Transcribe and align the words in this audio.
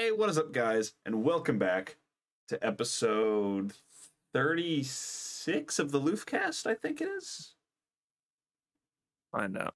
Hey, 0.00 0.12
what 0.12 0.30
is 0.30 0.38
up, 0.38 0.50
guys? 0.52 0.94
And 1.04 1.22
welcome 1.24 1.58
back 1.58 1.96
to 2.48 2.66
episode 2.66 3.74
36 4.32 5.78
of 5.78 5.92
the 5.92 6.00
Loofcast, 6.00 6.66
I 6.66 6.72
think 6.72 7.02
it 7.02 7.08
is. 7.18 7.52
Find 9.30 9.58
out. 9.58 9.74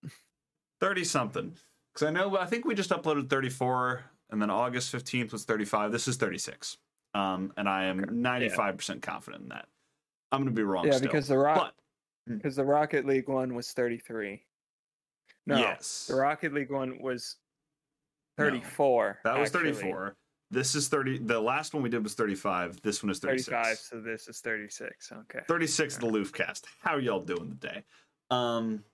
30 0.81 1.05
something. 1.05 1.53
Because 1.93 2.09
I 2.09 2.11
know, 2.11 2.39
I 2.39 2.47
think 2.47 2.65
we 2.65 2.75
just 2.75 2.89
uploaded 2.89 3.29
34, 3.29 4.03
and 4.31 4.41
then 4.41 4.49
August 4.49 4.95
15th 4.95 5.31
was 5.31 5.45
35. 5.45 5.93
This 5.93 6.09
is 6.09 6.17
36. 6.17 6.79
Um, 7.13 7.53
and 7.59 7.69
I 7.69 7.85
am 7.85 8.07
95% 8.07 9.03
confident 9.03 9.43
in 9.43 9.49
that. 9.51 9.67
I'm 10.33 10.41
going 10.43 10.55
to 10.55 10.59
be 10.59 10.65
wrong 10.65 10.87
Yeah, 10.87 10.93
still. 10.93 11.09
because 11.09 11.29
the 11.29 11.37
rock 11.37 11.75
But, 12.27 12.35
because 12.39 12.57
the 12.57 12.65
Rocket 12.65 13.05
League 13.05 13.29
one 13.29 13.55
was 13.55 13.73
33. 13.73 14.43
No, 15.47 15.59
yes. 15.59 16.07
the 16.09 16.15
Rocket 16.17 16.55
League 16.55 16.73
one 16.73 16.99
was 17.03 17.37
No, 18.39 18.45
34. 18.45 19.21
That 19.25 19.39
was 19.39 19.55
actually. 19.55 19.73
34. 19.73 20.17
This 20.51 20.75
is 20.75 20.89
30. 20.89 21.19
The 21.19 21.41
last 21.41 21.75
one 21.75 21.83
we 21.83 21.89
did 21.89 22.03
was 22.03 22.15
35. 22.15 22.81
This 22.83 23.03
one 23.03 23.11
is 23.11 23.19
36. 23.19 23.49
35, 23.49 23.79
so 23.79 24.01
this 24.01 24.29
is 24.29 24.41
36. 24.41 25.13
Okay. 25.13 25.41
36 25.49 25.95
of 25.97 26.01
the 26.03 26.07
Loofcast. 26.07 26.63
How 26.81 26.97
y'all 26.97 27.21
doing 27.21 27.51
today? 27.61 27.83
Um, 28.31 28.85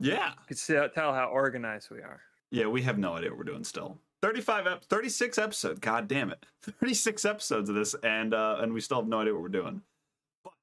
yeah. 0.00 0.30
You 0.30 0.46
can 0.48 0.56
see- 0.56 0.74
tell 0.94 1.14
how 1.14 1.26
organized 1.26 1.90
we 1.90 1.98
are. 1.98 2.20
Yeah, 2.50 2.66
we 2.66 2.82
have 2.82 2.98
no 2.98 3.14
idea 3.14 3.30
what 3.30 3.38
we're 3.38 3.44
doing 3.44 3.64
still. 3.64 3.98
35 4.22 4.66
ep- 4.66 4.84
36 4.84 5.38
episodes. 5.38 5.78
God 5.80 6.08
damn 6.08 6.30
it. 6.30 6.44
36 6.62 7.24
episodes 7.24 7.68
of 7.68 7.76
this 7.76 7.94
and 8.02 8.34
uh 8.34 8.56
and 8.60 8.72
we 8.72 8.80
still 8.80 8.98
have 8.98 9.08
no 9.08 9.20
idea 9.20 9.32
what 9.32 9.42
we're 9.42 9.48
doing. 9.48 9.82
But 10.42 10.54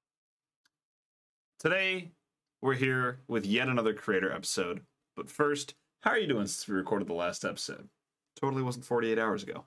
today 1.60 2.12
we're 2.62 2.74
here 2.74 3.20
with 3.28 3.46
yet 3.46 3.70
another 3.70 3.94
creator 3.94 4.32
episode. 4.32 4.82
But 5.16 5.30
first, 5.30 5.76
how 6.06 6.12
are 6.12 6.20
you 6.20 6.28
doing 6.28 6.46
since 6.46 6.68
we 6.68 6.76
recorded 6.76 7.08
the 7.08 7.14
last 7.14 7.44
episode? 7.44 7.90
Totally 8.40 8.62
wasn't 8.62 8.86
48 8.86 9.18
hours 9.18 9.44
ago. 9.44 9.66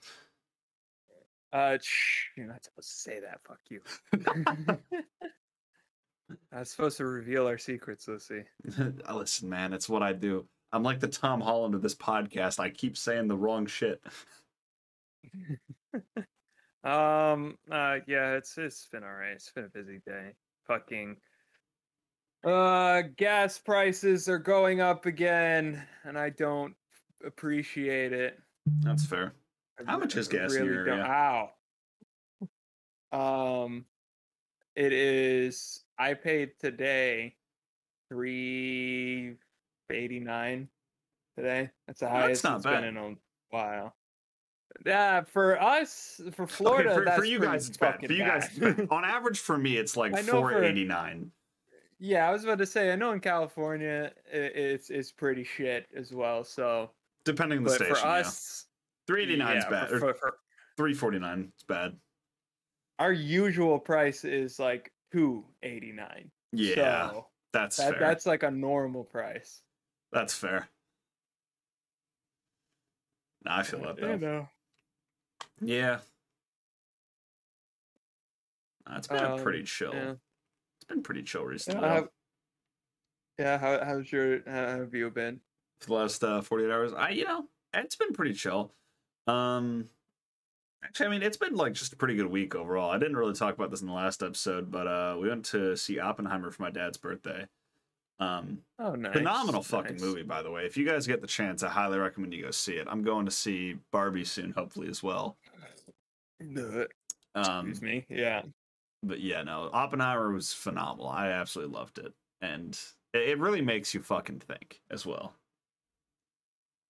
Uh, 1.53 1.79
shh, 1.83 2.29
you're 2.37 2.47
not 2.47 2.65
supposed 2.65 2.91
to 2.91 2.97
say 2.97 3.21
that. 3.21 3.41
Fuck 3.47 3.59
you. 3.69 3.81
I 6.53 6.61
was 6.61 6.71
supposed 6.71 6.99
to 6.99 7.07
reveal 7.07 7.47
our 7.47 7.59
secrets, 7.59 8.07
Lucii. 8.07 8.45
Listen, 9.13 9.49
man, 9.49 9.73
it's 9.73 9.89
what 9.89 10.03
I 10.03 10.13
do. 10.13 10.47
I'm 10.73 10.85
like 10.85 11.01
the 11.01 11.09
Tom 11.09 11.41
Holland 11.41 11.75
of 11.75 11.83
this 11.83 11.95
podcast. 11.95 12.61
I 12.61 12.71
keep 12.71 12.97
saying 12.97 13.27
the 13.29 13.37
wrong 13.37 13.67
shit. 13.67 14.01
Um, 16.85 17.59
uh, 17.71 17.99
yeah, 18.07 18.35
it's 18.35 18.57
it's 18.57 18.87
been 18.91 19.03
alright. 19.03 19.33
It's 19.33 19.51
been 19.51 19.65
a 19.65 19.69
busy 19.69 20.01
day. 20.07 20.33
Fucking, 20.67 21.17
uh, 22.45 23.03
gas 23.17 23.59
prices 23.59 24.29
are 24.29 24.39
going 24.39 24.81
up 24.81 25.07
again, 25.07 25.83
and 26.05 26.19
I 26.19 26.31
don't 26.31 26.75
appreciate 27.25 28.13
it. 28.13 28.39
That's 28.81 29.05
fair. 29.05 29.33
I 29.81 29.91
How 29.91 29.99
much 29.99 30.17
is 30.17 30.29
gas 30.29 30.55
in 30.55 30.65
your 30.67 30.85
don't- 30.85 31.01
Ow. 31.01 31.51
Um, 33.13 33.87
it 34.77 34.93
is. 34.93 35.85
I 35.99 36.15
paid 36.15 36.53
today 36.61 37.35
three 38.11 39.35
eighty 39.91 40.21
nine 40.21 40.69
today. 41.37 41.71
That's 41.87 42.01
the 42.01 42.07
that's 42.07 42.15
highest 42.25 42.45
not 42.45 42.57
it's 42.57 42.65
bad. 42.65 42.81
been 42.83 42.97
in 42.97 42.97
a 42.97 43.15
while. 43.51 43.95
Yeah, 44.85 45.23
for 45.23 45.61
us, 45.61 46.21
for 46.35 46.47
Florida, 46.47 46.91
okay, 46.91 46.99
for, 46.99 47.05
that's 47.07 47.19
for 47.19 47.25
you 47.25 47.41
guys, 47.41 47.69
it's 47.69 47.79
bad. 47.79 48.05
For 48.07 48.13
you 48.13 48.23
guys, 48.25 48.49
bad. 48.59 48.87
on 48.91 49.05
average, 49.05 49.41
for 49.41 49.57
me, 49.59 49.77
it's 49.77 49.97
like 49.97 50.13
know 50.13 50.43
for- 50.43 50.51
489. 50.51 51.33
Yeah, 51.99 52.29
I 52.29 52.33
was 52.33 52.45
about 52.45 52.59
to 52.59 52.67
say. 52.67 52.93
I 52.93 52.97
know 52.97 53.13
in 53.13 53.21
California, 53.21 54.13
it's 54.31 54.91
it's 54.91 55.13
pretty 55.13 55.45
shit 55.45 55.87
as 55.97 56.13
well. 56.13 56.45
So, 56.45 56.91
Depending 57.25 57.59
on 57.59 57.65
the 57.65 57.71
but 57.71 57.77
station. 57.77 57.95
for 57.97 58.07
us, 58.07 58.67
yeah. 59.09 59.15
389 59.15 59.57
is 59.57 59.65
bad. 59.67 59.89
For, 59.89 59.99
for, 59.99 60.15
for 60.15 60.35
349 60.77 61.53
is 61.57 61.65
bad. 61.65 61.97
our 62.99 63.13
usual 63.13 63.79
price 63.79 64.25
is 64.25 64.59
like 64.59 64.93
two 65.13 65.45
eighty 65.63 65.93
nine. 65.93 66.31
Yeah, 66.53 67.11
so 67.11 67.27
that's 67.53 67.77
that, 67.79 67.91
fair. 67.93 68.01
that's 68.01 68.27
like 68.27 68.43
a 68.43 68.51
normal 68.51 69.05
price. 69.05 69.63
That's 70.13 70.35
fair. 70.35 70.69
Nah, 73.45 73.59
I 73.59 73.63
feel 73.63 73.81
that 73.83 74.01
though. 74.01 74.11
You 74.13 74.19
know. 74.19 74.49
Yeah. 75.61 75.99
Nah, 78.89 78.97
it's 78.99 79.09
been 79.09 79.23
a 79.23 79.37
pretty 79.43 79.61
Um, 79.61 79.67
chill. 79.67 79.95
yeah. 79.95 80.15
Been 80.89 81.03
pretty 81.03 81.23
chill 81.23 81.45
recently. 81.45 81.83
Yeah, 81.87 81.95
how, 81.95 82.09
yeah, 83.39 83.59
how 83.59 83.85
how's 83.85 84.11
your 84.11 84.41
how 84.47 84.79
have 84.79 84.95
you 84.95 85.11
been? 85.11 85.41
for 85.81 85.87
the 85.89 85.95
last 85.95 86.25
uh, 86.25 86.41
48 86.41 86.71
hours. 86.73 86.93
I, 86.93 87.11
you 87.11 87.25
know, 87.25 87.45
it's 87.73 87.95
been 87.95 88.13
pretty 88.13 88.33
chill. 88.35 88.73
Um, 89.29 89.85
actually, 90.83 91.07
I 91.07 91.11
mean, 91.11 91.23
it's 91.23 91.37
been 91.37 91.55
like 91.55 91.75
just 91.75 91.93
a 91.93 91.97
pretty 91.97 92.17
good 92.17 92.27
week 92.27 92.55
overall. 92.57 92.91
I 92.91 92.99
didn't 92.99 93.17
really 93.17 93.35
talk 93.35 93.55
about 93.55 93.71
this 93.71 93.81
in 93.81 93.87
the 93.87 93.93
last 93.93 94.23
episode, 94.25 94.71
but 94.73 94.89
uh, 94.89 95.17
we 95.21 95.29
went 95.29 95.45
to 95.47 95.77
see 95.77 96.01
Oppenheimer 96.01 96.51
for 96.51 96.63
my 96.63 96.71
dad's 96.71 96.97
birthday. 96.97 97.47
Um, 98.19 98.59
Oh, 98.81 98.97
nice. 98.97 99.13
phenomenal 99.13 99.63
fucking 99.63 99.93
nice. 99.99 100.01
movie, 100.03 100.23
by 100.25 100.43
the 100.43 100.51
way. 100.51 100.65
If 100.67 100.77
you 100.77 100.85
guys 100.85 101.07
get 101.07 101.21
the 101.21 101.29
chance, 101.29 101.63
I 101.63 101.69
highly 101.69 101.99
recommend 101.99 102.35
you 102.35 102.43
go 102.43 102.51
see 102.51 102.73
it. 102.73 102.89
I'm 102.91 103.05
going 103.05 103.27
to 103.27 103.31
see 103.31 103.77
Barbie 103.93 104.25
soon, 104.25 104.51
hopefully 104.51 104.89
as 104.89 105.01
well. 105.01 105.37
Um, 106.41 107.69
Excuse 107.69 107.83
me. 107.83 108.05
Yeah. 108.09 108.43
But 109.03 109.21
yeah, 109.21 109.43
no, 109.43 109.71
Oppenheimer 109.73 110.33
was 110.33 110.53
phenomenal. 110.53 111.09
I 111.09 111.29
absolutely 111.29 111.75
loved 111.77 111.99
it, 111.99 112.15
and 112.41 112.79
it, 113.15 113.39
really 113.39 113.63
makes 113.63 113.95
you 113.95 114.03
fucking 114.03 114.41
think 114.41 114.83
as 114.91 115.07
well. 115.07 115.35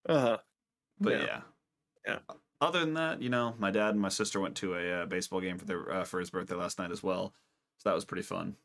Uh 0.08 0.20
huh. 0.20 0.38
But 1.00 1.12
Yeah. 1.14 1.24
yeah. 1.24 1.42
Yeah. 2.06 2.18
Other 2.60 2.80
than 2.80 2.94
that, 2.94 3.22
you 3.22 3.28
know, 3.28 3.54
my 3.58 3.70
dad 3.70 3.90
and 3.90 4.00
my 4.00 4.08
sister 4.08 4.40
went 4.40 4.56
to 4.58 4.74
a 4.74 5.02
uh, 5.02 5.06
baseball 5.06 5.40
game 5.40 5.58
for 5.58 5.64
their 5.66 5.90
uh, 5.92 6.04
for 6.04 6.18
his 6.20 6.30
birthday 6.30 6.54
last 6.56 6.78
night 6.78 6.90
as 6.90 7.02
well, 7.02 7.34
so 7.78 7.88
that 7.88 7.94
was 7.94 8.04
pretty 8.04 8.22
fun. 8.22 8.56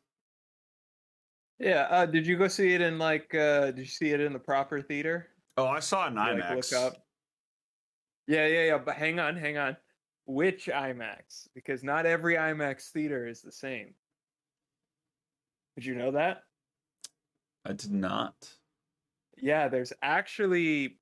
Yeah. 1.60 1.88
Uh, 1.90 2.06
did 2.06 2.26
you 2.28 2.38
go 2.38 2.48
see 2.48 2.74
it 2.74 2.82
in 2.82 2.98
like? 3.00 3.34
uh 3.36 3.68
Did 3.72 3.80
you 3.80 3.86
see 3.86 4.12
it 4.12 4.20
in 4.22 4.34
the 4.34 4.40
proper 4.40 4.82
theater? 4.82 5.30
Oh, 5.58 5.68
I 5.68 5.80
saw 5.80 6.06
it 6.06 6.12
in 6.12 6.18
You, 6.18 6.36
like, 6.36 6.44
IMAX. 6.44 6.72
look 6.72 6.74
up. 6.74 7.08
Yeah, 8.28 8.48
yeah, 8.48 8.64
yeah. 8.66 8.78
But 8.80 8.96
hang 8.96 9.20
on, 9.20 9.36
hang 9.36 9.58
on. 9.58 9.78
Which 10.26 10.68
IMAX? 10.68 11.48
Because 11.54 11.84
not 11.84 12.06
every 12.06 12.36
IMAX 12.36 12.90
theater 12.90 13.28
is 13.28 13.42
the 13.42 13.52
same. 13.52 13.94
Did 15.76 15.86
you 15.86 15.96
know 15.96 16.12
that? 16.12 16.44
I 17.66 17.74
did 17.74 17.92
not. 17.92 18.36
Yeah, 19.38 19.68
there's 19.68 19.94
actually 20.02 20.98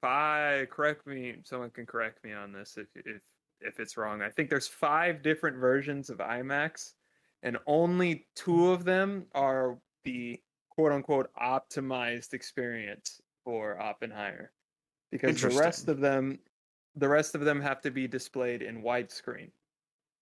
five. 0.00 0.70
Correct 0.70 1.06
me. 1.06 1.36
Someone 1.44 1.70
can 1.70 1.86
correct 1.86 2.22
me 2.24 2.32
on 2.32 2.52
this 2.52 2.76
if 2.76 2.88
if 2.94 3.22
if 3.60 3.80
it's 3.80 3.96
wrong. 3.96 4.22
I 4.22 4.30
think 4.30 4.50
there's 4.50 4.68
five 4.68 5.22
different 5.22 5.56
versions 5.56 6.10
of 6.10 6.18
IMAX, 6.18 6.92
and 7.42 7.58
only 7.66 8.26
two 8.36 8.70
of 8.70 8.84
them 8.84 9.26
are 9.34 9.78
the 10.04 10.40
quote 10.70 10.92
unquote 10.92 11.30
optimized 11.40 12.34
experience 12.34 13.20
for 13.44 13.80
Oppenheimer, 13.80 14.52
because 15.10 15.40
the 15.40 15.48
rest 15.48 15.88
of 15.88 16.00
them, 16.00 16.38
the 16.96 17.08
rest 17.08 17.34
of 17.34 17.42
them 17.42 17.60
have 17.60 17.80
to 17.82 17.90
be 17.90 18.06
displayed 18.06 18.62
in 18.62 18.82
widescreen, 18.82 19.50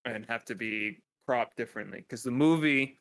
and 0.05 0.25
have 0.27 0.43
to 0.45 0.55
be 0.55 1.03
cropped 1.27 1.55
differently. 1.57 1.99
Because 2.01 2.23
the 2.23 2.31
movie 2.31 2.99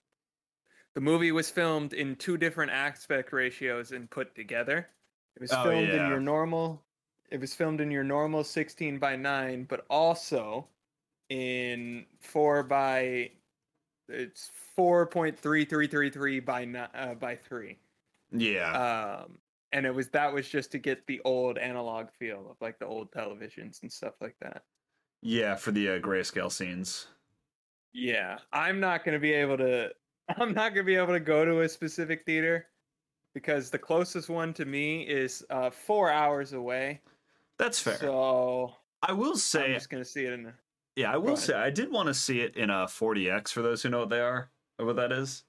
the 0.94 1.00
movie 1.00 1.32
was 1.32 1.50
filmed 1.50 1.94
in 1.94 2.16
two 2.16 2.36
different 2.36 2.70
aspect 2.70 3.32
ratios 3.32 3.92
and 3.92 4.10
put 4.10 4.34
together. 4.34 4.90
It 5.36 5.40
was 5.40 5.50
Oh, 5.52 5.62
filmed 5.64 5.88
yeah. 5.88 6.04
in 6.04 6.10
your 6.10 6.20
normal 6.20 6.84
it 7.30 7.40
was 7.40 7.54
filmed 7.54 7.80
in 7.80 7.90
your 7.90 8.04
normal 8.04 8.44
16 8.44 8.98
by 8.98 9.16
9, 9.16 9.64
but 9.64 9.86
also 9.88 10.68
in 11.30 12.04
4 12.20 12.62
by 12.62 13.32
it's 14.08 14.50
4.3333 14.76 16.44
by 16.44 16.64
ni- 16.66 16.78
uh, 16.78 17.14
by 17.14 17.36
3. 17.36 17.78
Yeah, 18.32 19.22
Um 19.24 19.38
and 19.72 19.86
it 19.86 19.94
was 19.94 20.08
that 20.10 20.32
was 20.32 20.48
just 20.48 20.72
to 20.72 20.78
get 20.78 21.06
the 21.06 21.20
old 21.24 21.58
analog 21.58 22.08
feel 22.18 22.46
of 22.50 22.56
like 22.60 22.78
the 22.78 22.86
old 22.86 23.10
televisions 23.10 23.82
and 23.82 23.92
stuff 23.92 24.14
like 24.20 24.36
that. 24.40 24.62
yeah, 25.22 25.54
for 25.54 25.72
the 25.72 25.90
uh, 25.90 25.98
grayscale 25.98 26.52
scenes. 26.52 27.06
Yeah, 27.92 28.38
I'm 28.52 28.80
not 28.80 29.04
going 29.04 29.14
to 29.14 29.20
be 29.20 29.32
able 29.32 29.58
to. 29.58 29.90
I'm 30.36 30.54
not 30.54 30.74
going 30.74 30.84
to 30.86 30.90
be 30.90 30.96
able 30.96 31.12
to 31.12 31.20
go 31.20 31.44
to 31.44 31.60
a 31.60 31.68
specific 31.68 32.24
theater 32.24 32.66
because 33.34 33.70
the 33.70 33.78
closest 33.78 34.28
one 34.28 34.54
to 34.54 34.64
me 34.64 35.02
is 35.02 35.44
uh, 35.50 35.70
four 35.70 36.10
hours 36.10 36.52
away. 36.52 37.00
That's 37.58 37.78
fair. 37.78 37.98
So 37.98 38.74
I 39.02 39.12
will 39.12 39.36
say 39.36 39.66
I'm 39.66 39.74
just 39.74 39.90
going 39.90 40.02
to 40.02 40.08
see 40.08 40.24
it 40.24 40.32
in. 40.32 40.44
The, 40.44 40.52
yeah, 40.96 41.12
I 41.12 41.16
will 41.16 41.36
say, 41.36 41.54
I 41.54 41.70
did 41.70 41.90
want 41.90 42.08
to 42.08 42.14
see 42.14 42.40
it 42.40 42.56
in 42.56 42.70
a 42.70 42.84
4DX 42.84 43.48
for 43.48 43.62
those 43.62 43.82
who 43.82 43.88
know 43.88 44.00
what 44.00 44.10
they 44.10 44.20
are 44.20 44.50
or 44.78 44.86
what 44.86 44.96
that 44.96 45.12
is. 45.12 45.44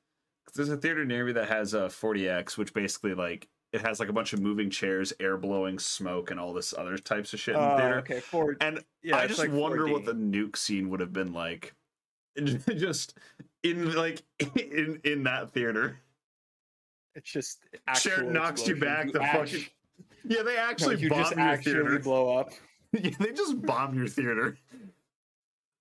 There's 0.56 0.70
a 0.70 0.78
theater 0.78 1.06
near 1.06 1.26
me 1.26 1.34
that 1.34 1.50
has 1.50 1.74
a 1.74 1.88
4DX, 1.88 2.58
which 2.58 2.74
basically 2.74 3.14
like 3.14 3.48
it 3.74 3.82
has 3.82 4.00
like 4.00 4.08
a 4.10 4.14
bunch 4.14 4.34
of 4.34 4.40
moving 4.40 4.70
chairs, 4.70 5.12
air 5.20 5.36
blowing 5.36 5.80
smoke, 5.80 6.30
and 6.32 6.40
all 6.40 6.54
this 6.54 6.74
other 6.78 6.98
types 6.98 7.34
of 7.34 7.40
shit 7.40 7.56
in 7.56 7.62
the 7.62 7.74
oh, 7.74 7.78
theater. 7.78 7.98
okay. 8.00 8.56
And 8.62 8.84
Yeah, 9.02 9.18
I 9.18 9.28
just 9.28 9.40
like 9.40 9.52
wonder 9.52 9.88
what 9.88 10.04
4D. 10.04 10.06
the 10.06 10.14
nuke 10.14 10.56
scene 10.56 10.90
would 10.92 11.00
have 11.00 11.12
been 11.12 11.34
like, 11.34 11.74
just 12.38 13.18
in 13.64 13.94
like 13.94 14.22
in 14.56 15.02
in 15.04 15.24
that 15.24 15.52
theater. 15.52 16.00
It's 17.16 17.32
just 17.32 17.64
Chair 17.96 18.24
knocks 18.24 18.68
you 18.68 18.76
explosions. 18.76 18.80
back. 18.80 19.12
The 19.12 19.22
act- 19.22 19.50
fucking 19.52 19.66
yeah, 20.26 20.44
they 20.44 20.56
no, 20.56 20.62
actually 20.62 21.00
you 21.02 21.10
bomb 21.10 21.32
your 21.32 21.40
actually 21.40 21.74
theater. 21.74 22.00
blow 22.04 22.38
up. 22.38 22.52
yeah, 22.92 23.12
they 23.20 23.32
just 23.32 23.62
bomb 23.62 23.96
your 23.98 24.08
theater. 24.08 24.58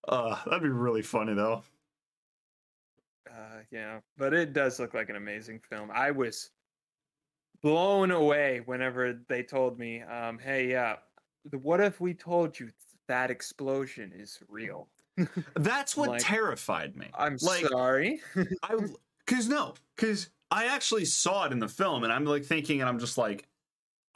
Uh, 0.08 0.36
that'd 0.46 0.62
be 0.62 0.68
really 0.68 1.02
funny 1.02 1.34
though. 1.34 1.62
Uh, 3.30 3.60
yeah, 3.70 4.00
but 4.18 4.34
it 4.34 4.52
does 4.52 4.78
look 4.80 4.94
like 4.94 5.08
an 5.08 5.16
amazing 5.16 5.60
film. 5.70 5.90
I 5.94 6.10
was 6.10 6.50
blown 7.62 8.10
away 8.10 8.60
whenever 8.64 9.12
they 9.28 9.42
told 9.42 9.78
me, 9.78 10.02
um, 10.02 10.38
"Hey, 10.38 10.70
yeah, 10.70 10.96
the, 11.44 11.58
what 11.58 11.80
if 11.80 12.00
we 12.00 12.14
told 12.14 12.58
you 12.58 12.70
that 13.08 13.30
explosion 13.30 14.12
is 14.14 14.42
real?" 14.48 14.90
That's 15.54 15.96
what 15.96 16.10
Like, 16.10 16.20
terrified 16.20 16.96
me. 16.96 17.10
I'm 17.14 17.36
like 17.40 17.66
sorry. 17.66 18.22
I 18.62 18.76
because 19.26 19.48
no, 19.48 19.74
because 19.96 20.30
I 20.50 20.66
actually 20.66 21.04
saw 21.04 21.46
it 21.46 21.52
in 21.52 21.58
the 21.58 21.68
film, 21.68 22.04
and 22.04 22.12
I'm 22.12 22.24
like 22.24 22.44
thinking, 22.44 22.80
and 22.80 22.88
I'm 22.88 22.98
just 22.98 23.18
like, 23.18 23.48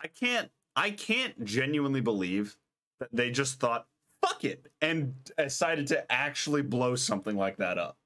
I 0.00 0.08
can't, 0.08 0.50
I 0.76 0.90
can't 0.92 1.44
genuinely 1.44 2.00
believe 2.02 2.58
that 3.00 3.10
they 3.12 3.30
just 3.30 3.60
thought, 3.60 3.88
fuck 4.22 4.44
it, 4.44 4.72
and 4.82 5.14
decided 5.38 5.88
to 5.88 6.10
actually 6.12 6.62
blow 6.62 6.96
something 6.96 7.36
like 7.36 7.58
that 7.58 7.78
up. 7.78 7.98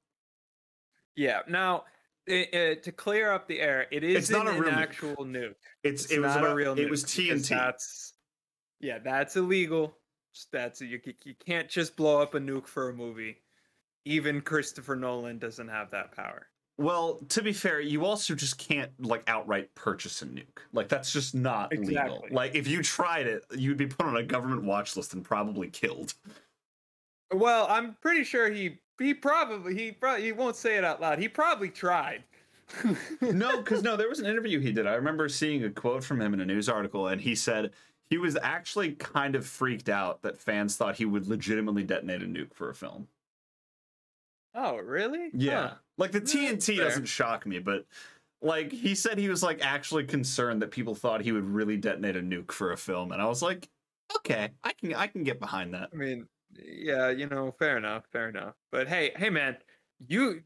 yeah. 1.15 1.41
Now, 1.47 1.85
i 2.29 2.47
i 2.53 2.77
to 2.81 2.91
clear 2.91 3.31
up 3.31 3.47
the 3.47 3.59
air, 3.59 3.87
it 3.91 4.03
is 4.03 4.29
not 4.29 4.47
a 4.47 4.51
an 4.51 4.59
real 4.59 4.71
nuke. 4.71 4.77
actual 4.77 5.25
nuke. 5.25 5.55
It's, 5.83 6.03
It's 6.05 6.13
it 6.13 6.19
was 6.19 6.35
not 6.35 6.39
about, 6.39 6.51
a 6.51 6.55
real. 6.55 6.79
it 6.79 6.89
was 6.89 7.03
TNT. 7.03 7.49
That's 7.49 8.13
yeah, 8.79 8.99
that's 8.99 9.35
illegal. 9.35 9.97
That's 10.51 10.81
you. 10.81 10.99
You 11.23 11.35
can't 11.45 11.69
just 11.69 11.95
blow 11.95 12.21
up 12.21 12.33
a 12.35 12.39
nuke 12.39 12.67
for 12.67 12.89
a 12.89 12.93
movie. 12.93 13.37
Even 14.05 14.41
Christopher 14.41 14.95
Nolan 14.95 15.37
doesn't 15.37 15.67
have 15.67 15.91
that 15.91 16.15
power. 16.15 16.47
Well, 16.77 17.19
to 17.29 17.43
be 17.43 17.53
fair, 17.53 17.79
you 17.79 18.05
also 18.05 18.33
just 18.33 18.57
can't 18.57 18.91
like 18.99 19.23
outright 19.27 19.75
purchase 19.75 20.21
a 20.23 20.25
nuke. 20.25 20.45
Like 20.73 20.89
that's 20.89 21.13
just 21.13 21.35
not 21.35 21.71
legal. 21.71 22.25
Like 22.31 22.55
if 22.55 22.67
you 22.67 22.81
tried 22.81 23.27
it, 23.27 23.45
you'd 23.55 23.77
be 23.77 23.85
put 23.87 24.05
on 24.07 24.15
a 24.17 24.23
government 24.23 24.63
watch 24.63 24.95
list 24.95 25.13
and 25.13 25.23
probably 25.23 25.69
killed. 25.69 26.13
Well, 27.33 27.67
I'm 27.69 27.95
pretty 28.01 28.23
sure 28.23 28.49
he 28.49 28.79
he 28.99 29.13
probably 29.13 29.75
he 29.75 29.91
probably 29.91 30.23
he 30.23 30.31
won't 30.31 30.55
say 30.55 30.77
it 30.77 30.83
out 30.83 31.01
loud. 31.01 31.19
He 31.19 31.27
probably 31.27 31.69
tried. 31.69 32.23
no, 33.21 33.57
because 33.57 33.83
no, 33.83 33.97
there 33.97 34.07
was 34.09 34.19
an 34.19 34.25
interview 34.25 34.59
he 34.59 34.71
did. 34.71 34.87
I 34.87 34.93
remember 34.93 35.27
seeing 35.29 35.63
a 35.63 35.69
quote 35.69 36.03
from 36.03 36.21
him 36.21 36.33
in 36.33 36.39
a 36.39 36.45
news 36.45 36.69
article, 36.69 37.07
and 37.07 37.21
he 37.21 37.35
said 37.35 37.71
he 38.09 38.17
was 38.17 38.37
actually 38.41 38.93
kind 38.93 39.35
of 39.35 39.45
freaked 39.45 39.89
out 39.89 40.21
that 40.21 40.37
fans 40.37 40.77
thought 40.77 40.95
he 40.97 41.05
would 41.05 41.27
legitimately 41.27 41.83
detonate 41.83 42.23
a 42.23 42.25
nuke 42.25 42.53
for 42.53 42.69
a 42.69 42.75
film. 42.75 43.07
oh, 44.53 44.77
really? 44.77 45.33
Yeah, 45.33 45.69
Huh. 45.69 45.75
like 45.97 46.11
the 46.11 46.19
hmm, 46.19 46.25
TNT 46.25 46.77
fair. 46.77 46.85
doesn't 46.85 47.05
shock 47.05 47.45
me, 47.45 47.59
but 47.59 47.85
like 48.41 48.71
he 48.71 48.95
said 48.95 49.17
he 49.17 49.29
was 49.29 49.43
like 49.43 49.63
actually 49.65 50.05
concerned 50.05 50.61
that 50.61 50.71
people 50.71 50.95
thought 50.95 51.21
he 51.21 51.31
would 51.31 51.45
really 51.45 51.77
detonate 51.77 52.15
a 52.17 52.21
nuke 52.21 52.51
for 52.51 52.71
a 52.71 52.77
film, 52.77 53.11
and 53.11 53.21
I 53.21 53.25
was 53.27 53.41
like, 53.41 53.69
okay, 54.17 54.49
I 54.63 54.73
can 54.73 54.93
I 54.95 55.07
can 55.07 55.23
get 55.23 55.39
behind 55.39 55.73
that. 55.73 55.91
I 55.93 55.95
mean, 55.95 56.27
yeah, 56.57 57.09
you 57.09 57.27
know, 57.27 57.51
fair 57.57 57.77
enough, 57.77 58.05
fair 58.11 58.29
enough. 58.29 58.55
But 58.71 58.87
hey, 58.87 59.11
hey, 59.15 59.29
man, 59.29 59.57
you. 60.07 60.41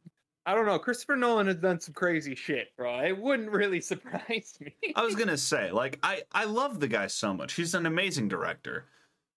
I 0.48 0.54
don't 0.54 0.68
know. 0.68 0.78
Christopher 0.78 1.16
Nolan 1.16 1.48
has 1.48 1.56
done 1.56 1.80
some 1.80 1.96
crazy 1.96 2.36
shit, 2.36 2.68
bro. 2.78 3.00
It 3.00 3.18
wouldn't 3.18 3.50
really 3.50 3.82
surprise 3.82 4.54
me. 4.62 4.76
I 4.96 5.04
was 5.04 5.16
gonna 5.16 5.38
say, 5.38 5.72
like, 5.72 5.98
I 6.04 6.22
I 6.32 6.46
love 6.46 6.80
the 6.80 6.88
guy 6.88 7.08
so 7.08 7.34
much. 7.34 7.54
He's 7.54 7.74
an 7.74 7.88
amazing 7.88 8.28
director, 8.28 8.86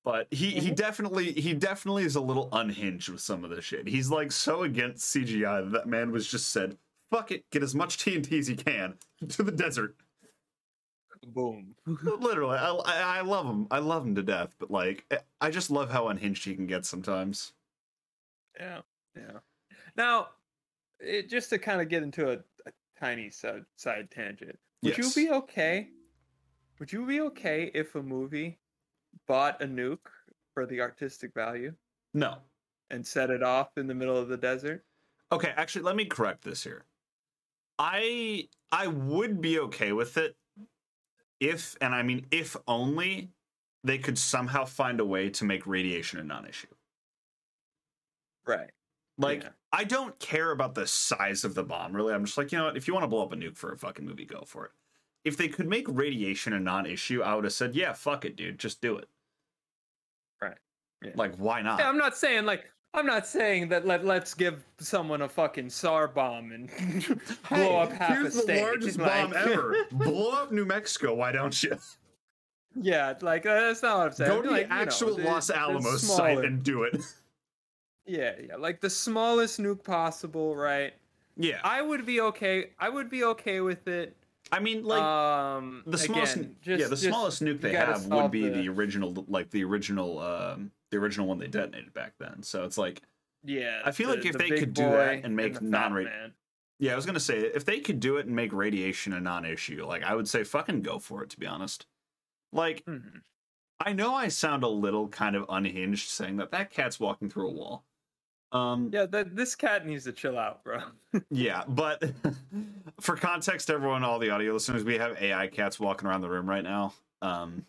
but 0.05 0.27
he 0.31 0.51
he 0.51 0.71
Mhm. 0.71 0.77
definitely 0.77 1.33
he 1.33 1.55
definitely 1.55 2.05
is 2.05 2.17
a 2.17 2.21
little 2.21 2.51
unhinged 2.53 3.09
with 3.09 3.23
some 3.23 3.43
of 3.43 3.49
the 3.51 3.63
shit. 3.63 3.89
He's 3.89 4.11
like 4.11 4.31
so 4.33 4.65
against 4.65 5.15
CGI 5.15 5.63
that 5.65 5.73
that 5.73 5.87
man 5.89 6.11
was 6.13 6.31
just 6.31 6.51
said, 6.51 6.77
"Fuck 7.11 7.31
it, 7.33 7.49
get 7.51 7.63
as 7.63 7.75
much 7.75 7.97
TNT 7.97 8.39
as 8.39 8.47
he 8.49 8.57
can 8.57 8.99
to 9.31 9.43
the 9.43 9.53
desert." 9.53 9.97
Boom. 11.27 11.77
Literally, 11.87 12.59
I, 12.59 12.71
I 12.71 13.19
I 13.19 13.21
love 13.23 13.47
him. 13.47 13.67
I 13.71 13.79
love 13.79 14.07
him 14.07 14.15
to 14.17 14.23
death. 14.23 14.55
But 14.59 14.71
like, 14.71 15.07
eh, 15.11 15.19
I 15.41 15.51
just 15.51 15.71
love 15.71 15.91
how 15.91 16.09
unhinged 16.09 16.45
he 16.45 16.55
can 16.55 16.67
get 16.67 16.85
sometimes. 16.87 17.55
Yeah, 18.59 18.83
yeah. 19.17 19.41
Now, 19.97 20.31
it, 21.01 21.29
just 21.29 21.51
to 21.51 21.59
kind 21.61 21.81
of 21.83 21.89
get 21.89 22.03
into 22.03 22.33
a, 22.33 22.39
a 22.67 22.73
tiny 22.99 23.31
side, 23.31 23.67
side 23.77 24.11
tangent, 24.11 24.59
would 24.83 24.99
Yes. 24.99 25.17
you 25.17 25.27
be 25.27 25.33
okay? 25.33 25.93
Would 26.81 26.93
you 26.93 27.07
be 27.07 27.21
okay 27.23 27.67
if 27.75 27.95
a 27.95 28.03
movie 28.03 28.61
bought 29.27 29.63
a 29.63 29.67
nuke 29.67 30.11
for 30.55 30.67
the 30.67 30.81
artistic 30.83 31.35
value 31.35 31.77
No. 32.15 32.43
and 32.91 33.07
set 33.07 33.31
it 33.31 33.43
off 33.43 33.79
in 33.79 33.87
the 33.87 33.95
middle 33.95 34.17
of 34.17 34.29
the 34.29 34.37
desert? 34.37 34.87
Okay, 35.31 35.51
actually, 35.57 35.83
let 35.83 35.97
me 35.97 36.07
correct 36.07 36.43
this 36.43 36.65
here. 36.65 36.87
I 37.79 38.49
I 38.73 38.89
would 38.89 39.41
be 39.41 39.59
okay 39.61 39.93
with 39.93 40.17
it 40.17 40.37
if, 41.41 41.77
and 41.81 41.95
I 41.95 42.03
mean 42.03 42.27
if 42.31 42.57
only, 42.67 43.31
they 43.85 43.99
could 43.99 44.19
somehow 44.19 44.65
find 44.65 45.01
a 45.01 45.05
way 45.05 45.31
to 45.31 45.45
make 45.45 45.67
radiation 45.67 46.19
a 46.19 46.25
non-issue. 46.25 46.67
Right. 48.47 48.71
Like, 49.19 49.43
Yeah. 49.43 49.51
I 49.73 49.85
don't 49.85 50.19
care 50.19 50.51
about 50.53 50.75
the 50.75 50.87
size 50.87 51.45
of 51.45 51.55
the 51.55 51.63
bomb. 51.63 51.95
Really, 51.95 52.15
I'm 52.15 52.25
just 52.25 52.39
like, 52.39 52.51
you 52.53 52.59
know 52.59 52.65
what? 52.65 52.77
If 52.77 52.89
you 52.89 52.95
want 52.95 53.05
to 53.05 53.09
blow 53.09 53.23
up 53.23 53.33
a 53.33 53.37
nuke 53.37 53.57
for 53.57 53.73
a 53.73 53.77
fucking 53.77 54.07
movie, 54.07 54.25
go 54.25 54.45
for 54.47 54.65
it. 54.67 54.73
If 55.25 55.37
they 55.37 55.49
could 55.49 55.69
make 55.69 55.87
radiation 55.89 56.55
a 56.55 56.61
non-issue, 56.61 57.23
I 57.23 57.35
would 57.35 57.45
have 57.45 57.53
said, 57.53 57.75
yeah, 57.75 57.93
fuck 57.93 58.25
it, 58.25 58.37
dude, 58.37 58.59
just 58.59 58.81
do 58.81 58.97
it. 58.97 59.09
Right. 60.41 60.57
Yeah. 61.05 61.11
Like, 61.15 61.37
why 61.37 61.61
not? 61.61 61.81
Yeah, 61.81 61.89
I'm 61.89 61.99
not 61.99 62.17
saying 62.17 62.47
like 62.47 62.71
I'm 62.95 63.07
not 63.07 63.27
saying 63.27 63.69
that 63.69 63.87
let 63.87 64.05
let's 64.05 64.35
give 64.35 64.65
someone 64.79 65.23
a 65.23 65.29
fucking 65.29 65.69
Tsar 65.71 66.09
bomb 66.09 66.53
and 66.53 66.71
blow 67.49 67.77
up 67.79 67.93
half 67.93 68.09
here's 68.11 68.35
a 68.35 68.39
the 68.39 68.43
state. 68.43 68.63
largest 68.63 68.99
bomb 68.99 69.33
ever. 69.37 69.77
blow 69.93 70.31
up 70.33 70.51
New 70.53 70.65
Mexico. 70.65 71.15
Why 71.15 71.33
don't 71.33 71.61
you? 71.63 71.77
Yeah, 72.81 73.15
like 73.23 73.45
uh, 73.45 73.55
that's 73.61 73.83
not 73.83 73.97
what 73.99 74.07
I'm 74.09 74.13
saying. 74.13 74.31
Go 74.31 74.43
to 74.43 74.51
like, 74.51 74.69
the 74.69 74.75
you 74.75 74.77
know, 74.77 74.83
actual 74.83 75.15
the- 75.17 75.25
Los 75.25 75.47
the 75.49 75.59
Alamos 75.59 76.01
site 76.03 76.17
smaller- 76.35 76.45
and 76.45 76.63
do 76.63 76.83
it. 76.85 77.01
Yeah, 78.07 78.33
yeah, 78.49 78.57
like 78.57 78.81
the 78.81 78.89
smallest 78.91 79.59
nuke 79.61 79.83
possible, 79.85 80.55
right? 80.57 80.95
Yeah, 81.37 81.61
I, 81.65 81.79
I 81.81 81.83
would 81.83 82.07
be 82.07 82.21
okay. 82.21 82.71
I 82.79 82.89
would 82.89 83.11
be 83.11 83.25
okay 83.25 83.61
with 83.61 83.87
it. 83.89 84.17
I 84.53 84.61
mean, 84.61 84.85
like 84.85 85.03
um, 85.03 85.83
the 85.87 85.99
smallest, 85.99 86.37
again, 86.37 86.57
yeah, 86.65 86.77
the 86.77 86.89
just- 86.91 87.03
smallest 87.05 87.43
nuke 87.43 87.61
they 87.61 87.73
gotta 87.73 87.93
have 87.95 88.03
would 88.07 88.09
solve 88.19 88.31
be 88.31 88.49
the- 88.49 88.63
the... 88.63 88.69
original, 88.69 89.25
like 89.29 89.51
the 89.51 89.65
original, 89.65 90.21
um, 90.21 90.71
the 90.91 90.97
original 90.99 91.27
one 91.27 91.39
they 91.39 91.47
detonated 91.47 91.93
back 91.95 92.15
then. 92.19 92.43
So 92.43 92.65
it's 92.65 92.79
like, 92.79 93.03
Yeah, 93.45 93.81
I 93.85 93.91
feel 93.93 94.09
the- 94.09 94.17
like 94.17 94.27
if 94.27 94.33
the 94.33 94.39
they 94.39 94.51
could 94.51 94.75
do 94.75 94.83
that 94.91 95.25
and 95.25 95.35
make 95.37 95.61
non-radi- 95.61 96.05
man. 96.05 96.35
yeah, 96.79 96.93
I 96.93 96.97
was 96.97 97.07
gonna 97.07 97.21
say 97.21 97.39
if 97.41 97.65
they 97.65 97.81
could 97.81 98.01
do 98.01 98.17
it 98.17 98.27
and 98.27 98.35
make 98.35 98.53
radiation 98.53 99.13
a 99.13 99.21
non-issue, 99.21 99.85
like 99.87 100.03
I 100.03 100.15
would 100.15 100.29
say 100.29 100.45
fucking 100.45 100.83
go 100.83 100.99
for 100.99 101.23
it. 101.23 101.31
To 101.31 101.39
be 101.39 101.47
honest, 101.47 101.87
like 102.53 102.85
Mhm. 102.87 103.23
I 103.81 103.93
know 103.93 104.15
I 104.15 104.29
sound 104.29 104.65
a 104.65 104.69
little 104.69 105.09
kind 105.09 105.37
of 105.37 105.45
unhinged 105.49 106.09
saying 106.09 106.37
that 106.39 106.51
that 106.51 106.71
cat's 106.71 106.99
walking 106.99 107.29
through 107.31 107.49
a 107.49 107.53
wall. 107.53 107.85
Um, 108.51 108.91
Yeah, 108.93 109.05
that 109.07 109.37
this 109.37 109.55
cat 109.55 109.87
needs 109.87 110.05
to 110.05 110.13
chill 110.13 110.39
out, 110.39 110.65
bro. 110.65 110.81
Yeah, 111.31 111.65
but 111.69 112.03
for 113.01 113.15
context, 113.15 113.69
everyone, 113.71 114.03
all 114.03 114.19
the 114.19 114.31
audio 114.31 114.55
listeners, 114.55 114.85
we 114.85 114.97
have 114.99 115.21
AI 115.23 115.49
cats 115.49 115.79
walking 115.79 116.09
around 116.09 116.23
the 116.23 116.31
room 116.31 116.49
right 116.49 116.65
now, 116.65 116.95
um, 117.21 117.67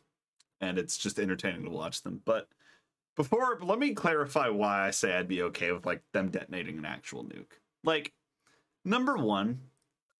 and 0.62 0.80
it's 0.80 0.98
just 0.98 1.20
entertaining 1.20 1.64
to 1.66 1.70
watch 1.70 2.02
them. 2.02 2.22
But 2.26 2.48
before, 3.16 3.60
let 3.62 3.80
me 3.80 3.94
clarify 3.94 4.50
why 4.50 4.88
I 4.88 4.92
say 4.92 5.16
I'd 5.16 5.28
be 5.28 5.44
okay 5.44 5.72
with 5.72 5.86
like 5.86 6.02
them 6.14 6.30
detonating 6.30 6.78
an 6.78 6.86
actual 6.86 7.24
nuke. 7.24 7.58
Like, 7.84 8.14
number 8.86 9.18
one, 9.18 9.60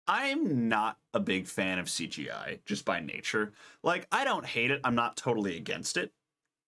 I'm 0.08 0.68
not 0.68 0.98
a 1.14 1.20
big 1.20 1.48
fan 1.48 1.80
of 1.80 1.86
CGI 1.86 2.60
just 2.66 2.84
by 2.84 3.00
nature. 3.00 3.54
Like, 3.84 4.08
I 4.12 4.24
don't 4.24 4.46
hate 4.46 4.72
it. 4.72 4.82
I'm 4.84 4.96
not 4.96 5.18
totally 5.18 5.56
against 5.56 5.98
it. 5.98 6.12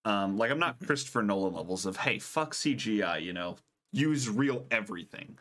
Um, 0.06 0.38
like, 0.38 0.52
I'm 0.52 0.60
not 0.60 0.80
Christopher 0.86 1.24
Nolan 1.24 1.54
levels 1.54 1.86
of 1.86 1.98
hey, 1.98 2.20
fuck 2.20 2.54
CGI. 2.54 3.22
You 3.22 3.34
know, 3.34 3.58
use 3.92 4.30
real 4.30 4.66
everything. 4.72 5.38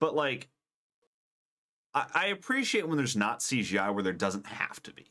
But 0.00 0.14
like, 0.14 0.48
I, 1.94 2.06
I 2.14 2.26
appreciate 2.26 2.88
when 2.88 2.98
there's 2.98 3.16
not 3.16 3.40
CGI 3.40 3.92
where 3.94 4.02
there 4.02 4.12
doesn't 4.12 4.46
have 4.46 4.82
to 4.84 4.92
be. 4.92 5.06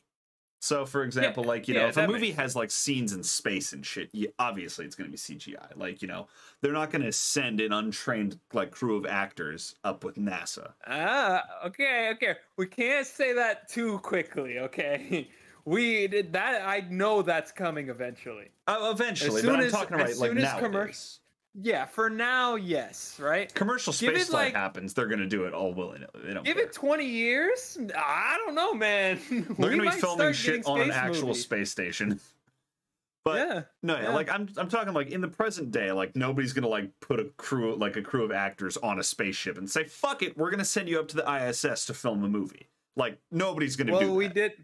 So, 0.66 0.84
for 0.84 1.04
example, 1.04 1.44
like 1.44 1.68
you 1.68 1.76
know, 1.76 1.82
yeah, 1.82 1.90
if 1.90 1.98
a 1.98 2.08
movie 2.08 2.30
makes 2.30 2.38
has 2.38 2.56
like 2.56 2.72
scenes 2.72 3.14
in 3.14 3.22
space 3.22 3.72
and 3.72 3.86
shit, 3.86 4.10
yeah, 4.14 4.30
obviously 4.40 4.84
it's 4.84 4.96
going 4.96 5.08
to 5.08 5.12
be 5.12 5.18
CGI. 5.18 5.78
Like 5.78 6.02
you 6.02 6.08
know, 6.08 6.28
they're 6.62 6.74
not 6.74 6.90
going 6.90 7.04
to 7.04 7.12
send 7.12 7.62
an 7.62 7.72
untrained 7.72 8.40
like 8.52 8.72
crew 8.72 8.98
of 8.98 9.06
actors 9.06 9.76
up 9.84 10.04
with 10.04 10.16
NASA. 10.16 10.72
Ah, 10.88 11.44
okay, 11.68 12.10
okay. 12.16 12.38
We 12.58 12.66
can't 12.66 13.06
say 13.06 13.34
that 13.34 13.70
too 13.70 14.00
quickly, 14.00 14.58
okay? 14.60 15.30
We 15.68 16.06
did 16.06 16.32
that. 16.34 16.62
I 16.62 16.82
know 16.92 17.24
that's 17.24 17.52
coming 17.52 17.90
eventually. 17.90 18.50
Uh, 18.68 18.92
eventually, 18.94 19.42
soon 19.42 19.50
but 19.50 19.60
I'm 19.62 19.66
as- 19.66 19.72
talking 19.72 20.00
as 20.00 20.20
like 20.20 20.30
soon 20.30 20.38
as 20.38 20.44
now. 20.44 20.60
Yeah, 21.58 21.86
for 21.86 22.10
now, 22.10 22.56
yes, 22.56 23.18
right? 23.20 23.54
Commercial 23.54 23.94
space 23.94 24.28
flight 24.28 24.48
like- 24.48 24.54
happens, 24.56 24.94
they're 24.94 25.08
going 25.08 25.20
to 25.20 25.26
do 25.26 25.46
it 25.46 25.54
all 25.54 25.74
willy 25.74 26.00
nilly. 26.00 26.28
They 26.28 26.34
don't 26.34 26.44
Give 26.46 26.58
care. 26.58 26.66
it 26.66 26.74
20 26.74 27.06
years? 27.06 27.78
I 27.98 28.38
don't 28.46 28.56
know, 28.56 28.74
man. 28.74 29.20
They're 29.30 29.70
going 29.70 29.80
to 29.80 29.92
be 29.92 29.92
filming 29.92 30.34
shit 30.34 30.66
on 30.66 30.82
an 30.82 30.92
actual 30.92 31.28
movies. 31.30 31.44
space 31.44 31.72
station. 31.72 32.20
But 33.24 33.38
yeah. 33.38 33.62
No, 33.82 34.00
yeah, 34.00 34.10
like 34.14 34.30
I'm 34.30 34.48
I'm 34.56 34.70
talking 34.70 34.94
like 34.94 35.10
in 35.10 35.20
the 35.20 35.28
present 35.28 35.72
day, 35.72 35.92
like 35.92 36.16
nobody's 36.16 36.54
gonna 36.54 36.68
like 36.68 36.92
put 37.02 37.20
a 37.20 37.24
crew 37.38 37.74
like 37.76 37.96
a 37.98 38.04
crew 38.04 38.24
of 38.24 38.32
actors 38.32 38.78
on 38.78 39.00
a 39.00 39.04
spaceship 39.04 39.58
and 39.58 39.68
say, 39.68 39.86
fuck 39.86 40.22
it, 40.22 40.38
we're 40.38 40.52
gonna 40.52 40.64
send 40.64 40.88
you 40.88 41.00
up 41.00 41.08
to 41.08 41.16
the 41.16 41.28
ISS 41.50 41.88
to 41.88 41.96
film 41.96 42.24
a 42.24 42.30
movie. 42.30 42.70
Like 42.96 43.18
nobody's 43.32 43.76
gonna 43.78 43.94
do 44.00 44.10
Well, 44.10 44.16
we 44.16 44.28
did. 44.28 44.64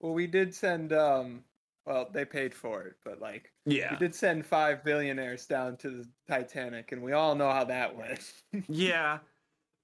Well, 0.00 0.14
we 0.14 0.26
did 0.26 0.54
send 0.54 0.94
um 0.94 1.44
well, 1.86 2.08
they 2.12 2.24
paid 2.24 2.54
for 2.54 2.82
it, 2.84 2.94
but 3.04 3.20
like 3.20 3.52
Yeah. 3.66 3.92
we 3.92 3.98
did 3.98 4.14
send 4.14 4.46
five 4.46 4.82
billionaires 4.84 5.46
down 5.46 5.76
to 5.78 5.90
the 5.90 6.08
Titanic, 6.28 6.92
and 6.92 7.02
we 7.02 7.12
all 7.12 7.34
know 7.34 7.50
how 7.50 7.64
that 7.64 7.96
went. 7.96 8.32
Yeah. 8.68 9.18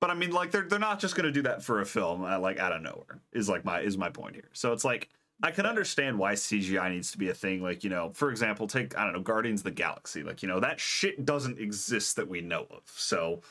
But 0.00 0.11
I 0.11 0.14
mean, 0.14 0.30
like 0.30 0.50
they're 0.50 0.62
they're 0.66 0.78
not 0.78 0.99
just 0.99 1.14
gonna 1.14 1.30
do 1.30 1.42
that 1.42 1.62
for 1.62 1.80
a 1.83 1.87
film, 1.87 2.25
uh, 2.25 2.38
like 2.38 2.59
out 2.59 2.73
of 2.73 2.80
nowhere. 2.80 3.21
Is 3.33 3.49
like 3.50 3.64
my 3.66 3.80
is 3.80 3.99
my 3.99 4.09
point 4.09 4.35
here. 4.35 4.49
So 4.54 4.73
it's 4.73 4.85
like 4.85 5.11
I 5.42 5.50
can 5.50 5.66
understand 5.66 6.19
why 6.19 6.33
CGI 6.35 6.90
needs 6.90 7.12
to 7.12 7.19
be 7.19 7.28
a 7.28 7.35
thing. 7.35 7.62
Like 7.62 7.85
you 7.85 7.90
know, 7.90 8.11
for 8.14 8.30
example, 8.30 8.66
take 8.66 8.97
I 8.97 9.04
don't 9.04 9.12
know 9.12 9.21
Guardians 9.21 9.61
of 9.61 9.64
the 9.64 9.71
Galaxy. 9.73 10.23
Like 10.23 10.42
you 10.42 10.49
know 10.49 10.59
that 10.61 10.80
shit 10.80 11.26
doesn't 11.26 11.59
exist 11.59 12.16
that 12.16 12.28
we 12.28 12.40
know 12.40 12.66
of. 12.71 12.80
So 12.87 13.42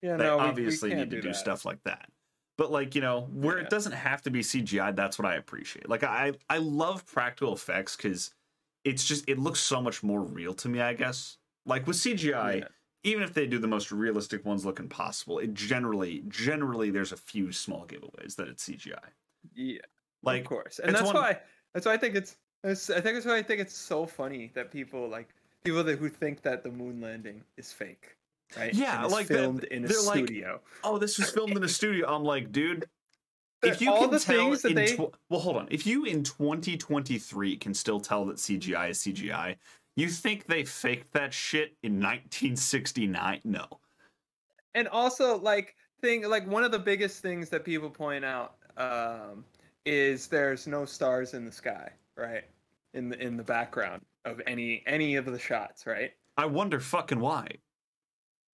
yeah, 0.00 0.16
they 0.16 0.24
no, 0.24 0.38
we- 0.38 0.42
we 0.44 0.48
obviously 0.48 0.94
need 0.94 1.10
to 1.10 1.20
do 1.20 1.28
that. 1.28 1.36
stuff 1.36 1.66
like 1.66 1.82
that. 1.84 2.08
But 2.58 2.70
like 2.70 2.94
you 2.94 3.00
know, 3.00 3.22
where 3.32 3.56
Yeah. 3.58 3.64
it 3.64 3.70
doesn't 3.70 3.92
have 3.92 4.20
to 4.22 4.30
be 4.30 4.40
CGI, 4.40 4.94
that's 4.94 5.18
what 5.18 5.24
I 5.26 5.36
appreciate. 5.36 5.88
Like 5.88 6.02
I 6.02 6.32
I 6.50 6.58
love 6.58 7.06
practical 7.06 7.54
effects 7.54 7.96
because 7.96 8.34
it's 8.84 9.04
just 9.06 9.26
it 9.28 9.38
looks 9.38 9.60
so 9.60 9.80
much 9.80 10.02
more 10.02 10.20
real 10.22 10.52
to 10.54 10.68
me. 10.68 10.80
I 10.82 10.92
guess 10.92 11.38
like 11.64 11.86
with 11.86 11.96
CGI, 11.96 12.58
Yeah. 12.58 12.68
even 13.04 13.22
if 13.22 13.32
they 13.32 13.46
do 13.46 13.58
the 13.58 13.68
most 13.68 13.92
realistic 13.92 14.44
ones 14.44 14.66
looking 14.66 14.88
possible, 14.88 15.38
it 15.38 15.54
generally 15.54 16.24
generally 16.28 16.90
there's 16.90 17.12
a 17.12 17.16
few 17.16 17.52
small 17.52 17.86
giveaways 17.86 18.34
that 18.36 18.48
it's 18.48 18.64
CGI. 18.68 19.08
Yeah, 19.54 19.78
Like 20.22 20.42
of 20.42 20.48
course, 20.48 20.80
and 20.80 20.94
that's 20.94 21.06
one- 21.06 21.14
why 21.14 21.40
that's 21.74 21.86
why 21.86 21.92
I 21.92 21.96
think 21.96 22.16
it's, 22.16 22.36
it's 22.64 22.90
I 22.90 23.00
think 23.00 23.14
that's 23.14 23.26
why 23.26 23.36
I 23.36 23.42
think 23.42 23.60
it's 23.60 23.76
so 23.76 24.04
funny 24.04 24.50
that 24.54 24.72
people 24.72 25.08
like 25.08 25.28
people 25.62 25.84
that 25.84 25.96
who 26.00 26.08
think 26.08 26.42
that 26.42 26.64
the 26.64 26.72
moon 26.72 27.00
landing 27.00 27.44
is 27.56 27.72
fake, 27.72 28.16
right? 28.56 28.72
Yeah, 28.74 28.96
and 28.96 29.04
it's 29.04 29.12
like, 29.14 29.26
the- 29.26 29.34
filmed 29.34 29.64
in 29.64 29.84
a 29.84 29.88
they're 29.88 30.02
like, 30.02 30.16
studio. 30.26 30.60
oh, 30.84 30.98
this 30.98 31.18
was 31.18 31.30
filmed 31.30 31.56
in 31.56 31.64
a 31.64 31.68
studio. 31.68 32.06
I'm 32.08 32.24
like, 32.24 32.50
dude, 32.52 32.86
if 33.62 33.80
you 33.80 33.90
all 33.92 34.02
can 34.02 34.10
the 34.10 34.20
tell 34.20 34.36
things 34.48 34.62
that 34.62 34.68
in 34.70 34.74
they- 34.76 34.96
tw- 34.96 35.14
well, 35.28 35.40
hold 35.40 35.56
on. 35.56 35.68
If 35.70 35.86
you 35.86 36.04
in 36.04 36.22
2023 36.22 37.56
can 37.56 37.74
still 37.74 38.00
tell 38.00 38.24
that 38.26 38.36
CGI 38.36 38.90
is 38.90 38.98
CGI, 39.00 39.56
you 39.96 40.08
think 40.08 40.46
they 40.46 40.64
faked 40.64 41.12
that 41.14 41.34
shit 41.34 41.74
in 41.82 41.94
1969? 42.00 43.40
No. 43.44 43.66
and 44.74 44.86
also 44.88 45.38
like 45.38 45.74
thing 46.00 46.22
like 46.28 46.46
one 46.46 46.62
of 46.62 46.70
the 46.70 46.78
biggest 46.78 47.20
things 47.20 47.48
that 47.48 47.64
people 47.64 47.90
point 47.90 48.24
out 48.24 48.54
um, 48.76 49.44
is 49.84 50.28
there's 50.28 50.66
no 50.68 50.84
stars 50.84 51.34
in 51.34 51.44
the 51.44 51.50
sky, 51.50 51.90
right? 52.16 52.44
In 52.94 53.08
the 53.08 53.20
in 53.20 53.36
the 53.36 53.42
background 53.42 54.02
of 54.24 54.40
any 54.46 54.82
any 54.86 55.16
of 55.16 55.24
the 55.26 55.38
shots, 55.38 55.84
right? 55.86 56.12
I 56.36 56.46
wonder 56.46 56.78
fucking 56.78 57.18
why. 57.18 57.48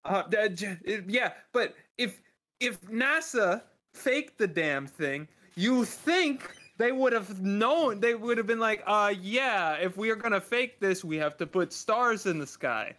Uh, 0.04 0.22
that 0.28 0.54
j- 0.54 0.76
it- 0.84 1.04
yeah, 1.08 1.32
but 1.52 1.74
if 1.98 2.20
if 2.60 2.80
NASA 2.82 3.62
faked 3.94 4.38
the 4.38 4.46
damn 4.46 4.86
thing, 4.86 5.26
you 5.56 5.84
think 5.84 6.50
they 6.76 6.92
would 6.92 7.12
have 7.12 7.40
known? 7.40 8.00
They 8.00 8.14
would 8.14 8.36
have 8.38 8.46
been 8.46 8.58
like, 8.58 8.82
uh, 8.86 9.14
yeah, 9.20 9.74
if 9.74 9.96
we 9.96 10.10
are 10.10 10.16
gonna 10.16 10.40
fake 10.40 10.80
this, 10.80 11.04
we 11.04 11.16
have 11.16 11.36
to 11.38 11.46
put 11.46 11.72
stars 11.72 12.26
in 12.26 12.38
the 12.38 12.46
sky. 12.46 12.94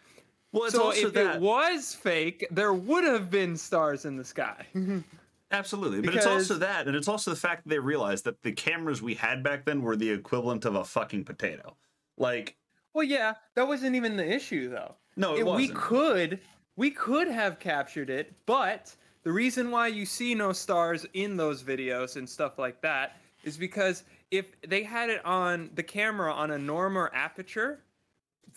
Well, 0.51 0.65
it's 0.65 0.73
so 0.75 0.91
if 0.91 1.13
that 1.13 1.35
it 1.35 1.41
was 1.41 1.93
fake, 1.93 2.47
there 2.49 2.73
would 2.73 3.03
have 3.03 3.29
been 3.29 3.57
stars 3.57 4.05
in 4.05 4.15
the 4.15 4.23
sky. 4.23 4.65
absolutely, 5.51 6.01
but 6.01 6.15
it's 6.15 6.25
also 6.25 6.55
that, 6.55 6.87
and 6.87 6.95
it's 6.95 7.07
also 7.09 7.29
the 7.31 7.37
fact 7.37 7.63
that 7.63 7.69
they 7.69 7.79
realized 7.79 8.23
that 8.23 8.41
the 8.41 8.51
cameras 8.53 9.01
we 9.01 9.13
had 9.15 9.43
back 9.43 9.65
then 9.65 9.81
were 9.81 9.95
the 9.95 10.09
equivalent 10.09 10.65
of 10.65 10.75
a 10.75 10.83
fucking 10.85 11.25
potato. 11.25 11.75
Like, 12.17 12.55
well, 12.93 13.03
yeah, 13.03 13.35
that 13.55 13.67
wasn't 13.67 13.95
even 13.95 14.15
the 14.17 14.27
issue 14.27 14.69
though. 14.69 14.95
no, 15.17 15.35
it 15.35 15.39
It- 15.41 15.45
we 15.47 15.67
could 15.69 16.39
we 16.75 16.91
could 16.91 17.27
have 17.27 17.59
captured 17.59 18.09
it, 18.09 18.33
but 18.45 18.95
the 19.23 19.31
reason 19.31 19.71
why 19.71 19.87
you 19.87 20.05
see 20.05 20.35
no 20.35 20.53
stars 20.53 21.05
in 21.13 21.37
those 21.37 21.63
videos 21.63 22.15
and 22.15 22.29
stuff 22.29 22.59
like 22.59 22.81
that 22.81 23.17
is 23.43 23.57
because 23.57 24.03
if 24.31 24.45
they 24.67 24.83
had 24.83 25.09
it 25.09 25.25
on 25.25 25.69
the 25.75 25.83
camera 25.83 26.31
on 26.31 26.51
a 26.51 26.57
normal 26.57 27.07
aperture, 27.13 27.79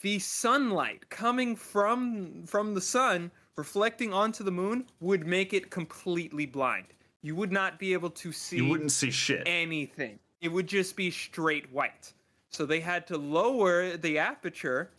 the 0.02 0.18
sunlight 0.18 1.08
coming 1.10 1.56
from 1.56 2.44
from 2.46 2.74
the 2.74 2.80
sun 2.80 3.30
reflecting 3.56 4.12
onto 4.12 4.44
the 4.44 4.50
moon 4.50 4.86
would 5.00 5.26
make 5.26 5.52
it 5.52 5.70
completely 5.70 6.46
blind. 6.46 6.86
You 7.22 7.34
would 7.34 7.50
not 7.50 7.78
be 7.78 7.92
able 7.92 8.10
to 8.10 8.32
see 8.32 8.58
you 8.58 8.66
wouldn't 8.66 8.92
see 8.92 9.10
shit. 9.10 9.42
anything. 9.46 10.18
It 10.40 10.48
would 10.48 10.68
just 10.68 10.96
be 10.96 11.10
straight 11.10 11.72
white. 11.72 12.12
So 12.50 12.64
they 12.64 12.80
had 12.80 13.06
to 13.08 13.18
lower 13.18 13.96
the 13.96 14.18
aperture 14.18 14.90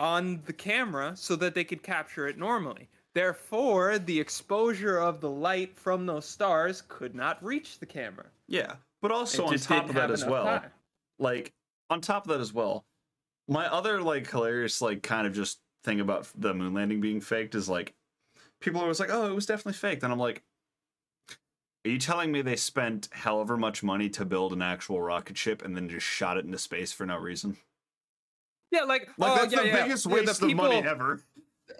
on 0.00 0.40
the 0.46 0.52
camera 0.52 1.12
so 1.14 1.36
that 1.36 1.54
they 1.54 1.62
could 1.62 1.82
capture 1.82 2.26
it 2.26 2.38
normally. 2.38 2.88
Therefore, 3.14 3.98
the 3.98 4.18
exposure 4.18 4.98
of 4.98 5.20
the 5.20 5.30
light 5.30 5.76
from 5.76 6.06
those 6.06 6.24
stars 6.24 6.82
could 6.88 7.14
not 7.14 7.42
reach 7.44 7.78
the 7.78 7.86
camera. 7.86 8.26
Yeah, 8.48 8.76
but 9.02 9.12
also 9.12 9.46
on 9.46 9.58
top 9.58 9.88
of 9.88 9.94
that 9.94 10.10
as 10.10 10.24
well, 10.24 10.44
time. 10.44 10.70
like 11.18 11.52
on 11.90 12.00
top 12.00 12.24
of 12.24 12.32
that 12.32 12.40
as 12.40 12.52
well, 12.52 12.84
my 13.46 13.66
other 13.66 14.00
like 14.00 14.28
hilarious 14.30 14.80
like 14.80 15.02
kind 15.02 15.26
of 15.26 15.34
just 15.34 15.58
thing 15.84 16.00
about 16.00 16.28
the 16.36 16.54
moon 16.54 16.72
landing 16.72 17.00
being 17.00 17.20
faked 17.20 17.54
is 17.54 17.68
like 17.68 17.92
people 18.60 18.80
are 18.80 18.84
always 18.84 19.00
like, 19.00 19.10
oh, 19.12 19.28
it 19.28 19.34
was 19.34 19.46
definitely 19.46 19.74
faked, 19.74 20.02
and 20.02 20.12
I'm 20.12 20.18
like, 20.18 20.42
are 21.84 21.90
you 21.90 21.98
telling 21.98 22.32
me 22.32 22.40
they 22.40 22.56
spent 22.56 23.08
however 23.12 23.56
much 23.56 23.82
money 23.82 24.08
to 24.10 24.24
build 24.24 24.52
an 24.54 24.62
actual 24.62 25.02
rocket 25.02 25.36
ship 25.36 25.62
and 25.62 25.76
then 25.76 25.88
just 25.88 26.06
shot 26.06 26.38
it 26.38 26.44
into 26.46 26.58
space 26.58 26.92
for 26.92 27.04
no 27.04 27.16
reason? 27.18 27.58
Yeah, 28.70 28.82
like, 28.82 29.08
Like 29.18 29.32
oh, 29.32 29.34
that's 29.36 29.52
yeah, 29.52 29.60
the 29.62 29.66
yeah. 29.68 29.82
biggest 29.84 30.06
Yeah, 30.06 30.14
the 30.16 30.22
waste 30.26 30.42
of 30.42 30.54
money 30.54 30.76
ever. 30.76 31.20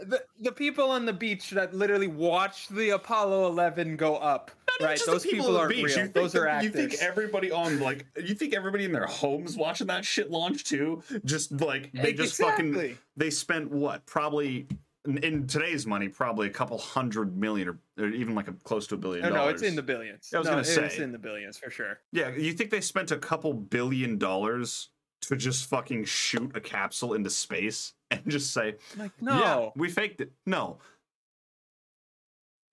The, 0.07 0.23
the 0.41 0.53
people 0.53 0.91
on 0.91 1.05
the 1.05 1.13
beach 1.13 1.51
that 1.51 1.75
literally 1.75 2.07
watched 2.07 2.75
the 2.75 2.91
Apollo 2.91 3.49
11 3.49 3.97
go 3.97 4.17
up, 4.17 4.51
Not 4.81 4.87
right? 4.89 5.01
Those 5.05 5.25
the 5.25 5.31
people, 5.31 5.57
aren't 5.57 5.71
real. 5.71 5.81
You 5.81 5.89
think 5.89 6.15
Those 6.15 6.33
that- 6.33 6.43
are 6.43 6.49
actors. 6.49 6.65
You 6.65 6.89
think 6.89 7.03
everybody 7.03 7.51
on 7.51 7.81
like 7.81 8.07
you 8.17 8.35
think 8.35 8.55
everybody 8.55 8.85
in 8.85 8.93
their 8.93 9.07
homes 9.07 9.57
watching 9.57 9.89
that 9.89 10.05
shit 10.05 10.31
launch 10.31 10.65
too? 10.65 11.03
Just 11.25 11.53
like 11.61 11.91
they 11.93 12.13
just 12.13 12.37
fucking 12.41 12.97
they 13.17 13.31
spent 13.31 13.71
what 13.71 14.07
probably 14.07 14.69
in, 15.07 15.19
in 15.19 15.47
today's 15.47 15.87
money 15.87 16.09
probably 16.09 16.47
a 16.47 16.51
couple 16.51 16.79
hundred 16.79 17.37
million 17.37 17.69
or, 17.69 17.79
or 17.99 18.09
even 18.09 18.35
like 18.35 18.49
a 18.49 18.53
close 18.65 18.87
to 18.87 18.95
a 18.95 18.99
billion 18.99 19.29
No, 19.29 19.35
no, 19.35 19.49
it's 19.49 19.63
in 19.63 19.75
the 19.75 19.83
billions. 19.83 20.31
I 20.33 20.39
was 20.39 20.47
no, 20.47 20.53
gonna 20.53 20.61
It's 20.61 20.97
say. 20.97 21.03
in 21.03 21.11
the 21.13 21.19
billions 21.19 21.59
for 21.59 21.69
sure. 21.71 21.99
yeah. 22.13 22.31
You 22.31 22.53
think 22.53 22.71
they 22.71 22.81
spent 22.81 23.11
a 23.11 23.17
couple 23.19 23.53
billion 23.53 24.19
dollars 24.19 24.91
to 25.23 25.37
just 25.37 25.67
fucking 25.67 26.05
shoot 26.05 26.57
a 26.57 26.61
capsule 26.61 27.15
into 27.15 27.31
space 27.31 27.93
and 28.11 28.23
just 28.29 28.53
say, 28.53 28.77
Like, 28.97 29.13
"Yeah, 29.21 29.39
no. 29.39 29.73
we 29.77 29.89
faked 29.91 30.21
it"? 30.21 30.33
No, 30.47 30.79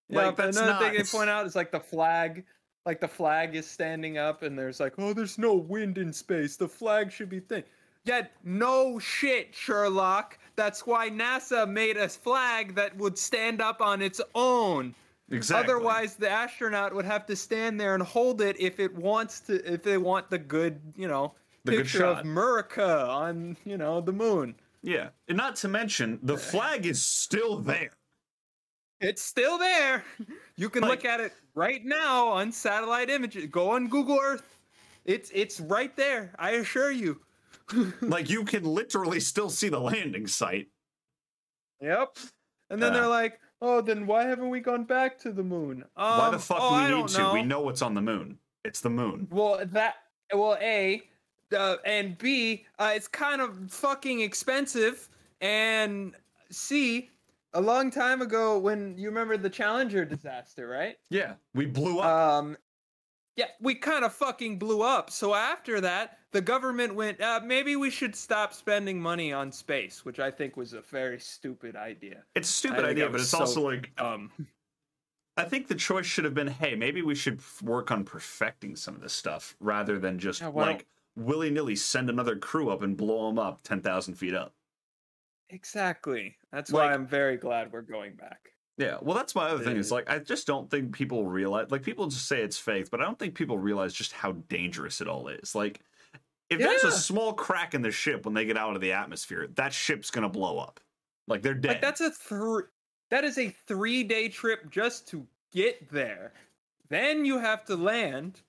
Yeah, 0.09 0.27
Like, 0.27 0.35
but 0.37 0.45
that's 0.45 0.57
another 0.57 0.85
thing 0.85 0.97
they 0.97 1.03
point 1.03 1.29
out 1.29 1.45
is 1.45 1.55
like 1.55 1.71
the 1.71 1.79
flag, 1.79 2.45
like 2.85 3.01
the 3.01 3.07
flag 3.07 3.55
is 3.55 3.69
standing 3.69 4.17
up, 4.17 4.41
and 4.43 4.57
there's 4.57 4.79
like, 4.79 4.93
oh, 4.97 5.13
there's 5.13 5.37
no 5.37 5.53
wind 5.53 5.97
in 5.97 6.13
space. 6.13 6.55
The 6.55 6.67
flag 6.67 7.11
should 7.11 7.29
be 7.29 7.41
thin. 7.41 7.63
Yet, 8.05 8.31
no 8.45 8.99
shit, 8.99 9.53
Sherlock. 9.53 10.39
That's 10.55 10.87
why 10.87 11.09
NASA 11.09 11.69
made 11.69 11.97
a 11.97 12.07
flag 12.07 12.73
that 12.75 12.95
would 12.95 13.17
stand 13.17 13.61
up 13.61 13.81
on 13.81 14.01
its 14.01 14.21
own. 14.33 14.95
exactly. 15.29 15.73
Otherwise, 15.73 16.15
the 16.15 16.29
astronaut 16.29 16.95
would 16.95 17.03
have 17.03 17.25
to 17.25 17.35
stand 17.35 17.77
there 17.77 17.93
and 17.95 18.01
hold 18.01 18.39
it 18.39 18.57
if 18.61 18.79
it 18.79 18.95
wants 18.95 19.41
to, 19.41 19.55
if 19.73 19.83
they 19.83 19.97
want 19.97 20.29
the 20.29 20.37
good, 20.37 20.79
you 20.95 21.09
know, 21.09 21.33
The 21.71 21.77
picture 21.77 22.05
of 22.05 22.19
America 22.19 23.05
on, 23.07 23.57
you 23.65 23.77
know, 23.77 24.01
the 24.01 24.11
moon. 24.13 24.55
yeah, 24.81 25.09
and 25.27 25.37
not 25.37 25.55
to 25.57 25.67
mention 25.67 26.19
the 26.23 26.37
flag 26.37 26.85
is 26.85 27.03
still 27.05 27.59
there. 27.59 27.91
It's 28.99 29.21
still 29.21 29.57
there. 29.59 30.03
You 30.55 30.69
can 30.69 30.81
Like- 30.81 30.89
look 31.03 31.05
at 31.05 31.19
it 31.19 31.33
right 31.53 31.85
now 31.85 32.27
on 32.29 32.51
satellite 32.51 33.09
images. 33.11 33.45
Go 33.51 33.69
on 33.71 33.87
Google 33.87 34.19
Earth. 34.19 34.57
It's 35.05 35.29
it's 35.33 35.59
right 35.59 35.95
there. 35.95 36.33
I 36.39 36.51
assure 36.51 36.91
you. 36.91 37.21
like 38.01 38.29
you 38.29 38.43
can 38.43 38.63
literally 38.63 39.19
still 39.19 39.49
see 39.49 39.69
the 39.69 39.79
landing 39.79 40.25
site. 40.27 40.67
Yep. 41.81 42.17
And 42.69 42.81
then 42.81 42.91
Uh. 42.91 42.95
they're 42.95 43.07
like, 43.07 43.39
"Oh, 43.61 43.81
then 43.81 44.07
why 44.07 44.23
haven't 44.23 44.49
we 44.49 44.59
gone 44.61 44.83
back 44.85 45.19
to 45.19 45.31
the 45.31 45.43
moon?" 45.43 45.83
Um, 45.95 46.17
Why 46.17 46.29
the 46.31 46.39
fuck 46.39 46.57
oh, 46.59 46.69
do 46.69 46.75
we 46.75 46.81
I 46.81 47.01
need 47.01 47.07
to? 47.09 47.17
Know. 47.19 47.33
We 47.33 47.43
know 47.43 47.61
what's 47.61 47.81
on 47.81 47.93
the 47.93 48.01
moon. 48.01 48.39
It's 48.65 48.81
the 48.81 48.89
moon. 48.89 49.27
Well, 49.29 49.61
that 49.65 49.95
well, 50.33 50.57
a, 50.59 51.03
uh, 51.55 51.77
and 51.85 52.17
b, 52.17 52.65
uh, 52.79 52.91
it's 52.95 53.07
kind 53.07 53.41
of 53.41 53.71
fucking 53.71 54.21
expensive, 54.21 55.09
and 55.41 56.15
c, 56.49 57.09
a 57.53 57.61
long 57.61 57.91
time 57.91 58.21
ago 58.21 58.57
when 58.57 58.97
you 58.97 59.07
remember 59.07 59.37
the 59.37 59.49
Challenger 59.49 60.05
disaster, 60.05 60.67
right? 60.67 60.97
Yeah, 61.09 61.33
we 61.53 61.65
blew 61.65 61.99
up. 61.99 62.05
Um, 62.05 62.57
yeah, 63.35 63.47
we 63.61 63.75
kind 63.75 64.03
of 64.03 64.13
fucking 64.13 64.57
blew 64.57 64.81
up. 64.81 65.11
So 65.11 65.35
after 65.35 65.79
that, 65.81 66.17
the 66.31 66.41
government 66.41 66.95
went, 66.95 67.21
uh, 67.21 67.39
maybe 67.43 67.75
we 67.75 67.91
should 67.91 68.15
stop 68.15 68.51
spending 68.53 68.99
money 68.99 69.31
on 69.31 69.51
space, 69.51 70.03
which 70.03 70.19
I 70.19 70.31
think 70.31 70.57
was 70.57 70.73
a 70.73 70.81
very 70.81 71.19
stupid 71.19 71.75
idea. 71.75 72.23
it's 72.35 72.49
a 72.49 72.53
stupid 72.53 72.77
think 72.77 72.87
idea, 72.87 73.09
but 73.09 73.21
it's 73.21 73.29
so- 73.29 73.39
also 73.39 73.61
like 73.61 73.91
Um, 73.99 74.31
I 75.37 75.43
think 75.43 75.67
the 75.67 75.75
choice 75.75 76.07
should 76.07 76.25
have 76.25 76.33
been, 76.33 76.47
hey, 76.47 76.73
maybe 76.75 77.03
we 77.03 77.13
should 77.13 77.41
work 77.61 77.91
on 77.91 78.03
perfecting 78.03 78.75
some 78.75 78.95
of 78.95 79.01
this 79.01 79.13
stuff 79.13 79.55
rather 79.59 79.99
than 79.99 80.17
just 80.17 80.41
Yeah, 80.41 80.47
why 80.47 80.65
like 80.71 80.87
willy 81.17 81.49
nilly 81.49 81.75
send 81.75 82.09
another 82.09 82.35
crew 82.37 82.69
up 82.69 82.81
and 82.83 82.95
blow 82.95 83.27
them 83.27 83.39
up 83.39 83.61
ten 83.63 83.81
thousand 83.81 84.13
feet 84.15 84.33
up. 84.33 84.53
exactly. 85.49 86.35
That's 86.51 86.71
why 86.71 86.85
Like- 86.85 86.93
I'm 86.95 87.07
very 87.07 87.37
glad 87.37 87.71
we're 87.71 87.81
going 87.81 88.15
back. 88.15 88.49
Yeah, 88.77 88.97
well, 89.01 89.17
that's 89.17 89.33
my 89.33 89.49
other 89.49 89.63
thing. 89.63 89.77
Is 89.77 89.91
Uh, 89.91 89.95
like 89.95 90.09
I 90.09 90.19
just 90.19 90.45
don't 90.45 90.69
think 90.69 90.93
people 90.93 91.25
realize. 91.25 91.71
Like 91.71 91.81
people 91.81 92.05
just 92.07 92.27
say 92.27 92.41
it's 92.43 92.59
fake, 92.59 92.91
but 92.91 93.01
I 93.01 93.05
don't 93.05 93.17
think 93.17 93.33
people 93.33 93.57
realize 93.57 93.91
just 93.91 94.11
how 94.11 94.33
dangerous 94.49 95.01
it 95.01 95.07
all 95.07 95.29
is. 95.29 95.55
Like 95.55 95.79
if 96.51 96.59
there's 96.59 96.83
a 96.83 96.91
small 96.91 97.33
crack 97.33 97.73
in 97.73 97.81
the 97.81 97.89
ship 97.91 98.23
when 98.25 98.35
they 98.35 98.45
get 98.45 98.55
out 98.55 98.75
of 98.75 98.81
the 98.81 98.91
atmosphere, 98.93 99.47
that 99.55 99.73
ship's 99.73 100.11
gonna 100.11 100.29
blow 100.29 100.59
up. 100.59 100.79
Like 101.27 101.41
they're 101.41 101.55
dead. 101.55 101.69
Like 101.69 101.81
that's 101.81 102.01
a 102.01 102.11
three. 102.11 102.63
That 103.09 103.23
is 103.23 103.37
a 103.39 103.49
three-day 103.67 104.29
trip 104.29 104.69
just 104.69 105.07
to 105.09 105.25
get 105.53 105.89
there. 105.91 106.33
Then 106.89 107.25
you 107.25 107.39
have 107.39 107.65
to 107.65 107.75
land, 107.75 108.41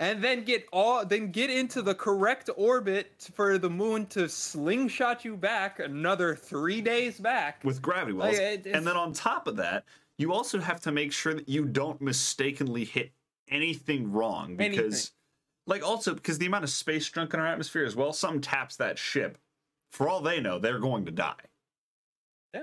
and 0.00 0.24
then 0.24 0.42
get 0.44 0.66
all. 0.72 1.04
Then 1.06 1.30
get 1.30 1.50
into 1.50 1.80
the 1.82 1.94
correct 1.94 2.50
orbit 2.56 3.28
for 3.34 3.56
the 3.58 3.70
moon 3.70 4.06
to 4.06 4.28
slingshot 4.28 5.24
you 5.24 5.36
back 5.36 5.78
another 5.78 6.34
three 6.34 6.80
days 6.80 7.20
back. 7.20 7.62
with 7.62 7.80
gravity 7.80 8.12
Like, 8.16 8.32
wells. 8.32 8.38
it- 8.38 8.66
and 8.66 8.84
then 8.86 8.96
on 8.96 9.12
top 9.12 9.46
of 9.46 9.56
that, 9.56 9.84
you 10.18 10.32
also 10.32 10.58
have 10.58 10.80
to 10.82 10.90
make 10.92 11.12
sure 11.12 11.34
that 11.34 11.48
you 11.48 11.64
don't 11.64 12.00
mistakenly 12.00 12.84
hit 12.84 13.12
anything 13.48 14.10
wrong 14.12 14.56
because 14.56 14.78
Anything. 14.78 15.10
like 15.66 15.82
also 15.82 16.14
because 16.14 16.38
the 16.38 16.46
amount 16.46 16.64
of 16.64 16.70
space 16.70 17.08
junk 17.10 17.32
in 17.34 17.40
our 17.40 17.46
atmosphere 17.46 17.84
as 17.84 17.94
well, 17.96 18.12
Some 18.12 18.40
taps 18.40 18.76
that 18.76 18.98
ship. 18.98 19.38
For 19.92 20.08
all 20.08 20.20
they 20.20 20.40
know, 20.40 20.58
they're 20.58 20.78
going 20.78 21.04
to 21.06 21.10
die. 21.12 21.34
Yeah, 22.54 22.62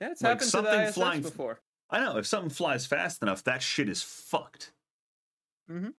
it's 0.00 0.22
like 0.22 0.28
happened 0.30 0.40
to 0.40 0.46
something 0.46 0.72
the 0.72 0.84
ISS 0.86 0.94
flying- 0.94 1.22
before. 1.22 1.60
I 1.90 2.00
know 2.00 2.16
if 2.16 2.26
something 2.26 2.48
flies 2.50 2.86
fast 2.86 3.20
enough, 3.20 3.44
that 3.44 3.62
shit 3.62 3.88
is 3.88 4.02
fucked. 4.02 4.72
Mm-hmm. 5.70 5.90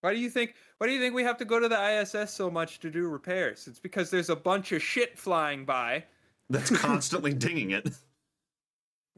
Why 0.00 0.14
do 0.14 0.20
you 0.20 0.30
think? 0.30 0.54
Why 0.78 0.86
do 0.86 0.92
you 0.92 1.00
think 1.00 1.14
we 1.14 1.24
have 1.24 1.38
to 1.38 1.44
go 1.44 1.58
to 1.58 1.68
the 1.68 2.00
ISS 2.00 2.32
so 2.32 2.50
much 2.50 2.78
to 2.80 2.90
do 2.90 3.08
repairs? 3.08 3.66
It's 3.66 3.80
because 3.80 4.10
there's 4.10 4.30
a 4.30 4.36
bunch 4.36 4.72
of 4.72 4.82
shit 4.82 5.18
flying 5.18 5.64
by. 5.64 6.04
That's 6.50 6.70
constantly 6.76 7.32
dinging 7.34 7.72
it. 7.72 7.88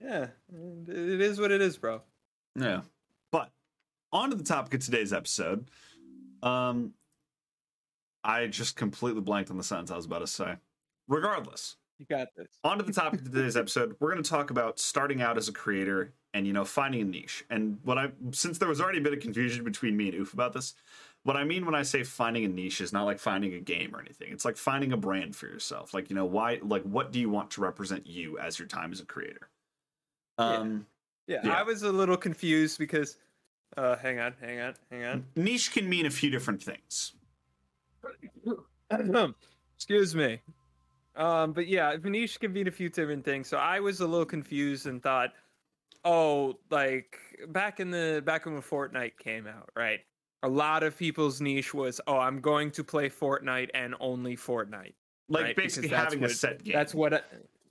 Yeah, 0.03 0.29
it 0.89 1.21
is 1.21 1.39
what 1.39 1.51
it 1.53 1.61
is, 1.61 1.77
bro. 1.77 2.01
Yeah. 2.57 2.81
But 3.31 3.51
on 4.13 4.31
to 4.31 4.37
the 4.37 4.43
topic 4.45 4.75
of 4.75 4.81
today's 4.85 5.13
episode. 5.13 5.69
Um 6.43 6.95
I 8.25 8.47
just 8.47 8.77
completely 8.77 9.21
blanked 9.21 9.51
on 9.51 9.57
the 9.59 9.63
sentence 9.65 9.91
I 9.91 9.97
was 9.97 10.07
about 10.07 10.19
to 10.21 10.27
say. 10.27 10.57
Regardless, 11.09 11.77
You 11.99 12.07
got 12.07 12.29
this. 12.37 12.49
on 12.65 12.79
to 12.79 12.85
the 12.85 12.93
topic 12.93 13.21
of 13.21 13.31
today's 13.33 13.57
episode. 13.57 13.97
We're 14.01 14.13
going 14.13 14.23
to 14.23 14.29
talk 14.31 14.51
about 14.51 14.79
starting 14.79 15.21
out 15.23 15.37
as 15.39 15.49
a 15.49 15.53
creator 15.53 16.13
and 16.35 16.47
you 16.47 16.53
know 16.53 16.65
finding 16.65 17.01
a 17.01 17.05
niche. 17.05 17.45
And 17.51 17.79
what 17.83 17.99
I 17.99 18.11
since 18.33 18.59
there 18.59 18.69
was 18.69 18.81
already 18.81 18.99
a 18.99 19.03
bit 19.03 19.13
of 19.13 19.21
confusion 19.21 19.65
between 19.65 19.97
me 19.97 20.09
and 20.09 20.15
Oof 20.17 20.33
about 20.35 20.53
this, 20.53 20.75
what 21.25 21.37
I 21.37 21.45
mean 21.45 21.67
when 21.67 21.75
I 21.75 21.83
say 21.83 22.03
finding 22.03 22.45
a 22.45 22.49
niche 22.49 22.81
is 22.81 22.93
not 22.93 23.05
like 23.05 23.19
finding 23.19 23.55
a 23.55 23.61
game 23.61 23.95
or 23.95 24.01
anything. 24.01 24.33
It's 24.33 24.45
like 24.45 24.57
finding 24.57 24.93
a 24.93 24.97
brand 24.97 25.37
for 25.37 25.47
yourself. 25.47 25.95
Like 25.95 26.11
you 26.11 26.17
know 26.17 26.25
why 26.25 26.61
like 26.63 26.83
what 26.83 27.13
do 27.13 27.21
you 27.21 27.31
want 27.31 27.51
to 27.53 27.61
represent 27.61 28.07
you 28.07 28.39
as 28.39 28.59
your 28.59 28.69
time 28.69 28.93
as 28.93 29.01
a 29.01 29.07
creator? 29.07 29.49
Yeah. 30.39 30.45
Um 30.47 30.87
Yeah, 31.27 31.41
Yeah. 31.45 31.55
I 31.55 31.63
was 31.63 31.83
a 31.83 31.93
little 31.93 32.17
confused 32.17 32.79
because. 32.79 33.17
Uh, 33.77 33.97
hang 33.99 34.19
on, 34.19 34.35
hang 34.41 34.61
on, 34.61 34.75
hang 34.91 35.05
on. 35.05 35.25
niche 35.37 35.73
can 35.73 35.89
mean 35.89 36.05
a 36.05 36.11
few 36.11 36.29
different 36.29 36.61
things. 36.61 37.13
Excuse 39.77 40.15
me. 40.15 40.41
Um, 41.17 41.53
but 41.53 41.67
yeah, 41.67 41.97
niche 42.03 42.41
can 42.41 42.53
mean 42.53 42.67
a 42.69 42.71
few 42.71 42.89
different 42.89 43.25
things. 43.25 43.49
So 43.49 43.57
I 43.57 43.81
was 43.81 44.01
a 44.01 44.07
little 44.07 44.27
confused 44.27 44.87
and 44.87 45.03
thought, 45.03 45.33
oh, 46.05 46.59
like 46.71 47.19
back 47.49 47.81
in 47.81 47.91
the 47.91 48.23
back 48.25 48.47
when 48.47 48.61
Fortnite 48.63 49.19
came 49.19 49.47
out, 49.47 49.71
right? 49.77 50.01
A 50.43 50.49
lot 50.49 50.83
of 50.83 50.97
people's 50.97 51.41
niche 51.41 51.75
was, 51.75 52.01
oh, 52.07 52.19
I'm 52.19 52.41
going 52.41 52.71
to 52.73 52.85
play 52.85 53.11
Fortnite 53.11 53.69
and 53.75 53.95
only 54.01 54.37
Fortnite. 54.37 54.95
Like 55.29 55.45
Right, 55.45 55.57
basically 55.57 55.91
having 55.91 56.21
a 56.21 56.23
what- 56.23 56.31
set 56.31 56.65
game. 56.65 56.73
That's 56.73 56.95
what, 56.95 57.13
uh, 57.13 57.21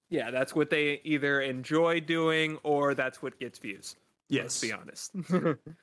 yeah, 0.10 0.30
that's 0.32 0.56
what 0.56 0.70
they 0.70 1.02
either 1.04 1.42
enjoy 1.42 2.00
doing 2.00 2.58
or 2.64 2.94
that's 2.94 3.22
what 3.22 3.40
gets 3.40 3.58
views. 3.60 3.96
yes. 4.30 4.44
Let's 4.44 4.62
be 4.62 4.72
honest. 4.74 5.16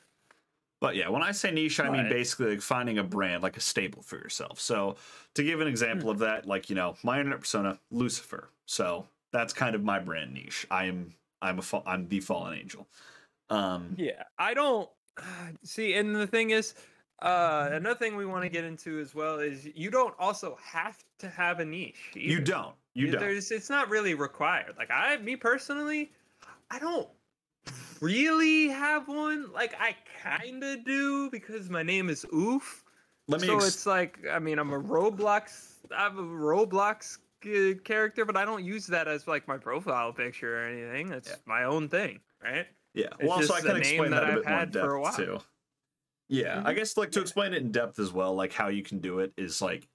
But 0.80 0.94
yeah, 0.94 1.08
when 1.08 1.22
I 1.22 1.32
say 1.32 1.50
niche, 1.50 1.80
I 1.80 1.88
mean 1.88 2.02
Right. 2.02 2.10
basically 2.10 2.50
like 2.50 2.60
finding 2.60 2.98
a 2.98 3.02
brand, 3.02 3.42
like 3.42 3.56
a 3.56 3.60
staple 3.60 4.02
for 4.02 4.16
yourself. 4.16 4.60
So 4.60 4.96
to 5.34 5.42
give 5.42 5.60
an 5.60 5.66
hmm. 5.66 5.70
example 5.70 6.10
of 6.10 6.18
that, 6.18 6.46
like 6.46 6.68
you 6.68 6.76
know, 6.76 6.96
my 7.02 7.18
internet 7.18 7.40
persona, 7.40 7.78
Lucifer. 7.90 8.50
So 8.66 9.08
that's 9.32 9.52
kind 9.52 9.74
of 9.74 9.82
my 9.82 9.98
brand 9.98 10.34
niche. 10.34 10.66
I 10.70 10.84
am 10.84 11.14
I'm 11.46 11.58
a 11.58 11.62
fa- 11.62 11.82
I'm 11.86 12.08
the 12.08 12.20
fallen 12.20 12.58
angel. 12.58 12.86
Um, 13.50 13.94
Yeah, 13.96 14.22
I 14.38 14.54
don't 14.54 14.88
see. 15.62 15.94
And 15.94 16.14
the 16.14 16.26
thing 16.26 16.50
is, 16.50 16.74
uh, 17.22 17.68
another 17.72 17.98
thing 17.98 18.16
we 18.16 18.26
want 18.26 18.42
to 18.42 18.48
get 18.48 18.64
into 18.64 19.00
as 19.00 19.14
well 19.14 19.38
is 19.38 19.66
you 19.74 19.90
don't 19.90 20.14
also 20.18 20.58
have 20.62 21.02
to 21.18 21.28
have 21.28 21.60
a 21.60 21.64
niche. 21.64 22.10
you 22.14 22.40
don't. 22.40 22.74
You 22.94 23.10
don't. 23.10 23.20
There's, 23.20 23.50
it's 23.50 23.70
not 23.70 23.88
really 23.90 24.14
required. 24.14 24.74
Like 24.78 24.90
I, 24.90 25.16
me 25.18 25.36
personally, 25.36 26.12
I 26.70 26.78
don't 26.78 27.08
really 28.00 28.68
have 28.68 29.08
one. 29.08 29.52
Like 29.52 29.74
I 29.80 29.94
kind 30.22 30.62
of 30.62 30.84
do 30.84 31.30
because 31.30 31.68
my 31.70 31.82
name 31.82 32.08
is 32.08 32.24
Oof. 32.34 32.84
Let 33.28 33.40
me 33.40 33.48
so 33.48 33.56
ex- 33.56 33.68
it's 33.68 33.86
like, 33.86 34.18
I 34.30 34.38
mean, 34.38 34.58
I'm 34.58 34.72
a 34.72 34.80
Roblox. 34.80 35.74
I 35.96 36.02
have 36.04 36.16
a 36.18 36.22
Roblox 36.22 37.18
character, 37.40 38.24
but 38.24 38.36
I 38.36 38.44
don't 38.44 38.64
use 38.64 38.86
that 38.88 39.08
as 39.08 39.26
like 39.26 39.46
my 39.48 39.58
profile 39.58 40.12
picture 40.12 40.58
or 40.62 40.64
anything. 40.66 41.12
It's 41.12 41.26
Yeah. 41.26 41.40
my 41.46 41.64
own 41.64 41.88
thing, 41.88 42.20
right? 42.42 42.68
Yeah. 42.94 43.10
It's 43.18 43.36
Well, 43.36 43.42
so 43.42 43.54
I 43.54 43.60
can 43.62 43.76
explain 43.76 44.14
that 44.14 44.22
that, 44.22 44.24
a 44.24 44.26
I've 44.26 44.32
bit 44.32 44.46
more 44.46 44.62
in 44.62 44.70
had 44.70 44.74
for 44.74 44.94
a 44.94 45.00
depth 45.00 45.02
while. 45.02 45.14
too. 45.14 45.40
Yeah, 46.28 46.62
I 46.64 46.72
Mhm. 46.72 46.74
guess 46.74 46.96
like 46.96 47.12
to 47.12 47.20
Yeah. 47.20 47.22
explain 47.22 47.54
it 47.54 47.62
in 47.62 47.72
depth 47.72 47.98
as 47.98 48.12
well, 48.12 48.34
like 48.34 48.52
how 48.52 48.68
you 48.68 48.82
can 48.82 49.00
do 49.00 49.20
it 49.20 49.34
is 49.36 49.62
like 49.62 49.88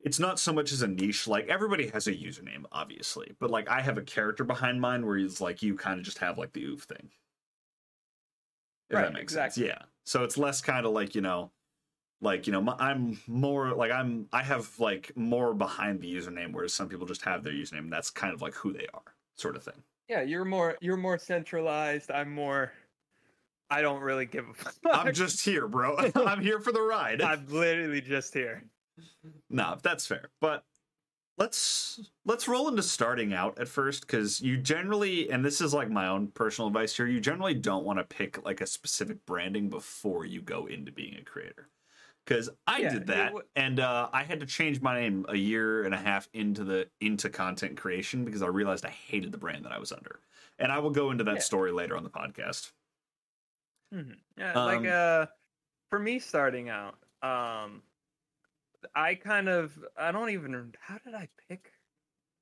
it's 0.00 0.18
not 0.20 0.38
so 0.40 0.52
much 0.52 0.72
as 0.72 0.82
a 0.82 0.88
niche. 0.88 1.28
Like 1.28 1.48
everybody 1.48 1.88
has 1.90 2.06
a 2.08 2.14
username, 2.14 2.66
obviously, 2.72 3.34
but 3.40 3.50
like 3.50 3.68
I 3.68 3.80
have 3.82 3.98
a 3.98 4.02
character 4.02 4.44
behind 4.44 4.80
mine 4.80 5.06
where 5.06 5.18
it's 5.18 5.40
like 5.40 5.62
you 5.62 5.76
kind 5.76 5.98
of 6.00 6.06
just 6.06 6.18
have 6.18 6.38
like 6.38 6.52
the 6.54 6.64
oof 6.64 6.84
thing. 6.84 7.12
If 8.90 8.96
Right, 8.96 9.00
that 9.00 9.12
makes 9.14 9.32
exactly. 9.32 9.64
sense. 9.64 9.64
Yeah. 9.66 9.84
So 10.04 10.24
it's 10.24 10.36
less 10.36 10.60
kind 10.60 10.84
of 10.86 10.92
like 10.92 11.14
you 11.14 11.20
know, 11.20 11.52
like 12.20 12.46
you 12.46 12.52
know, 12.52 12.60
my, 12.60 12.74
I'm 12.78 13.18
more 13.26 13.72
like 13.72 13.90
I'm 13.90 14.26
I 14.32 14.42
have 14.42 14.68
like 14.78 15.12
more 15.16 15.54
behind 15.54 16.00
the 16.00 16.12
username, 16.12 16.52
whereas 16.52 16.74
some 16.74 16.88
people 16.88 17.06
just 17.06 17.22
have 17.22 17.42
their 17.42 17.52
username. 17.52 17.78
And 17.80 17.92
that's 17.92 18.10
kind 18.10 18.32
of 18.32 18.42
like 18.42 18.54
who 18.54 18.72
they 18.72 18.86
are, 18.92 19.14
sort 19.36 19.56
of 19.56 19.62
thing. 19.62 19.82
Yeah, 20.08 20.22
you're 20.22 20.44
more 20.44 20.76
you're 20.80 20.96
more 20.96 21.18
centralized. 21.18 22.10
I'm 22.10 22.32
more. 22.32 22.72
I 23.70 23.82
don't 23.82 24.02
really 24.02 24.26
give 24.26 24.48
a 24.48 24.54
fuck. 24.54 24.74
I'm 24.90 25.14
just 25.14 25.44
here, 25.44 25.68
bro. 25.68 25.96
I'm 26.14 26.42
here 26.42 26.60
for 26.60 26.72
the 26.72 26.82
ride. 26.82 27.22
I'm 27.22 27.46
literally 27.48 28.00
just 28.00 28.34
here. 28.34 28.64
No, 29.48 29.78
that's 29.82 30.06
fair. 30.06 30.30
But 30.40 30.64
let's 31.38 32.10
let's 32.26 32.48
roll 32.48 32.68
into 32.68 32.82
starting 32.82 33.32
out 33.32 33.58
at 33.58 33.68
first 33.68 34.06
because 34.06 34.40
you 34.42 34.58
generally, 34.58 35.30
and 35.30 35.44
this 35.44 35.60
is 35.60 35.72
like 35.72 35.90
my 35.90 36.06
own 36.06 36.28
personal 36.28 36.68
advice 36.68 36.94
here, 36.96 37.06
you 37.06 37.20
generally 37.20 37.54
don't 37.54 37.84
want 37.84 37.98
to 37.98 38.04
pick 38.04 38.44
like 38.44 38.60
a 38.60 38.66
specific 38.66 39.24
branding 39.24 39.70
before 39.70 40.26
you 40.26 40.42
go 40.42 40.66
into 40.66 40.92
being 40.92 41.16
a 41.16 41.24
creator. 41.24 41.68
Because 42.30 42.48
I 42.64 42.82
Yeah, 42.82 42.84
did 42.84 43.08
that, 43.08 43.40
w- 43.40 43.48
and 43.56 43.80
uh, 43.80 44.08
I 44.12 44.22
had 44.22 44.38
to 44.38 44.46
change 44.46 44.80
my 44.80 45.00
name 45.00 45.26
a 45.28 45.34
year 45.34 45.82
and 45.82 45.92
a 45.92 45.98
half 45.98 46.28
into 46.32 46.62
the 46.62 46.88
into 47.00 47.28
content 47.28 47.76
creation 47.76 48.24
because 48.24 48.40
I 48.40 48.46
realized 48.46 48.86
I 48.86 48.90
hated 48.90 49.32
the 49.32 49.38
brand 49.38 49.64
that 49.64 49.72
I 49.72 49.80
was 49.80 49.90
under. 49.90 50.20
And 50.56 50.70
I 50.70 50.78
will 50.78 50.92
go 50.92 51.10
into 51.10 51.24
that 51.24 51.42
Yeah. 51.42 51.42
story 51.42 51.72
later 51.72 51.96
on 51.96 52.04
the 52.04 52.10
podcast. 52.10 52.70
Mhm. 53.92 54.20
Yeah, 54.36 54.54
Um, 54.54 54.64
like 54.64 54.84
uh, 54.84 55.26
for 55.90 55.98
me 55.98 56.18
starting 56.20 56.70
out, 56.70 56.98
um, 57.22 57.84
I 58.94 59.14
kind 59.14 59.48
of 59.48 59.78
I 59.96 60.12
don't 60.12 60.30
even 60.30 60.74
how 60.80 60.98
did 60.98 61.14
I 61.14 61.28
pick? 61.48 61.72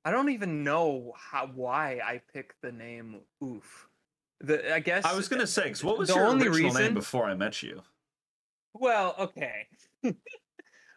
I 0.05 0.11
don't 0.11 0.29
even 0.29 0.63
know 0.63 1.13
how 1.17 1.47
why 1.47 2.01
I 2.03 2.19
picked 2.19 2.61
the 2.61 2.71
name 2.73 3.21
Oof. 3.43 3.89
The 4.41 4.73
I 4.73 4.79
guess 4.79 5.05
I 5.05 5.13
was 5.15 5.27
gonna 5.29 5.47
say, 5.47 5.69
'cause 5.69 5.83
what 5.83 5.97
was 5.97 6.07
the 6.07 6.15
your 6.15 6.25
only 6.27 6.47
original 6.47 6.73
name 6.73 6.93
before 6.93 7.25
I 7.25 7.35
met 7.35 7.61
you? 7.63 7.83
Well, 8.73 9.15
okay. 9.19 9.67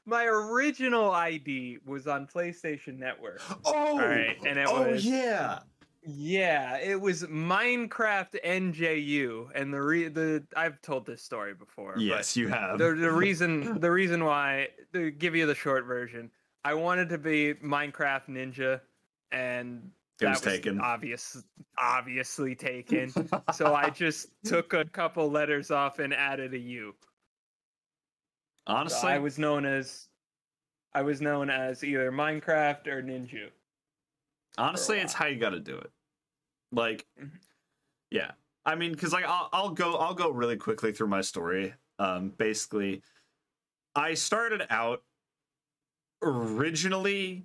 My 0.05 0.25
original 0.25 1.13
ID 1.13 1.79
was 1.87 2.07
on 2.09 2.27
PlayStation 2.27 2.99
Network. 2.99 3.41
Oh, 3.65 3.99
right, 3.99 4.37
and 4.45 4.59
it 4.59 4.67
oh 4.69 4.91
was- 4.91 5.05
yeah. 5.07 5.61
Yeah, 6.05 6.79
it 6.79 7.01
was 7.01 7.23
Minecraft 7.23 8.35
NJU, 8.45 9.51
and 9.55 9.73
the 9.73 9.81
re- 9.81 10.09
the 10.09 10.43
I've 10.57 10.83
told 10.83 11.07
this 11.07 11.23
story 11.23 11.55
before. 11.55 11.93
but 11.93 12.03
Yes, 12.03 12.37
you 12.37 12.49
have. 12.49 12.79
the 12.79 12.93
the 12.97 13.11
reason 13.13 13.79
the 13.79 13.89
reason 13.93 14.25
why 14.25 14.71
to 14.95 15.13
give 15.13 15.37
you 15.37 15.47
the 15.47 15.55
short 15.55 15.85
version, 15.85 16.29
I 16.65 16.75
wanted 16.75 17.09
to 17.11 17.19
be 17.19 17.55
Minecraft 17.55 18.29
Ninja, 18.29 18.81
and 19.31 19.93
It 20.21 20.25
that 20.25 20.31
was 20.31 20.41
taken. 20.41 20.81
obvious 20.81 21.41
obviously 21.79 22.57
taken. 22.57 23.13
so 23.55 23.73
I 23.73 23.89
just 23.91 24.27
took 24.45 24.73
a 24.73 24.85
couple 24.85 25.31
letters 25.31 25.71
off 25.71 26.01
and 26.01 26.13
added 26.13 26.53
a 26.55 26.59
U. 26.59 26.97
So 28.69 28.75
Honestly, 28.75 29.11
I 29.11 29.19
was 29.19 29.39
known 29.39 29.65
as 29.67 30.09
I 30.95 31.03
was 31.03 31.21
known 31.21 31.51
as 31.51 31.83
either 31.83 32.13
Minecraft 32.13 32.87
or 32.87 33.03
Ninja. 33.03 33.51
honestly, 34.59 34.99
it's 34.99 35.13
how 35.15 35.27
you 35.27 35.39
got 35.39 35.51
to 35.51 35.61
do 35.61 35.77
it. 35.79 35.91
Like, 36.71 37.07
Mhm. 37.21 37.41
yeah. 38.11 38.33
I 38.65 38.75
mean, 38.77 38.93
because 38.93 39.13
like 39.13 39.25
I'll, 39.25 39.49
I'll 39.53 39.71
go 39.71 39.97
I'll 39.97 40.15
go 40.15 40.31
really 40.31 40.57
quickly 40.57 40.93
through 40.93 41.09
my 41.09 41.23
story. 41.23 41.75
Um, 41.99 42.31
basically, 42.31 43.03
I 43.97 44.15
started 44.15 44.65
out 44.71 45.03
originally 46.23 47.45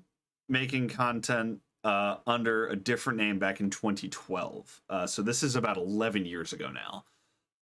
making 0.50 0.90
content 0.90 1.62
uh, 1.84 2.18
under 2.28 2.68
a 2.68 2.76
different 2.76 3.18
name 3.18 3.40
back 3.40 3.60
in 3.60 3.70
2012. 3.70 4.82
Uh, 4.90 5.08
so 5.08 5.22
this 5.22 5.42
is 5.42 5.56
about 5.56 5.78
11 5.78 6.26
years 6.26 6.54
ago 6.54 6.70
now. 6.70 7.06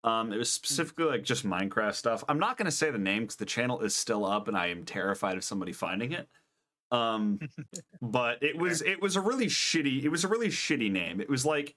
Um, 0.03 0.33
it 0.33 0.37
was 0.37 0.51
specifically 0.51 1.05
like 1.05 1.23
just 1.23 1.45
Minecraft 1.45 1.95
stuff. 1.95 2.23
I'm 2.27 2.39
not 2.39 2.57
going 2.57 2.65
to 2.65 2.71
say 2.71 2.91
the 2.91 2.97
name 2.97 3.23
because 3.23 3.37
the 3.37 3.45
channel 3.45 3.79
is 3.79 3.95
still 3.95 4.25
up, 4.25 4.47
and 4.47 4.57
I 4.57 4.67
am 4.67 4.83
terrified 4.83 5.37
of 5.37 5.43
somebody 5.43 5.71
finding 5.71 6.11
it. 6.11 6.27
Um, 6.91 7.39
but 8.01 8.43
it 8.43 8.57
was 8.57 8.81
it 8.81 9.01
was 9.01 9.15
a 9.15 9.21
really 9.21 9.47
shitty. 9.47 10.03
It 10.03 10.09
was 10.09 10.23
a 10.23 10.27
really 10.27 10.49
shitty 10.49 10.91
name. 10.91 11.21
It 11.21 11.29
was 11.29 11.45
like, 11.45 11.75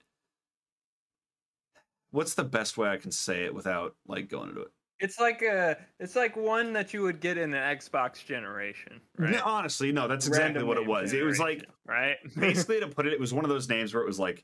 what's 2.10 2.34
the 2.34 2.44
best 2.44 2.76
way 2.76 2.88
I 2.88 2.96
can 2.96 3.12
say 3.12 3.44
it 3.44 3.54
without 3.54 3.94
like 4.08 4.28
going 4.28 4.50
into 4.50 4.62
it? 4.62 4.72
It's 4.98 5.20
like 5.20 5.42
a, 5.42 5.76
it's 6.00 6.16
like 6.16 6.36
one 6.36 6.72
that 6.72 6.94
you 6.94 7.02
would 7.02 7.20
get 7.20 7.36
in 7.36 7.52
an 7.52 7.76
Xbox 7.76 8.24
generation, 8.24 9.00
right? 9.18 9.32
No, 9.32 9.42
honestly, 9.44 9.92
no, 9.92 10.08
that's 10.08 10.26
exactly 10.26 10.54
Random 10.54 10.68
what 10.68 10.78
it 10.78 10.86
was. 10.86 11.12
It 11.12 11.22
was 11.22 11.38
like 11.38 11.64
right. 11.86 12.16
basically 12.36 12.80
to 12.80 12.88
put 12.88 13.06
it, 13.06 13.12
it 13.12 13.20
was 13.20 13.34
one 13.34 13.44
of 13.44 13.50
those 13.50 13.68
names 13.68 13.92
where 13.92 14.02
it 14.02 14.06
was 14.06 14.18
like 14.18 14.42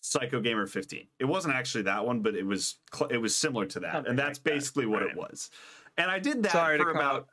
Psycho 0.00 0.40
Gamer 0.40 0.66
15. 0.66 1.06
It 1.18 1.24
wasn't 1.24 1.54
actually 1.54 1.82
that 1.84 2.04
one, 2.04 2.20
but 2.20 2.34
it 2.34 2.44
was 2.46 2.76
cl- 2.94 3.10
it 3.10 3.18
was 3.18 3.34
similar 3.34 3.66
to 3.66 3.80
that, 3.80 3.92
Something 3.92 4.10
and 4.10 4.18
that's 4.18 4.38
like 4.38 4.44
that, 4.44 4.54
basically 4.54 4.86
what 4.86 5.02
it 5.02 5.14
was. 5.16 5.50
And 5.98 6.10
I 6.10 6.18
did 6.18 6.42
that 6.42 6.52
Sorry 6.52 6.78
to 6.78 6.84
for 6.84 6.92
call- 6.92 7.00
about. 7.02 7.28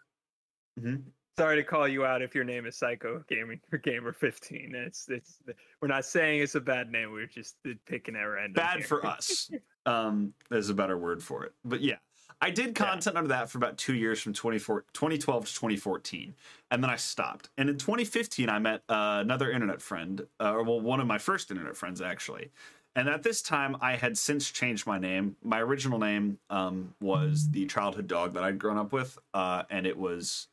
Mhm. 0.79 1.03
Sorry 1.37 1.55
to 1.57 1.63
call 1.63 1.87
you 1.87 2.03
out 2.03 2.23
if 2.23 2.33
your 2.33 2.43
name 2.43 2.65
is 2.65 2.75
Psycho 2.75 3.23
Gaming 3.29 3.61
or 3.71 3.77
Gamer 3.77 4.11
15. 4.11 4.73
It's 4.75 5.07
it's 5.07 5.39
we're 5.81 5.87
not 5.87 6.03
saying 6.03 6.41
it's 6.41 6.55
a 6.55 6.59
bad 6.59 6.91
name. 6.91 7.11
We're 7.11 7.27
just 7.27 7.57
picking 7.85 8.15
at 8.15 8.21
random. 8.23 8.53
bad 8.53 8.77
here. 8.79 8.87
for 8.87 9.05
us. 9.05 9.49
Um, 9.85 10.33
there's 10.49 10.67
a 10.69 10.73
better 10.73 10.97
word 10.97 11.23
for 11.23 11.45
it, 11.45 11.53
but 11.63 11.79
yeah. 11.79 11.95
I 12.41 12.51
did 12.51 12.75
content 12.75 13.17
under 13.17 13.29
that 13.29 13.49
for 13.49 13.57
about 13.57 13.77
two 13.77 13.95
years 13.95 14.21
from 14.21 14.33
24 14.33 14.85
2012 14.93 15.45
to 15.45 15.53
2014, 15.53 16.35
and 16.71 16.83
then 16.83 16.89
I 16.89 16.95
stopped. 16.95 17.49
And 17.57 17.69
in 17.69 17.77
2015, 17.77 18.49
I 18.49 18.59
met 18.59 18.83
uh, 18.89 19.19
another 19.21 19.51
internet 19.51 19.81
friend, 19.81 20.25
uh, 20.39 20.53
or 20.53 20.63
well, 20.63 20.79
one 20.79 20.99
of 20.99 21.07
my 21.07 21.17
first 21.17 21.51
internet 21.51 21.75
friends 21.75 22.01
actually. 22.01 22.51
And 22.95 23.07
at 23.07 23.21
this 23.21 23.41
time, 23.43 23.77
I 23.79 23.95
had 23.95 24.17
since 24.17 24.49
changed 24.49 24.87
my 24.87 24.97
name. 24.97 25.35
My 25.43 25.59
original 25.61 25.99
name 25.99 26.39
um, 26.49 26.95
was 26.99 27.51
the 27.51 27.67
childhood 27.67 28.07
dog 28.07 28.33
that 28.33 28.43
I'd 28.43 28.57
grown 28.57 28.77
up 28.77 28.91
with, 28.91 29.17
uh, 29.33 29.63
and 29.69 29.85
it 29.85 29.97
was 29.97 30.47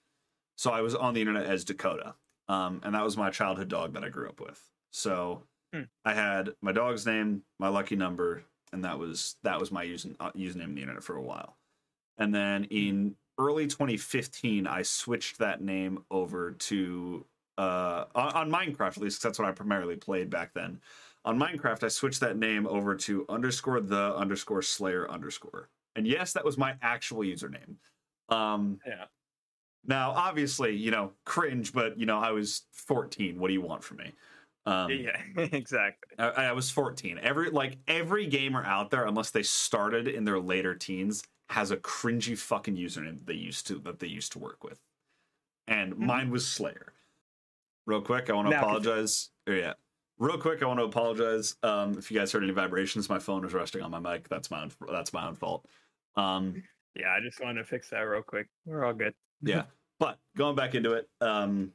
so 0.56 0.70
I 0.70 0.82
was 0.82 0.94
on 0.94 1.14
the 1.14 1.20
internet 1.20 1.46
as 1.46 1.64
Dakota, 1.64 2.14
um, 2.48 2.80
and 2.84 2.94
that 2.94 3.04
was 3.04 3.16
my 3.16 3.30
childhood 3.30 3.68
dog 3.68 3.94
that 3.94 4.04
I 4.04 4.08
grew 4.08 4.28
up 4.28 4.40
with. 4.40 4.62
So 4.90 5.42
Hmm. 5.74 5.82
I 6.04 6.14
had 6.14 6.54
my 6.62 6.70
dog's 6.70 7.04
name, 7.04 7.42
my 7.58 7.66
lucky 7.66 7.96
number, 7.96 8.44
and 8.72 8.84
that 8.84 8.96
was 8.96 9.34
that 9.42 9.58
was 9.58 9.72
my 9.72 9.82
using, 9.82 10.14
uh, 10.20 10.30
username 10.30 10.64
on 10.66 10.74
the 10.76 10.82
internet 10.82 11.02
for 11.02 11.16
a 11.16 11.22
while. 11.22 11.56
And 12.18 12.34
then 12.34 12.64
in 12.64 13.16
early 13.38 13.66
2015, 13.66 14.66
I 14.66 14.82
switched 14.82 15.38
that 15.38 15.60
name 15.60 16.04
over 16.10 16.52
to 16.52 17.26
uh, 17.58 18.06
on, 18.14 18.50
on 18.50 18.50
Minecraft, 18.50 18.96
at 18.96 18.98
least. 18.98 19.22
that's 19.22 19.38
what 19.38 19.48
I 19.48 19.52
primarily 19.52 19.96
played 19.96 20.30
back 20.30 20.52
then. 20.54 20.80
On 21.24 21.38
Minecraft, 21.38 21.84
I 21.84 21.88
switched 21.88 22.20
that 22.20 22.36
name 22.36 22.66
over 22.66 22.94
to 22.96 23.24
underscore 23.28 23.80
the 23.80 24.14
underscore 24.16 24.62
Slayer 24.62 25.10
underscore. 25.10 25.70
And 25.96 26.06
yes, 26.06 26.32
that 26.32 26.44
was 26.44 26.58
my 26.58 26.76
actual 26.82 27.20
username. 27.20 27.76
Um, 28.28 28.80
Yeah. 28.84 29.06
now, 29.84 30.10
obviously, 30.10 30.74
you 30.74 30.90
know, 30.90 31.12
cringe, 31.24 31.72
but 31.72 31.98
you 31.98 32.06
know, 32.06 32.18
I 32.18 32.32
was 32.32 32.62
14. 32.72 33.38
What 33.38 33.48
do 33.48 33.54
you 33.54 33.62
want 33.62 33.84
from 33.84 33.98
me? 33.98 34.12
Um, 34.66 34.90
yeah, 34.90 35.20
exactly. 35.36 36.18
I, 36.18 36.46
I 36.46 36.52
was 36.52 36.70
14. 36.70 37.18
Every 37.18 37.50
like 37.50 37.78
every 37.86 38.26
gamer 38.26 38.64
out 38.64 38.90
there, 38.90 39.06
unless 39.06 39.30
they 39.30 39.42
started 39.42 40.08
in 40.08 40.24
their 40.24 40.40
later 40.40 40.74
teens, 40.74 41.22
has 41.50 41.70
a 41.70 41.76
cringy 41.76 42.36
fucking 42.36 42.76
username 42.76 43.18
that 43.18 43.26
they 43.26 43.34
used 43.34 43.66
to 43.66 43.78
that 43.80 43.98
they 43.98 44.06
used 44.06 44.32
to 44.32 44.38
work 44.38 44.64
with, 44.64 44.80
and 45.66 45.94
Mhm. 45.94 45.98
mine 45.98 46.30
was 46.30 46.46
Slayer. 46.46 46.92
Real 47.86 48.00
quick, 48.02 48.30
I 48.30 48.32
want 48.32 48.48
to 48.50 48.56
apologize. 48.56 49.30
oh, 49.46 49.52
yeah, 49.52 49.74
real 50.18 50.38
quick, 50.38 50.62
I 50.62 50.66
want 50.66 50.80
to 50.80 50.84
apologize. 50.84 51.56
Um, 51.62 51.98
if 51.98 52.10
you 52.10 52.18
guys 52.18 52.32
heard 52.32 52.42
any 52.42 52.52
vibrations, 52.52 53.08
my 53.10 53.18
phone 53.18 53.42
was 53.42 53.52
resting 53.52 53.82
on 53.82 53.90
my 53.90 53.98
mic. 53.98 54.28
That's 54.28 54.50
my 54.50 54.62
own, 54.62 54.70
that's 54.88 55.12
my 55.12 55.26
own 55.26 55.34
fault. 55.34 55.66
Um, 56.16 56.62
Yeah, 56.96 57.12
I 57.12 57.20
just 57.20 57.40
wanted 57.40 57.58
to 57.58 57.64
fix 57.64 57.90
that 57.90 58.00
real 58.02 58.22
quick. 58.22 58.48
We're 58.64 58.84
all 58.84 58.94
good. 58.94 59.14
yeah 59.42 59.66
but 59.98 60.18
going 60.36 60.54
back 60.56 60.74
into 60.74 60.92
it 60.94 61.08
um 61.20 61.72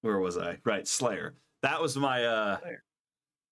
where 0.00 0.18
was 0.18 0.38
i 0.38 0.58
right 0.64 0.86
slayer 0.88 1.34
that 1.62 1.80
was 1.80 1.96
my 1.96 2.24
uh 2.24 2.58
Slayer. 2.60 2.84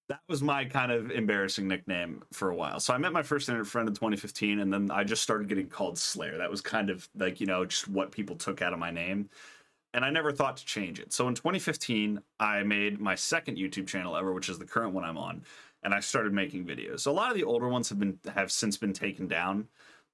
That 0.09 0.21
was 0.29 0.43
my 0.43 0.65
kind 0.65 0.91
of 0.91 1.11
embarrassing 1.11 1.69
nickname 1.69 2.23
for 2.33 2.51
a 2.51 2.55
while. 2.55 2.81
So 2.81 2.95
i 2.95 2.99
met 2.99 3.13
my 3.13 3.23
first 3.23 3.49
internet 3.49 3.67
friend 3.67 3.89
in 3.89 3.95
2015 3.95 4.61
and 4.61 4.73
then 4.73 4.91
i 4.91 5.05
just 5.05 5.23
started 5.23 5.49
getting 5.49 5.69
called 5.69 5.99
slayer. 5.99 6.39
That 6.39 6.51
was 6.51 6.61
kind 6.61 6.91
of 6.91 7.09
like 7.17 7.41
you 7.41 7.47
know 7.47 7.65
just 7.65 7.89
what 7.89 8.13
people 8.13 8.37
took 8.37 8.63
out 8.63 8.73
of 8.73 8.79
my 8.79 8.91
name 8.91 9.29
and 9.95 10.05
i 10.05 10.11
never 10.11 10.33
thought 10.33 10.57
to 10.59 10.65
change 10.65 10.99
it. 11.01 11.13
So 11.13 11.29
in 11.29 11.35
2015 11.35 12.21
i 12.41 12.63
made 12.63 13.01
my 13.01 13.15
second 13.15 13.59
youtube 13.59 13.87
channel 13.87 14.17
ever 14.17 14.33
which 14.33 14.49
is 14.49 14.59
the 14.59 14.67
current 14.67 14.95
one 14.95 15.05
i'm 15.05 15.19
on 15.19 15.43
and 15.83 15.95
i 15.95 16.01
started 16.01 16.33
making 16.33 16.65
videos. 16.65 17.01
So 17.01 17.11
a 17.11 17.13
lot 17.13 17.31
of 17.31 17.37
the 17.37 17.45
older 17.45 17.69
ones 17.69 17.89
have 17.91 17.99
been 17.99 18.19
have 18.35 18.51
since 18.51 18.77
been 18.77 18.93
taken 18.93 19.29
down 19.29 19.69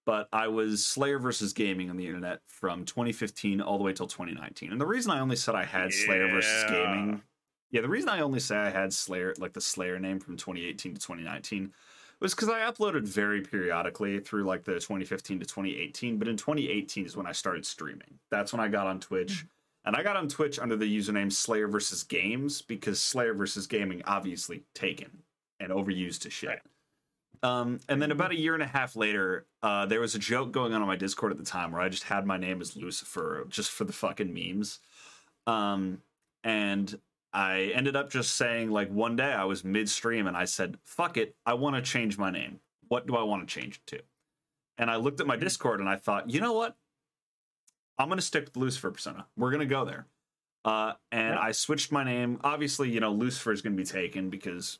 but 0.07 0.29
I 0.33 0.49
was 0.49 0.85
Slayer 0.85 1.19
versus 1.19 1.53
Gaming 1.53 1.89
on 1.89 1.97
the 1.97 2.07
internet 2.07 2.41
from 2.47 2.85
2015 2.85 3.61
all 3.61 3.79
the 3.79 3.85
way 3.85 3.93
till 3.93 4.07
2019. 4.07 4.71
And 4.71 4.81
the 4.81 4.87
reason 4.87 5.11
I 5.11 5.21
only 5.21 5.37
said 5.37 5.55
I 5.55 5.65
had 5.65 5.93
Slayer 5.93 6.29
versus 6.29 6.65
Gaming, 6.69 7.23
yeah, 7.75 7.81
the 7.81 7.89
reason 7.89 8.09
I 8.09 8.21
only 8.21 8.39
say 8.39 8.57
I 8.57 8.71
had 8.71 8.93
Slayer, 8.93 9.35
like 9.39 9.53
the 9.53 9.61
Slayer 9.61 9.99
name 9.99 10.21
from 10.21 10.37
2018 10.37 10.95
to 10.95 11.01
2019, 11.01 11.73
was 12.21 12.33
because 12.33 12.49
I 12.49 12.61
uploaded 12.61 13.03
very 13.03 13.41
periodically 13.41 14.21
through 14.21 14.45
like 14.45 14.63
the 14.63 14.75
2015 14.75 15.41
to 15.41 15.45
2018. 15.45 16.17
But 16.17 16.29
in 16.29 16.37
2018 16.37 17.05
is 17.05 17.17
when 17.17 17.27
I 17.27 17.33
started 17.33 17.67
streaming. 17.67 18.21
That's 18.31 18.53
when 18.53 18.61
I 18.61 18.69
got 18.69 18.87
on 18.87 19.01
Twitch. 19.01 19.45
And 19.85 19.97
I 19.97 20.05
got 20.05 20.15
on 20.15 20.29
Twitch 20.29 20.61
under 20.61 20.77
the 20.77 20.85
username 20.85 21.33
Slayer 21.33 21.67
versus 21.67 22.05
Games 22.05 22.63
because 22.63 23.01
Slayer 23.01 23.35
versus 23.35 23.67
Gaming 23.67 24.03
obviously 24.07 24.63
taken 24.77 25.11
and 25.59 25.73
overused 25.73 26.21
to 26.21 26.31
shit. 26.31 26.51
Right. 26.51 26.61
Um, 27.43 27.81
and 27.89 28.01
then 28.01 28.13
about 28.13 28.31
a 28.31 28.39
year 28.39 28.55
and 28.55 28.63
a 28.63 28.69
half 28.69 28.95
later, 28.95 29.47
uh, 29.65 29.85
there 29.87 30.01
was 30.01 30.15
a 30.15 30.21
joke 30.21 30.53
going 30.53 30.73
on 30.75 30.81
on 30.81 30.87
my 30.87 30.95
Discord 30.95 31.33
at 31.33 31.39
the 31.39 31.45
time 31.45 31.73
where 31.73 31.83
I 31.83 31.89
just 31.89 32.05
had 32.05 32.25
my 32.25 32.37
name 32.37 32.61
as 32.61 32.77
Lucifer 32.77 33.45
just 33.49 33.73
for 33.73 33.83
the 33.83 33.93
fucking 33.93 34.33
memes. 34.33 34.79
Um, 35.49 35.99
and 36.45 36.99
I 37.35 37.73
ended 37.75 37.97
up 37.97 38.11
just 38.11 38.37
saying, 38.37 38.71
like, 38.71 38.91
one 38.91 39.17
day 39.17 39.33
I 39.33 39.45
was 39.45 39.65
midstream 39.65 40.27
and 40.29 40.37
I 40.37 40.45
said, 40.45 40.79
fuck 40.85 41.17
it, 41.17 41.35
I 41.45 41.55
want 41.55 41.77
to 41.77 41.83
change 41.83 42.17
my 42.17 42.31
name. 42.31 42.61
What 42.89 43.07
do 43.07 43.17
I 43.17 43.25
want 43.25 43.47
to 43.47 43.53
change 43.53 43.77
it 43.77 43.87
to? 43.89 44.03
And 44.79 44.89
I 44.91 44.97
looked 44.97 45.21
at 45.21 45.27
my 45.27 45.37
Discord 45.37 45.81
and 45.81 45.89
I 45.89 45.97
thought, 45.97 46.31
you 46.31 46.41
know 46.41 46.53
what? 46.53 46.77
I'm 47.99 48.09
going 48.09 48.19
to 48.19 48.25
stick 48.25 48.45
with 48.47 48.57
Lucifer 48.57 48.91
persona. 48.91 49.27
We're 49.37 49.51
going 49.51 49.61
to 49.61 49.67
go 49.67 49.85
there. 49.85 50.07
Uh, 50.65 50.95
and 51.13 51.35
Yeah. 51.35 51.41
I 51.41 51.53
switched 51.53 51.93
my 51.93 52.05
name. 52.05 52.41
Obviously, 52.45 52.91
you 52.91 53.01
know, 53.01 53.13
Lucifer 53.13 53.53
is 53.53 53.63
going 53.63 53.77
to 53.77 53.83
be 53.83 53.87
taken 53.87 54.31
because 54.31 54.79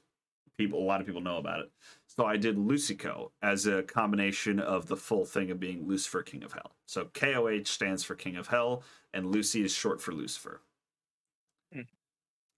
people, 0.57 0.81
a 0.81 0.85
lot 0.87 1.01
of 1.01 1.07
people 1.07 1.21
know 1.21 1.39
about 1.39 1.61
it. 1.61 1.71
So 2.07 2.25
I 2.25 2.37
did 2.37 2.57
LuciiKOH 2.57 3.31
as 3.43 3.67
a 3.67 3.83
combination 3.83 4.61
of 4.61 4.87
the 4.87 4.97
full 4.97 5.25
thing 5.25 5.51
of 5.51 5.59
being 5.59 5.87
Lucifer, 5.89 6.23
King 6.23 6.45
of 6.45 6.53
Hell. 6.53 6.73
So 6.87 7.07
KOH 7.13 7.65
stands 7.65 8.05
for 8.05 8.15
King 8.15 8.37
of 8.37 8.47
Hell, 8.49 8.83
and 9.13 9.35
Lucii 9.35 9.65
is 9.65 9.73
short 9.73 10.01
for 10.01 10.13
Lucifer. 10.13 10.61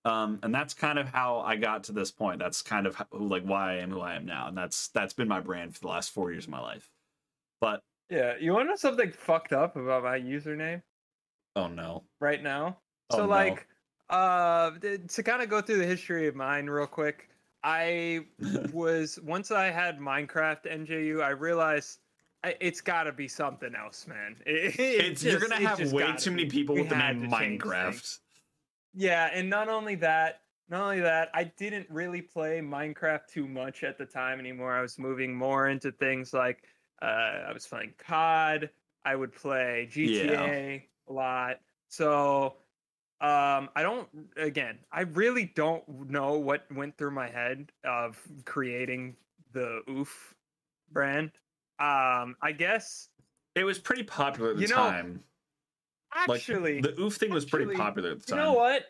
Um, 0.07 0.39
and 0.45 0.55
that's 0.55 0.73
kind 0.73 0.99
of 0.99 1.09
how 1.09 1.41
I 1.41 1.57
got 1.57 1.85
to 1.85 1.93
this 1.93 2.11
point. 2.13 2.39
That's 2.39 2.63
kind 2.63 2.87
of 2.87 2.95
how, 2.95 3.07
like 3.13 3.43
why 3.43 3.73
I 3.73 3.77
am 3.79 3.91
who 3.91 4.01
I 4.01 4.15
am 4.15 4.25
now, 4.25 4.47
and 4.49 4.57
that's 4.57 4.89
that's 4.89 5.13
been 5.13 5.27
my 5.29 5.41
brand 5.41 5.75
for 5.75 5.81
the 5.81 5.89
last 5.89 6.13
four 6.13 6.31
years 6.31 6.45
of 6.45 6.51
my 6.51 6.61
life. 6.61 6.89
But 7.61 7.83
Yeah, 8.09 8.35
you 8.41 8.53
want 8.53 8.67
to 8.67 8.71
know 8.71 8.77
something 8.77 9.11
fucked 9.11 9.53
up 9.53 9.75
about 9.77 10.05
my 10.05 10.19
username 10.21 10.83
oh 11.57 11.67
no, 11.67 12.05
right 12.21 12.43
now? 12.43 12.79
Oh, 13.11 13.17
so 13.17 13.23
no. 13.25 13.29
like, 13.31 13.67
uh, 14.11 14.71
to 15.09 15.23
kind 15.25 15.43
of 15.43 15.49
go 15.49 15.61
through 15.61 15.79
the 15.79 15.87
history 15.87 16.29
of 16.29 16.37
mine 16.37 16.67
real 16.67 16.87
quick. 16.87 17.29
I 17.65 18.27
was 18.73 19.19
once 19.25 19.51
I 19.51 19.71
had 19.71 19.99
Minecraft 19.99 20.71
NJU, 20.71 21.21
I 21.21 21.31
realized 21.31 21.99
it's 22.61 22.81
got 22.81 23.05
to 23.05 23.13
be 23.13 23.27
something 23.27 23.75
else, 23.75 24.07
man. 24.07 24.37
It- 24.47 24.79
it 24.79 25.05
it's 25.05 25.25
you're 25.25 25.41
gonna 25.41 25.57
have 25.57 25.93
way 25.93 26.15
too 26.17 26.31
many 26.31 26.45
be. 26.45 26.51
people 26.51 26.77
We 26.77 26.83
with 26.83 26.91
the 26.91 26.97
name 26.97 27.29
Minecraft. 27.29 28.19
Yeah, 28.97 29.29
and 29.33 29.51
not 29.51 29.69
only 29.69 29.95
that, 29.97 30.41
not 30.71 30.83
only 30.83 31.01
that, 31.01 31.29
I 31.35 31.45
didn't 31.45 31.87
really 31.91 32.23
play 32.23 32.61
Minecraft 32.61 33.27
too 33.29 33.47
much 33.47 33.85
at 33.85 33.99
the 33.99 34.07
time 34.07 34.41
anymore. 34.41 34.73
I 34.73 34.81
was 34.81 34.99
moving 34.99 35.35
more 35.37 35.69
into 35.69 35.93
things 35.93 36.33
like 36.33 36.65
uh, 37.03 37.05
I 37.47 37.53
was 37.53 37.67
playing 37.67 37.93
COD. 37.99 38.71
I 39.05 39.15
would 39.15 39.33
play 39.35 39.87
GTA 39.93 40.83
a 41.09 41.13
lot. 41.13 41.61
So 41.89 42.57
um, 43.21 43.69
I 43.77 43.83
don't. 43.83 44.09
Again, 44.37 44.79
I 44.91 45.03
really 45.03 45.53
don't 45.55 46.11
know 46.11 46.39
what 46.39 46.65
went 46.75 46.97
through 46.97 47.13
my 47.13 47.29
head 47.29 47.71
of 47.85 48.21
creating 48.47 49.17
the 49.53 49.83
Oof 49.91 50.35
brand. 50.91 51.33
Um, 51.79 52.37
I 52.41 52.53
guess 52.57 53.11
It 53.55 53.65
was 53.65 53.79
pretty 53.79 54.05
popular 54.05 54.51
at 54.51 54.57
the 54.57 54.63
You 54.63 54.69
know, 54.69 54.77
time. 54.77 55.23
Like 56.29 56.41
actually, 56.41 56.81
the 56.81 56.99
oof 57.01 57.15
thing 57.15 57.31
was 57.31 57.45
pretty 57.45 57.75
popular 57.75 58.13
at 58.13 58.21
the 58.21 58.27
time. 58.27 58.39
you 58.39 58.45
know 58.45 58.53
what? 58.55 58.85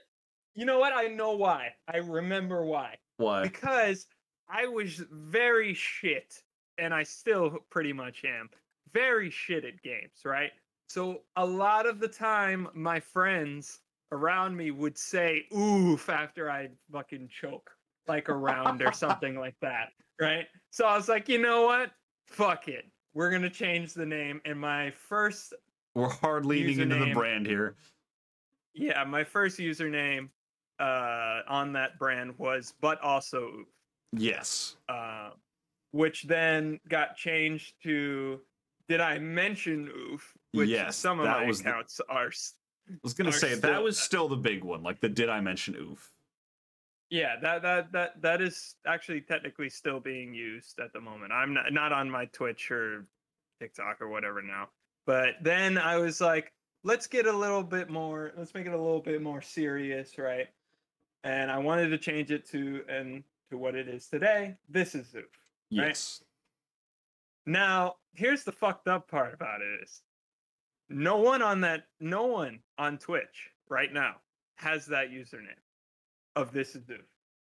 You 0.54 0.64
know 0.64 0.78
what? 0.78 0.92
I 0.94 1.08
know 1.08 1.32
why. 1.32 1.74
I 1.92 1.98
remember 1.98 2.64
why. 2.64 2.96
Why? 3.18 3.42
because 3.42 4.06
I 4.48 4.66
was 4.66 5.02
very 5.10 5.74
shit, 5.74 6.42
and 6.78 6.94
I 6.94 7.02
still 7.02 7.58
pretty 7.70 7.92
much 7.92 8.24
am 8.24 8.50
very 8.92 9.30
shit 9.30 9.64
at 9.64 9.82
games, 9.82 10.22
right? 10.24 10.52
So 10.88 11.22
a 11.36 11.44
lot 11.44 11.86
of 11.86 11.98
the 11.98 12.08
time, 12.08 12.68
my 12.74 13.00
friends 13.00 13.80
around 14.12 14.56
me 14.56 14.70
would 14.70 14.96
say 14.96 15.46
"oof" 15.56 16.08
after 16.08 16.50
I 16.50 16.68
fucking 16.92 17.28
choke, 17.28 17.70
like 18.06 18.28
around 18.28 18.82
or 18.82 18.92
something 19.04 19.36
like 19.38 19.56
that, 19.62 19.88
right? 20.20 20.46
So 20.70 20.86
I 20.86 20.96
was 20.96 21.08
like, 21.08 21.28
you 21.28 21.38
know 21.38 21.62
what? 21.62 21.90
Fuck 22.28 22.68
it. 22.68 22.84
We're 23.14 23.30
gonna 23.30 23.50
change 23.50 23.94
the 23.94 24.06
name. 24.06 24.40
And 24.44 24.60
my 24.60 24.90
first, 24.90 25.54
We're 25.96 26.10
hard 26.10 26.44
leaning 26.44 26.78
into 26.78 26.94
the 26.96 27.14
brand 27.14 27.46
here. 27.46 27.74
yeah, 28.74 29.02
my 29.04 29.24
first 29.24 29.58
username 29.58 30.28
uh 30.78 31.40
on 31.48 31.72
that 31.72 31.98
brand 31.98 32.38
was 32.38 32.74
but 32.82 33.00
also 33.00 33.38
oof. 33.60 33.66
Yes. 34.12 34.76
uh, 34.90 35.30
which 35.92 36.24
then 36.24 36.78
got 36.86 37.16
changed 37.16 37.72
to 37.84 38.40
did 38.90 39.00
I 39.00 39.18
mention 39.18 39.88
oof? 39.88 40.34
Which 40.52 40.68
Yes, 40.68 40.96
some 40.96 41.18
of 41.18 41.24
my 41.26 41.46
was 41.46 41.62
the- 41.62 41.70
accounts 41.70 41.98
are. 42.10 42.26
I 42.28 42.92
was 43.02 43.14
gonna 43.14 43.32
say 43.32 43.54
that 43.54 43.82
was 43.82 43.98
still 43.98 44.28
the 44.28 44.36
big 44.36 44.62
one. 44.64 44.82
Like 44.82 45.00
the 45.00 45.08
did 45.08 45.30
I 45.30 45.40
mention 45.40 45.74
oof? 45.76 46.12
Yeah, 47.08 47.36
that 47.40 47.62
that 47.62 47.92
that 47.92 48.20
that 48.20 48.42
is 48.42 48.74
actually 48.86 49.22
technically 49.22 49.70
still 49.70 49.98
being 50.00 50.34
used 50.34 50.78
at 50.78 50.92
the 50.92 51.00
moment. 51.00 51.32
I'm 51.32 51.54
not 51.54 51.72
not 51.72 51.92
on 51.92 52.10
my 52.10 52.26
Twitch 52.26 52.70
or 52.70 53.06
TikTok 53.60 54.02
or 54.02 54.08
whatever 54.08 54.42
now. 54.42 54.68
But 55.06 55.36
then 55.40 55.78
I 55.78 55.96
was 55.96 56.20
like, 56.20 56.52
let's 56.82 57.06
get 57.06 57.26
a 57.26 57.32
little 57.32 57.62
bit 57.62 57.88
more. 57.88 58.32
Let's 58.36 58.52
make 58.54 58.66
it 58.66 58.72
a 58.72 58.76
little 58.76 59.00
bit 59.00 59.22
more 59.22 59.40
serious, 59.40 60.18
right? 60.18 60.48
And 61.24 61.50
I 61.50 61.58
wanted 61.58 61.88
to 61.88 61.98
change 61.98 62.30
it 62.30 62.46
to 62.50 62.82
and 62.88 63.22
to 63.50 63.56
what 63.56 63.74
it 63.74 63.88
is 63.88 64.08
today. 64.08 64.56
This 64.68 64.94
is 64.94 65.14
oof. 65.14 65.24
Right. 65.72 65.88
Yes. 65.88 66.22
Now, 67.46 67.96
here's 68.14 68.42
the 68.42 68.52
fucked 68.52 68.88
up 68.88 69.08
part 69.08 69.32
about 69.32 69.62
it 69.62 69.82
is 69.82 70.02
no 70.88 71.16
one 71.16 71.42
on 71.42 71.60
that 71.62 71.84
no 72.00 72.26
one 72.26 72.60
on 72.78 72.98
Twitch 72.98 73.50
right 73.68 73.92
now 73.92 74.16
has 74.56 74.86
that 74.86 75.10
username 75.10 75.62
of 76.34 76.52
this 76.52 76.74
is 76.74 76.88
oof. 76.90 77.00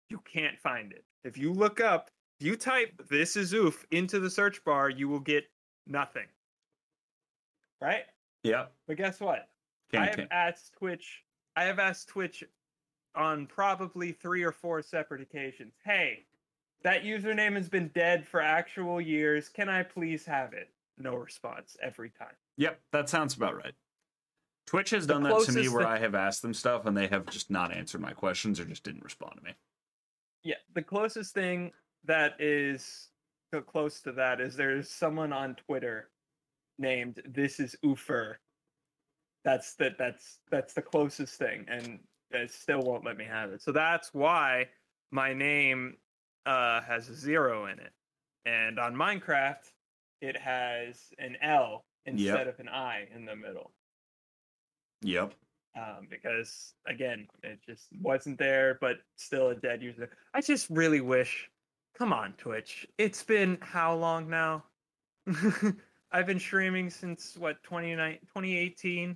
You 0.09 0.21
can't 0.31 0.59
find 0.59 0.91
it. 0.91 1.03
If 1.23 1.37
you 1.37 1.51
look 1.51 1.81
up, 1.81 2.09
if 2.39 2.45
you 2.45 2.55
type 2.55 3.01
this 3.09 3.35
is 3.35 3.53
oof 3.53 3.85
into 3.91 4.19
the 4.19 4.29
search 4.29 4.63
bar, 4.63 4.89
you 4.89 5.09
will 5.09 5.19
get 5.19 5.45
nothing. 5.87 6.27
Right? 7.81 8.03
Yep. 8.43 8.71
But 8.87 8.97
guess 8.97 9.19
what? 9.19 9.49
I 9.93 9.95
Can't, 9.95 10.05
have 10.07 10.15
can't. 10.15 10.31
asked 10.31 10.73
Twitch. 10.77 11.23
I 11.55 11.63
have 11.63 11.79
asked 11.79 12.09
Twitch 12.09 12.43
on 13.15 13.47
probably 13.47 14.11
three 14.11 14.43
or 14.43 14.51
four 14.51 14.81
separate 14.81 15.21
occasions. 15.21 15.73
Hey, 15.83 16.25
that 16.83 17.03
username 17.03 17.55
has 17.55 17.69
been 17.69 17.89
dead 17.95 18.27
for 18.27 18.41
actual 18.41 19.01
years. 19.01 19.49
Can 19.49 19.69
I 19.69 19.83
please 19.83 20.25
have 20.25 20.53
it? 20.53 20.69
No 20.97 21.15
response 21.15 21.77
every 21.81 22.09
time. 22.09 22.35
Yep, 22.57 22.79
that 22.91 23.09
sounds 23.09 23.35
about 23.35 23.55
right. 23.55 23.73
Twitch 24.65 24.89
has 24.89 25.07
The 25.07 25.13
done 25.13 25.23
that 25.23 25.43
to 25.45 25.51
me 25.53 25.69
where 25.69 25.87
I 25.87 25.97
have 25.99 26.15
asked 26.15 26.41
them 26.41 26.53
stuff 26.53 26.85
and 26.85 26.95
they 26.97 27.07
have 27.07 27.25
just 27.27 27.49
not 27.49 27.73
answered 27.73 28.01
my 28.01 28.11
questions 28.11 28.59
or 28.59 28.65
just 28.65 28.83
didn't 28.83 29.03
respond 29.03 29.33
to 29.37 29.43
me. 29.43 29.51
Yeah, 30.43 30.55
the 30.73 30.81
closest 30.81 31.33
thing 31.33 31.71
that 32.03 32.35
is 32.39 33.09
so 33.53 33.61
close 33.61 34.01
to 34.01 34.11
that 34.13 34.41
is 34.41 34.55
there's 34.55 34.89
someone 34.89 35.31
on 35.31 35.55
Twitter 35.55 36.09
named 36.79 37.21
This 37.25 37.59
is 37.59 37.75
Ufer." 37.83 38.35
That's 39.43 39.75
the 39.75 39.95
that's 39.97 40.39
that's 40.51 40.73
the 40.73 40.81
closest 40.81 41.35
thing, 41.35 41.65
and 41.69 41.99
it 42.31 42.51
still 42.51 42.81
won't 42.81 43.05
let 43.05 43.17
me 43.17 43.25
have 43.25 43.51
it. 43.51 43.61
So 43.61 43.71
that's 43.71 44.13
why 44.13 44.67
my 45.11 45.33
name 45.33 45.97
uh, 46.45 46.81
has 46.81 47.09
a 47.09 47.15
zero 47.15 47.65
in 47.67 47.79
it, 47.79 47.93
and 48.45 48.79
on 48.79 48.93
Minecraft 48.95 49.71
it 50.21 50.35
has 50.37 51.13
an 51.19 51.37
L 51.41 51.85
instead 52.05 52.47
of 52.47 52.59
an 52.59 52.69
I 52.69 53.07
in 53.15 53.25
the 53.25 53.35
middle. 53.35 53.71
Yep. 55.01 55.33
um, 55.77 56.07
because 56.09 56.73
again, 56.87 57.27
it 57.43 57.59
just 57.67 57.87
wasn't 58.01 58.39
there, 58.39 58.77
but 58.81 58.97
still 59.15 59.49
a 59.49 59.55
dead 59.55 59.81
user. 59.81 60.09
I 60.33 60.41
just 60.41 60.69
really 60.69 61.01
wish. 61.01 61.49
Come 61.97 62.13
on, 62.13 62.33
Twitch. 62.37 62.87
It's 62.97 63.23
been 63.23 63.57
how 63.61 63.95
long 63.95 64.29
now? 64.29 64.63
I've 66.17 66.25
been 66.25 66.39
streaming 66.39 66.89
since 66.89 67.37
what 67.37 67.61
29 67.61 68.17
2018. 68.21 69.15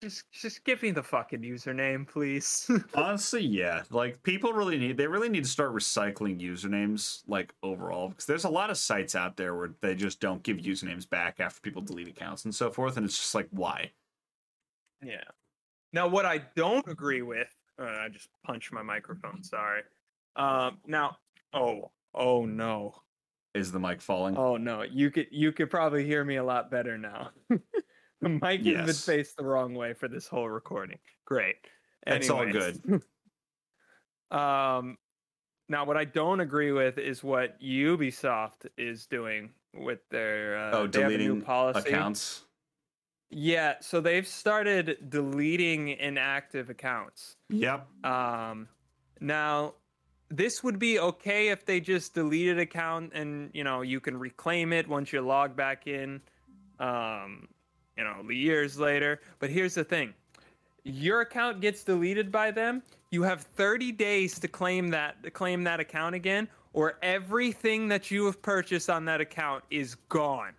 Just 0.00 0.30
just 0.30 0.64
give 0.64 0.80
me 0.80 0.92
the 0.92 1.02
fucking 1.02 1.40
username, 1.40 2.06
please. 2.08 2.70
Honestly, 2.94 3.42
yeah. 3.42 3.82
Like 3.90 4.22
people 4.22 4.52
really 4.52 4.78
need 4.78 4.96
they 4.96 5.08
really 5.08 5.28
need 5.28 5.42
to 5.42 5.50
start 5.50 5.74
recycling 5.74 6.40
usernames 6.40 7.22
like 7.26 7.52
overall 7.64 8.10
because 8.10 8.26
there's 8.26 8.44
a 8.44 8.48
lot 8.48 8.70
of 8.70 8.78
sites 8.78 9.16
out 9.16 9.36
there 9.36 9.56
where 9.56 9.72
they 9.80 9.96
just 9.96 10.20
don't 10.20 10.40
give 10.44 10.58
usernames 10.58 11.08
back 11.10 11.40
after 11.40 11.60
people 11.60 11.82
delete 11.82 12.06
accounts 12.06 12.44
and 12.44 12.54
so 12.54 12.70
forth 12.70 12.96
and 12.96 13.04
it's 13.04 13.18
just 13.18 13.34
like 13.34 13.48
why? 13.50 13.90
yeah. 15.04 15.24
Now, 15.92 16.06
what 16.06 16.26
I 16.26 16.42
don't 16.54 16.86
agree 16.86 17.22
with, 17.22 17.52
uh, 17.76 17.86
I 17.86 18.08
just 18.08 18.28
punched 18.46 18.72
my 18.72 18.82
microphone. 18.82 19.42
Sorry. 19.42 19.82
Um. 20.36 20.78
Now, 20.86 21.16
oh, 21.52 21.90
oh 22.14 22.46
no. 22.46 22.94
Is 23.54 23.72
the 23.72 23.80
mic 23.80 24.00
falling? 24.00 24.36
Oh 24.36 24.56
no, 24.56 24.82
you 24.82 25.10
could 25.10 25.26
you 25.30 25.52
could 25.52 25.70
probably 25.70 26.04
hear 26.04 26.24
me 26.24 26.36
a 26.36 26.44
lot 26.44 26.70
better 26.70 26.96
now. 26.96 27.30
the 27.48 28.28
mic 28.28 28.64
has 28.64 28.86
been 28.86 29.16
faced 29.16 29.36
the 29.36 29.44
wrong 29.44 29.74
way 29.74 29.92
for 29.92 30.08
this 30.08 30.28
whole 30.28 30.48
recording. 30.48 30.98
Great. 31.24 31.56
It's 32.06 32.30
all 32.30 32.46
good. 32.46 32.80
um 34.30 34.96
now 35.68 35.84
what 35.84 35.96
I 35.96 36.04
don't 36.04 36.40
agree 36.40 36.72
with 36.72 36.98
is 36.98 37.24
what 37.24 37.60
Ubisoft 37.60 38.66
is 38.78 39.06
doing 39.06 39.50
with 39.74 40.00
their 40.10 40.58
uh, 40.58 40.70
oh, 40.78 40.86
deleting 40.86 41.40
policy. 41.42 41.88
accounts. 41.88 42.44
Yeah, 43.30 43.74
so 43.80 44.00
they've 44.00 44.26
started 44.26 45.08
deleting 45.08 45.90
inactive 45.90 46.68
accounts. 46.68 47.36
Yep. 47.48 47.86
Um, 48.04 48.68
now, 49.20 49.74
this 50.30 50.62
would 50.62 50.78
be 50.78 50.98
okay 50.98 51.48
if 51.48 51.66
they 51.66 51.80
just 51.80 52.14
deleted 52.14 52.58
account 52.58 53.12
and 53.14 53.50
you 53.52 53.64
know 53.64 53.82
you 53.82 54.00
can 54.00 54.16
reclaim 54.18 54.72
it 54.72 54.88
once 54.88 55.12
you 55.12 55.20
log 55.20 55.56
back 55.56 55.86
in. 55.86 56.20
Um, 56.78 57.48
you 57.98 58.04
know, 58.04 58.30
years 58.30 58.78
later. 58.78 59.20
But 59.40 59.50
here's 59.50 59.74
the 59.74 59.84
thing: 59.84 60.14
your 60.84 61.20
account 61.20 61.60
gets 61.60 61.84
deleted 61.84 62.32
by 62.32 62.50
them. 62.50 62.82
You 63.10 63.22
have 63.24 63.42
30 63.42 63.92
days 63.92 64.38
to 64.38 64.48
claim 64.48 64.88
that 64.90 65.22
to 65.24 65.30
claim 65.30 65.64
that 65.64 65.80
account 65.80 66.14
again, 66.14 66.48
or 66.72 66.98
everything 67.02 67.88
that 67.88 68.10
you 68.10 68.24
have 68.26 68.40
purchased 68.40 68.88
on 68.88 69.04
that 69.06 69.20
account 69.20 69.64
is 69.70 69.96
gone 70.08 70.54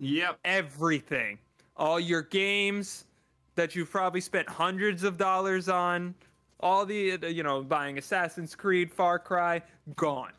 Yep. 0.00 0.38
everything. 0.44 1.38
All 1.76 2.00
your 2.00 2.22
games 2.22 3.06
that 3.54 3.74
you've 3.74 3.90
probably 3.90 4.20
spent 4.20 4.48
hundreds 4.48 5.04
of 5.04 5.16
dollars 5.16 5.68
on, 5.68 6.14
all 6.60 6.86
the, 6.86 7.12
uh, 7.12 7.26
you 7.26 7.42
know, 7.42 7.62
buying 7.62 7.98
Assassin's 7.98 8.54
Creed, 8.54 8.92
Far 8.92 9.18
Cry, 9.18 9.62
gone. 9.96 10.32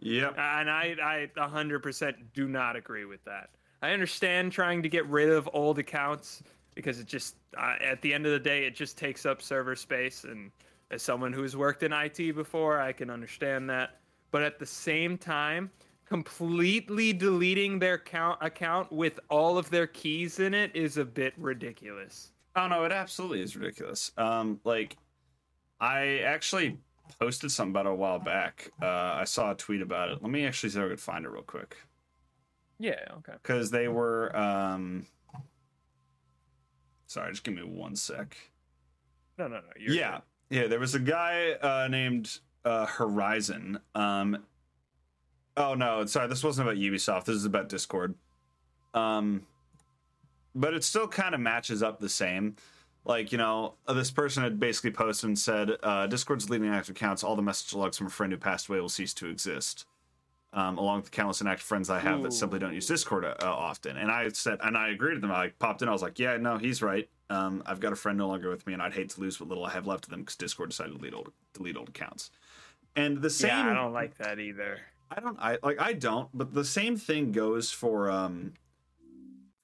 Yep. 0.00 0.34
And 0.38 0.70
I, 0.70 0.94
I 1.02 1.28
100% 1.36 2.14
do 2.32 2.48
not 2.48 2.76
agree 2.76 3.04
with 3.04 3.24
that. 3.24 3.50
I 3.82 3.90
understand 3.90 4.52
trying 4.52 4.82
to 4.82 4.88
get 4.88 5.06
rid 5.06 5.30
of 5.30 5.48
old 5.52 5.78
accounts 5.78 6.42
because 6.74 7.00
it 7.00 7.06
just, 7.06 7.36
uh, 7.56 7.74
at 7.80 8.00
the 8.02 8.12
end 8.14 8.26
of 8.26 8.32
the 8.32 8.38
day, 8.38 8.64
it 8.64 8.74
just 8.74 8.96
takes 8.96 9.26
up 9.26 9.42
server 9.42 9.74
space. 9.74 10.24
And 10.24 10.50
as 10.90 11.02
someone 11.02 11.32
who's 11.32 11.56
worked 11.56 11.82
in 11.82 11.92
IT 11.92 12.34
before, 12.34 12.80
I 12.80 12.92
can 12.92 13.10
understand 13.10 13.68
that. 13.70 14.00
But 14.30 14.42
at 14.42 14.58
the 14.58 14.66
same 14.66 15.18
time, 15.18 15.70
completely 16.04 17.12
deleting 17.12 17.78
their 17.78 17.98
count 17.98 18.38
account 18.40 18.90
with 18.92 19.20
all 19.28 19.58
of 19.58 19.68
their 19.70 19.86
keys 19.86 20.38
in 20.38 20.54
it 20.54 20.74
is 20.74 20.96
a 20.96 21.04
bit 21.04 21.34
ridiculous. 21.36 22.30
Oh 22.58 22.66
no, 22.66 22.82
it 22.84 22.90
absolutely 22.90 23.40
is 23.40 23.56
ridiculous. 23.56 24.10
Um, 24.18 24.58
like 24.64 24.96
I 25.80 26.18
actually 26.24 26.76
posted 27.20 27.52
something 27.52 27.70
about 27.70 27.86
it 27.86 27.92
a 27.92 27.94
while 27.94 28.18
back. 28.18 28.72
Uh, 28.82 28.86
I 28.86 29.24
saw 29.24 29.52
a 29.52 29.54
tweet 29.54 29.80
about 29.80 30.08
it. 30.10 30.20
Let 30.20 30.30
me 30.30 30.44
actually 30.44 30.70
see 30.70 30.80
if 30.80 30.84
I 30.84 30.88
could 30.88 31.00
find 31.00 31.24
it 31.24 31.30
real 31.30 31.42
quick 31.42 31.76
Yeah, 32.80 33.00
okay. 33.18 33.34
because 33.40 33.70
they 33.70 33.86
were. 33.86 34.36
Um, 34.36 35.06
sorry, 37.06 37.30
just 37.30 37.44
give 37.44 37.54
me 37.54 37.62
one 37.62 37.94
sec. 37.94 38.36
No, 39.38 39.46
no, 39.46 39.58
no. 39.58 39.62
Yeah, 39.78 40.18
yeah. 40.50 40.66
There 40.66 40.80
was 40.80 40.96
a 40.96 41.00
guy 41.00 41.52
uh, 41.52 41.86
named 41.88 42.40
uh, 42.64 42.86
Horizon. 42.86 43.78
Um, 43.94 44.44
oh 45.56 45.74
no, 45.74 46.04
sorry, 46.06 46.26
this 46.26 46.42
wasn't 46.42 46.66
about 46.68 46.80
Ubisoft. 46.80 47.26
This 47.26 47.36
is 47.36 47.44
about 47.44 47.68
Discord. 47.68 48.16
Um, 48.94 49.46
but 50.58 50.74
it 50.74 50.84
still 50.84 51.08
kind 51.08 51.34
of 51.34 51.40
matches 51.40 51.82
up 51.82 52.00
the 52.00 52.08
same. 52.08 52.56
Like 53.04 53.32
you 53.32 53.38
know, 53.38 53.74
uh, 53.86 53.92
this 53.94 54.10
person 54.10 54.42
had 54.42 54.60
basically 54.60 54.90
posted 54.90 55.28
and 55.28 55.38
said, 55.38 55.70
uh, 55.82 56.06
"Discord's 56.06 56.46
deleting 56.46 56.68
active 56.68 56.96
accounts. 56.96 57.24
All 57.24 57.36
the 57.36 57.42
message 57.42 57.72
logs 57.72 57.96
from 57.96 58.08
a 58.08 58.10
friend 58.10 58.32
who 58.32 58.38
passed 58.38 58.68
away 58.68 58.80
will 58.80 58.88
cease 58.88 59.14
to 59.14 59.28
exist." 59.28 59.86
Um, 60.52 60.78
along 60.78 60.96
with 60.96 61.04
the 61.06 61.10
countless 61.10 61.42
inactive 61.42 61.66
friends 61.66 61.90
I 61.90 61.98
have 61.98 62.22
that 62.22 62.32
simply 62.32 62.58
don't 62.58 62.72
use 62.72 62.86
Discord 62.86 63.22
uh, 63.26 63.34
often. 63.42 63.98
And 63.98 64.10
I 64.10 64.30
said, 64.30 64.58
and 64.62 64.78
I 64.78 64.88
agreed 64.88 65.12
with 65.12 65.20
them. 65.20 65.30
I 65.30 65.48
popped 65.58 65.82
in. 65.82 65.88
I 65.88 65.92
was 65.92 66.00
like, 66.00 66.18
"Yeah, 66.18 66.38
no, 66.38 66.56
he's 66.56 66.82
right. 66.82 67.08
Um, 67.28 67.62
I've 67.66 67.80
got 67.80 67.92
a 67.92 67.96
friend 67.96 68.16
no 68.16 68.28
longer 68.28 68.48
with 68.48 68.66
me, 68.66 68.72
and 68.72 68.80
I'd 68.80 68.94
hate 68.94 69.10
to 69.10 69.20
lose 69.20 69.38
what 69.38 69.50
little 69.50 69.66
I 69.66 69.70
have 69.70 69.86
left 69.86 70.06
of 70.06 70.10
them 70.10 70.20
because 70.20 70.36
Discord 70.36 70.70
decided 70.70 70.92
to 70.92 70.98
delete 70.98 71.14
old 71.14 71.32
delete 71.52 71.76
old 71.76 71.90
accounts." 71.90 72.30
And 72.96 73.22
the 73.22 73.30
same, 73.30 73.50
Yeah, 73.50 73.70
I 73.70 73.74
don't 73.74 73.92
like 73.92 74.16
that 74.16 74.40
either. 74.40 74.80
I 75.10 75.20
don't 75.20 75.38
I 75.38 75.58
like 75.62 75.80
I 75.80 75.92
don't, 75.92 76.28
but 76.34 76.52
the 76.52 76.64
same 76.64 76.96
thing 76.96 77.32
goes 77.32 77.70
for 77.70 78.10
um 78.10 78.54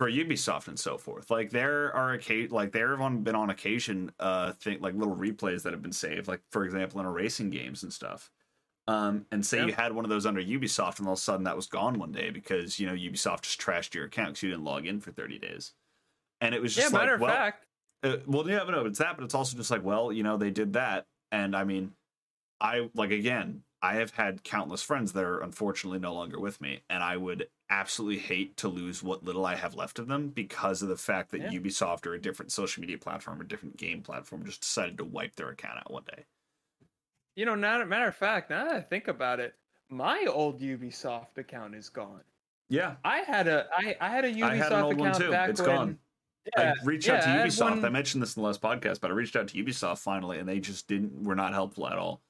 for 0.04 0.10
Ubisoft 0.10 0.68
and 0.68 0.78
so 0.78 0.98
forth. 0.98 1.30
Like 1.30 1.48
there 1.48 1.90
are 1.96 2.20
like 2.50 2.72
there 2.72 2.94
have 2.94 3.24
been 3.24 3.34
on 3.34 3.48
occasion, 3.48 4.12
uh, 4.20 4.52
think 4.52 4.82
like 4.82 4.92
little 4.94 5.16
replays 5.16 5.62
that 5.62 5.72
have 5.72 5.80
been 5.80 5.92
saved, 5.92 6.28
like 6.28 6.42
for 6.50 6.66
example 6.66 7.00
in 7.00 7.06
a 7.06 7.10
racing 7.10 7.48
games 7.48 7.82
and 7.82 7.90
stuff. 7.90 8.30
Um, 8.86 9.26
and 9.32 9.46
say 9.46 9.60
Yeah. 9.60 9.66
you 9.66 9.72
had 9.72 9.94
one 9.94 10.04
of 10.04 10.10
those 10.10 10.26
under 10.26 10.42
Ubisoft, 10.42 10.98
and 10.98 11.06
all 11.08 11.14
of 11.14 11.18
a 11.20 11.22
sudden 11.22 11.44
that 11.44 11.56
was 11.56 11.68
gone 11.68 11.98
one 11.98 12.12
day 12.12 12.28
because 12.28 12.78
you 12.78 12.86
know 12.86 12.92
Ubisoft 12.92 13.44
just 13.44 13.58
trashed 13.58 13.94
your 13.94 14.04
account 14.04 14.30
because 14.32 14.42
you 14.42 14.50
didn't 14.50 14.64
log 14.64 14.86
in 14.86 15.00
for 15.00 15.10
thirty 15.10 15.38
days, 15.38 15.72
and 16.40 16.54
it 16.54 16.62
was 16.62 16.74
just 16.74 16.84
Yeah, 16.84 16.88
just 16.88 16.92
matter 16.92 17.14
like, 17.14 17.16
of 17.16 17.22
well, 17.22 17.38
fact, 17.38 17.66
uh, 18.02 18.18
well, 18.26 18.48
yeah, 18.48 18.64
but 18.64 18.72
no, 18.72 18.86
it's 18.86 18.98
that, 18.98 19.16
but 19.16 19.24
it's 19.24 19.34
also 19.34 19.56
just 19.56 19.70
like, 19.70 19.84
well, 19.84 20.12
you 20.12 20.22
know, 20.22 20.36
they 20.36 20.50
did 20.50 20.74
that, 20.74 21.06
and 21.32 21.56
I 21.56 21.64
mean, 21.64 21.94
I 22.60 22.90
like 22.94 23.12
again, 23.12 23.64
I 23.85 23.94
have 23.97 24.12
had 24.12 24.42
countless 24.44 24.83
friends 24.83 25.12
that 25.12 25.25
are 25.25 25.40
unfortunately 25.40 25.99
no 25.99 26.14
longer 26.14 26.40
with 26.40 26.61
me, 26.61 26.81
and 26.88 27.03
I 27.03 27.16
would 27.18 27.49
absolutely 27.70 28.18
hate 28.18 28.57
to 28.59 28.68
lose 28.68 29.03
what 29.03 29.25
little 29.25 29.44
I 29.44 29.57
have 29.57 29.75
left 29.75 29.99
of 29.99 30.07
them 30.09 30.29
because 30.29 30.81
of 30.83 30.88
the 30.88 30.97
fact 30.97 31.31
that 31.33 31.40
Yeah. 31.42 31.51
Ubisoft 31.51 32.07
or 32.07 32.14
a 32.14 32.20
different 32.20 32.51
social 32.53 32.81
media 32.81 32.99
platform 32.99 33.40
or 33.40 33.44
different 33.44 33.77
game 33.77 34.03
platform 34.03 34.44
just 34.44 34.62
decided 34.62 34.97
to 34.99 35.05
wipe 35.05 35.37
their 35.37 35.51
account 35.51 35.79
out 35.79 35.90
one 35.92 36.05
day. 36.05 36.25
you 37.37 37.44
know, 37.44 37.55
not 37.57 37.87
matter 37.88 38.07
of 38.07 38.14
fact, 38.16 38.49
now 38.51 38.64
that 38.64 38.75
I 38.75 38.81
think 38.81 39.09
about 39.09 39.40
it, 39.40 39.55
my 39.90 40.25
old 40.29 40.61
Ubisoft 40.61 41.37
account 41.37 41.75
is 41.75 41.88
gone. 41.88 42.23
Yeah, 42.68 42.94
I 43.05 43.18
had 43.18 43.49
a 43.49 43.66
I, 43.77 43.97
I 44.01 44.09
had 44.09 44.25
a 44.25 44.33
Ubisoft 44.33 44.51
I 44.51 44.57
had 44.57 44.73
an 44.73 44.83
old 44.83 44.99
one 44.99 45.09
account 45.11 45.25
too. 45.25 45.31
back 45.31 45.51
It's 45.51 45.61
when, 45.61 45.68
gone. 45.70 45.99
Yeah, 46.57 46.75
I 46.81 46.85
reached 46.85 47.07
yeah, 47.09 47.14
out 47.16 47.23
to 47.23 47.29
I 47.29 47.47
Ubisoft. 47.47 47.70
one- 47.70 47.85
I 47.85 47.88
mentioned 47.90 48.23
this 48.23 48.37
in 48.37 48.42
the 48.42 48.47
last 48.47 48.62
podcast, 48.62 49.01
but 49.01 49.11
I 49.11 49.14
reached 49.14 49.35
out 49.37 49.49
to 49.49 49.62
Ubisoft 49.64 49.99
finally, 49.99 50.38
and 50.38 50.49
they 50.49 50.61
just 50.61 50.87
didn't 50.88 51.25
were 51.25 51.35
not 51.35 51.53
helpful 51.53 51.87
at 51.88 51.99
all. 51.99 52.23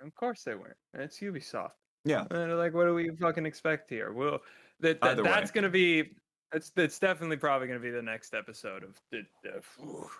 Of 0.00 0.14
course 0.14 0.44
they 0.44 0.54
weren't. 0.54 0.76
It's 0.94 1.18
Ubisoft. 1.20 1.72
Yeah, 2.04 2.20
And 2.22 2.30
they're 2.30 2.54
like, 2.54 2.74
what 2.74 2.84
do 2.84 2.94
we 2.94 3.10
fucking 3.16 3.44
expect 3.44 3.90
here? 3.90 4.12
Well, 4.12 4.40
that, 4.80 5.00
that 5.00 5.22
that's 5.22 5.50
gonna 5.50 5.68
be 5.68 6.12
that's 6.52 6.70
that's 6.70 6.98
definitely 6.98 7.36
probably 7.36 7.66
gonna 7.66 7.80
be 7.80 7.90
the 7.90 8.02
next 8.02 8.34
episode 8.34 8.84
of 8.84 8.98
the. 9.10 9.22
the 9.42 9.60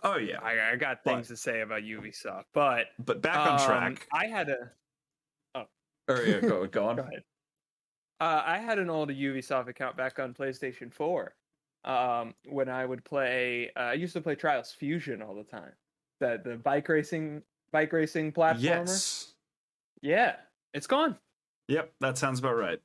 oh 0.02 0.16
yeah. 0.16 0.40
I, 0.42 0.72
I 0.72 0.76
got 0.76 1.02
But- 1.04 1.14
things 1.14 1.28
to 1.28 1.36
say 1.36 1.60
about 1.60 1.82
Ubisoft, 1.82 2.44
but 2.52 2.86
But 3.04 3.22
back 3.22 3.38
on 3.38 3.60
um, 3.60 3.66
track. 3.94 4.06
I 4.12 4.26
had 4.26 4.48
a 4.50 4.70
Or 6.08 6.22
yeah, 6.22 6.40
go, 6.40 6.66
go 6.70 6.88
on. 6.88 6.96
Go 6.96 7.02
ahead. 7.02 7.22
Uh, 8.20 8.42
I 8.44 8.58
had 8.58 8.78
an 8.78 8.90
old 8.90 9.10
Ubisoft 9.10 9.68
account 9.68 9.96
back 9.96 10.18
on 10.18 10.34
PlayStation 10.34 10.92
4 10.92 11.32
um, 11.84 12.34
when 12.46 12.68
I 12.68 12.84
would 12.84 13.04
play. 13.04 13.70
Uh, 13.76 13.80
I 13.80 13.92
used 13.92 14.12
to 14.14 14.20
play 14.20 14.34
Trials 14.34 14.72
Fusion 14.72 15.22
all 15.22 15.34
the 15.36 15.44
time. 15.44 15.72
The 16.20 16.40
the 16.44 16.56
bike 16.56 16.88
racing 16.88 17.42
bike 17.70 17.92
racing 17.92 18.32
platformer. 18.32 18.60
Yes. 18.60 19.34
Yeah, 20.02 20.36
it's 20.74 20.86
gone. 20.86 21.16
Yep, 21.68 21.92
that 22.00 22.18
sounds 22.18 22.38
about 22.38 22.56
right. 22.56 22.80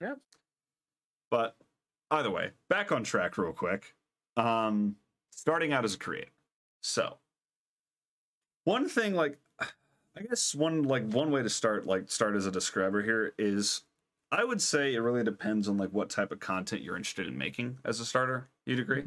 Yep. 0.00 0.18
But 1.30 1.56
either 2.10 2.30
way, 2.30 2.50
back 2.68 2.92
on 2.92 3.04
track 3.04 3.38
real 3.38 3.52
quick. 3.52 3.94
Um 4.36 4.96
starting 5.30 5.72
out 5.72 5.84
as 5.84 5.94
a 5.94 5.98
creator. 5.98 6.30
So 6.82 7.18
one 8.64 8.88
thing 8.88 9.14
like 9.14 9.38
I 9.60 10.22
guess 10.22 10.54
one 10.54 10.82
like 10.82 11.04
one 11.10 11.30
way 11.30 11.42
to 11.42 11.50
start 11.50 11.86
like 11.86 12.10
start 12.10 12.36
as 12.36 12.46
a 12.46 12.50
describer 12.50 13.02
here 13.02 13.34
is 13.38 13.82
I 14.30 14.44
would 14.44 14.62
say 14.62 14.94
it 14.94 15.00
really 15.00 15.24
depends 15.24 15.68
on 15.68 15.76
like 15.76 15.90
what 15.90 16.10
type 16.10 16.32
of 16.32 16.40
content 16.40 16.82
you're 16.82 16.96
interested 16.96 17.26
in 17.26 17.36
making 17.36 17.78
as 17.84 18.00
a 18.00 18.04
starter. 18.06 18.48
You'd 18.66 18.80
agree? 18.80 19.04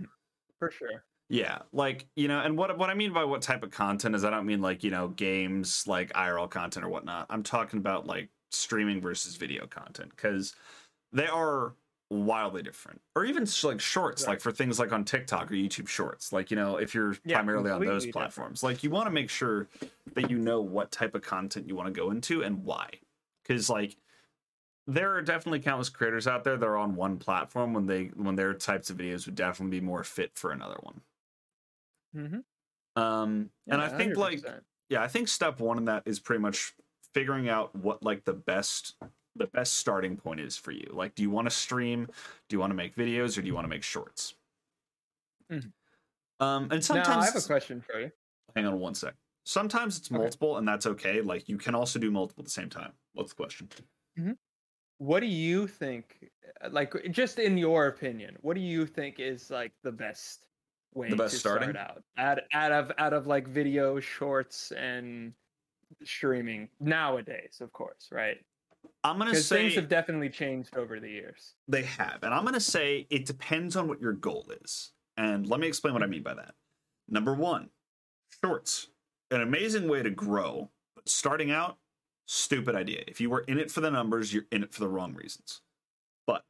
For 0.60 0.72
sure. 0.72 1.04
Yeah, 1.28 1.64
like 1.72 2.08
you 2.16 2.28
know, 2.28 2.40
and 2.40 2.56
what 2.58 2.78
what 2.78 2.90
I 2.92 2.94
mean 2.94 3.12
by 3.12 3.24
what 3.24 3.42
type 3.42 3.64
of 3.64 3.72
content 3.72 4.14
is 4.14 4.24
I 4.24 4.30
don't 4.30 4.46
mean 4.46 4.62
like 4.62 4.84
you 4.84 4.92
know 4.92 5.08
games 5.08 5.88
like 5.88 6.12
IRL 6.14 6.48
content 6.48 6.86
or 6.86 6.90
whatnot. 6.90 7.26
I'm 7.32 7.42
talking 7.42 7.80
about 7.80 8.06
like 8.06 8.30
streaming 8.52 9.02
versus 9.02 9.36
video 9.36 9.66
content 9.66 10.12
because 10.12 10.56
they 11.12 11.28
are 11.28 11.76
wildly 12.12 12.64
different, 12.64 13.02
or 13.16 13.26
even 13.26 13.48
like 13.64 13.82
shorts, 13.82 14.28
Right. 14.28 14.28
like 14.28 14.42
for 14.42 14.52
things 14.52 14.80
like 14.80 14.92
on 14.94 15.06
TikTok 15.06 15.52
or 15.52 15.56
YouTube 15.56 15.88
Shorts. 15.88 16.34
Like 16.34 16.52
you 16.52 16.58
know, 16.58 16.78
if 16.78 16.96
you're 16.96 17.16
Yeah, 17.26 17.44
primarily 17.44 17.72
on 17.72 17.86
those 17.86 18.06
completely 18.06 18.12
different. 18.14 18.52
platforms, 18.52 18.64
like 18.64 18.84
you 18.84 18.92
want 18.92 19.08
to 19.08 19.12
make 19.12 19.30
sure 19.32 19.70
that 20.16 20.30
you 20.30 20.38
know 20.40 20.62
what 20.62 20.92
type 20.92 21.16
of 21.16 21.24
content 21.24 21.68
you 21.68 21.76
want 21.76 21.88
to 21.88 21.94
go 22.02 22.12
into 22.12 22.44
and 22.44 22.64
why, 22.66 22.92
because 23.44 23.70
like 23.70 23.98
there 24.88 25.14
are 25.16 25.22
definitely 25.24 25.60
countless 25.62 25.90
creators 25.90 26.28
out 26.28 26.44
there 26.44 26.58
that 26.58 26.66
are 26.68 26.78
on 26.78 26.96
one 26.96 27.20
platform 27.20 27.74
when 27.74 27.88
they 27.88 28.08
when 28.08 28.36
their 28.36 28.54
types 28.54 28.90
of 28.90 28.98
videos 28.98 29.26
would 29.28 29.36
definitely 29.36 29.80
be 29.80 29.86
more 29.86 30.04
fit 30.04 30.38
for 30.38 30.52
another 30.52 30.78
one. 30.84 31.02
Mm-hmm. 32.16 33.02
Um, 33.02 33.52
and 33.70 33.82
I 33.82 33.90
think 33.90 34.16
like 34.16 34.42
100%. 34.42 34.62
yeah, 34.90 35.02
I 35.04 35.08
think 35.08 35.28
step 35.28 35.60
one 35.60 35.78
in 35.78 35.86
that 35.86 36.04
is 36.06 36.20
pretty 36.20 36.42
much 36.42 36.74
figuring 37.14 37.50
out 37.50 37.76
what 37.76 38.04
like 38.04 38.24
the 38.26 38.34
best 38.34 38.96
the 39.36 39.48
best 39.48 39.74
starting 39.74 40.16
point 40.16 40.40
is 40.40 40.58
for 40.58 40.72
you. 40.72 40.90
Like, 40.94 41.16
do 41.16 41.22
you 41.22 41.30
want 41.30 41.46
to 41.48 41.52
stream? 41.52 42.08
Do 42.48 42.56
you 42.56 42.60
want 42.60 42.72
to 42.72 42.76
make 42.76 42.96
videos, 42.96 43.38
or 43.38 43.42
do 43.42 43.48
you 43.48 43.54
want 43.56 43.66
to 43.66 43.70
make 43.70 43.84
shorts? 43.84 44.36
Mhm. 45.50 45.74
Um, 46.40 46.64
and 46.64 46.72
now 46.72 46.80
sometimes 46.82 47.24
I 47.24 47.26
have 47.26 47.36
a 47.36 47.42
question 47.42 47.82
for 47.82 48.00
you. 48.00 48.12
hang 48.56 48.66
on 48.66 48.80
one 48.80 48.96
sec. 48.96 49.16
Sometimes 49.46 49.98
it's 49.98 50.12
Okay. 50.12 50.18
multiple, 50.22 50.58
and 50.58 50.68
that's 50.68 50.86
okay. 50.86 51.22
Like 51.22 51.48
you 51.50 51.58
can 51.58 51.76
also 51.76 52.00
do 52.00 52.12
multiple 52.12 52.42
at 52.42 52.46
the 52.46 52.52
same 52.52 52.70
time. 52.70 52.94
What's 53.14 53.32
the 53.32 53.36
question? 53.36 53.70
What 54.98 55.20
do 55.20 55.28
you 55.28 55.68
think? 55.68 56.32
Like, 56.70 56.94
just 57.12 57.40
in 57.40 57.58
your 57.58 57.88
opinion, 57.88 58.38
what 58.42 58.54
do 58.56 58.62
you 58.62 58.86
think 58.86 59.20
is 59.20 59.50
like 59.52 59.74
the 59.84 59.92
best 59.92 60.48
way 60.96 61.14
best 61.14 61.34
to 61.34 61.40
starting? 61.40 61.70
start 61.70 61.78
out? 61.78 62.04
Out, 62.18 62.40
out 62.54 62.72
of 62.72 62.92
out 62.98 63.14
of 63.14 63.28
like 63.28 63.48
video, 63.48 64.00
shorts, 64.00 64.72
and 64.72 65.34
streaming 66.04 66.70
nowadays, 66.80 67.60
of 67.62 67.72
course, 67.72 68.10
right? 68.12 68.38
I'm 69.04 69.20
gonna 69.20 69.36
say 69.36 69.64
things 69.64 69.76
have 69.76 69.88
definitely 69.88 70.30
changed 70.30 70.76
over 70.76 71.00
the 71.00 71.10
years. 71.10 71.54
They 71.68 71.84
have. 71.84 72.24
And 72.24 72.34
I'm 72.34 72.46
to 72.48 72.60
say 72.60 73.06
it 73.10 73.26
depends 73.26 73.76
on 73.76 73.88
what 73.88 74.02
your 74.02 74.14
goal 74.14 74.48
is. 74.64 74.94
And 75.18 75.48
let 75.48 75.60
me 75.60 75.68
explain 75.68 75.94
what 75.94 76.04
I 76.04 76.08
mean 76.08 76.24
by 76.24 76.34
that. 76.34 76.56
Number 77.08 77.34
one, 77.34 77.70
shorts. 78.44 78.88
An 79.32 79.42
amazing 79.42 79.88
way 79.88 80.04
to 80.04 80.10
grow, 80.10 80.70
but 80.96 81.10
starting 81.10 81.52
out, 81.52 81.78
stupid 82.26 82.76
idea. 82.76 83.04
If 83.08 83.22
you 83.22 83.30
were 83.30 83.42
in 83.42 83.60
it 83.60 83.72
for 83.72 83.82
the 83.82 83.92
numbers, 83.92 84.34
you're 84.34 84.46
in 84.52 84.64
it 84.64 84.74
for 84.74 84.80
the 84.80 84.88
wrong 84.88 85.14
reasons. 85.14 85.62
But 86.26 86.44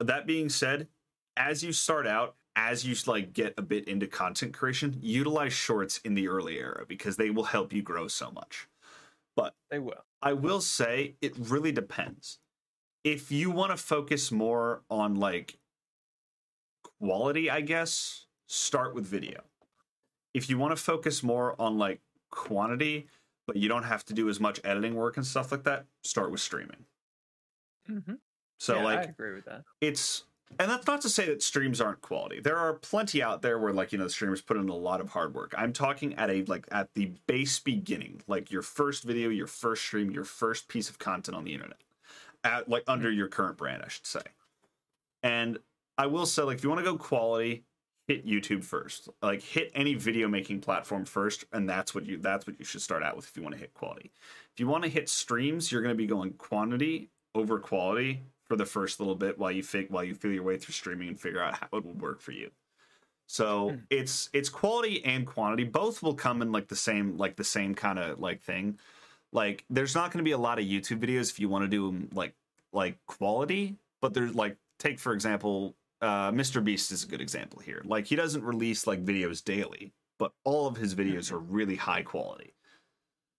that 0.00 0.26
being 0.26 0.48
said, 0.48 0.88
as 1.36 1.62
you 1.62 1.72
start 1.72 2.06
out, 2.06 2.34
as 2.56 2.84
you 2.84 2.94
like 3.06 3.32
get 3.32 3.54
a 3.58 3.62
bit 3.62 3.86
into 3.86 4.06
content 4.06 4.54
creation, 4.54 4.96
utilize 5.00 5.52
shorts 5.52 5.98
in 5.98 6.14
the 6.14 6.28
early 6.28 6.58
era 6.58 6.84
because 6.88 7.16
they 7.16 7.30
will 7.30 7.44
help 7.44 7.72
you 7.72 7.82
grow 7.82 8.08
so 8.08 8.30
much. 8.30 8.68
But 9.34 9.54
they 9.70 9.78
will. 9.78 10.04
I 10.22 10.32
will 10.32 10.60
say 10.60 11.16
it 11.20 11.34
really 11.36 11.72
depends. 11.72 12.38
If 13.04 13.30
you 13.30 13.50
want 13.50 13.70
to 13.70 13.76
focus 13.76 14.32
more 14.32 14.82
on 14.90 15.16
like 15.16 15.58
quality, 16.98 17.50
I 17.50 17.60
guess, 17.60 18.26
start 18.46 18.94
with 18.94 19.04
video. 19.04 19.42
If 20.34 20.50
you 20.50 20.58
want 20.58 20.76
to 20.76 20.82
focus 20.82 21.22
more 21.22 21.54
on 21.60 21.78
like 21.78 22.00
quantity, 22.30 23.06
but 23.46 23.56
you 23.56 23.68
don't 23.68 23.84
have 23.84 24.04
to 24.06 24.14
do 24.14 24.28
as 24.28 24.40
much 24.40 24.60
editing 24.64 24.94
work 24.94 25.16
and 25.16 25.26
stuff 25.26 25.52
like 25.52 25.64
that, 25.64 25.84
start 26.02 26.30
with 26.30 26.40
streaming. 26.40 26.84
Mm-hmm. 27.88 28.14
So 28.58 28.76
yeah, 28.76 28.84
like 28.84 28.98
I 28.98 29.02
agree 29.02 29.34
with 29.34 29.44
that. 29.44 29.62
it's 29.80 30.24
and 30.58 30.70
that's 30.70 30.86
not 30.86 31.00
to 31.02 31.08
say 31.08 31.26
that 31.26 31.42
streams 31.42 31.80
aren't 31.80 32.00
quality. 32.00 32.40
There 32.40 32.56
are 32.56 32.74
plenty 32.74 33.22
out 33.22 33.42
there 33.42 33.58
where 33.58 33.72
like 33.72 33.92
you 33.92 33.98
know 33.98 34.04
the 34.04 34.10
streamers 34.10 34.40
put 34.40 34.56
in 34.56 34.68
a 34.68 34.74
lot 34.74 35.00
of 35.00 35.10
hard 35.10 35.34
work. 35.34 35.54
I'm 35.56 35.72
talking 35.72 36.14
at 36.14 36.30
a 36.30 36.44
like 36.44 36.66
at 36.70 36.94
the 36.94 37.12
base 37.26 37.58
beginning, 37.58 38.22
like 38.26 38.50
your 38.50 38.62
first 38.62 39.04
video, 39.04 39.28
your 39.28 39.48
first 39.48 39.82
stream, 39.82 40.10
your 40.10 40.24
first 40.24 40.68
piece 40.68 40.88
of 40.88 40.98
content 40.98 41.36
on 41.36 41.44
the 41.44 41.52
internet. 41.52 41.78
At 42.44 42.68
like 42.68 42.84
under 42.86 43.10
your 43.10 43.28
current 43.28 43.58
brand, 43.58 43.82
I 43.84 43.88
should 43.88 44.06
say. 44.06 44.22
And 45.22 45.58
I 45.98 46.06
will 46.06 46.26
say 46.26 46.42
like 46.42 46.58
if 46.58 46.64
you 46.64 46.70
want 46.70 46.84
to 46.84 46.90
go 46.90 46.96
quality, 46.96 47.64
hit 48.06 48.24
YouTube 48.24 48.62
first. 48.62 49.08
Like 49.20 49.42
hit 49.42 49.72
any 49.74 49.94
video 49.94 50.28
making 50.28 50.60
platform 50.60 51.04
first 51.04 51.44
and 51.52 51.68
that's 51.68 51.94
what 51.94 52.06
you 52.06 52.18
that's 52.18 52.46
what 52.46 52.58
you 52.58 52.64
should 52.64 52.82
start 52.82 53.02
out 53.02 53.16
with 53.16 53.26
if 53.26 53.36
you 53.36 53.42
want 53.42 53.56
to 53.56 53.60
hit 53.60 53.74
quality. 53.74 54.12
If 54.54 54.60
you 54.60 54.68
want 54.68 54.84
to 54.84 54.90
hit 54.90 55.08
streams, 55.08 55.70
you're 55.70 55.82
going 55.82 55.94
to 55.94 55.98
be 55.98 56.06
going 56.06 56.32
quantity 56.34 57.10
over 57.34 57.58
quality 57.58 58.22
for 58.48 58.56
the 58.56 58.66
first 58.66 59.00
little 59.00 59.14
bit 59.16 59.38
while 59.38 59.50
you 59.50 59.62
fig- 59.62 59.90
while 59.90 60.04
you 60.04 60.14
feel 60.14 60.32
your 60.32 60.42
way 60.42 60.56
through 60.56 60.72
streaming 60.72 61.08
and 61.08 61.20
figure 61.20 61.42
out 61.42 61.54
how 61.58 61.78
it 61.78 61.84
will 61.84 61.94
work 61.94 62.20
for 62.20 62.32
you. 62.32 62.50
So 63.26 63.70
Hmm. 63.70 63.76
it's 63.90 64.30
it's 64.32 64.48
quality 64.48 65.04
and 65.04 65.26
quantity. 65.26 65.64
Both 65.64 66.02
will 66.02 66.14
come 66.14 66.42
in 66.42 66.52
like 66.52 66.68
the 66.68 66.76
same 66.76 67.16
like 67.16 67.36
the 67.36 67.44
same 67.44 67.74
kind 67.74 67.98
of 67.98 68.20
like 68.20 68.40
thing. 68.42 68.78
Like 69.32 69.64
there's 69.68 69.94
not 69.94 70.12
going 70.12 70.18
to 70.24 70.28
be 70.28 70.32
a 70.32 70.38
lot 70.38 70.58
of 70.58 70.64
YouTube 70.64 71.00
videos 71.00 71.30
if 71.30 71.40
you 71.40 71.48
want 71.48 71.64
to 71.64 71.68
do 71.68 72.08
like 72.12 72.34
like 72.72 72.98
quality, 73.06 73.76
but 74.00 74.14
there's 74.14 74.34
like 74.34 74.56
take 74.78 75.00
for 75.00 75.12
example, 75.12 75.74
uh, 76.00 76.30
Mr. 76.30 76.62
Beast 76.62 76.92
is 76.92 77.02
a 77.02 77.06
good 77.08 77.20
example 77.20 77.58
here. 77.60 77.82
Like 77.84 78.06
he 78.06 78.14
doesn't 78.16 78.44
release 78.44 78.86
like 78.86 79.04
videos 79.04 79.42
daily, 79.42 79.92
but 80.18 80.32
all 80.44 80.68
of 80.68 80.76
his 80.76 80.94
videos 80.94 81.32
are 81.32 81.38
really 81.38 81.76
high 81.76 82.02
quality. 82.02 82.54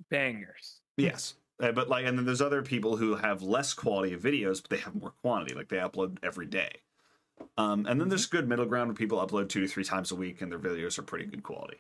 Bangers. 0.10 0.82
Yes. 0.98 1.36
Uh, 1.60 1.72
but 1.72 1.90
like, 1.90 2.06
and 2.06 2.18
then 2.18 2.26
there's 2.26 2.42
other 2.42 2.62
people 2.62 2.98
who 2.98 3.16
have 3.16 3.42
less 3.42 3.74
quality 3.74 4.14
of 4.14 4.22
videos, 4.22 4.62
but 4.62 4.70
they 4.70 4.78
have 4.78 4.94
more 4.96 5.14
quantity. 5.22 5.56
Like 5.56 5.70
they 5.70 5.78
upload 5.78 6.18
every 6.24 6.46
day. 6.46 6.70
Um, 7.58 7.86
and 7.88 8.00
then 8.00 8.10
there's 8.10 8.26
good 8.26 8.48
middle 8.48 8.66
ground 8.66 8.90
where 8.90 8.96
people 8.96 9.26
upload 9.26 9.50
two 9.50 9.62
to 9.62 9.68
three 9.68 9.84
times 9.84 10.12
a 10.12 10.16
week, 10.16 10.42
and 10.42 10.52
their 10.52 10.60
videos 10.60 10.98
are 11.00 11.04
pretty 11.04 11.26
good 11.26 11.44
quality. 11.44 11.78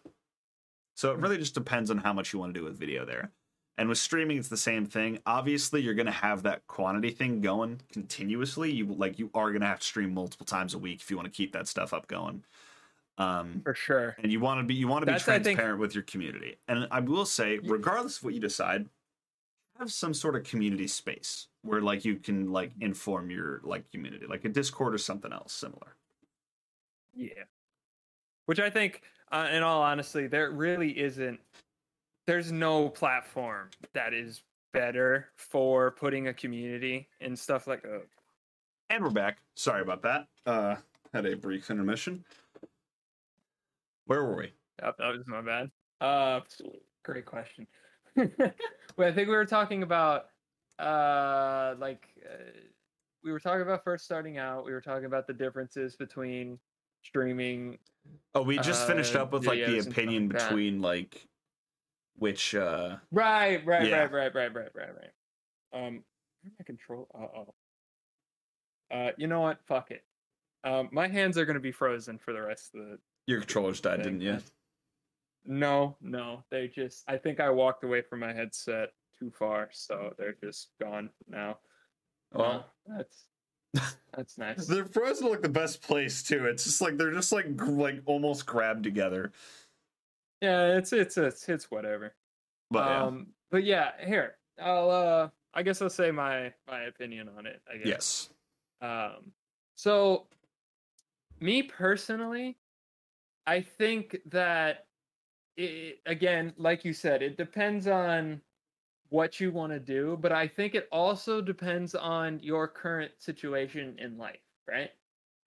So 0.95 1.11
it 1.11 1.17
really 1.19 1.37
just 1.37 1.53
depends 1.53 1.91
on 1.91 1.99
how 1.99 2.13
much 2.13 2.33
you 2.33 2.39
want 2.39 2.53
to 2.53 2.59
do 2.59 2.63
with 2.65 2.77
video 2.77 3.05
there. 3.05 3.31
And 3.79 3.87
with 3.89 3.99
streaming, 3.99 4.37
it's 4.39 4.49
the 4.49 4.57
same 4.57 4.87
thing. 4.87 5.19
Obviously, 5.27 5.81
you're 5.81 5.93
going 5.93 6.07
to 6.07 6.11
have 6.11 6.41
that 6.43 6.65
quantity 6.65 7.11
thing 7.11 7.41
going 7.41 7.81
continuously. 7.91 8.71
You 8.71 8.87
like 8.87 9.19
you 9.19 9.29
are 9.35 9.51
going 9.51 9.61
to 9.61 9.67
have 9.67 9.79
to 9.81 9.85
stream 9.85 10.15
multiple 10.15 10.47
times 10.47 10.73
a 10.73 10.79
week 10.79 11.01
if 11.01 11.11
you 11.11 11.17
want 11.17 11.31
to 11.31 11.35
keep 11.37 11.53
that 11.53 11.67
stuff 11.67 11.93
up 11.93 12.07
going. 12.07 12.43
Um, 13.19 13.61
For 13.63 13.73
sure. 13.75 14.15
and 14.21 14.31
you 14.31 14.39
want 14.39 14.59
to 14.61 14.63
be 14.63 14.73
you 14.73 14.87
want 14.87 15.03
to 15.03 15.05
be 15.07 15.13
I 15.15 15.19
think- 15.19 15.43
transparent 15.43 15.79
with 15.79 15.93
your 15.93 16.03
community. 16.03 16.57
And 16.67 16.87
I 16.89 16.99
will 16.99 17.25
say, 17.25 17.59
regardless 17.63 18.17
of 18.17 18.23
what 18.23 18.33
you 18.33 18.39
decide, 18.39 18.89
have 19.79 19.91
some 19.91 20.13
sort 20.13 20.35
of 20.35 20.43
community 20.43 20.87
space 20.87 21.47
where 21.61 21.81
like 21.81 22.05
you 22.05 22.15
can 22.15 22.51
like 22.51 22.71
inform 22.79 23.29
your 23.29 23.61
like 23.63 23.89
community, 23.91 24.25
like 24.27 24.45
a 24.45 24.49
Discord 24.49 24.93
or 24.93 24.97
something 24.97 25.31
else 25.31 25.53
similar. 25.53 25.95
Yeah. 27.15 27.43
Which 28.45 28.59
I 28.59 28.69
think, 28.69 29.01
uh, 29.31 29.49
in 29.51 29.63
all 29.63 29.81
honesty, 29.81 30.27
there 30.27 30.51
really 30.51 30.97
isn't. 30.97 31.39
There's 32.25 32.51
no 32.51 32.89
platform 32.89 33.69
that 33.93 34.13
is 34.13 34.43
better 34.73 35.29
for 35.35 35.91
putting 35.91 36.27
a 36.27 36.33
community 36.33 37.07
and 37.21 37.37
stuff 37.37 37.67
like. 37.67 37.83
Uh, 37.85 37.99
And 38.89 39.03
we're 39.03 39.09
back. 39.09 39.39
Sorry 39.55 39.81
about 39.81 40.01
that. 40.03 40.27
Uh, 40.45 40.75
had 41.13 41.25
a 41.25 41.35
brief 41.35 41.69
intermission. 41.69 42.23
Where 44.05 44.23
were 44.23 44.37
we? 44.37 44.53
that, 44.79 44.95
that 44.97 45.07
was 45.07 45.23
my 45.25 45.41
bad. 45.41 45.71
Uh, 45.99 46.41
great 47.03 47.25
question. 47.25 47.67
Well, 48.17 49.07
I 49.07 49.11
think 49.11 49.27
we 49.29 49.35
were 49.35 49.45
talking 49.45 49.83
about, 49.83 50.25
uh, 50.79 51.75
like, 51.79 52.07
uh, 52.25 52.43
we 53.23 53.31
were 53.31 53.39
talking 53.39 53.61
about 53.61 53.83
first 53.83 54.05
starting 54.05 54.37
out. 54.37 54.65
We 54.65 54.71
were 54.71 54.81
talking 54.81 55.05
about 55.05 55.27
the 55.27 55.33
differences 55.33 55.95
between 55.95 56.59
streaming. 57.03 57.77
Oh, 58.35 58.41
we 58.41 58.57
just 58.59 58.87
finished 58.87 59.15
Uh, 59.15 59.23
up 59.23 59.31
with 59.33 59.45
like 59.45 59.65
the 59.65 59.79
opinion 59.79 60.29
like 60.29 60.37
between 60.39 60.81
like 60.81 61.27
which 62.15 62.55
uh 62.55 62.97
Right, 63.11 63.65
right, 63.65 63.87
Yeah. 63.87 63.97
right, 64.03 64.11
right, 64.11 64.33
right, 64.33 64.55
right, 64.55 64.71
right, 64.73 64.89
right. 64.95 65.11
Um, 65.73 66.03
where 66.41 66.53
my 66.57 66.63
control? 66.65 67.07
Uh 67.13 67.27
oh. 67.39 67.53
Uh, 68.89 69.11
you 69.17 69.27
know 69.27 69.41
what? 69.41 69.59
Fuck 69.67 69.91
it. 69.91 70.03
Um, 70.63 70.87
my 70.91 71.07
hands 71.07 71.37
are 71.37 71.45
gonna 71.45 71.59
be 71.59 71.71
frozen 71.73 72.17
for 72.17 72.33
the 72.33 72.41
rest 72.41 72.73
of 72.75 72.81
the. 72.81 72.99
your 73.25 73.41
controllers 73.41 73.81
died, 73.81 74.03
thing. 74.03 74.19
didn't 74.19 74.21
you? 74.21 74.39
No, 75.47 75.95
no, 76.01 76.43
they 76.51 76.67
just. 76.67 77.03
I 77.07 77.17
think 77.17 77.39
I 77.39 77.49
walked 77.49 77.83
away 77.83 78.01
from 78.01 78.19
my 78.19 78.33
headset 78.33 78.89
too 79.17 79.31
far, 79.31 79.69
so 79.71 80.13
they're 80.17 80.35
just 80.43 80.69
gone 80.79 81.09
now. 81.29 81.57
Well, 82.33 82.65
that's 82.85 83.23
that's 84.13 84.37
nice. 84.37 84.67
they're 84.67 84.85
frozen 84.85 85.29
like 85.29 85.41
the 85.41 85.49
best 85.49 85.81
place 85.81 86.21
too. 86.21 86.45
It's 86.45 86.65
just 86.65 86.81
like 86.81 86.97
they're 86.97 87.13
just 87.13 87.31
like 87.31 87.47
like 87.59 88.01
almost 88.05 88.45
grabbed 88.45 88.83
together. 88.83 89.31
Yeah, 90.41 90.77
it's 90.77 90.91
it's 90.91 91.17
it's 91.17 91.47
it's 91.47 91.71
whatever. 91.71 92.13
But 92.69 92.85
yeah. 92.85 93.03
um, 93.03 93.27
but 93.49 93.63
yeah, 93.63 93.91
here 94.05 94.35
I'll 94.61 94.89
uh, 94.89 95.29
I 95.53 95.63
guess 95.63 95.81
I'll 95.81 95.89
say 95.89 96.11
my 96.11 96.53
my 96.67 96.83
opinion 96.83 97.29
on 97.37 97.45
it. 97.45 97.61
I 97.71 97.77
guess. 97.77 97.87
yes. 97.87 98.29
Um, 98.81 99.31
so, 99.75 100.27
me 101.39 101.63
personally, 101.63 102.57
I 103.45 103.61
think 103.61 104.17
that 104.25 104.86
it, 105.57 105.99
again, 106.05 106.53
like 106.57 106.85
you 106.85 106.93
said, 106.93 107.21
it 107.21 107.37
depends 107.37 107.87
on 107.87 108.41
what 109.09 109.39
you 109.39 109.51
want 109.51 109.71
to 109.73 109.79
do, 109.79 110.17
but 110.21 110.31
I 110.31 110.47
think 110.47 110.75
it 110.75 110.87
also 110.91 111.41
depends 111.41 111.95
on 111.95 112.39
your 112.41 112.67
current 112.67 113.11
situation 113.17 113.95
in 113.99 114.17
life, 114.17 114.39
right? 114.67 114.91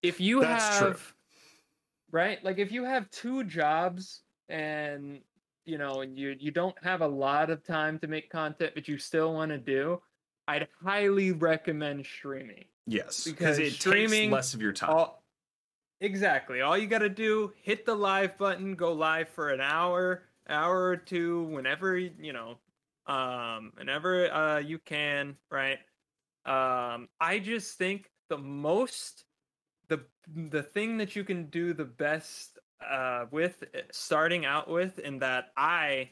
If 0.02 0.20
you 0.20 0.40
That's 0.40 0.78
true. 0.78 0.88
have, 0.88 1.14
right, 2.10 2.42
like 2.44 2.58
if 2.58 2.72
you 2.72 2.84
have 2.84 3.10
two 3.10 3.44
jobs 3.44 4.22
and 4.48 5.20
you 5.66 5.76
know, 5.78 6.00
and 6.00 6.18
you 6.18 6.34
you 6.40 6.50
don't 6.50 6.74
have 6.82 7.02
a 7.02 7.06
lot 7.06 7.50
of 7.50 7.62
time 7.62 7.98
to 8.00 8.08
make 8.08 8.30
content, 8.30 8.72
but 8.74 8.88
you 8.88 8.98
still 8.98 9.34
want 9.34 9.50
to 9.50 9.58
do, 9.58 10.00
I'd 10.48 10.66
highly 10.82 11.30
recommend 11.32 12.04
streaming 12.06 12.64
Yes. 12.86 13.24
because 13.24 13.56
Because 13.56 13.58
it 13.58 13.72
streaming- 13.74 14.10
takes 14.30 14.32
less 14.32 14.54
of 14.54 14.62
your 14.62 14.72
time. 14.72 14.90
all, 14.90 15.19
exactly. 16.00 16.60
All 16.60 16.76
you 16.76 16.86
got 16.86 16.98
to 16.98 17.08
do, 17.08 17.52
hit 17.62 17.84
the 17.86 17.94
live 17.94 18.36
button, 18.38 18.74
go 18.74 18.92
live 18.92 19.28
for 19.28 19.50
an 19.50 19.60
hour, 19.60 20.22
hour 20.48 20.82
or 20.88 20.96
two, 20.96 21.44
whenever 21.44 21.96
you 21.96 22.32
know, 22.32 22.58
um, 23.06 23.72
whenever 23.76 24.32
uh 24.32 24.58
you 24.58 24.78
can, 24.78 25.36
right? 25.50 25.78
Um, 26.46 27.08
I 27.20 27.40
just 27.40 27.78
think 27.78 28.10
the 28.28 28.38
most, 28.38 29.24
the 29.88 30.00
the 30.50 30.62
thing 30.62 30.98
that 30.98 31.16
you 31.16 31.24
can 31.24 31.46
do 31.46 31.74
the 31.74 31.84
best 31.84 32.58
uh 32.88 33.26
with 33.30 33.64
uh, 33.74 33.80
starting 33.92 34.46
out 34.46 34.68
with, 34.70 35.00
and 35.04 35.22
that 35.22 35.52
I 35.56 36.10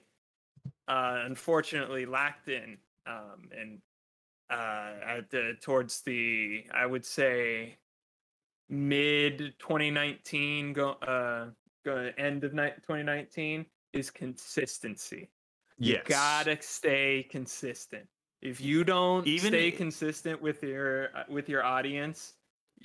uh 0.88 1.22
unfortunately 1.26 2.06
lacked 2.06 2.48
in, 2.48 2.78
um, 3.06 3.50
and 3.56 3.80
uh 4.50 4.92
at 5.06 5.30
the 5.30 5.54
towards 5.62 6.02
the 6.02 6.64
I 6.74 6.86
would 6.86 7.04
say 7.04 7.78
mid 8.68 9.54
2019 9.58 10.72
go 10.72 10.90
uh 10.92 11.46
go 11.84 12.10
end 12.18 12.44
of 12.44 12.52
ni- 12.52 12.70
2019 12.82 13.64
is 13.92 14.10
consistency. 14.10 15.30
You 15.78 15.94
yes. 15.94 16.02
gotta 16.06 16.58
stay 16.60 17.26
consistent. 17.30 18.06
If 18.40 18.60
you 18.60 18.84
don't 18.84 19.26
Even 19.26 19.50
stay 19.50 19.70
consistent 19.70 20.40
with 20.40 20.62
your 20.62 21.16
uh, 21.16 21.24
with 21.28 21.48
your 21.48 21.64
audience, 21.64 22.34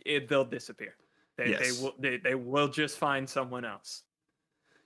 it, 0.06 0.28
they'll 0.28 0.46
disappear. 0.46 0.96
They, 1.38 1.50
Yes. 1.52 1.60
they 1.78 1.84
will 1.84 1.96
they, 2.00 2.18
they 2.18 2.36
will 2.36 2.68
just 2.68 2.98
find 2.98 3.30
someone 3.30 3.66
else. 3.66 4.04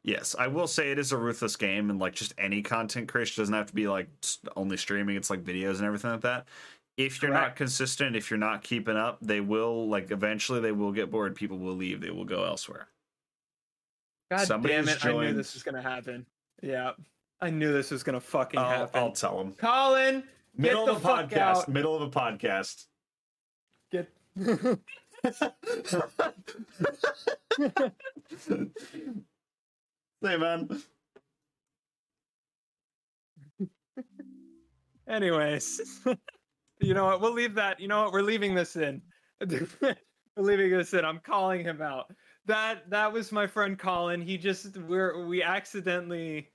Yes, 0.04 0.36
I 0.40 0.48
will 0.48 0.68
say 0.68 0.92
it 0.92 1.00
is 1.00 1.12
a 1.12 1.18
ruthless 1.18 1.58
game, 1.58 1.90
and 1.90 2.00
like 2.00 2.14
just 2.14 2.34
any 2.38 2.62
content 2.62 3.10
creation 3.10 3.42
doesn't 3.42 3.54
have 3.54 3.68
to 3.68 3.76
be 3.76 3.88
like 3.90 4.08
only 4.56 4.78
streaming. 4.78 5.18
It's 5.18 5.30
like 5.30 5.44
videos 5.44 5.78
and 5.78 5.84
everything 5.84 6.12
like 6.12 6.22
that. 6.22 6.48
If 6.98 7.22
you're 7.22 7.32
not 7.32 7.56
consistent, 7.56 8.16
if 8.16 8.32
you're 8.32 8.40
not 8.40 8.64
keeping 8.64 8.98
up, 8.98 9.20
they 9.22 9.40
will 9.40 9.88
like 9.88 10.10
eventually 10.10 10.60
they 10.60 10.72
will 10.72 10.92
get 10.92 11.12
bored. 11.12 11.36
People 11.36 11.60
will 11.60 11.76
leave. 11.76 12.02
They 12.02 12.10
will 12.10 12.26
go 12.26 12.44
elsewhere. 12.44 12.88
God 14.32 14.46
Somebody 14.48 14.74
damn 14.74 14.88
has 14.88 14.98
it! 14.98 15.06
I 15.06 15.12
knew 15.12 15.34
this 15.34 15.54
was 15.54 15.64
gonna 15.64 15.82
happen. 15.82 16.26
Yeah, 16.62 16.94
I 17.40 17.52
knew 17.52 17.72
this 17.72 17.92
was 17.92 18.02
gonna 18.04 18.20
fucking 18.20 18.60
I'll, 18.60 18.70
happen. 18.70 19.00
I'll 19.00 19.12
tell 19.12 19.38
them. 19.38 19.54
Colin, 19.54 20.24
Middle 20.58 20.88
get 20.88 20.96
of 20.96 21.02
the 21.04 21.10
a 21.10 21.16
fuck 21.16 21.30
podcast. 21.30 21.38
out. 21.38 21.70
Middle 21.70 21.96
of 21.96 22.02
a 22.02 22.10
podcast. 22.10 22.86
Get. 23.92 24.10
hey 30.22 30.38
man. 30.38 30.68
Anyways, 35.08 36.02
you 36.80 36.94
know 36.94 37.06
what? 37.06 37.22
We'll 37.22 37.34
leave 37.34 37.56
that. 37.56 37.80
You 37.80 37.88
know 37.88 38.04
what? 38.04 38.14
We're 38.14 38.22
leaving 38.22 38.54
this 38.56 38.76
in. 38.76 39.02
We're 39.42 39.96
leaving 40.38 40.72
this 40.72 40.94
in. 40.94 41.04
I'm 41.06 41.20
calling 41.20 41.64
him 41.64 41.82
out. 41.82 42.14
That 42.46 42.90
that 42.90 43.12
was 43.12 43.32
my 43.32 43.48
friend 43.48 43.78
Colin. 43.78 44.22
He 44.22 44.38
just 44.38 44.78
we're 44.78 45.26
we 45.26 45.44
accidentally. 45.44 46.50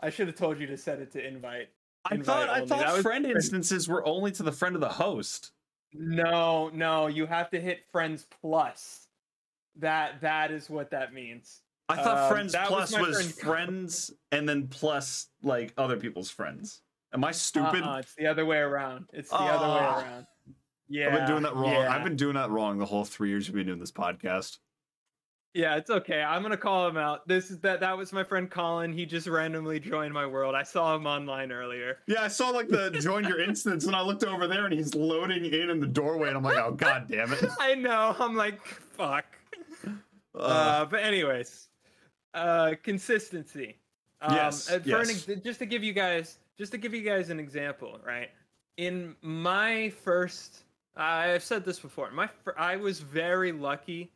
I 0.00 0.10
should 0.10 0.26
have 0.28 0.36
told 0.36 0.60
you 0.60 0.66
to 0.66 0.76
set 0.76 1.00
it 1.00 1.12
to 1.12 1.26
invite. 1.26 1.68
I 2.04 2.16
thought 2.18 2.48
I 2.48 2.60
only. 2.60 2.66
That 2.68 2.78
thought 2.80 2.92
was- 2.94 3.02
friend 3.02 3.26
instances 3.26 3.88
were 3.88 4.06
only 4.06 4.30
to 4.32 4.42
the 4.42 4.52
friend 4.52 4.74
of 4.74 4.80
the 4.80 4.88
host. 4.88 5.52
No, 5.92 6.70
no, 6.74 7.06
you 7.06 7.26
have 7.26 7.50
to 7.50 7.60
hit 7.60 7.80
friends 7.90 8.26
plus. 8.40 9.08
That 9.76 10.20
that 10.22 10.50
is 10.50 10.70
what 10.70 10.90
that 10.90 11.12
means. 11.12 11.60
I 11.88 11.96
thought 11.96 12.18
Um, 12.18 12.32
friends 12.32 12.54
was 12.54 12.68
plus 12.68 12.92
my 12.92 13.00
was, 13.02 13.16
friend 13.16 13.34
friends 13.34 14.10
and 14.32 14.48
then 14.48 14.68
plus 14.68 15.28
like 15.42 15.72
other 15.76 15.96
people's 15.96 16.30
friends. 16.30 16.80
Am 17.12 17.24
I 17.24 17.30
stupid? 17.32 17.82
Uh-uh, 17.82 17.98
it's 17.98 18.14
the 18.14 18.26
other 18.26 18.44
way 18.44 18.58
around. 18.58 19.06
It's 19.12 19.30
the 19.30 19.36
other 19.36 19.66
way 19.66 19.80
Ah. 19.80 20.00
around. 20.02 20.26
Yeah, 20.88 21.06
I've 21.08 21.12
been 21.14 21.26
doing 21.26 21.42
that 21.42 21.54
wrong. 21.54 21.72
yeah. 21.72 21.92
I've 21.94 22.04
been 22.04 22.16
doing 22.16 22.34
that 22.34 22.50
wrong 22.50 22.78
the 22.78 22.84
whole 22.86 23.04
three 23.04 23.28
years 23.30 23.48
we've 23.48 23.56
been 23.56 23.66
doing 23.66 23.80
this 23.80 23.90
podcast. 23.92 24.58
Yeah, 25.54 25.76
it's 25.76 25.88
okay. 25.88 26.20
I'm 26.22 26.42
gonna 26.42 26.56
call 26.58 26.86
him 26.86 26.98
out. 26.98 27.26
This 27.26 27.50
is 27.50 27.58
that. 27.60 27.80
That 27.80 27.96
was 27.96 28.12
my 28.12 28.22
friend 28.22 28.50
Colin. 28.50 28.92
He 28.92 29.06
just 29.06 29.26
randomly 29.26 29.80
joined 29.80 30.12
my 30.12 30.26
world. 30.26 30.54
I 30.54 30.62
saw 30.62 30.94
him 30.94 31.06
online 31.06 31.50
earlier. 31.50 31.98
Yeah, 32.06 32.22
I 32.22 32.28
saw 32.28 32.50
like 32.50 32.68
the 32.68 32.90
join 33.00 33.24
your 33.24 33.40
instance, 33.40 33.86
and 33.86 33.96
I 33.96 34.02
looked 34.02 34.22
over 34.22 34.46
there, 34.46 34.66
and 34.66 34.74
he's 34.74 34.94
loading 34.94 35.46
in 35.46 35.70
in 35.70 35.80
the 35.80 35.86
doorway, 35.86 36.28
and 36.28 36.36
I'm 36.36 36.42
like, 36.42 36.58
oh 36.58 36.72
god 36.72 37.08
damn 37.08 37.32
it. 37.32 37.42
I 37.58 37.74
know. 37.74 38.14
I'm 38.18 38.36
like, 38.36 38.62
fuck. 38.66 39.24
Uh, 39.86 40.38
Uh, 40.38 40.84
but 40.84 41.02
anyways, 41.02 41.68
uh, 42.34 42.74
consistency. 42.82 43.78
Um, 44.20 44.34
Yes, 44.34 44.68
uh, 44.70 44.72
For 44.80 45.00
an 45.00 45.08
yes. 45.08 45.26
ex- 45.28 45.40
just 45.42 45.58
to 45.60 45.66
give 45.66 45.82
you 45.82 45.94
guys, 45.94 46.38
just 46.58 46.72
to 46.72 46.78
give 46.78 46.94
you 46.94 47.02
guys 47.02 47.30
an 47.30 47.38
example, 47.38 47.98
right? 48.04 48.30
In 48.76 49.14
my 49.22 49.90
first, 50.04 50.64
I've 50.96 51.42
said 51.42 51.64
this 51.64 51.78
before. 51.78 52.10
My, 52.10 52.26
fir- 52.26 52.54
I 52.58 52.76
was 52.76 53.00
very 53.00 53.52
lucky. 53.52 54.12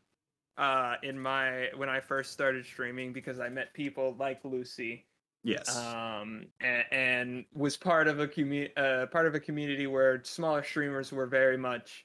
Uh, 0.59 0.97
in 1.03 1.19
my 1.19 1.69
when 1.77 1.89
I 1.89 2.01
first 2.01 2.33
started 2.33 2.67
streaming 2.67 3.15
because 3.15 3.41
I 3.41 3.49
met 3.49 3.73
people 3.73 4.15
like 4.19 4.43
Lucii, 4.43 5.05
yes. 5.43 5.75
um, 5.75 6.45
and, 6.61 6.85
and 6.91 7.45
was 7.55 7.79
part 7.79 8.09
of 8.09 8.21
a 8.21 8.29
commu- 8.29 8.69
uh, 8.77 9.07
part 9.07 9.27
of 9.27 9.35
a 9.35 9.41
community 9.41 9.87
where 9.87 10.23
smaller 10.23 10.63
streamers 10.63 11.13
were 11.13 11.25
very 11.25 11.57
much 11.57 12.05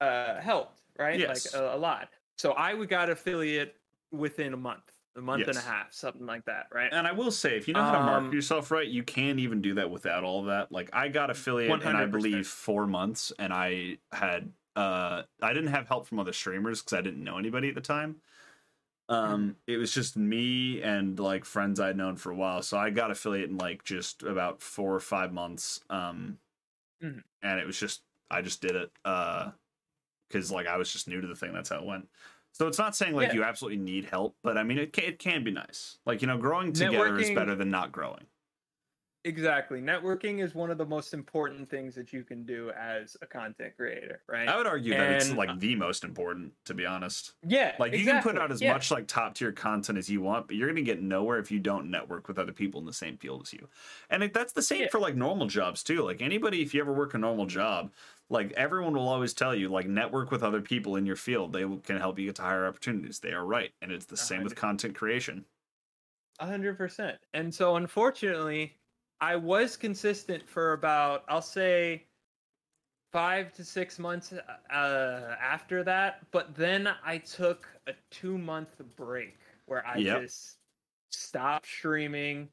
uh, 0.00 0.40
helped, 0.40 0.82
right? 0.96 1.18
Yes. 1.18 1.52
Like 1.52 1.60
a, 1.60 1.74
a 1.74 1.78
lot. 1.78 2.10
So 2.38 2.52
I 2.52 2.74
would 2.74 2.88
got 2.88 3.10
affiliate 3.10 3.74
within 4.12 4.52
a 4.52 4.58
month 4.58 4.92
a 5.16 5.20
month 5.20 5.48
and 5.48 5.58
a 5.58 5.62
half, 5.62 5.92
something 5.92 6.26
like 6.26 6.44
that, 6.44 6.68
right? 6.72 6.92
And 6.92 7.06
I 7.06 7.12
will 7.12 7.30
say, 7.30 7.56
if 7.56 7.66
you 7.66 7.74
know 7.74 7.82
how 7.84 7.90
to 7.92 7.98
market 8.00 8.32
Um, 8.32 8.34
yourself 8.34 8.70
right, 8.70 8.86
you 8.86 9.02
can 9.02 9.38
even 9.38 9.60
do 9.60 9.74
that 9.74 9.90
without 9.90 10.22
all 10.24 10.44
that. 10.44 10.70
Like 10.70 10.90
I 10.92 11.08
got 11.08 11.30
affiliate 11.30 11.82
in 11.82 11.94
I 11.94 12.04
100%. 12.04 12.06
believe 12.06 12.46
four 12.46 12.86
months, 12.86 13.32
and 13.38 13.52
I 13.52 13.98
had 14.12 14.52
uh 14.76 15.22
I 15.42 15.52
didn't 15.52 15.70
have 15.70 15.88
help 15.88 16.06
from 16.06 16.18
other 16.20 16.32
streamers 16.32 16.80
because 16.82 16.92
I 16.98 17.00
didn't 17.02 17.24
know 17.24 17.38
anybody 17.38 17.68
at 17.68 17.74
the 17.74 17.80
time. 17.80 18.20
Um, 19.08 19.58
it 19.66 19.78
was 19.78 19.92
just 19.94 20.16
me 20.16 20.82
and 20.82 21.18
like 21.20 21.44
friends 21.44 21.80
I'd 21.80 21.96
known 21.96 22.16
for 22.16 22.30
a 22.32 22.36
while, 22.36 22.62
so 22.62 22.78
I 22.78 22.90
got 22.90 23.10
affiliate 23.12 23.50
in 23.50 23.58
like 23.58 23.84
just 23.84 24.22
about 24.22 24.62
four 24.62 24.94
or 24.94 25.00
five 25.00 25.32
months. 25.32 25.80
Um, 25.90 26.40
Mhm. 27.00 27.24
and 27.42 27.60
it 27.60 27.66
was 27.66 27.78
just 27.78 28.02
I 28.30 28.42
just 28.42 28.60
did 28.60 28.74
it 28.76 28.92
uh 29.04 29.52
because 30.28 30.52
like 30.52 30.66
I 30.68 30.76
was 30.76 30.92
just 30.92 31.08
new 31.08 31.20
to 31.20 31.26
the 31.28 31.36
thing. 31.36 31.52
That's 31.54 31.70
how 31.70 31.78
it 31.80 31.86
went. 31.86 32.08
So 32.58 32.66
it's 32.66 32.78
not 32.78 32.96
saying 32.96 33.14
like 33.14 33.28
Yeah. 33.28 33.34
you 33.34 33.44
absolutely 33.44 33.78
need 33.78 34.06
help, 34.06 34.36
but 34.42 34.56
I 34.56 34.62
mean 34.62 34.78
it 34.78 34.92
can, 34.94 35.04
it 35.04 35.18
can 35.18 35.44
be 35.44 35.50
nice. 35.50 35.98
Like 36.06 36.22
you 36.22 36.26
know, 36.28 36.38
growing 36.38 36.72
together 36.72 37.18
is 37.18 37.30
better 37.30 37.54
than 37.54 37.70
not 37.70 37.92
growing. 37.92 38.26
Exactly. 39.24 39.80
Networking 39.82 40.40
is 40.40 40.54
one 40.54 40.70
of 40.70 40.78
the 40.78 40.86
most 40.86 41.12
important 41.12 41.68
things 41.68 41.96
that 41.96 42.12
you 42.12 42.22
can 42.22 42.44
do 42.44 42.70
as 42.78 43.16
a 43.22 43.26
content 43.26 43.74
creator, 43.76 44.22
right? 44.28 44.48
I 44.48 44.56
would 44.56 44.68
argue 44.68 44.94
that 44.94 45.10
it's 45.14 45.32
like 45.32 45.48
uh 45.48 45.56
the 45.58 45.74
most 45.74 46.04
important, 46.04 46.52
to 46.64 46.74
be 46.74 46.86
honest. 46.86 47.32
yeah. 47.44 47.74
Like 47.80 47.92
you 47.92 48.04
can 48.04 48.22
put 48.22 48.38
out 48.38 48.52
as 48.52 48.62
yeah. 48.62 48.72
much 48.72 48.92
like 48.92 49.08
top 49.08 49.34
tier 49.34 49.50
content 49.50 49.98
as 49.98 50.08
you 50.08 50.20
want, 50.20 50.46
but 50.46 50.54
you're 50.54 50.68
gonna 50.68 50.80
get 50.82 51.02
nowhere 51.02 51.40
if 51.40 51.50
you 51.50 51.58
don't 51.58 51.90
network 51.90 52.28
with 52.28 52.38
other 52.38 52.52
people 52.52 52.78
in 52.78 52.86
the 52.86 52.92
same 52.92 53.16
field 53.18 53.42
as 53.42 53.52
you. 53.52 53.68
And 54.10 54.22
it, 54.22 54.32
that's 54.32 54.52
the 54.52 54.62
same 54.62 54.82
Yeah. 54.82 54.88
for 54.92 55.00
like 55.00 55.16
normal 55.16 55.48
jobs 55.48 55.82
too. 55.82 56.02
Like 56.04 56.22
anybody, 56.22 56.62
if 56.62 56.72
you 56.72 56.80
ever 56.80 56.92
work 56.92 57.12
a 57.14 57.18
normal 57.18 57.46
job, 57.46 57.90
like 58.28 58.52
everyone 58.52 58.94
will 58.94 59.08
always 59.08 59.34
tell 59.34 59.54
you, 59.54 59.68
like 59.68 59.86
network 59.86 60.30
with 60.30 60.42
other 60.42 60.60
people 60.62 60.96
in 60.96 61.06
your 61.06 61.16
field. 61.16 61.52
They 61.52 61.62
can 61.78 61.98
help 61.98 62.18
you 62.18 62.26
get 62.26 62.36
to 62.36 62.42
higher 62.42 62.66
opportunities. 62.66 63.20
They 63.20 63.32
are 63.32 63.44
right, 63.46 63.72
and 63.80 63.92
it's 63.92 64.06
the 64.06 64.16
same 64.16 64.42
with 64.42 64.54
content 64.56 64.96
creation. 64.96 65.46
A 66.38 66.46
hundred 66.46 66.76
percent. 66.78 67.20
And 67.34 67.54
so 67.54 67.76
unfortunately, 67.76 68.80
I 69.20 69.36
was 69.36 69.76
consistent 69.76 70.48
for 70.48 70.72
about 70.72 71.24
I'll 71.28 71.42
say 71.42 72.08
five 73.12 73.52
to 73.54 73.64
six 73.64 73.98
months 73.98 74.32
uh, 74.32 75.36
after 75.40 75.82
that, 75.84 76.30
but 76.30 76.54
then 76.54 76.86
I 77.02 77.18
took 77.18 77.68
a 77.86 77.94
two 78.10 78.36
month 78.38 78.80
break 78.96 79.38
where 79.66 79.86
I 79.86 80.00
Yep. 80.00 80.02
just 80.02 80.58
stopped 81.10 81.66
streaming. 81.66 82.50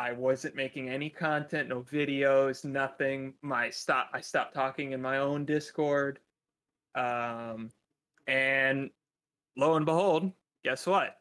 I 0.00 0.12
wasn't 0.12 0.54
making 0.54 0.88
any 0.88 1.10
content, 1.10 1.68
no 1.68 1.82
videos, 1.82 2.64
nothing. 2.64 3.34
My 3.42 3.70
stop 3.70 4.10
I 4.12 4.20
stopped 4.20 4.54
talking 4.54 4.92
in 4.92 5.02
my 5.02 5.18
own 5.18 5.44
Discord. 5.44 6.18
Um 6.94 7.70
and 8.26 8.90
lo 9.56 9.76
and 9.76 9.86
behold, 9.86 10.32
guess 10.64 10.86
what? 10.86 11.20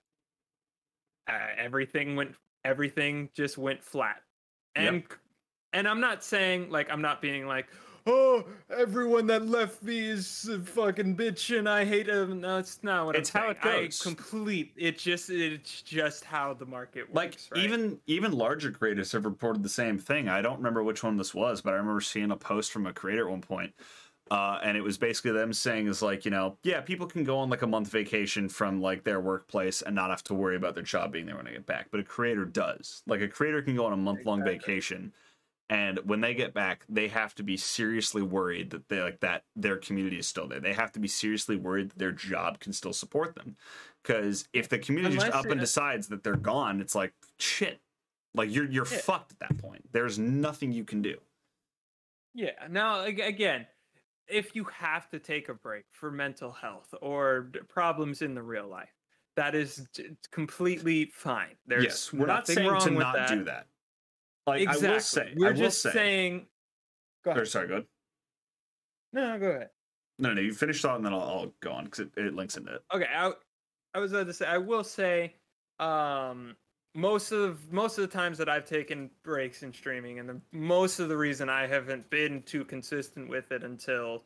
uh, 1.29 1.47
everything 1.57 2.15
went 2.15 2.35
everything 2.65 3.29
just 3.33 3.57
went 3.57 3.83
flat 3.83 4.21
and 4.75 5.03
and 5.73 5.87
i'm 5.87 6.01
not 6.01 6.23
saying 6.23 6.69
like 6.69 6.91
i'm 6.91 7.01
not 7.01 7.21
being 7.21 7.45
like 7.47 7.67
oh 8.07 8.43
everyone 8.69 9.27
that 9.27 9.47
left 9.47 9.81
me 9.83 9.99
is 9.99 10.47
a 10.47 10.59
fucking 10.59 11.15
bitch 11.15 11.57
and 11.57 11.67
i 11.67 11.83
hate 11.85 12.07
them. 12.07 12.41
no 12.41 12.57
it's 12.57 12.79
not 12.83 13.05
what 13.05 13.15
It's 13.15 13.33
i'm 13.35 13.41
how 13.55 13.61
saying. 13.63 13.85
it 13.85 13.89
goes. 13.89 14.01
i 14.01 14.03
complete 14.03 14.73
it 14.75 14.97
just 14.97 15.29
it's 15.29 15.81
just 15.81 16.23
how 16.23 16.53
the 16.53 16.65
market 16.65 17.13
Like 17.13 17.31
works 17.31 17.49
right? 17.51 17.63
even 17.63 17.99
even 18.07 18.31
larger 18.31 18.71
creators 18.71 19.11
have 19.11 19.25
reported 19.25 19.63
the 19.63 19.69
same 19.69 19.97
thing. 19.97 20.27
I 20.29 20.41
don't 20.41 20.57
remember 20.57 20.83
which 20.83 21.03
one 21.03 21.17
this 21.17 21.33
was, 21.33 21.61
but 21.61 21.73
I 21.73 21.77
remember 21.77 22.01
seeing 22.01 22.31
a 22.31 22.35
post 22.37 22.71
from 22.71 22.85
a 22.87 22.93
creator 22.93 23.25
at 23.25 23.31
one 23.31 23.41
point. 23.41 23.73
Uh, 24.31 24.59
and 24.61 24.77
it 24.77 24.81
was 24.81 24.95
basically 24.97 25.31
them 25.31 25.51
saying 25.51 25.87
is 25.87 26.03
like, 26.03 26.23
you 26.23 26.29
know, 26.29 26.55
yeah, 26.63 26.79
people 26.81 27.07
can 27.07 27.23
go 27.23 27.39
on 27.39 27.49
like 27.49 27.63
a 27.63 27.67
month 27.67 27.89
vacation 27.89 28.47
from 28.47 28.79
like 28.79 29.03
their 29.03 29.19
workplace 29.19 29.81
and 29.81 29.95
not 29.95 30.11
have 30.11 30.23
to 30.23 30.35
worry 30.35 30.55
about 30.55 30.75
their 30.75 30.83
job 30.83 31.11
being 31.11 31.25
there 31.25 31.35
when 31.35 31.45
they 31.45 31.51
get 31.53 31.65
back. 31.65 31.87
But 31.89 31.99
a 31.99 32.03
creator 32.03 32.45
does. 32.45 33.01
Like 33.07 33.21
a 33.21 33.27
creator 33.27 33.61
can 33.63 33.75
go 33.75 33.85
on 33.87 33.93
a 33.93 33.97
month 33.97 34.25
long 34.25 34.41
Exactly. 34.41 34.57
vacation 34.75 35.13
and 35.69 35.99
when 36.05 36.21
they 36.21 36.33
get 36.33 36.53
back, 36.53 36.83
they 36.89 37.07
have 37.09 37.35
to 37.35 37.43
be 37.43 37.55
seriously 37.55 38.21
worried 38.23 38.71
that 38.71 38.89
they 38.89 39.01
like 39.01 39.19
that 39.19 39.43
their 39.55 39.77
community 39.77 40.17
is 40.17 40.25
still 40.27 40.47
there. 40.47 40.59
They 40.59 40.73
have 40.73 40.91
to 40.93 40.99
be 40.99 41.07
seriously 41.07 41.55
worried 41.55 41.91
that 41.91 41.99
their 41.99 42.11
job 42.11 42.59
can 42.59 42.73
still 42.73 42.93
support 42.93 43.35
them. 43.35 43.55
Because 44.01 44.47
if 44.53 44.67
the 44.69 44.79
community 44.79 45.17
just 45.17 45.31
up 45.31 45.45
and 45.45 45.59
decides 45.59 46.07
that 46.07 46.23
they're 46.23 46.35
gone, 46.35 46.81
it's 46.81 46.95
like 46.95 47.13
shit. 47.37 47.79
Like 48.33 48.51
you're 48.51 48.65
you're 48.69 48.87
Yeah. 48.91 48.97
fucked 48.97 49.33
at 49.33 49.39
that 49.39 49.57
point. 49.59 49.87
There's 49.91 50.17
nothing 50.17 50.71
you 50.71 50.83
can 50.85 51.01
do. 51.01 51.17
Yeah. 52.33 52.51
Now, 52.69 53.03
again, 53.03 53.67
if 54.27 54.55
you 54.55 54.63
have 54.65 55.09
to 55.09 55.19
take 55.19 55.49
a 55.49 55.53
break 55.53 55.85
for 55.91 56.11
mental 56.11 56.51
health 56.51 56.93
or 57.01 57.51
problems 57.67 58.21
in 58.21 58.33
the 58.33 58.43
real 58.43 58.67
life, 58.67 58.93
that 59.35 59.55
is 59.55 59.87
completely 60.31 61.05
fine. 61.13 61.55
There's 61.67 61.83
yes, 61.83 62.13
we're 62.13 62.25
not 62.27 62.47
saying 62.47 62.67
wrong 62.67 62.81
to 62.81 62.89
with 62.91 62.99
not 62.99 63.15
that. 63.15 63.29
do 63.29 63.43
that. 63.45 63.67
Like 64.49 64.61
exactly. 64.61 64.87
I 64.87 64.93
will 64.93 64.99
say, 64.99 65.33
We're 65.35 65.47
will 65.51 65.57
just 65.57 65.81
say, 65.81 65.91
saying. 65.91 66.47
Go 67.23 67.31
ahead. 67.31 67.43
or 67.43 67.45
sorry, 67.45 67.67
go 67.67 67.73
ahead. 67.75 67.85
No, 69.13 69.33
no, 69.33 69.39
go 69.39 69.47
ahead. 69.47 69.69
No, 70.17 70.33
no, 70.33 70.41
you 70.41 70.53
finish 70.53 70.81
thought 70.81 70.97
and 70.97 71.05
then 71.05 71.13
I'll, 71.13 71.21
I'll 71.21 71.53
go 71.61 71.71
on 71.71 71.85
because 71.85 71.99
it, 71.99 72.09
it 72.17 72.35
links 72.35 72.57
into 72.57 72.73
it. 72.73 72.81
Okay, 72.93 73.07
I, 73.15 73.31
I 73.93 73.99
was 73.99 74.11
about 74.11 74.27
to 74.27 74.33
say 74.33 74.45
I 74.47 74.57
will 74.57 74.83
say, 74.83 75.35
um, 75.79 76.55
most 76.95 77.31
of 77.31 77.71
most 77.71 77.97
of 77.97 78.09
the 78.09 78.17
times 78.17 78.37
that 78.39 78.49
I've 78.49 78.65
taken 78.65 79.09
breaks 79.23 79.63
in 79.63 79.71
streaming, 79.71 80.19
and 80.19 80.27
the 80.27 80.41
most 80.51 80.99
of 80.99 81.09
the 81.09 81.17
reason 81.17 81.49
I 81.49 81.67
haven't 81.67 82.09
been 82.09 82.41
too 82.43 82.65
consistent 82.65 83.29
with 83.29 83.51
it 83.51 83.63
until, 83.63 84.23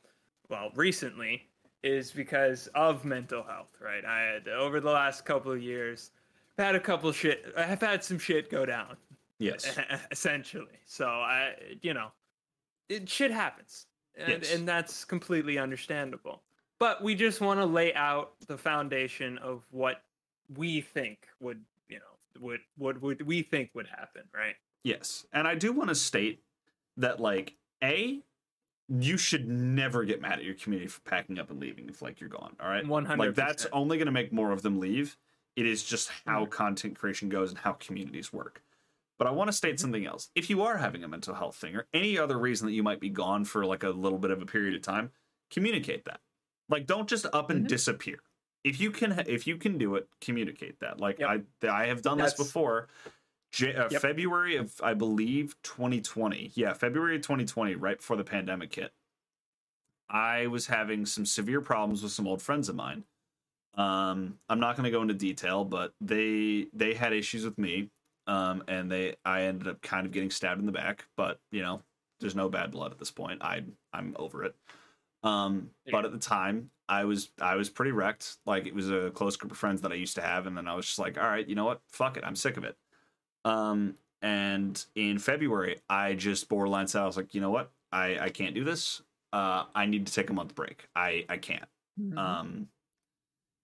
well, 0.49 0.71
recently, 0.75 1.43
is 1.83 2.11
because 2.11 2.67
of 2.73 3.05
mental 3.05 3.43
health. 3.43 3.77
Right, 3.81 4.05
I 4.05 4.21
had 4.21 4.47
over 4.47 4.79
the 4.79 4.91
last 4.91 5.25
couple 5.25 5.51
of 5.51 5.61
years, 5.61 6.11
I've 6.57 6.65
had 6.65 6.75
a 6.75 6.79
couple 6.79 7.11
shit. 7.11 7.53
I've 7.57 7.81
had 7.81 8.03
some 8.03 8.17
shit 8.17 8.49
go 8.49 8.65
down. 8.65 8.97
Yes. 9.39 9.77
essentially. 10.11 10.79
So 10.85 11.05
I, 11.07 11.55
you 11.81 11.93
know, 11.93 12.11
it 12.89 13.09
shit 13.09 13.31
happens, 13.31 13.87
and 14.15 14.43
Yes. 14.43 14.53
and 14.53 14.67
that's 14.67 15.05
completely 15.05 15.57
understandable. 15.57 16.41
But 16.79 17.01
we 17.03 17.15
just 17.15 17.39
want 17.41 17.59
to 17.59 17.65
lay 17.65 17.93
out 17.93 18.33
the 18.47 18.57
foundation 18.57 19.37
of 19.37 19.63
what 19.71 20.03
we 20.57 20.81
think 20.81 21.27
would, 21.39 21.61
you 21.87 21.97
know, 21.97 22.41
would 22.41 22.59
would 22.77 23.01
would 23.01 23.21
we 23.25 23.41
think 23.41 23.71
would 23.73 23.87
happen, 23.87 24.23
right? 24.33 24.55
Yes. 24.83 25.25
And 25.31 25.47
I 25.47 25.55
do 25.55 25.71
want 25.71 25.89
to 25.89 25.95
state 25.95 26.43
that 26.97 27.19
like 27.19 27.55
A, 27.83 28.19
you 28.89 29.17
should 29.17 29.47
never 29.47 30.03
get 30.03 30.21
mad 30.21 30.33
at 30.39 30.43
your 30.43 30.55
community 30.55 30.89
for 30.89 30.99
packing 31.01 31.39
up 31.39 31.49
and 31.49 31.59
leaving 31.59 31.87
if 31.87 32.01
like 32.01 32.19
you're 32.19 32.29
gone. 32.29 32.55
All 32.59 32.67
right. 32.67 32.85
One 32.85 33.05
Like 33.05 33.33
that's 33.33 33.65
only 33.71 33.97
gonna 33.97 34.11
make 34.11 34.33
more 34.33 34.51
of 34.51 34.61
them 34.61 34.79
leave. 34.79 35.17
It 35.55 35.65
is 35.65 35.83
just 35.83 36.09
how 36.25 36.45
content 36.47 36.97
creation 36.97 37.29
goes 37.29 37.49
and 37.51 37.59
how 37.59 37.73
communities 37.73 38.33
work. 38.33 38.61
But 39.19 39.27
I 39.27 39.31
want 39.31 39.47
to 39.49 39.53
state 39.53 39.75
Mhm. 39.75 39.79
something 39.79 40.05
else. 40.05 40.29
If 40.35 40.49
you 40.49 40.63
are 40.63 40.77
having 40.77 41.03
a 41.03 41.07
mental 41.07 41.35
health 41.35 41.55
thing 41.55 41.75
or 41.75 41.87
any 41.93 42.17
other 42.17 42.37
reason 42.37 42.67
that 42.67 42.73
you 42.73 42.83
might 42.83 42.99
be 42.99 43.09
gone 43.09 43.45
for 43.45 43.65
like 43.65 43.83
a 43.83 43.89
little 43.89 44.17
bit 44.19 44.31
of 44.31 44.41
a 44.41 44.45
period 44.45 44.75
of 44.75 44.81
time, 44.81 45.11
communicate 45.51 46.05
that. 46.05 46.21
Like 46.69 46.85
don't 46.87 47.07
just 47.07 47.25
up 47.33 47.49
and 47.49 47.65
Mhm. 47.65 47.69
disappear. 47.69 48.19
If 48.63 48.79
you 48.79 48.91
can 48.91 49.11
if 49.27 49.45
you 49.45 49.57
can 49.57 49.77
do 49.77 49.95
it, 49.95 50.09
communicate 50.21 50.79
that. 50.79 50.99
Like 50.99 51.19
Yep. 51.19 51.45
I 51.63 51.67
I 51.67 51.85
have 51.87 52.01
done 52.01 52.17
this 52.17 52.33
before. 52.33 52.87
J- 53.51 53.75
uh, 53.75 53.87
Yep. 53.91 54.01
February 54.01 54.55
of 54.55 54.81
I 54.81 54.93
believe 54.95 55.55
2020. 55.61 56.51
Yeah, 56.55 56.73
February 56.73 57.17
of 57.17 57.21
2020, 57.21 57.75
right 57.75 57.97
before 57.97 58.17
the 58.17 58.23
pandemic 58.23 58.73
hit. 58.73 58.93
I 60.09 60.47
was 60.47 60.67
having 60.67 61.05
some 61.05 61.25
severe 61.25 61.61
problems 61.61 62.03
with 62.03 62.11
some 62.11 62.27
old 62.27 62.41
friends 62.41 62.67
of 62.69 62.75
mine. 62.75 63.05
Um, 63.75 64.39
I'm 64.49 64.59
not 64.59 64.75
going 64.75 64.83
to 64.85 64.91
go 64.91 65.01
into 65.01 65.13
detail, 65.13 65.65
but 65.65 65.93
they 66.01 66.67
they 66.73 66.93
had 66.93 67.13
issues 67.13 67.43
with 67.45 67.57
me, 67.57 67.89
um, 68.27 68.63
and 68.67 68.91
they 68.91 69.15
I 69.25 69.43
ended 69.43 69.67
up 69.67 69.81
kind 69.81 70.05
of 70.05 70.11
getting 70.11 70.31
stabbed 70.31 70.59
in 70.59 70.65
the 70.65 70.71
back. 70.71 71.07
But 71.17 71.41
you 71.51 71.61
know, 71.61 71.83
there's 72.19 72.35
no 72.35 72.49
bad 72.49 72.71
blood 72.71 72.91
at 72.91 72.99
this 72.99 73.11
point. 73.11 73.43
I 73.43 73.63
I'm 73.93 74.15
over 74.17 74.43
it. 74.43 74.55
Um, 75.23 75.71
but 75.91 76.05
at 76.05 76.11
the 76.11 76.19
time, 76.19 76.71
I 76.89 77.05
was 77.05 77.31
I 77.39 77.55
was 77.55 77.69
pretty 77.69 77.91
wrecked. 77.91 78.37
Like 78.45 78.65
it 78.67 78.75
was 78.75 78.89
a 78.89 79.11
close 79.11 79.37
group 79.37 79.51
of 79.51 79.57
friends 79.57 79.81
that 79.81 79.91
I 79.91 79.95
used 79.95 80.15
to 80.15 80.21
have, 80.21 80.47
and 80.47 80.57
then 80.57 80.67
I 80.67 80.75
was 80.75 80.85
just 80.85 80.99
like, 80.99 81.17
all 81.17 81.27
right, 81.27 81.47
you 81.47 81.55
know 81.55 81.65
what? 81.65 81.81
Fuck 81.91 82.17
it, 82.17 82.23
I'm 82.25 82.35
sick 82.35 82.57
of 82.57 82.63
it. 82.63 82.77
Um, 83.45 83.97
and 84.21 84.83
in 84.95 85.19
February, 85.19 85.81
I 85.89 86.13
just 86.13 86.47
borderline 86.49 86.87
said, 86.87 87.01
I 87.01 87.05
was 87.05 87.17
like, 87.17 87.33
you 87.33 87.41
know 87.41 87.51
what? 87.51 87.71
I 87.91 88.19
I 88.19 88.29
can't 88.29 88.55
do 88.55 88.63
this. 88.63 89.01
Uh, 89.31 89.65
I 89.75 89.85
need 89.85 90.07
to 90.07 90.13
take 90.13 90.29
a 90.29 90.33
month 90.33 90.55
break. 90.55 90.87
I 90.95 91.25
I 91.29 91.37
can't. 91.37 91.67
Mhm. 91.99 92.17
Um, 92.17 92.69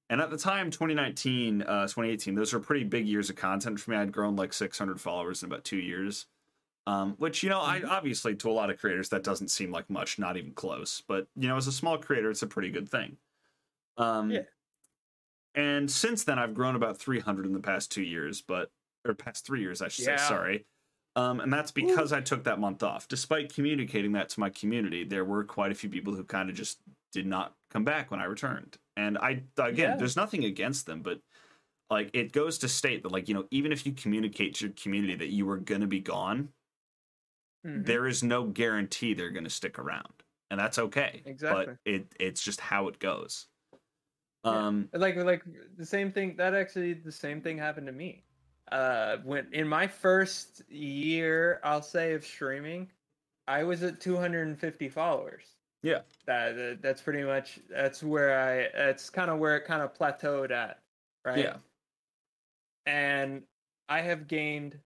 and 0.10 0.22
at 0.22 0.30
the 0.32 0.38
time, 0.38 0.72
2019, 0.72 1.62
uh, 1.64 1.88
2018, 1.88 2.36
those 2.36 2.54
were 2.54 2.60
pretty 2.60 2.84
big 2.84 3.08
years 3.08 3.30
of 3.30 3.36
content 3.36 3.80
for 3.80 3.92
me. 3.92 3.98
I'd 3.98 4.12
grown 4.12 4.36
like 4.36 4.54
600 4.54 5.00
followers 5.02 5.44
in 5.44 5.48
about 5.52 5.64
two 5.64 5.78
years. 5.80 6.28
Um, 6.88 7.16
which, 7.18 7.44
you 7.44 7.50
know, 7.50 7.62
I 7.62 7.82
Mhm. 7.82 7.88
obviously 7.88 8.36
to 8.38 8.50
a 8.50 8.54
lot 8.54 8.70
of 8.72 8.80
creators, 8.80 9.10
that 9.10 9.24
doesn't 9.24 9.50
seem 9.50 9.72
like 9.72 9.90
much, 9.90 10.20
not 10.20 10.38
even 10.38 10.54
close. 10.54 11.02
But, 11.08 11.30
you 11.36 11.48
know, 11.48 11.58
as 11.58 11.68
a 11.68 11.72
small 11.72 11.98
creator, 12.00 12.32
it's 12.32 12.44
a 12.44 12.48
pretty 12.48 12.72
good 12.72 12.90
thing. 12.90 13.20
Um, 13.98 14.30
Yeah. 14.30 14.44
And 15.56 15.90
since 15.90 16.24
then, 16.24 16.40
I've 16.40 16.54
grown 16.54 16.76
about 16.76 16.98
300 16.98 17.46
in 17.46 17.54
the 17.54 17.60
past 17.60 17.92
two 17.92 18.04
years, 18.04 18.42
but, 18.42 18.72
or 19.06 19.14
past 19.14 19.46
three 19.46 19.62
years, 19.62 19.82
I 19.82 19.88
should 19.88 20.04
Yeah. 20.04 20.16
say, 20.18 20.18
sorry. 20.18 20.66
Um, 21.16 21.40
and 21.40 21.52
that's 21.52 21.72
because 21.72 22.14
I 22.14 22.22
took 22.22 22.44
that 22.44 22.60
month 22.60 22.84
off. 22.84 23.08
Despite 23.08 23.54
communicating 23.54 24.12
that 24.14 24.30
to 24.30 24.40
my 24.40 24.50
community, 24.50 25.04
there 25.04 25.26
were 25.26 25.44
quite 25.44 25.72
a 25.72 25.76
few 25.76 25.90
people 25.90 26.16
who 26.16 26.24
kind 26.24 26.50
of 26.50 26.56
just 26.56 26.80
did 27.12 27.26
not 27.26 27.58
come 27.72 27.84
back 27.84 28.12
when 28.12 28.20
I 28.20 28.26
returned. 28.26 28.78
And 29.00 29.18
I 29.18 29.44
again, 29.58 29.92
Yeah. 29.92 29.98
there's 29.98 30.18
nothing 30.18 30.44
against 30.44 30.86
them, 30.86 31.02
but 31.02 31.22
like 31.90 32.12
it 32.14 32.34
goes 32.34 32.60
to 32.60 32.70
state 32.70 33.04
that 33.04 33.12
like 33.12 33.30
you 33.30 33.34
know 33.36 33.48
even 33.52 33.72
if 33.72 33.86
you 33.86 33.94
communicate 33.94 34.56
to 34.56 34.66
your 34.68 34.76
community 34.76 35.16
that 35.16 35.30
you 35.30 35.46
were 35.46 35.58
going 35.58 35.82
to 35.82 35.88
be 35.88 36.02
gone 36.02 36.54
Mhm. 37.64 37.84
there 37.86 38.08
is 38.08 38.24
no 38.24 38.46
guarantee 38.48 39.14
they're 39.14 39.30
going 39.32 39.44
to 39.44 39.50
stick 39.50 39.78
around 39.80 40.24
and 40.50 40.60
that's 40.60 40.80
okay 40.80 41.26
Exactly. 41.26 41.76
but 41.76 41.92
it 41.92 42.14
it's 42.20 42.42
just 42.44 42.60
how 42.60 42.88
it 42.88 43.00
goes 43.00 43.48
Yeah. 44.44 44.66
um 44.66 44.90
like 44.94 45.16
like 45.18 45.44
the 45.76 45.86
same 45.86 46.12
thing 46.12 46.36
that 46.38 46.54
actually 46.54 46.94
the 46.94 47.12
same 47.12 47.42
thing 47.42 47.58
happened 47.58 47.88
to 47.88 47.94
me 47.94 48.26
uh 48.72 49.18
when 49.18 49.52
in 49.54 49.68
my 49.68 49.88
first 49.88 50.62
year 50.70 51.60
i'll 51.64 51.82
say 51.82 52.14
of 52.14 52.26
streaming 52.26 52.92
i 53.48 53.64
was 53.64 53.84
at 53.84 54.02
250 54.02 54.90
followers 54.90 55.59
Yeah. 55.82 56.02
that 56.26 56.56
that- 56.56 56.82
that's 56.82 57.02
pretty 57.02 57.24
much 57.24 57.60
that's 57.70 58.04
where 58.04 58.40
i 58.40 58.70
that's 58.78 59.10
kind 59.10 59.30
of 59.32 59.40
where 59.40 59.56
it 59.58 59.66
kind 59.66 59.82
of 59.82 59.94
plateaued 59.94 60.52
at 60.52 60.80
right 61.26 61.38
yeah 61.40 61.58
and 62.86 63.44
i 63.88 64.02
have 64.02 64.28
gained 64.28 64.80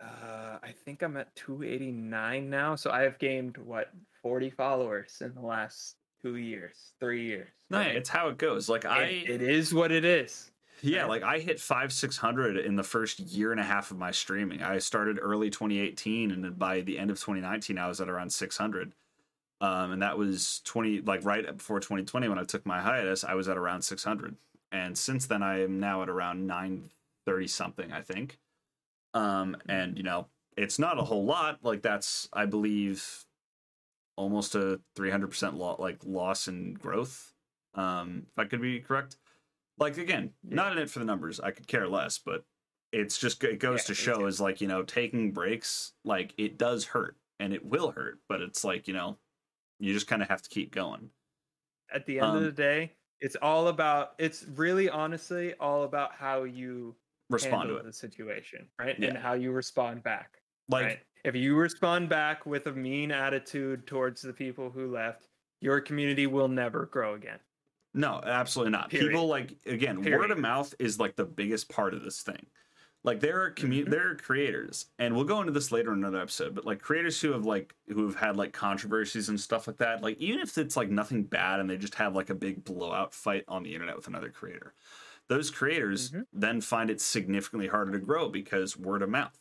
uh 0.00 0.58
i 0.62 0.72
think 0.84 1.02
i'm 1.02 1.16
at 1.16 1.34
289 1.36 2.48
now 2.50 2.74
so 2.74 2.90
i 2.90 3.02
have 3.02 3.18
gained 3.18 3.56
what 3.58 3.92
40 4.22 4.50
followers 4.50 5.18
in 5.20 5.34
the 5.34 5.40
last 5.40 5.96
two 6.22 6.36
years 6.36 6.92
three 7.00 7.24
years 7.26 7.48
no 7.70 7.78
right? 7.78 7.94
it's 7.96 8.08
how 8.08 8.28
it 8.28 8.38
goes 8.38 8.68
like 8.68 8.84
i 8.84 9.04
It- 9.04 9.30
it 9.30 9.42
is 9.42 9.72
what 9.74 9.92
it 9.92 10.04
is 10.04 10.50
Yeah, 10.82 11.02
right? 11.02 11.08
like 11.10 11.22
I 11.22 11.38
hit 11.40 11.60
five 11.60 11.92
six 11.92 12.16
hundred 12.16 12.56
in 12.56 12.74
the 12.76 12.82
first 12.82 13.20
year 13.20 13.52
and 13.52 13.60
a 13.60 13.64
half 13.64 13.90
of 13.90 13.98
my 13.98 14.10
streaming. 14.10 14.62
I 14.62 14.78
started 14.78 15.18
early 15.20 15.50
2018, 15.50 16.30
and 16.30 16.42
then 16.42 16.54
by 16.54 16.80
the 16.80 16.98
end 16.98 17.10
of 17.10 17.18
2019, 17.20 17.76
I 17.76 17.86
was 17.86 18.00
at 18.00 18.08
around 18.08 18.30
600. 18.32 18.94
Um, 19.60 19.92
and 19.92 20.02
that 20.02 20.16
was 20.16 20.60
20 20.64 21.02
like 21.02 21.24
right 21.24 21.44
before 21.56 21.80
2020 21.80 22.28
when 22.28 22.38
I 22.38 22.44
took 22.44 22.64
my 22.64 22.80
hiatus. 22.80 23.24
I 23.24 23.34
was 23.34 23.48
at 23.48 23.58
around 23.58 23.82
600, 23.82 24.36
and 24.72 24.96
since 24.96 25.26
then 25.26 25.42
I 25.42 25.62
am 25.62 25.78
now 25.80 26.02
at 26.02 26.08
around 26.08 26.46
930 26.46 27.46
something, 27.46 27.92
I 27.92 28.00
think. 28.00 28.38
Um, 29.12 29.56
and 29.68 29.96
you 29.96 30.02
know 30.02 30.28
it's 30.56 30.78
not 30.78 30.98
a 30.98 31.02
whole 31.02 31.24
lot. 31.24 31.58
Like 31.62 31.82
that's 31.82 32.28
I 32.32 32.46
believe 32.46 33.24
almost 34.16 34.54
a 34.54 34.80
300 34.96 35.26
percent 35.28 35.56
lo- 35.56 35.76
like 35.78 35.98
loss 36.04 36.48
in 36.48 36.74
growth. 36.74 37.32
Um, 37.74 38.26
if 38.32 38.38
I 38.38 38.44
could 38.46 38.60
be 38.60 38.80
correct 38.80 39.16
like 39.78 39.96
again 39.96 40.32
Yeah. 40.46 40.56
not 40.56 40.72
in 40.72 40.78
it 40.78 40.90
for 40.90 40.98
the 40.98 41.04
numbers 41.04 41.40
i 41.40 41.50
could 41.52 41.66
care 41.66 41.88
less 41.88 42.18
but 42.18 42.44
it's 42.92 43.16
just 43.16 43.42
it 43.44 43.58
goes 43.60 43.84
Yeah, 43.84 43.86
to 43.86 43.94
show 43.94 44.26
is 44.26 44.40
like 44.40 44.60
you 44.60 44.68
know 44.68 44.82
taking 44.82 45.32
breaks 45.32 45.94
like 46.04 46.34
it 46.36 46.58
does 46.58 46.86
hurt 46.86 47.16
and 47.38 47.54
it 47.54 47.64
will 47.64 47.92
hurt 47.92 48.18
but 48.28 48.42
it's 48.42 48.62
like 48.62 48.86
you 48.88 48.92
know 48.94 49.16
you 49.80 49.92
just 49.92 50.06
kind 50.06 50.22
of 50.22 50.28
have 50.28 50.42
to 50.42 50.48
keep 50.50 50.72
going 50.72 51.10
at 51.92 52.06
the 52.06 52.18
end 52.20 52.26
Um, 52.30 52.36
of 52.36 52.42
the 52.44 52.52
day, 52.52 52.92
it's 53.20 53.36
all 53.42 53.68
about 53.68 54.14
it's 54.18 54.44
really 54.54 54.88
honestly 54.88 55.54
all 55.54 55.82
about 55.84 56.12
how 56.14 56.44
you 56.44 56.96
respond 57.28 57.68
to 57.68 57.76
it 57.76 57.84
the 57.84 57.92
situation, 57.92 58.68
right? 58.78 58.98
Yeah. 58.98 59.08
And 59.08 59.18
how 59.18 59.32
you 59.34 59.50
respond 59.52 60.02
back. 60.02 60.38
like 60.68 60.84
right? 60.84 60.98
If 61.24 61.34
you 61.34 61.54
respond 61.56 62.08
back 62.08 62.46
with 62.46 62.66
a 62.66 62.72
mean 62.72 63.10
attitude 63.12 63.86
towards 63.86 64.22
the 64.22 64.32
people 64.32 64.70
who 64.70 64.90
left, 64.90 65.28
your 65.60 65.80
community 65.80 66.26
will 66.26 66.48
never 66.48 66.86
grow 66.86 67.14
again. 67.14 67.38
no 67.92 68.20
absolutely 68.24 68.70
not 68.72 68.88
Period. 68.90 69.08
people 69.08 69.26
like 69.26 69.56
again 69.66 70.00
word 70.02 70.30
of 70.30 70.38
mouth 70.38 70.72
is 70.78 70.98
like 71.00 71.16
the 71.16 71.24
biggest 71.24 71.68
part 71.68 71.92
of 71.92 72.02
this 72.04 72.22
thing 72.22 72.46
like 73.02 73.20
there 73.20 73.40
are 73.42 73.50
commu- 73.52 73.86
Mhm. 73.86 73.90
there 73.90 74.10
are 74.10 74.14
creators 74.16 74.86
and 74.98 75.14
we'll 75.14 75.24
go 75.24 75.40
into 75.40 75.52
this 75.52 75.72
later 75.72 75.92
in 75.92 75.98
another 75.98 76.20
episode 76.20 76.54
but 76.54 76.66
like 76.66 76.80
creators 76.80 77.20
who 77.20 77.32
have 77.32 77.46
like 77.46 77.74
who 77.88 78.04
have 78.06 78.16
had 78.16 78.36
like 78.36 78.52
controversies 78.52 79.28
and 79.28 79.40
stuff 79.40 79.66
like 79.66 79.78
that 79.78 80.02
like 80.02 80.18
even 80.18 80.40
if 80.40 80.56
it's 80.58 80.76
like 80.76 80.90
nothing 80.90 81.22
bad 81.24 81.60
and 81.60 81.70
they 81.70 81.76
just 81.78 81.94
have 81.96 82.14
like 82.14 82.30
a 82.30 82.34
big 82.34 82.64
blowout 82.64 83.14
fight 83.14 83.44
on 83.48 83.62
the 83.62 83.72
internet 83.74 83.96
with 83.96 84.06
another 84.08 84.30
creator 84.30 84.74
those 85.28 85.50
creators 85.50 86.10
Mhm. 86.10 86.26
then 86.32 86.60
find 86.60 86.90
it 86.90 87.00
significantly 87.00 87.68
harder 87.68 87.92
to 87.92 87.98
grow 87.98 88.28
because 88.28 88.76
word 88.76 89.02
of 89.02 89.08
mouth. 89.10 89.38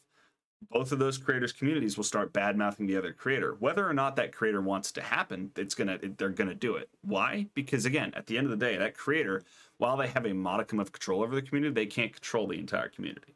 Both 0.69 0.91
of 0.91 0.99
those 0.99 1.17
creators 1.17 1.53
communities 1.53 1.95
will 1.97 2.03
start 2.03 2.33
bad 2.33 2.57
mouthing 2.57 2.85
the 2.85 2.97
other 2.97 3.13
creator. 3.13 3.55
Whether 3.55 3.87
or 3.87 3.93
not 3.93 4.17
that 4.17 4.33
creator 4.33 4.61
wants 4.61 4.91
to 4.93 5.01
happen 5.01 5.51
it's 5.55 5.73
gonna 5.73 5.97
they're 5.97 6.29
gonna 6.29 6.53
do 6.53 6.75
it. 6.75 6.89
Why? 7.01 7.47
Because 7.55 7.85
again 7.85 8.13
at 8.13 8.27
the 8.27 8.37
end 8.37 8.45
of 8.45 8.51
the 8.51 8.57
day 8.65 8.77
that 8.77 8.95
creator 8.97 9.43
while 9.77 9.97
they 9.97 10.07
have 10.07 10.25
a 10.25 10.33
modicum 10.33 10.79
of 10.79 10.91
control 10.91 11.23
over 11.23 11.33
the 11.33 11.41
community 11.41 11.73
they 11.73 11.85
can't 11.87 12.13
control 12.13 12.47
the 12.47 12.59
entire 12.59 12.89
community 12.89 13.35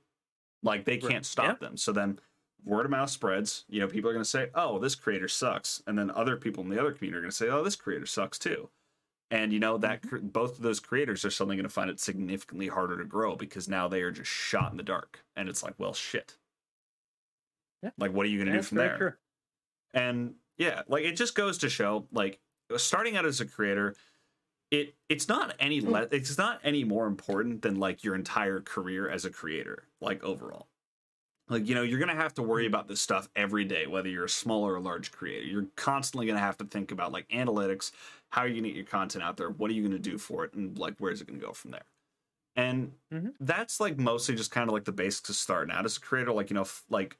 like 0.63 0.85
they 0.85 0.97
can't 0.97 1.25
stop 1.25 1.59
them. 1.59 1.77
So 1.77 1.91
then 1.91 2.19
word 2.65 2.85
of 2.85 2.91
mouth 2.91 3.09
spreads. 3.09 3.65
You 3.69 3.81
know 3.81 3.87
people 3.87 4.09
are 4.09 4.13
going 4.13 4.23
to 4.23 4.29
say 4.29 4.49
oh 4.55 4.79
this 4.79 4.95
creator 4.95 5.27
sucks. 5.27 5.83
And 5.85 5.97
then 5.97 6.09
other 6.11 6.37
people 6.37 6.63
in 6.63 6.69
the 6.69 6.79
other 6.79 6.91
community 6.91 7.17
are 7.17 7.21
going 7.21 7.31
to 7.31 7.35
say 7.35 7.49
oh 7.49 7.63
this 7.63 7.75
creator 7.75 8.05
sucks 8.05 8.39
too. 8.39 8.69
And 9.29 9.51
you 9.51 9.59
know 9.59 9.77
that 9.77 10.01
mm-hmm. 10.01 10.09
cr- 10.09 10.21
both 10.21 10.57
of 10.57 10.63
those 10.63 10.79
creators 10.79 11.25
are 11.25 11.31
suddenly 11.31 11.55
going 11.55 11.63
to 11.63 11.69
find 11.69 11.89
it 11.89 11.99
significantly 11.99 12.67
harder 12.67 12.97
to 12.97 13.05
grow 13.05 13.35
because 13.35 13.67
now 13.67 13.87
they 13.87 14.01
are 14.01 14.11
just 14.11 14.29
shot 14.29 14.71
in 14.71 14.77
the 14.77 14.83
dark. 14.83 15.23
And 15.35 15.49
it's 15.49 15.63
like 15.63 15.75
well 15.77 15.93
shit. 15.93 16.37
Yeah. 17.81 17.91
like 17.97 18.13
what 18.13 18.25
are 18.25 18.29
you 18.29 18.39
going 18.39 18.51
to 18.51 18.59
do 18.59 18.63
from 18.63 18.77
there? 18.77 18.97
true. 18.97 19.13
and 19.93 20.35
yeah 20.57 20.83
like 20.87 21.03
it 21.03 21.17
just 21.17 21.35
goes 21.35 21.57
to 21.57 21.69
show 21.69 22.07
like 22.13 22.39
starting 22.77 23.17
out 23.17 23.25
as 23.25 23.41
a 23.41 23.45
creator 23.45 23.95
it 24.73 24.95
it's 25.09 25.29
not 25.29 25.55
any 25.59 25.81
Hmm. 25.81 25.93
less 25.93 26.09
it's 26.11 26.37
not 26.39 26.61
any 26.65 26.83
more 26.85 27.07
important 27.07 27.63
than 27.63 27.77
like 27.77 28.03
your 28.03 28.15
entire 28.15 28.61
career 28.61 29.09
as 29.09 29.25
a 29.25 29.31
creator 29.31 29.89
like 30.01 30.23
overall 30.25 30.69
like 31.49 31.67
you 31.67 31.75
know 31.75 31.83
you're 31.83 31.99
gonna 31.99 32.15
have 32.15 32.33
to 32.33 32.43
worry 32.43 32.65
Hmm. 32.65 32.67
about 32.67 32.87
this 32.87 33.01
stuff 33.01 33.29
every 33.35 33.65
day 33.65 33.87
whether 33.87 34.09
you're 34.09 34.25
a 34.25 34.29
small 34.29 34.63
or 34.63 34.75
a 34.75 34.81
large 34.81 35.11
creator 35.11 35.45
you're 35.45 35.67
constantly 35.77 36.27
gonna 36.27 36.39
have 36.39 36.57
to 36.57 36.65
think 36.65 36.91
about 36.91 37.11
like 37.11 37.27
analytics 37.29 37.91
how 38.31 38.41
are 38.41 38.47
you 38.47 38.55
gonna 38.55 38.69
get 38.69 38.77
your 38.77 38.85
content 38.85 39.23
out 39.23 39.37
there 39.37 39.49
what 39.51 39.71
are 39.71 39.75
you 39.75 39.83
gonna 39.83 39.99
do 39.99 40.17
for 40.17 40.45
it 40.45 40.53
and 40.53 40.79
like 40.79 40.95
where's 40.99 41.21
it 41.21 41.27
gonna 41.27 41.39
go 41.39 41.53
from 41.53 41.71
there 41.71 41.85
and 42.55 42.93
Mhm. 43.11 43.33
that's 43.39 43.79
like 43.79 43.97
mostly 43.97 44.35
just 44.35 44.51
kind 44.51 44.69
of 44.69 44.73
like 44.73 44.85
the 44.85 44.91
basics 44.91 45.29
of 45.29 45.35
starting 45.35 45.73
out 45.73 45.85
as 45.85 45.97
a 45.97 46.01
creator 46.01 46.33
like 46.33 46.49
you 46.49 46.55
know 46.55 46.61
f- 46.61 46.85
like 46.89 47.19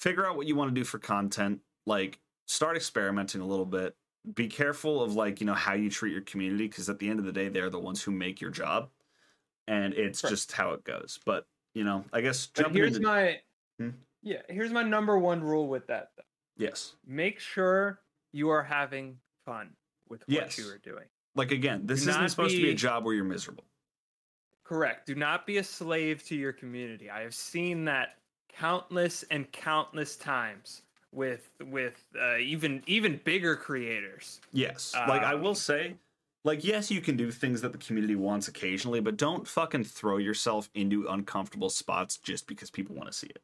figure 0.00 0.26
out 0.26 0.36
what 0.36 0.46
you 0.46 0.56
want 0.56 0.70
to 0.74 0.80
do 0.80 0.84
for 0.84 0.98
content 0.98 1.60
like 1.86 2.20
start 2.46 2.76
experimenting 2.76 3.40
a 3.40 3.46
little 3.46 3.66
bit 3.66 3.96
be 4.34 4.48
careful 4.48 5.02
of 5.02 5.14
like 5.14 5.40
you 5.40 5.46
know 5.46 5.54
how 5.54 5.74
you 5.74 5.88
treat 5.90 6.12
your 6.12 6.22
community 6.22 6.66
because 6.66 6.88
at 6.90 6.98
the 6.98 7.08
end 7.08 7.18
of 7.18 7.24
the 7.24 7.32
day 7.32 7.48
they're 7.48 7.70
the 7.70 7.78
ones 7.78 8.02
who 8.02 8.10
make 8.10 8.40
your 8.40 8.50
job 8.50 8.90
and 9.68 9.94
it's 9.94 10.22
Right. 10.24 10.30
just 10.30 10.52
how 10.52 10.72
it 10.72 10.82
goes 10.84 11.20
but 11.24 11.46
you 11.74 11.84
know 11.84 12.04
i 12.12 12.20
guess 12.20 12.46
jumping 12.48 12.74
here's 12.74 12.96
into 12.96 13.06
my 13.06 13.40
Hmm? 13.78 13.90
yeah, 14.22 14.40
here's 14.48 14.72
my 14.72 14.82
number 14.82 15.18
one 15.18 15.42
rule 15.42 15.68
with 15.68 15.86
that. 15.88 16.12
Though. 16.16 16.22
yes 16.56 16.94
Make 17.06 17.38
sure 17.38 18.00
you 18.32 18.48
are 18.48 18.62
having 18.62 19.18
fun 19.44 19.70
with 20.08 20.20
what 20.22 20.28
Yes. 20.30 20.58
you 20.58 20.68
are 20.70 20.78
doing. 20.78 21.04
like 21.34 21.52
again 21.52 21.86
this 21.86 22.02
Do 22.04 22.10
isn't 22.10 22.28
supposed 22.30 22.56
to 22.56 22.62
be 22.62 22.70
a 22.70 22.74
job 22.74 23.04
where 23.04 23.14
you're 23.14 23.24
miserable 23.24 23.64
Correct. 24.64 25.06
Do 25.06 25.14
not 25.14 25.46
be 25.46 25.58
a 25.58 25.62
slave 25.62 26.24
to 26.24 26.34
your 26.34 26.52
community. 26.52 27.08
I 27.08 27.20
have 27.20 27.36
seen 27.36 27.84
that 27.84 28.16
countless 28.48 29.22
and 29.30 29.50
countless 29.52 30.16
times 30.16 30.82
with 31.16 31.48
with 31.64 32.04
uh, 32.20 32.36
even 32.36 32.82
even 32.86 33.20
bigger 33.24 33.56
creators. 33.56 34.40
yes. 34.52 34.94
Like 35.08 35.22
i 35.22 35.34
will 35.34 35.48
Um, 35.50 35.54
say 35.56 35.96
like 36.44 36.62
yes 36.62 36.90
you 36.90 37.00
can 37.00 37.16
do 37.16 37.30
things 37.32 37.62
that 37.62 37.72
the 37.72 37.78
community 37.78 38.14
wants 38.14 38.46
occasionally 38.46 39.00
but 39.00 39.16
don't 39.16 39.48
fucking 39.48 39.82
throw 39.84 40.18
yourself 40.18 40.68
into 40.74 41.06
uncomfortable 41.08 41.70
spots 41.70 42.18
just 42.18 42.46
because 42.46 42.70
people 42.70 42.94
want 42.94 43.10
to 43.10 43.16
see 43.16 43.26
it. 43.28 43.40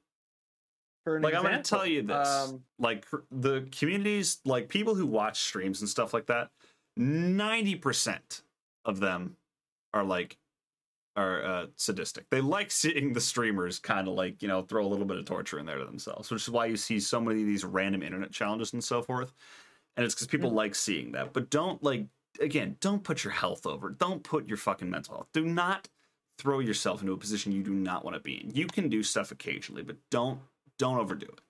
For 1.04 1.16
an 1.16 1.22
like 1.22 1.34
i'm 1.34 1.42
gonna 1.42 1.62
tell 1.62 1.86
you 1.86 2.02
this. 2.02 2.28
um, 2.28 2.62
like 2.78 3.06
the 3.32 3.66
communities 3.72 4.38
like 4.44 4.68
people 4.68 4.94
who 4.94 5.06
watch 5.06 5.40
streams 5.40 5.80
and 5.80 5.88
stuff 5.88 6.12
like 6.14 6.26
that 6.26 6.50
90% 6.98 8.42
of 8.84 9.00
them 9.00 9.36
are 9.94 10.04
like 10.04 10.36
are 11.16 11.44
uh, 11.44 11.66
sadistic 11.76 12.28
they 12.30 12.40
like 12.40 12.70
seeing 12.70 13.12
the 13.12 13.20
streamers 13.20 13.78
kind 13.78 14.08
of 14.08 14.14
like 14.14 14.40
you 14.42 14.48
know 14.48 14.62
throw 14.62 14.84
a 14.84 14.88
little 14.88 15.04
bit 15.04 15.18
of 15.18 15.24
torture 15.24 15.58
in 15.58 15.66
there 15.66 15.78
to 15.78 15.84
themselves 15.84 16.30
which 16.30 16.42
is 16.42 16.50
why 16.50 16.64
you 16.66 16.76
see 16.76 16.98
so 16.98 17.20
many 17.20 17.40
of 17.42 17.46
these 17.46 17.64
random 17.64 18.02
internet 18.02 18.32
challenges 18.32 18.72
and 18.72 18.82
so 18.82 19.02
forth 19.02 19.32
and 19.96 20.04
it's 20.06 20.14
because 20.14 20.26
people 20.26 20.50
Mhm. 20.50 20.54
like 20.54 20.74
seeing 20.74 21.12
that 21.12 21.32
but 21.32 21.50
don't 21.50 21.82
like 21.82 22.06
again 22.40 22.76
don't 22.80 23.04
put 23.04 23.24
your 23.24 23.32
health 23.32 23.66
over 23.66 23.90
don't 23.90 24.22
put 24.24 24.48
your 24.48 24.56
fucking 24.56 24.88
mental 24.88 25.14
health 25.16 25.28
do 25.32 25.44
not 25.44 25.88
throw 26.38 26.60
yourself 26.60 27.02
into 27.02 27.12
a 27.12 27.18
position 27.18 27.52
you 27.52 27.62
do 27.62 27.74
not 27.74 28.04
want 28.04 28.14
to 28.14 28.20
be 28.20 28.42
in 28.42 28.50
you 28.54 28.66
can 28.66 28.88
do 28.88 29.02
stuff 29.02 29.30
occasionally 29.30 29.82
but 29.82 29.96
don't 30.10 30.40
don't 30.78 30.98
overdo 30.98 31.26
it 31.26 31.40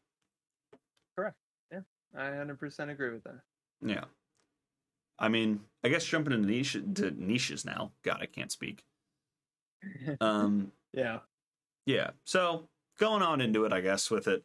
Correct. 1.16 1.36
Yeah, 1.70 1.80
I 2.16 2.30
100% 2.30 2.90
agree 2.90 3.10
with 3.10 3.22
that. 3.24 3.40
Yeah. 3.82 4.04
I 5.18 5.28
mean, 5.28 5.60
I 5.84 5.88
guess 5.88 6.04
jumping 6.06 6.32
into 6.32 6.48
niche 6.48 6.72
to 6.72 7.10
niches 7.10 7.64
now. 7.64 7.92
God, 8.02 8.18
I 8.22 8.26
can't 8.26 8.50
speak. 8.50 8.82
Um, 10.20 10.72
yeah. 10.92 11.20
yeah. 11.86 12.10
So 12.24 12.68
going 12.98 13.22
on 13.22 13.40
into 13.40 13.64
it, 13.64 13.72
I 13.72 13.80
guess 13.80 14.10
with 14.10 14.28
it. 14.28 14.44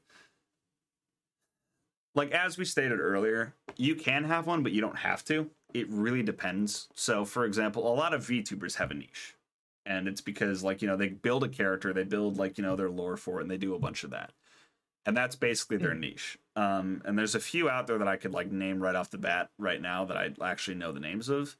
Like 2.15 2.31
as 2.31 2.57
we 2.57 2.65
stated 2.65 2.99
earlier, 2.99 3.53
you 3.75 3.95
can 3.95 4.23
have 4.23 4.47
one, 4.47 4.63
but 4.63 4.71
you 4.71 4.81
don't 4.81 4.97
have 4.97 5.23
to. 5.25 5.51
It 5.73 5.87
really 5.89 6.23
depends. 6.23 6.87
So, 6.95 7.25
for 7.25 7.45
example, 7.45 7.87
a 7.87 7.93
lot 7.93 8.13
of 8.13 8.25
VTubers 8.25 8.75
have 8.75 8.89
a 8.89 8.95
niche, 8.95 9.35
and 9.85 10.07
it's 10.07 10.21
because 10.21 10.63
like 10.63 10.81
you 10.81 10.87
know 10.87 10.95
they 10.95 11.09
build 11.09 11.43
a 11.43 11.49
character, 11.49 11.93
they 11.93 12.03
build 12.03 12.37
like 12.37 12.57
you 12.57 12.63
know 12.63 12.75
their 12.75 12.89
lore 12.89 13.17
for 13.17 13.39
it, 13.39 13.43
and 13.43 13.51
they 13.51 13.57
do 13.57 13.75
a 13.75 13.79
bunch 13.79 14.03
of 14.03 14.09
that, 14.11 14.31
and 15.05 15.15
that's 15.15 15.35
basically 15.35 15.77
their 15.77 15.93
niche. 15.93 16.39
Um, 16.55 17.03
and 17.05 17.19
there's 17.19 17.35
a 17.35 17.39
few 17.39 17.69
out 17.69 17.85
there 17.85 17.99
that 17.99 18.07
I 18.07 18.17
could 18.17 18.33
like 18.33 18.51
name 18.51 18.81
right 18.81 18.95
off 18.95 19.11
the 19.11 19.19
bat 19.19 19.49
right 19.59 19.81
now 19.81 20.05
that 20.05 20.17
I 20.17 20.31
actually 20.41 20.77
know 20.77 20.91
the 20.91 20.99
names 20.99 21.29
of. 21.29 21.55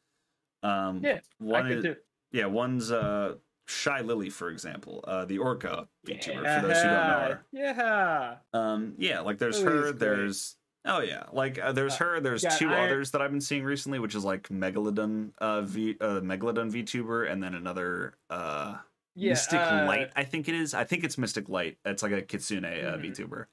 Um, 0.64 1.02
Yeah, 1.04 1.20
one 1.38 1.66
I 1.66 1.70
could 1.70 1.86
is 1.86 1.96
yeah, 2.32 2.48
one's 2.48 2.92
uh 2.92 3.36
Shylily, 3.68 4.32
for 4.32 4.50
example, 4.50 5.04
uh, 5.08 5.26
the 5.26 5.38
Orca 5.40 5.88
VTuber. 6.06 6.62
For 6.62 6.68
those 6.68 6.78
who 6.78 6.90
don't 6.90 7.08
know 7.08 7.20
her, 7.20 7.46
Yeah. 7.52 8.36
um, 8.54 8.96
yeah, 8.98 9.20
like 9.20 9.38
there's 9.40 9.62
Lily's 9.62 9.74
her. 9.76 9.82
great. 9.92 10.00
There's 10.00 10.56
oh 10.86 11.02
yeah, 11.02 11.24
like 11.34 11.60
uh, 11.60 11.74
there's 11.74 11.94
Uh, 11.96 11.98
her. 12.06 12.20
There's 12.22 12.44
yeah, 12.44 12.50
two 12.52 12.70
I- 12.70 12.86
others 12.86 13.12
that 13.12 13.22
I've 13.22 13.32
been 13.32 13.42
seeing 13.42 13.64
recently, 13.66 14.00
which 14.00 14.16
is 14.16 14.24
like 14.24 14.48
Megalodon 14.50 15.32
uh, 15.40 15.62
V 15.64 15.98
uh, 16.00 16.22
Megalodon 16.22 16.72
VTuber, 16.72 17.30
and 17.30 17.44
then 17.44 17.54
another 17.56 18.14
uh, 18.30 18.78
Yeah. 19.16 19.32
Mystic 19.32 19.60
uh, 19.60 19.86
Light. 19.86 20.12
I 20.16 20.24
think 20.24 20.48
it 20.48 20.56
is. 20.56 20.74
I 20.74 20.86
think 20.86 21.04
it's 21.04 21.18
Mystic 21.18 21.50
Light. 21.50 21.78
It's 21.84 22.02
like 22.04 22.14
a 22.14 22.22
Kitsune 22.22 22.64
uh, 22.64 22.70
Mhm. 22.70 23.02
VTuber, 23.12 23.48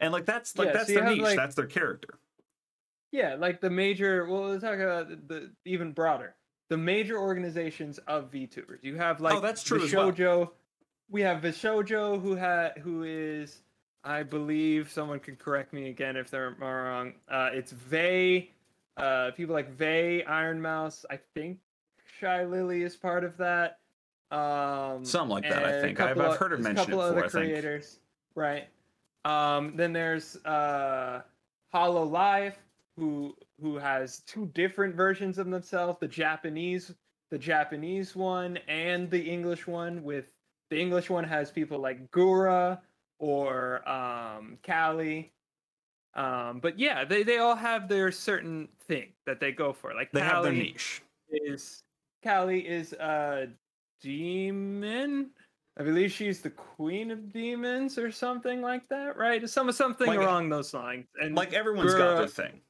and 0.00 0.12
like 0.12 0.24
that's 0.24 0.58
like 0.58 0.66
Yeah, 0.66 0.72
that's 0.72 0.88
so 0.88 0.94
their 0.94 1.04
have, 1.04 1.12
niche. 1.12 1.22
like- 1.22 1.36
that's 1.36 1.54
their 1.54 1.66
character. 1.66 2.14
Yeah, 3.12 3.34
like 3.36 3.60
the 3.60 3.70
major. 3.70 4.26
Well, 4.26 4.48
let's 4.50 4.62
talk 4.62 4.78
about 4.78 5.08
the, 5.08 5.16
the 5.16 5.50
even 5.64 5.92
broader. 5.92 6.34
The 6.70 6.76
major 6.78 7.18
organizations 7.18 7.98
of 8.06 8.30
VTubers. 8.30 8.78
You 8.82 8.94
have 8.96 9.20
like 9.20 9.34
Oh, 9.34 9.40
that's 9.40 9.62
true 9.64 9.82
as 9.82 9.92
well. 9.92 10.54
We 11.10 11.20
have 11.22 11.42
VShojo, 11.42 12.22
who 12.22 12.36
had 12.36 12.78
who 12.78 13.02
is, 13.02 13.60
I 14.04 14.22
believe, 14.22 14.88
someone 14.92 15.18
can 15.18 15.34
correct 15.34 15.72
me 15.72 15.88
again 15.90 16.16
if 16.16 16.30
they're 16.30 16.54
wrong. 16.60 17.14
Uh, 17.28 17.50
it's 17.52 17.72
Vey. 17.72 18.52
Uh, 18.96 19.32
people 19.32 19.52
like 19.52 19.70
Vey, 19.70 20.22
Ironmouse. 20.24 21.04
I 21.10 21.18
think 21.34 21.58
Shylily 22.20 22.82
is 22.84 22.96
part 22.96 23.24
of 23.24 23.36
that. 23.38 23.78
Um, 24.30 25.04
Something 25.04 25.30
like 25.30 25.48
that, 25.48 25.64
I 25.64 25.80
think. 25.80 25.98
I've- 25.98 26.20
I've 26.20 26.26
of- 26.32 26.36
heard 26.36 26.52
her 26.52 26.56
there's 26.58 26.66
a 26.66 26.74
couple 26.76 26.98
before, 26.98 27.04
other 27.18 27.24
I 27.24 27.28
creators, 27.28 27.98
right? 28.36 28.68
Um, 29.24 29.72
then 29.74 29.92
there's 29.92 30.36
uh, 30.44 31.22
Hololive, 31.74 32.54
who 32.96 33.34
who 33.60 33.76
has 33.76 34.20
two 34.20 34.46
different 34.54 34.94
versions 34.94 35.38
of 35.38 35.50
themselves: 35.50 35.98
the 36.00 36.08
Japanese, 36.08 36.92
the 37.30 37.38
Japanese 37.38 38.14
one, 38.16 38.58
and 38.68 39.10
the 39.10 39.20
English 39.22 39.66
one. 39.66 40.02
With 40.02 40.32
the 40.70 40.80
English 40.80 41.10
one 41.10 41.24
has 41.24 41.50
people 41.50 41.78
like 41.78 42.10
Gura 42.10 42.78
or 43.18 43.88
um, 43.88 44.58
Calli. 44.62 45.30
Um, 46.14 46.58
but 46.60 46.78
yeah, 46.78 47.04
they, 47.04 47.22
they 47.22 47.38
all 47.38 47.54
have 47.54 47.88
their 47.88 48.10
certain 48.10 48.68
thing 48.88 49.12
that 49.26 49.38
they 49.38 49.52
go 49.52 49.72
for. 49.72 49.94
Like 49.94 50.10
They 50.10 50.20
have 50.20 50.42
their 50.42 50.52
niche. 50.52 51.02
is 51.30 51.82
Calli 52.24 52.64
is 52.64 52.92
a 52.94 53.46
demon. 54.00 55.30
I 55.78 55.82
believe 55.84 56.10
she's 56.10 56.40
the 56.40 56.50
queen 56.50 57.10
of 57.10 57.32
demons 57.32 57.96
or 57.96 58.10
something 58.10 58.60
like 58.60 58.88
that, 58.88 59.16
right? 59.16 59.48
Some 59.48 59.70
something 59.72 60.06
Like- 60.08 60.18
along 60.18 60.48
those 60.48 60.74
lines. 60.74 61.06
And 61.22 61.34
Like 61.36 61.52
everyone's 61.52 61.94
got 61.94 62.16
their 62.18 62.26
thing. 62.26 62.60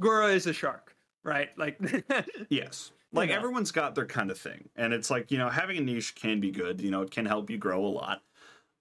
Gura 0.00 0.34
is 0.34 0.46
a 0.46 0.52
shark, 0.52 0.96
right? 1.22 1.56
Like 1.58 1.80
Yes. 2.48 2.92
Like 3.12 3.30
know. 3.30 3.36
everyone's 3.36 3.70
got 3.70 3.94
their 3.94 4.06
kind 4.06 4.30
of 4.30 4.38
thing. 4.38 4.70
And 4.76 4.92
it's 4.92 5.10
like, 5.10 5.30
you 5.30 5.38
know, 5.38 5.48
having 5.48 5.76
a 5.76 5.80
niche 5.80 6.14
can 6.14 6.40
be 6.40 6.50
good. 6.50 6.80
You 6.80 6.90
know, 6.90 7.02
it 7.02 7.10
can 7.10 7.26
help 7.26 7.48
you 7.50 7.58
grow 7.58 7.84
a 7.84 7.88
lot. 7.88 8.22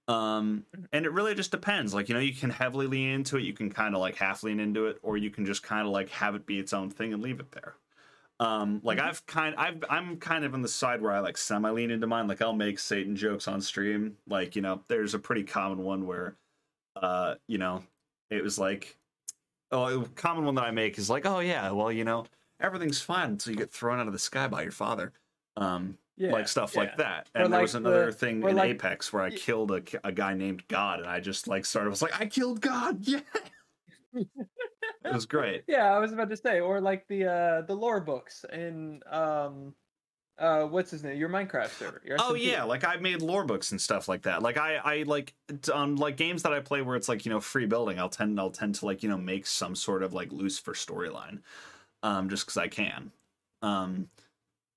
Um, 0.08 0.68
and 0.94 1.06
it 1.06 1.12
really 1.12 1.36
just 1.36 1.52
depends. 1.52 1.94
Like, 1.94 2.10
you 2.10 2.16
know, 2.16 2.22
you 2.22 2.34
can 2.36 2.50
heavily 2.52 2.88
lean 2.88 3.10
into 3.10 3.38
it, 3.38 3.44
you 3.44 3.54
can 3.54 3.72
kind 3.72 3.96
of 3.96 4.02
like 4.02 4.16
half 4.16 4.44
lean 4.44 4.60
into 4.60 4.88
it, 4.88 5.00
or 5.04 5.18
you 5.18 5.32
can 5.32 5.46
just 5.46 5.64
kind 5.64 5.88
of 5.88 5.94
like 5.94 6.10
have 6.10 6.36
it 6.36 6.46
be 6.46 6.60
its 6.60 6.74
own 6.74 6.92
thing 6.92 7.14
and 7.14 7.24
leave 7.24 7.40
it 7.40 7.52
there. 7.52 7.76
Um, 8.40 8.82
like 8.84 9.00
Mhm. 9.00 9.00
I've 9.00 9.26
kind 9.28 9.56
I've 9.58 9.84
I'm 9.90 10.20
kind 10.20 10.46
of 10.46 10.54
on 10.54 10.62
the 10.62 10.68
side 10.70 11.02
where 11.02 11.12
I 11.14 11.20
like 11.20 11.38
semi 11.38 11.70
lean 11.72 11.92
into 11.92 12.08
mine. 12.08 12.28
Like 12.28 12.42
I'll 12.42 12.54
make 12.54 12.80
Satan 12.80 13.16
jokes 13.16 13.48
on 13.48 13.62
stream. 13.62 14.18
Like, 14.28 14.56
you 14.56 14.62
know, 14.62 14.84
there's 14.90 15.14
a 15.14 15.20
pretty 15.20 15.44
common 15.44 15.80
one 15.84 16.08
where 16.08 16.38
uh, 16.96 17.36
you 17.48 17.58
know, 17.58 17.84
it 18.30 18.44
was 18.44 18.60
like 18.60 18.98
oh 19.74 20.02
a 20.04 20.06
common 20.10 20.46
one 20.46 20.56
that 20.56 20.64
I 20.64 20.72
make 20.72 20.98
is 20.98 21.10
like, 21.10 21.26
oh 21.26 21.40
yeah, 21.40 21.70
well, 21.72 21.92
you 21.92 22.04
know, 22.06 22.26
everything's 22.62 23.02
fine 23.02 23.32
until 23.32 23.52
you 23.52 23.58
get 23.58 23.72
thrown 23.72 24.00
out 24.00 24.08
of 24.08 24.14
the 24.14 24.20
sky 24.20 24.48
by 24.48 24.62
your 24.62 24.72
father. 24.72 25.12
Um, 25.58 25.98
yeah, 26.16 26.32
like 26.32 26.48
stuff 26.48 26.76
like 26.76 26.90
yeah. 26.92 26.96
that. 26.98 27.30
Or 27.36 27.42
And 27.42 27.52
there 27.54 27.60
like 27.60 27.64
was 27.64 27.76
another 27.76 28.06
the- 28.08 28.12
thing 28.14 28.42
in 28.44 28.56
like- 28.56 28.70
Apex 28.70 29.12
where 29.12 29.24
I 29.24 29.32
killed 29.32 29.72
a, 29.72 29.82
a 30.04 30.12
guy 30.12 30.34
named 30.36 30.64
God, 30.68 31.00
and 31.00 31.08
I 31.10 31.20
just 31.20 31.48
like 31.48 31.66
started 31.66 31.90
was 31.90 32.02
like, 32.02 32.20
I 32.20 32.26
killed 32.28 32.62
God, 32.62 33.00
yeah. 33.08 33.20
it 34.14 34.28
was 35.12 35.26
great. 35.26 35.64
Yeah, 35.68 35.94
I 35.94 36.00
was 36.00 36.14
about 36.14 36.30
to 36.30 36.38
say, 36.38 36.60
or 36.60 36.80
like 36.80 37.08
the 37.08 37.26
uh 37.26 37.62
the 37.64 37.74
lore 37.76 38.00
books 38.02 38.46
in 38.54 39.02
um 39.10 39.74
uh 40.38 40.66
what's 40.68 40.92
his 40.92 41.04
name? 41.04 41.18
Your 41.18 41.30
Minecraft 41.30 41.76
server. 41.76 42.02
Your 42.06 42.18
Oh 42.18 42.36
SMP. 42.36 42.36
yeah, 42.36 42.64
like 42.64 42.84
I've 42.84 43.02
made 43.02 43.22
lore 43.24 43.44
books 43.44 43.72
and 43.72 43.82
stuff 43.82 44.08
like 44.08 44.22
that. 44.24 44.44
Like 44.44 44.56
I, 44.58 44.76
I 44.76 45.04
like 45.04 45.34
on 45.74 45.96
like 45.96 46.16
games 46.16 46.44
that 46.44 46.54
I 46.54 46.60
play 46.60 46.82
where 46.84 46.96
it's 46.96 47.10
like 47.10 47.26
you 47.26 47.32
know 47.32 47.40
free 47.40 47.66
building. 47.66 48.00
I'll 48.00 48.10
tend, 48.10 48.40
I'll 48.40 48.52
tend 48.52 48.76
to 48.76 48.86
like 48.86 49.02
you 49.02 49.10
know 49.10 49.18
make 49.18 49.48
some 49.48 49.76
sort 49.76 50.04
of 50.04 50.14
like 50.14 50.32
loose 50.32 50.60
for 50.60 50.74
storyline, 50.74 51.42
um, 52.04 52.30
just 52.30 52.46
because 52.46 52.58
I 52.58 52.68
can, 52.68 53.12
um, 53.64 54.10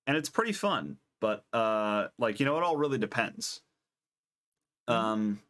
and 0.07 0.17
it's 0.17 0.31
pretty 0.31 0.53
fun. 0.53 0.99
But 1.21 1.45
uh, 1.53 2.09
like 2.19 2.41
you 2.41 2.47
know, 2.47 2.59
it 2.59 2.65
all 2.65 2.77
really 2.79 2.99
depends. 2.99 3.63
Mhm. 4.89 5.07
Um, 5.11 5.43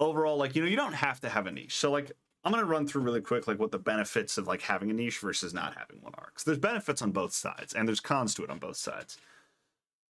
overall, 0.00 0.36
like 0.36 0.54
you 0.54 0.62
know, 0.62 0.68
you 0.68 0.76
don't 0.76 0.92
have 0.94 1.20
to 1.20 1.28
have 1.28 1.46
a 1.46 1.52
niche. 1.52 1.76
So 1.76 1.90
like 1.90 2.12
I'm 2.44 2.52
gonna 2.52 2.64
run 2.64 2.86
through 2.86 3.02
really 3.02 3.20
quick 3.20 3.46
like 3.46 3.58
what 3.58 3.70
the 3.70 3.78
benefits 3.78 4.38
of 4.38 4.46
like 4.46 4.62
having 4.62 4.90
a 4.90 4.94
niche 4.94 5.18
versus 5.20 5.54
not 5.54 5.76
having 5.76 6.00
one 6.02 6.14
are. 6.18 6.30
'Cause 6.34 6.44
there's 6.44 6.58
benefits 6.58 7.02
on 7.02 7.12
both 7.12 7.32
sides, 7.32 7.72
and 7.74 7.88
there's 7.88 8.00
cons 8.00 8.34
to 8.34 8.44
it 8.44 8.50
on 8.50 8.58
both 8.58 8.76
sides 8.76 9.18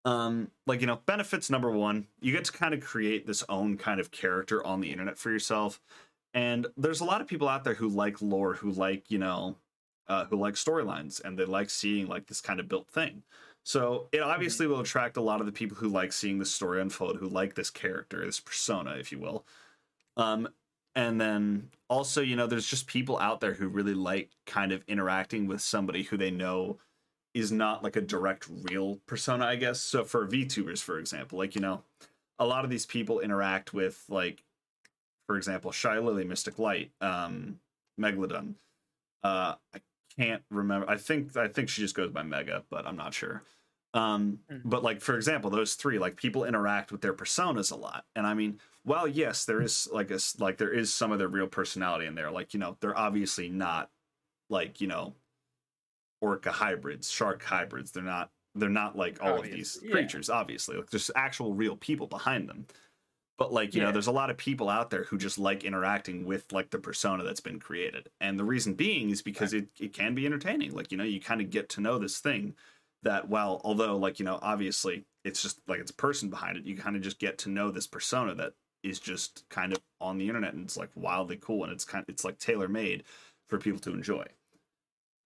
um 0.05 0.51
like 0.67 0.81
you 0.81 0.87
know 0.87 0.99
benefits 1.05 1.49
number 1.49 1.71
one 1.71 2.07
you 2.19 2.33
get 2.33 2.43
to 2.43 2.51
kind 2.51 2.73
of 2.73 2.81
create 2.81 3.25
this 3.25 3.43
own 3.47 3.77
kind 3.77 3.99
of 3.99 4.11
character 4.11 4.65
on 4.65 4.81
the 4.81 4.91
internet 4.91 5.17
for 5.17 5.31
yourself. 5.31 5.81
And 6.33 6.67
there's 6.75 6.99
a 6.99 7.05
lot 7.05 7.21
of 7.21 7.27
people 7.27 7.47
out 7.47 7.63
there 7.63 7.75
who 7.75 7.87
like 7.87 8.21
lore 8.21 8.55
who 8.55 8.71
like 8.71 9.09
you 9.11 9.19
know 9.19 9.55
uh, 10.07 10.25
who 10.25 10.35
like 10.35 10.55
storylines 10.55 11.23
and 11.23 11.37
they 11.37 11.45
like 11.45 11.69
seeing 11.69 12.07
like 12.07 12.27
this 12.27 12.41
kind 12.41 12.59
of 12.59 12.67
built 12.67 12.89
thing. 12.89 13.23
So 13.63 14.09
it 14.11 14.19
obviously 14.19 14.67
will 14.67 14.81
attract 14.81 15.15
a 15.15 15.21
lot 15.21 15.39
of 15.39 15.45
the 15.45 15.51
people 15.53 15.77
who 15.77 15.87
like 15.87 16.11
seeing 16.11 16.37
the 16.39 16.45
story 16.45 16.81
unfold 16.81 17.17
who 17.17 17.29
like 17.29 17.55
this 17.55 17.69
character 17.69 18.25
this 18.25 18.39
persona 18.39 18.95
if 18.99 19.11
you 19.11 19.19
will. 19.19 19.45
Um 20.17 20.49
and 20.95 21.19
then 21.19 21.69
also 21.89 22.21
you 22.21 22.35
know 22.35 22.47
there's 22.47 22.67
just 22.67 22.87
people 22.87 23.17
out 23.19 23.39
there 23.39 23.53
who 23.53 23.67
really 23.67 23.93
like 23.93 24.31
kind 24.45 24.71
of 24.71 24.83
interacting 24.87 25.47
with 25.47 25.61
somebody 25.61 26.03
who 26.03 26.17
they 26.17 26.31
know 26.31 26.77
is 27.33 27.51
not 27.51 27.83
like 27.83 27.95
a 27.95 28.01
direct 28.01 28.47
real 28.69 28.97
persona, 29.07 29.45
I 29.45 29.55
guess. 29.55 29.79
So 29.81 30.03
for 30.03 30.27
VTubers, 30.27 30.81
for 30.81 30.99
example, 30.99 31.37
like 31.39 31.55
you 31.55 31.61
know, 31.61 31.83
a 32.39 32.45
lot 32.45 32.63
of 32.63 32.69
these 32.69 32.85
people 32.85 33.19
interact 33.19 33.73
with 33.73 34.05
like, 34.09 34.43
for 35.27 35.37
example, 35.37 35.71
Shylily, 35.71 36.25
Mystic 36.25 36.59
Light, 36.59 36.91
um, 37.01 37.59
Megalodon. 37.99 38.55
Uh, 39.23 39.55
I 39.73 39.81
can't 40.17 40.43
remember. 40.49 40.89
I 40.89 40.97
think 40.97 41.35
I 41.37 41.47
think 41.47 41.69
she 41.69 41.81
just 41.81 41.95
goes 41.95 42.11
by 42.11 42.23
Mega, 42.23 42.63
but 42.69 42.85
I'm 42.85 42.97
not 42.97 43.13
sure. 43.13 43.43
Um, 43.93 44.39
Mhm. 44.49 44.61
but 44.65 44.83
like 44.83 45.01
for 45.01 45.15
example, 45.15 45.49
those 45.51 45.75
three, 45.75 45.99
like 45.99 46.15
people 46.17 46.45
interact 46.45 46.91
with 46.91 47.01
their 47.01 47.13
personas 47.13 47.71
a 47.71 47.75
lot, 47.75 48.05
and 48.15 48.25
I 48.25 48.33
mean, 48.33 48.59
while 48.83 49.07
yes, 49.07 49.45
there 49.45 49.61
is 49.61 49.87
like 49.91 50.11
a 50.11 50.19
like 50.39 50.57
there 50.57 50.73
is 50.73 50.93
some 50.93 51.11
of 51.11 51.19
their 51.19 51.27
real 51.27 51.47
personality 51.47 52.05
in 52.07 52.15
there. 52.15 52.31
Like 52.31 52.53
you 52.53 52.59
know, 52.59 52.77
they're 52.79 52.97
obviously 52.97 53.49
not 53.49 53.91
like 54.49 54.81
you 54.81 54.87
know 54.87 55.15
orca 56.23 56.51
hybrids, 56.51 57.11
shark 57.11 57.43
hybrids. 57.43 57.91
They're 57.91 58.01
not 58.01 58.31
they're 58.55 58.69
not 58.69 58.95
like 58.95 59.17
all 59.21 59.39
of 59.39 59.43
these 59.43 59.79
yeah. 59.83 59.91
creatures, 59.91 60.29
obviously. 60.29 60.77
Like 60.77 60.89
there's 60.89 61.11
actual 61.15 61.53
real 61.53 61.75
people 61.75 62.07
behind 62.07 62.47
them. 62.47 62.65
But 63.39 63.51
like, 63.51 63.73
you 63.73 63.81
know, 63.81 63.91
there's 63.91 64.07
a 64.07 64.11
lot 64.11 64.29
of 64.29 64.37
people 64.37 64.69
out 64.69 64.91
there 64.91 65.03
who 65.05 65.17
just 65.17 65.39
like 65.39 65.63
interacting 65.63 66.23
with 66.23 66.51
like 66.51 66.69
the 66.69 66.77
persona 66.77 67.23
that's 67.23 67.39
been 67.39 67.59
created. 67.59 68.09
And 68.21 68.39
the 68.39 68.43
reason 68.43 68.75
being 68.75 69.09
is 69.09 69.23
because 69.23 69.53
it, 69.53 69.67
it 69.79 69.91
can 69.91 70.13
be 70.13 70.27
entertaining. 70.27 70.75
Like, 70.75 70.91
you 70.91 70.97
know, 70.97 71.03
you 71.03 71.19
kind 71.19 71.41
of 71.41 71.49
get 71.49 71.67
to 71.69 71.81
know 71.81 71.97
this 71.97 72.19
thing 72.19 72.53
that 73.01 73.27
well, 73.27 73.59
although 73.63 73.97
like, 73.97 74.19
you 74.19 74.25
know, 74.25 74.37
obviously 74.43 75.03
it's 75.25 75.41
just 75.41 75.59
like 75.67 75.79
it's 75.79 75.91
a 75.91 75.95
person 75.95 76.29
behind 76.29 76.57
it, 76.57 76.65
you 76.65 76.77
kind 76.77 76.95
of 76.95 77.01
just 77.01 77.17
get 77.17 77.39
to 77.39 77.49
know 77.49 77.71
this 77.71 77.87
persona 77.87 78.35
that 78.35 78.53
is 78.83 78.99
just 78.99 79.49
kind 79.49 79.73
of 79.73 79.79
on 79.99 80.19
the 80.19 80.27
internet 80.27 80.53
and 80.53 80.63
it's 80.63 80.77
like 80.77 80.91
wildly 80.95 81.39
cool 81.41 81.63
and 81.63 81.73
it's 81.73 81.85
kind 81.85 82.03
of, 82.03 82.09
it's 82.09 82.23
like 82.23 82.37
tailor 82.37 82.67
made 82.67 83.03
for 83.49 83.57
people 83.57 83.79
to 83.79 83.93
enjoy. 83.93 84.25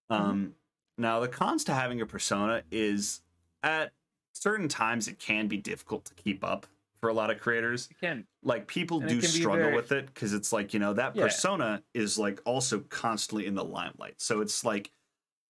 Um 0.08 0.54
now 0.98 1.20
the 1.20 1.28
cons 1.28 1.64
to 1.64 1.74
having 1.74 2.00
a 2.00 2.06
persona 2.06 2.62
is 2.70 3.20
at 3.62 3.92
certain 4.34 4.68
times 4.68 5.08
it 5.08 5.18
can 5.18 5.48
be 5.48 5.56
difficult 5.56 6.04
to 6.06 6.14
keep 6.14 6.44
up 6.44 6.66
for 7.00 7.08
a 7.08 7.12
lot 7.12 7.30
of 7.30 7.38
creators. 7.40 7.88
You 7.90 7.96
can. 8.00 8.26
Like 8.42 8.66
people 8.66 9.00
And 9.00 9.08
do 9.08 9.22
struggle 9.22 9.64
very- 9.66 9.76
with 9.76 9.92
it 9.92 10.06
because 10.06 10.32
it's 10.32 10.52
like, 10.52 10.74
you 10.74 10.80
know, 10.80 10.92
that 10.94 11.14
Yeah. 11.16 11.24
persona 11.24 11.82
is 11.94 12.18
like 12.18 12.40
also 12.44 12.80
constantly 12.80 13.46
in 13.46 13.54
the 13.54 13.64
limelight. 13.64 14.20
So 14.20 14.40
it's 14.40 14.64
like 14.64 14.90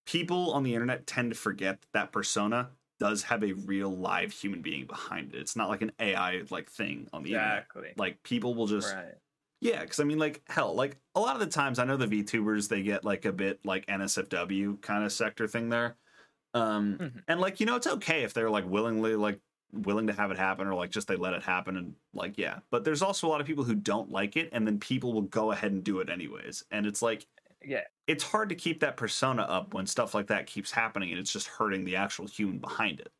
people 0.05 0.53
on 0.53 0.63
the 0.63 0.73
internet 0.73 1.07
tend 1.07 1.31
to 1.31 1.37
forget 1.37 1.81
that, 1.81 1.87
that 1.93 2.11
persona 2.11 2.69
does 2.99 3.23
have 3.23 3.43
a 3.43 3.53
real 3.53 3.95
live 3.95 4.31
human 4.33 4.61
being 4.61 4.85
behind 4.85 5.33
it. 5.33 5.39
It's 5.39 5.55
not 5.55 5.69
like 5.69 5.81
an 5.81 5.91
AI 5.99 6.43
like 6.49 6.69
thing 6.69 7.07
on 7.13 7.23
the 7.23 7.33
internet. 7.33 7.67
Like 7.97 8.21
people 8.23 8.53
will 8.55 8.67
just 8.67 8.93
Right. 8.93 9.15
Yeah, 9.61 9.81
because 9.81 9.99
I 9.99 10.03
mean, 10.05 10.19
like, 10.19 10.41
hell, 10.49 10.73
like 10.73 10.97
a 11.15 11.19
lot 11.19 11.35
of 11.35 11.39
the 11.41 11.47
times 11.47 11.79
I 11.79 11.85
know 11.85 11.97
the 11.97 12.07
VTubers 12.07 12.69
they 12.69 12.81
get 12.83 13.03
like 13.05 13.25
a 13.25 13.33
bit 13.33 13.65
like 13.65 13.85
NSFW 13.87 14.77
kind 14.77 15.03
of 15.03 15.11
sector 15.11 15.47
thing 15.47 15.69
there, 15.69 15.97
um, 16.53 16.99
Mhm. 16.99 17.23
and 17.27 17.41
like 17.41 17.59
you 17.59 17.65
know 17.65 17.75
it's 17.75 17.87
okay 17.87 18.23
if 18.23 18.33
they're 18.33 18.49
like 18.49 18.65
willingly 18.65 19.15
like 19.15 19.41
willing 19.73 20.07
to 20.07 20.13
have 20.13 20.31
it 20.31 20.37
happen 20.37 20.67
or 20.67 20.75
like 20.75 20.91
just 20.91 21.07
they 21.07 21.15
let 21.17 21.33
it 21.33 21.43
happen 21.43 21.77
and 21.77 21.95
like 22.13 22.37
yeah, 22.37 22.61
but 22.71 22.83
there's 22.85 23.01
also 23.03 23.27
a 23.27 23.29
lot 23.29 23.41
of 23.41 23.47
people 23.47 23.63
who 23.65 23.75
don't 23.75 24.11
like 24.11 24.37
it 24.37 24.49
and 24.53 24.67
then 24.67 24.79
people 24.79 25.13
will 25.13 25.23
go 25.23 25.51
ahead 25.51 25.71
and 25.73 25.83
do 25.83 25.99
it 25.99 26.09
anyways, 26.09 26.65
and 26.71 26.85
it's 26.87 27.01
like 27.01 27.27
Yeah. 27.61 27.83
it's 28.07 28.23
hard 28.23 28.49
to 28.49 28.55
keep 28.55 28.81
that 28.81 28.97
persona 28.97 29.43
up 29.43 29.73
when 29.73 29.87
stuff 29.87 30.13
like 30.15 30.27
that 30.27 30.47
keeps 30.47 30.71
happening 30.71 31.11
and 31.11 31.19
it's 31.19 31.33
just 31.33 31.47
hurting 31.47 31.85
the 31.85 31.95
actual 31.97 32.27
human 32.27 32.59
behind 32.59 32.99
it. 33.01 33.13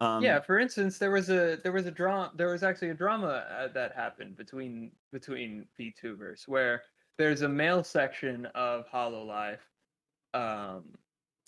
Um, 0.00 0.22
yeah, 0.22 0.40
for 0.40 0.58
instance, 0.58 0.98
there 0.98 1.10
was 1.10 1.30
a 1.30 1.58
there 1.62 1.72
was 1.72 1.86
a 1.86 1.90
drama 1.90 2.30
there 2.34 2.48
was 2.48 2.62
actually 2.62 2.90
a 2.90 2.94
drama 2.94 3.46
uh, 3.50 3.68
that 3.68 3.94
happened 3.94 4.36
between 4.36 4.92
between 5.12 5.66
VTubers 5.78 6.46
where 6.46 6.82
there's 7.18 7.42
a 7.42 7.48
male 7.48 7.82
section 7.82 8.46
of 8.54 8.86
Hololive. 8.88 9.58
Um, 10.34 10.98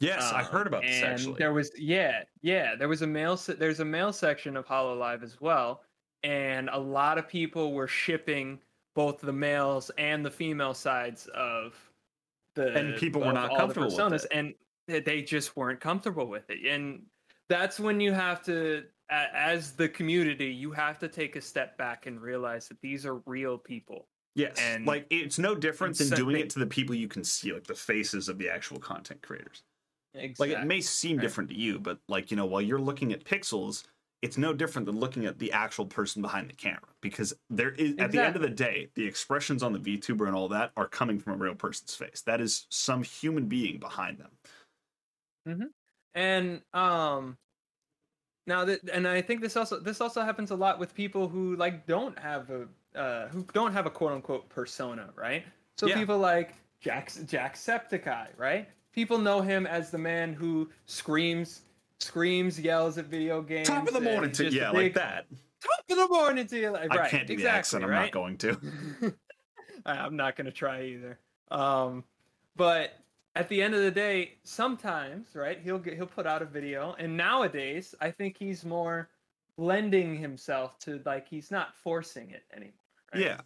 Yes, 0.01 0.33
I 0.33 0.43
um, 0.43 0.47
heard 0.47 0.67
about 0.69 0.83
this 0.83 1.03
and 1.03 1.13
actually. 1.13 1.35
There 1.35 1.53
was 1.53 1.73
yeah, 1.77 2.23
yeah, 2.41 2.77
there 2.77 2.89
was 2.89 3.03
a 3.03 3.07
male 3.07 3.37
se- 3.37 3.55
there's 3.55 3.81
a 3.81 3.85
male 3.85 4.13
section 4.13 4.57
of 4.57 4.65
Hollow 4.65 4.97
Hololive 4.97 5.23
as 5.25 5.41
well, 5.41 5.83
and 6.23 6.69
a 6.71 6.79
lot 6.79 7.19
of 7.19 7.29
people 7.29 7.73
were 7.73 7.89
shipping 7.89 8.61
both 8.95 9.21
the 9.21 9.33
males 9.33 9.91
and 9.99 10.25
the 10.25 10.31
female 10.31 10.75
sides 10.75 11.27
of 11.35 11.75
the 12.55 12.75
And 12.75 12.97
people 12.97 13.21
were 13.21 13.33
not 13.33 13.57
comfortable 13.57 13.95
with 13.95 14.25
it. 14.25 14.31
and 14.33 14.55
they 14.87 15.23
just 15.23 15.57
weren't 15.57 15.81
comfortable 15.81 16.27
with 16.27 16.49
it. 16.49 16.65
And 16.65 17.03
that's 17.49 17.81
when 17.81 18.01
you 18.01 18.13
have 18.13 18.43
to 18.45 18.85
as 19.11 19.73
the 19.73 19.89
community, 19.89 20.47
you 20.47 20.71
have 20.71 20.99
to 20.99 21.09
take 21.09 21.37
a 21.37 21.41
step 21.41 21.79
back 21.79 22.07
and 22.07 22.21
realize 22.21 22.69
that 22.69 22.81
these 22.83 23.07
are 23.07 23.17
real 23.27 23.57
people. 23.57 24.07
yes, 24.35 24.57
and- 24.61 24.87
like 24.87 25.07
it's 25.11 25.39
no 25.39 25.55
different 25.55 25.97
than 25.97 26.11
doing 26.11 26.37
it 26.37 26.51
to 26.51 26.59
the 26.59 26.67
people 26.67 26.95
you 26.95 27.09
can 27.09 27.25
see, 27.25 27.53
like 27.53 27.67
the 27.67 27.75
faces 27.75 28.29
of 28.29 28.39
the 28.39 28.49
actual 28.49 28.79
content 28.79 29.23
creators. 29.23 29.63
Exactly. 30.15 30.55
Like 30.55 30.63
it 30.63 30.67
may 30.67 30.81
seem 30.81 31.17
right. 31.17 31.23
different 31.23 31.51
to 31.51 31.57
you, 31.57 31.79
but 31.79 31.99
like 32.09 32.31
you 32.31 32.37
know, 32.37 32.47
while 32.47 32.63
you're 32.63 32.81
looking 32.81 33.13
at 33.13 33.25
pixels, 33.25 33.85
it's 34.23 34.37
no 34.37 34.53
different 34.53 34.87
than 34.87 34.99
looking 34.99 35.27
at 35.27 35.39
the 35.39 35.53
actual 35.53 35.87
person 35.87 36.23
behind 36.23 36.49
the 36.49 36.55
camera 36.55 36.89
because 37.01 37.35
there 37.51 37.71
is 37.71 37.95
at 37.99 38.11
the 38.11 38.25
end 38.25 38.37
of 38.37 38.43
the 38.43 38.49
day, 38.49 38.89
the 38.95 39.07
expressions 39.07 39.63
on 39.63 39.73
the 39.73 39.79
VTuber 39.79 40.27
and 40.27 40.35
all 40.35 40.49
that 40.49 40.73
are 40.77 40.89
coming 40.89 41.19
from 41.19 41.35
a 41.35 41.37
real 41.37 41.55
person's 41.55 41.95
face. 41.95 42.23
That 42.27 42.41
is 42.41 42.67
some 42.71 43.03
human 43.03 43.47
being 43.47 43.79
behind 43.79 44.19
them. 44.19 44.31
Mm-hmm. 45.49 45.67
And 46.19 46.61
um 46.75 47.37
now 48.47 48.65
that 48.65 48.81
and 48.93 49.07
i 49.07 49.21
think 49.21 49.41
this 49.41 49.57
also 49.57 49.79
this 49.79 50.01
also 50.01 50.23
happens 50.23 50.51
a 50.51 50.55
lot 50.55 50.79
with 50.79 50.95
people 50.95 51.29
who 51.29 51.55
like 51.57 51.87
don't 51.87 52.19
have 52.19 52.51
a 52.51 52.67
uh 52.99 53.29
who 53.29 53.47
don't 53.53 53.73
have 53.73 53.87
a 53.87 53.91
quote 53.91 54.13
unquote 54.13 54.49
persona 54.49 55.11
right 55.15 55.45
so 55.77 55.87
Yeah. 55.87 55.95
people 55.97 56.19
like 56.19 56.55
jack 56.81 57.11
jacksepticeye 57.11 58.29
right 58.37 58.69
people 58.93 59.19
know 59.19 59.41
him 59.41 59.67
as 59.67 59.91
the 59.91 59.99
man 59.99 60.33
who 60.33 60.69
screams 60.87 61.63
screams 62.01 62.59
yells 62.59 62.99
at 62.99 63.07
video 63.07 63.43
games 63.43 63.69
Top 63.69 63.87
of 63.87 63.95
the 63.95 64.01
morning 64.01 64.33
to 64.33 64.45
yeah, 64.51 64.71
big- 64.73 64.75
like 64.83 64.95
that. 64.95 65.27
top 65.61 65.85
of 65.91 65.97
the 65.97 66.09
morning 66.09 66.47
to 66.47 66.57
you 66.59 66.71
like, 66.71 66.91
I 66.93 67.09
can't 67.09 67.27
do 67.27 67.33
exactly, 67.35 67.37
the 67.37 67.51
accent. 67.51 67.85
I'm 67.85 67.91
right? 67.91 68.03
not 68.03 68.13
going 68.13 68.37
to. 68.39 69.15
I'm 69.87 70.15
not 70.17 70.37
gonna 70.37 70.53
try 70.53 70.85
either. 70.85 71.19
Um, 71.51 72.05
but 72.55 72.93
at 73.39 73.49
the 73.49 73.63
end 73.63 73.75
of 73.75 73.81
the 73.83 73.91
day, 73.91 74.39
sometimes, 74.43 75.35
right? 75.35 75.61
He'll 75.61 75.79
get 75.79 75.95
he'll 75.95 76.07
put 76.07 76.27
out 76.27 76.43
a 76.43 76.47
video, 76.47 76.95
and 76.99 77.17
nowadays, 77.17 77.95
I 78.01 78.11
think 78.11 78.37
he's 78.39 78.65
more 78.65 79.11
lending 79.57 80.17
himself 80.17 80.79
to 80.81 81.01
like 81.07 81.29
he's 81.29 81.51
not 81.51 81.75
forcing 81.77 82.31
it 82.31 82.45
anymore. 82.55 82.75
Right? 83.15 83.23
Yeah, 83.23 83.41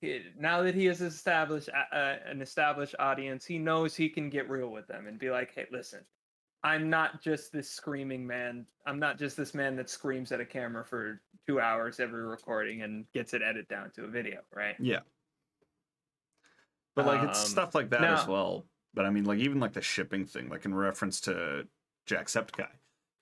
He- 0.00 0.24
now 0.38 0.62
that 0.62 0.74
he 0.74 0.86
has 0.86 1.00
established 1.02 1.68
uh, 1.68 2.16
an 2.26 2.42
established 2.42 2.94
audience, 2.98 3.44
he 3.46 3.58
knows 3.58 3.94
he 3.94 4.08
can 4.08 4.30
get 4.30 4.48
real 4.50 4.70
with 4.70 4.86
them 4.88 5.06
and 5.06 5.18
be 5.18 5.30
like, 5.30 5.54
"Hey, 5.54 5.66
listen, 5.70 6.06
I'm 6.62 6.88
not 6.90 7.22
just 7.22 7.52
this 7.52 7.70
screaming 7.70 8.26
man. 8.26 8.66
I'm 8.86 8.98
not 8.98 9.18
just 9.18 9.36
this 9.36 9.54
man 9.54 9.76
that 9.76 9.90
screams 9.90 10.32
at 10.32 10.40
a 10.40 10.46
camera 10.46 10.84
for 10.84 11.22
two 11.46 11.60
hours 11.60 12.00
every 12.00 12.24
recording 12.24 12.82
and 12.82 13.04
gets 13.12 13.34
it 13.34 13.42
edited 13.42 13.68
down 13.68 13.90
to 13.92 14.04
a 14.04 14.08
video, 14.08 14.40
right?" 14.54 14.76
yeah. 14.80 15.00
But 16.96 17.06
like 17.06 17.22
it's 17.28 17.40
Um, 17.40 17.46
stuff 17.50 17.74
like 17.74 17.90
that 17.90 18.04
as 18.04 18.26
well. 18.26 18.66
But 18.94 19.06
I 19.06 19.10
mean, 19.10 19.24
like 19.24 19.38
even 19.40 19.60
like 19.60 19.72
the 19.72 19.82
shipping 19.82 20.24
thing, 20.24 20.48
like 20.48 20.64
in 20.64 20.74
reference 20.74 21.20
to 21.22 21.66
Jacksepticeye, 22.08 22.68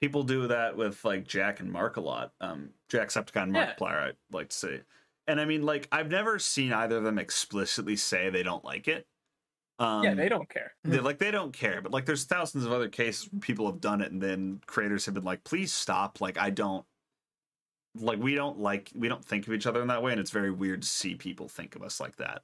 people 0.01 0.23
do 0.23 0.47
that 0.49 0.77
with 0.77 1.05
like 1.05 1.27
Jack 1.27 1.61
and 1.61 1.71
Mark 1.73 1.97
a 1.97 2.01
lot. 2.01 2.33
Um, 2.41 2.71
Jacksepticeye 2.91 3.43
and 3.45 3.55
Yeah. 3.55 3.75
Markiplier, 3.75 4.09
I'd 4.09 4.17
like 4.31 4.51
to 4.51 4.57
say. 4.57 4.81
And 5.27 5.41
I 5.41 5.45
mean, 5.45 5.63
like 5.63 5.89
I've 5.93 6.11
never 6.11 6.39
seen 6.39 6.73
either 6.73 6.97
of 6.99 7.05
them 7.05 7.19
explicitly 7.19 7.97
say 7.97 8.29
they 8.29 8.43
don't 8.43 8.65
like 8.65 8.89
it. 8.89 9.07
Um, 9.79 10.05
yeah, 10.05 10.15
they 10.15 10.29
don't 10.29 10.49
care. 10.49 10.75
they 10.85 11.01
like 11.01 11.19
they 11.19 11.31
don't 11.33 11.53
care 11.53 11.81
but 11.81 11.91
like 11.91 12.05
there's 12.05 12.25
thousands 12.25 12.65
of 12.65 12.73
other 12.73 12.89
cases 12.89 13.29
where 13.33 13.41
people 13.41 13.67
have 13.67 13.81
done 13.81 14.01
it 14.01 14.13
and 14.13 14.21
then 14.23 14.61
creators 14.67 15.07
have 15.07 15.15
been 15.15 15.25
like 15.25 15.43
please 15.43 15.73
stop 15.73 16.21
like 16.21 16.39
i 16.39 16.51
don't 16.51 16.85
like 17.99 18.19
we 18.21 18.35
don't 18.35 18.61
like 18.61 18.93
we 18.95 19.09
don't 19.09 19.25
think 19.25 19.47
of 19.47 19.53
each 19.55 19.67
other 19.67 19.81
in 19.83 19.89
that 19.89 20.03
way 20.03 20.13
and 20.13 20.21
it's 20.21 20.31
very 20.31 20.51
weird 20.53 20.83
to 20.83 20.89
see 20.89 21.15
people 21.17 21.49
think 21.49 21.75
of 21.75 21.83
us 21.83 21.99
like 22.01 22.15
that 22.17 22.43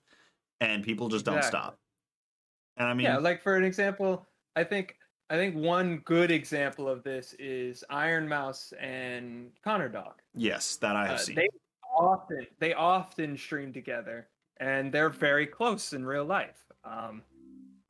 and 0.60 0.82
people 0.82 1.08
just 1.08 1.24
don't 1.24 1.36
Exactly. 1.36 1.58
stop 1.60 1.78
and 2.78 2.88
i 2.88 2.94
mean 2.94 3.04
yeah, 3.04 3.18
like 3.18 3.42
for 3.42 3.56
an 3.56 3.64
example, 3.64 4.26
I 4.56 4.64
think 4.64 4.96
I 5.30 5.36
think 5.36 5.54
one 5.56 5.98
good 6.06 6.30
example 6.30 6.88
of 6.88 7.02
this 7.02 7.34
is 7.38 7.84
Ironmouse 7.90 8.72
and 8.80 9.50
Connor 9.62 9.88
Dog. 9.88 10.14
yes 10.34 10.76
that 10.76 10.96
i 10.96 11.06
have 11.06 11.16
Uh, 11.16 11.18
seen 11.18 11.36
they 11.36 11.48
often 11.96 12.46
they 12.60 12.74
often 12.74 13.36
stream 13.36 13.72
together, 13.72 14.28
and 14.58 14.92
they're 14.92 15.10
very 15.10 15.46
close 15.46 15.92
in 15.92 16.04
real 16.04 16.24
life. 16.24 16.64
Um, 16.84 17.22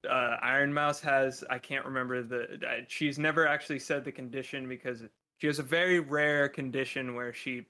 uh, 0.08 0.36
Ironmouse 0.42 1.00
has 1.00 1.44
I 1.50 1.58
can't 1.58 1.84
remember 1.84 2.22
the 2.22 2.42
uh, 2.66 2.84
she's 2.88 3.18
never 3.18 3.46
actually 3.46 3.78
said 3.80 4.04
the 4.04 4.12
condition 4.12 4.68
because 4.68 5.02
she 5.38 5.46
has 5.46 5.58
a 5.58 5.62
very 5.62 6.00
rare 6.00 6.48
condition 6.48 7.14
where 7.14 7.32
she 7.32 7.66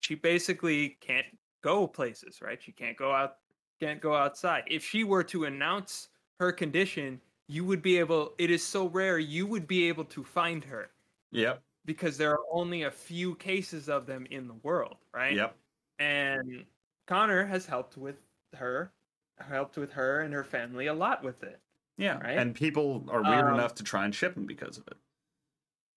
she 0.00 0.14
basically 0.14 0.96
can't 1.00 1.26
go 1.62 1.86
places. 1.86 2.40
Right, 2.40 2.62
she 2.62 2.72
can't 2.72 2.96
go 2.96 3.10
out 3.12 3.36
can't 3.80 4.00
go 4.00 4.14
outside. 4.14 4.62
If 4.68 4.84
she 4.84 5.02
were 5.02 5.24
to 5.24 5.44
announce 5.46 6.08
her 6.42 6.52
condition, 6.52 7.20
you 7.48 7.64
would 7.64 7.82
be 7.82 7.98
able. 7.98 8.34
It 8.38 8.50
is 8.50 8.62
so 8.64 8.88
rare 8.88 9.18
you 9.18 9.46
would 9.46 9.66
be 9.66 9.88
able 9.88 10.04
to 10.06 10.24
find 10.24 10.64
her 10.64 10.90
yep 11.30 11.62
because 11.84 12.16
there 12.18 12.32
are 12.32 12.44
only 12.50 12.82
a 12.82 12.90
few 12.90 13.34
cases 13.36 13.88
of 13.88 14.06
them 14.06 14.26
in 14.30 14.48
the 14.48 14.54
world, 14.54 14.96
right? 15.14 15.36
yep 15.36 15.56
And 15.98 16.66
Connor 17.06 17.44
has 17.44 17.66
helped 17.66 17.96
with 17.96 18.16
her, 18.54 18.92
helped 19.38 19.76
with 19.76 19.92
her 19.92 20.20
and 20.20 20.34
her 20.34 20.44
family 20.44 20.86
a 20.88 20.94
lot 20.94 21.22
with 21.22 21.42
it. 21.42 21.60
yeah 21.96 22.18
Right? 22.18 22.38
and 22.38 22.54
people 22.54 23.04
are 23.08 23.22
weird 23.22 23.46
Um, 23.46 23.54
enough 23.54 23.74
to 23.76 23.84
try 23.84 24.04
and 24.04 24.14
ship 24.14 24.34
them 24.34 24.46
because 24.46 24.78
of 24.78 24.86
it 24.88 24.96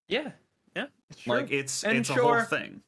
Yeah, 0.07 0.31
yeah, 0.75 0.87
it's 1.09 1.25
like 1.27 1.51
it's 1.51 1.83
And 1.83 1.97
it's 1.97 2.09
a 2.09 2.15
whole 2.15 2.41
thing 2.41 2.81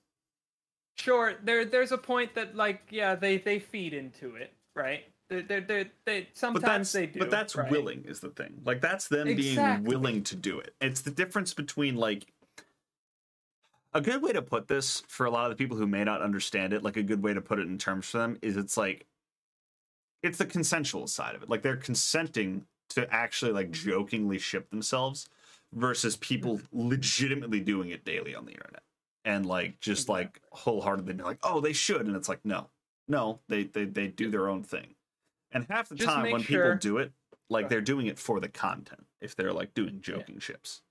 sure. 0.95 1.35
There, 1.43 1.65
there's 1.65 1.91
a 1.91 1.97
point 1.97 2.33
that 2.35 2.55
like, 2.55 2.81
yeah, 2.89 3.15
they 3.15 3.37
they 3.37 3.59
feed 3.59 3.93
into 3.93 4.35
it, 4.35 4.53
right? 4.75 5.05
They, 5.30 5.41
they, 5.41 5.86
they, 6.05 6.30
sometimes 6.34 6.63
that's 6.63 6.91
they 6.93 7.05
do. 7.07 7.19
but 7.19 7.30
that's 7.30 7.55
right? 7.55 7.69
willing 7.69 8.05
is 8.07 8.21
the 8.21 8.30
thing. 8.30 8.61
Like 8.63 8.80
that's 8.80 9.09
them 9.09 9.36
being 9.36 9.84
willing 9.84 10.23
to 10.23 10.36
do 10.38 10.59
it. 10.59 10.73
It's 10.80 11.01
the 11.01 11.11
difference 11.11 11.53
between 11.53 11.97
like 11.97 12.28
a 13.93 13.99
good 13.99 14.21
way 14.21 14.32
to 14.32 14.41
put 14.41 14.67
this 14.67 15.01
for 15.07 15.25
a 15.25 15.32
lot 15.32 15.45
of 15.45 15.49
the 15.49 15.61
people 15.61 15.75
who 15.75 15.88
may 15.88 16.03
not 16.03 16.21
understand 16.21 16.71
it 16.71 16.84
like 16.84 16.97
a 16.97 17.03
good 17.03 17.23
way 17.23 17.34
to 17.34 17.41
put 17.41 17.59
it 17.59 17.67
in 17.67 17.78
terms 17.78 18.05
for 18.05 18.19
them 18.19 18.38
is 18.41 18.55
it's 18.55 18.78
like 18.78 19.05
it's 20.23 20.38
the 20.38 20.45
consensual 20.45 21.07
side 21.07 21.36
of 21.36 21.43
it. 21.43 21.49
Like 21.49 21.61
they're 21.61 21.75
consenting 21.75 22.65
to 22.89 23.11
actually 23.13 23.51
like 23.51 23.71
mm-hmm. 23.71 23.89
jokingly 23.89 24.39
ship 24.39 24.69
themselves 24.69 25.28
versus 25.73 26.15
people 26.15 26.57
mm-hmm. 26.57 26.89
legitimately 26.89 27.59
doing 27.59 27.89
it 27.89 28.05
daily 28.05 28.34
on 28.34 28.45
the 28.45 28.51
internet. 28.51 28.84
And 29.25 29.45
like 29.45 29.82
just 29.82 30.07
like 30.07 30.41
wholeheartedly 30.51 31.13
be 31.13 31.23
like 31.23 31.39
oh 31.43 31.59
they 31.59 31.73
should. 31.73 32.05
And 32.05 32.15
it's 32.15 32.30
like 32.30 32.45
no. 32.45 32.69
No 33.09 33.39
they 33.49 33.63
they, 33.63 33.86
they 33.86 34.07
do 34.07 34.30
their 34.30 34.47
own 34.47 34.63
thing 34.63 34.95
and 35.51 35.65
half 35.69 35.89
the 35.89 35.95
Just 35.95 36.07
time 36.07 36.29
when 36.29 36.41
sure- 36.41 36.63
people 36.63 36.77
do 36.79 36.97
it 36.97 37.13
like 37.49 37.69
they're 37.69 37.81
doing 37.81 38.07
it 38.07 38.19
for 38.19 38.39
the 38.39 38.49
content 38.49 39.05
if 39.21 39.35
they're 39.35 39.53
like 39.53 39.73
doing 39.73 40.01
joking 40.01 40.39
ships 40.39 40.83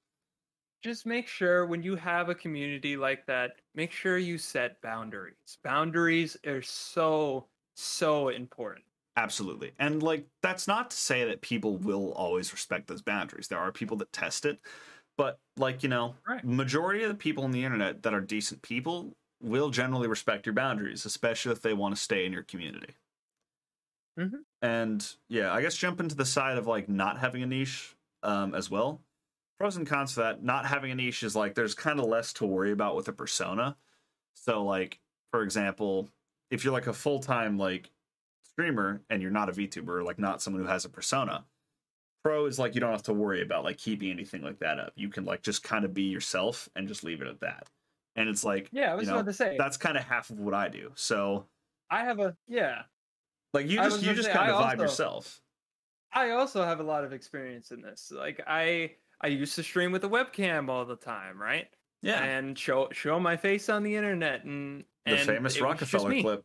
just 0.83 1.07
make 1.07 1.27
sure 1.27 1.67
when 1.67 1.83
you 1.83 1.97
have 1.97 2.29
a 2.29 2.35
community 2.35 2.97
like 2.97 3.27
that, 3.27 3.61
make 3.75 3.91
sure 3.91 4.19
you 4.19 4.39
set 4.39 4.81
boundaries. 4.83 5.59
Boundaries 5.65 6.37
are 6.47 6.63
so 6.63 7.49
so 7.75 8.29
important. 8.29 8.85
Absolutely. 9.17 9.73
And 9.79 10.03
like 10.03 10.29
that's 10.43 10.69
not 10.69 10.91
to 10.91 10.97
say 10.97 11.25
that 11.25 11.41
people 11.41 11.79
will 11.79 12.13
always 12.13 12.53
respect 12.53 12.87
those 12.87 13.03
boundaries. 13.03 13.49
There 13.49 13.59
are 13.59 13.73
people 13.73 13.97
that 13.99 14.13
test 14.13 14.45
it, 14.45 14.61
but 15.17 15.41
like, 15.57 15.83
you 15.83 15.89
know, 15.89 16.17
Right. 16.29 16.45
majority 16.45 17.03
of 17.03 17.09
the 17.09 17.15
people 17.17 17.45
on 17.45 17.51
the 17.53 17.65
internet 17.65 18.03
that 18.03 18.15
are 18.15 18.21
decent 18.21 18.63
people 18.63 19.17
will 19.41 19.71
generally 19.71 20.09
respect 20.09 20.47
your 20.47 20.55
boundaries, 20.55 21.05
especially 21.07 21.53
if 21.53 21.63
they 21.63 21.75
want 21.75 21.95
to 21.97 22.01
stay 22.01 22.27
in 22.27 22.33
your 22.33 22.43
community. 22.45 22.95
Mhm. 24.19 24.45
And 24.63 25.17
yeah, 25.29 25.53
I 25.53 25.61
guess 25.63 25.77
jump 25.77 26.01
into 26.01 26.15
the 26.15 26.25
side 26.25 26.59
of 26.59 26.67
like 26.67 26.89
not 26.89 27.19
having 27.19 27.43
a 27.43 27.47
niche 27.47 27.97
um, 28.23 28.55
as 28.55 28.71
well. 28.71 29.03
Pros 29.59 29.77
and 29.77 29.87
cons 29.87 30.13
for 30.15 30.21
that. 30.21 30.43
Not 30.43 30.67
having 30.67 30.91
a 30.91 30.95
niche 30.95 31.23
is 31.23 31.37
like 31.37 31.55
there's 31.55 31.75
kind 31.75 32.01
of 32.01 32.07
less 32.07 32.33
to 32.35 32.47
worry 32.47 32.73
about 32.73 32.97
with 32.97 33.09
a 33.09 33.13
persona. 33.13 33.77
So 34.35 34.65
like, 34.65 35.01
for 35.33 35.43
example, 35.43 36.11
if 36.51 36.65
you're 36.65 36.73
like 36.73 36.87
a 36.89 36.93
full 36.95 37.21
time 37.21 37.59
like 37.59 37.93
streamer 38.45 39.05
and 39.11 39.23
you're 39.23 39.31
not 39.31 39.49
a 39.51 39.53
VTuber, 39.53 40.05
like 40.05 40.19
not 40.19 40.43
someone 40.43 40.63
who 40.63 40.69
has 40.69 40.85
a 40.85 40.91
persona, 40.91 41.47
pro 42.25 42.47
is 42.47 42.59
like 42.59 42.75
you 42.75 42.81
don't 42.81 42.93
have 42.93 43.03
to 43.05 43.15
worry 43.15 43.43
about 43.43 43.65
like 43.65 43.79
keeping 43.79 44.11
anything 44.11 44.43
like 44.43 44.59
that 44.61 44.79
up. 44.81 44.93
You 44.97 45.09
can 45.09 45.25
like 45.25 45.43
just 45.43 45.63
kind 45.63 45.85
of 45.85 45.95
be 45.95 46.05
yourself 46.05 46.69
and 46.77 46.89
just 46.89 47.05
leave 47.05 47.23
it 47.23 47.29
at 47.29 47.41
that. 47.41 47.71
And 48.17 48.29
it's 48.29 48.45
like 48.45 48.73
Yeah, 48.73 48.93
I 48.93 48.95
was 48.95 49.07
you 49.07 49.07
know, 49.09 49.21
about 49.21 49.27
to 49.27 49.33
say. 49.33 49.57
that's 49.59 49.77
kind 49.77 49.97
of 49.97 50.05
half 50.05 50.31
of 50.31 50.39
what 50.41 50.55
I 50.55 50.69
do. 50.69 50.93
So 50.97 51.49
I 51.91 52.05
have 52.05 52.19
a 52.21 52.37
yeah. 52.47 52.85
Like 53.57 53.69
you 53.69 53.77
just 53.79 54.03
you 54.03 54.15
just 54.15 54.29
say, 54.29 54.35
kind 54.35 54.53
I 54.53 54.55
of 54.55 54.79
vibe 54.79 54.81
yourself. 54.81 55.41
I 56.13 56.31
also 56.31 56.65
have 56.65 56.81
a 56.81 56.83
lot 56.83 57.05
of 57.05 57.13
experience 57.13 57.71
in 57.71 57.81
this. 57.83 58.13
Like 58.15 58.41
I 58.47 58.93
I 59.21 59.29
used 59.29 59.55
to 59.57 59.63
stream 59.63 59.93
with 59.93 60.05
a 60.05 60.09
webcam 60.09 60.69
all 60.69 60.85
the 60.85 60.97
time, 60.97 61.41
right? 61.41 61.69
Yeah. 62.03 62.23
and 62.23 62.57
show 62.57 62.89
show 62.93 63.19
my 63.19 63.37
face 63.37 63.69
on 63.69 63.83
the 63.83 63.97
internet 63.97 64.45
and, 64.45 64.85
the 65.07 65.13
and 65.13 65.21
famous 65.21 65.29
it 65.29 65.43
was 65.43 65.55
just 65.55 65.63
Rockefeller 65.63 66.21
clip. 66.21 66.45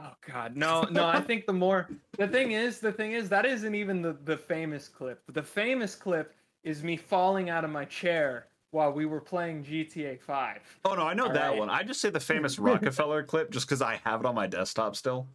Oh 0.00 0.12
God, 0.26 0.56
no, 0.56 0.82
no. 0.90 1.06
I 1.06 1.20
think 1.20 1.46
the 1.46 1.52
more 1.52 1.88
the 2.16 2.26
thing 2.26 2.52
is, 2.52 2.78
the 2.78 2.92
thing 2.92 3.12
is 3.12 3.28
that 3.28 3.44
isn't 3.44 3.74
even 3.74 4.00
the 4.00 4.16
the 4.24 4.36
famous 4.36 4.88
clip. 4.88 5.22
The 5.32 5.42
famous 5.42 5.94
clip 5.94 6.34
is 6.64 6.82
me 6.82 6.96
falling 6.96 7.50
out 7.50 7.64
of 7.64 7.70
my 7.70 7.84
chair 7.84 8.46
while 8.70 8.90
we 8.92 9.04
were 9.04 9.20
playing 9.20 9.64
GTA 9.64 10.20
Five. 10.20 10.60
Oh 10.84 10.94
no, 10.94 11.02
I 11.02 11.14
know 11.14 11.26
All 11.26 11.32
that 11.32 11.50
right. 11.50 11.58
one. 11.58 11.68
I 11.68 11.82
just 11.82 12.00
say 12.00 12.10
the 12.10 12.20
famous 12.20 12.58
Rockefeller 12.60 13.22
clip 13.22 13.50
just 13.50 13.66
because 13.66 13.82
I 13.82 14.00
have 14.04 14.20
it 14.20 14.26
on 14.26 14.34
my 14.34 14.46
desktop 14.46 14.96
still. 14.96 15.26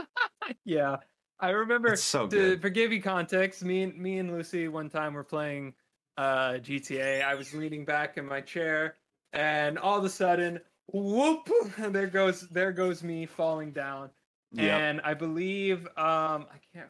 Yeah, 0.64 0.98
I 1.40 1.50
remember. 1.50 1.92
It's 1.92 2.02
so 2.02 2.28
to 2.28 2.36
good. 2.36 2.62
for 2.62 2.68
give 2.68 2.92
you 2.92 3.02
context, 3.02 3.64
me 3.64 3.82
and 3.82 3.96
me 3.96 4.18
and 4.18 4.30
Lucii 4.30 4.70
one 4.70 4.88
time 4.88 5.14
were 5.14 5.24
playing 5.24 5.74
uh, 6.16 6.54
GTA. 6.54 7.24
I 7.24 7.34
was 7.34 7.52
leaning 7.52 7.84
back 7.84 8.16
in 8.16 8.26
my 8.26 8.40
chair, 8.40 8.96
and 9.32 9.78
all 9.78 9.98
of 9.98 10.04
a 10.04 10.08
sudden, 10.08 10.60
whoop! 10.92 11.48
There 11.78 12.06
goes 12.06 12.48
there 12.48 12.72
goes 12.72 13.02
me 13.02 13.26
falling 13.26 13.72
down. 13.72 14.10
Yeah. 14.52 14.78
And 14.78 15.00
I 15.02 15.14
believe 15.14 15.86
um 15.96 16.46
I 16.48 16.58
can't 16.72 16.88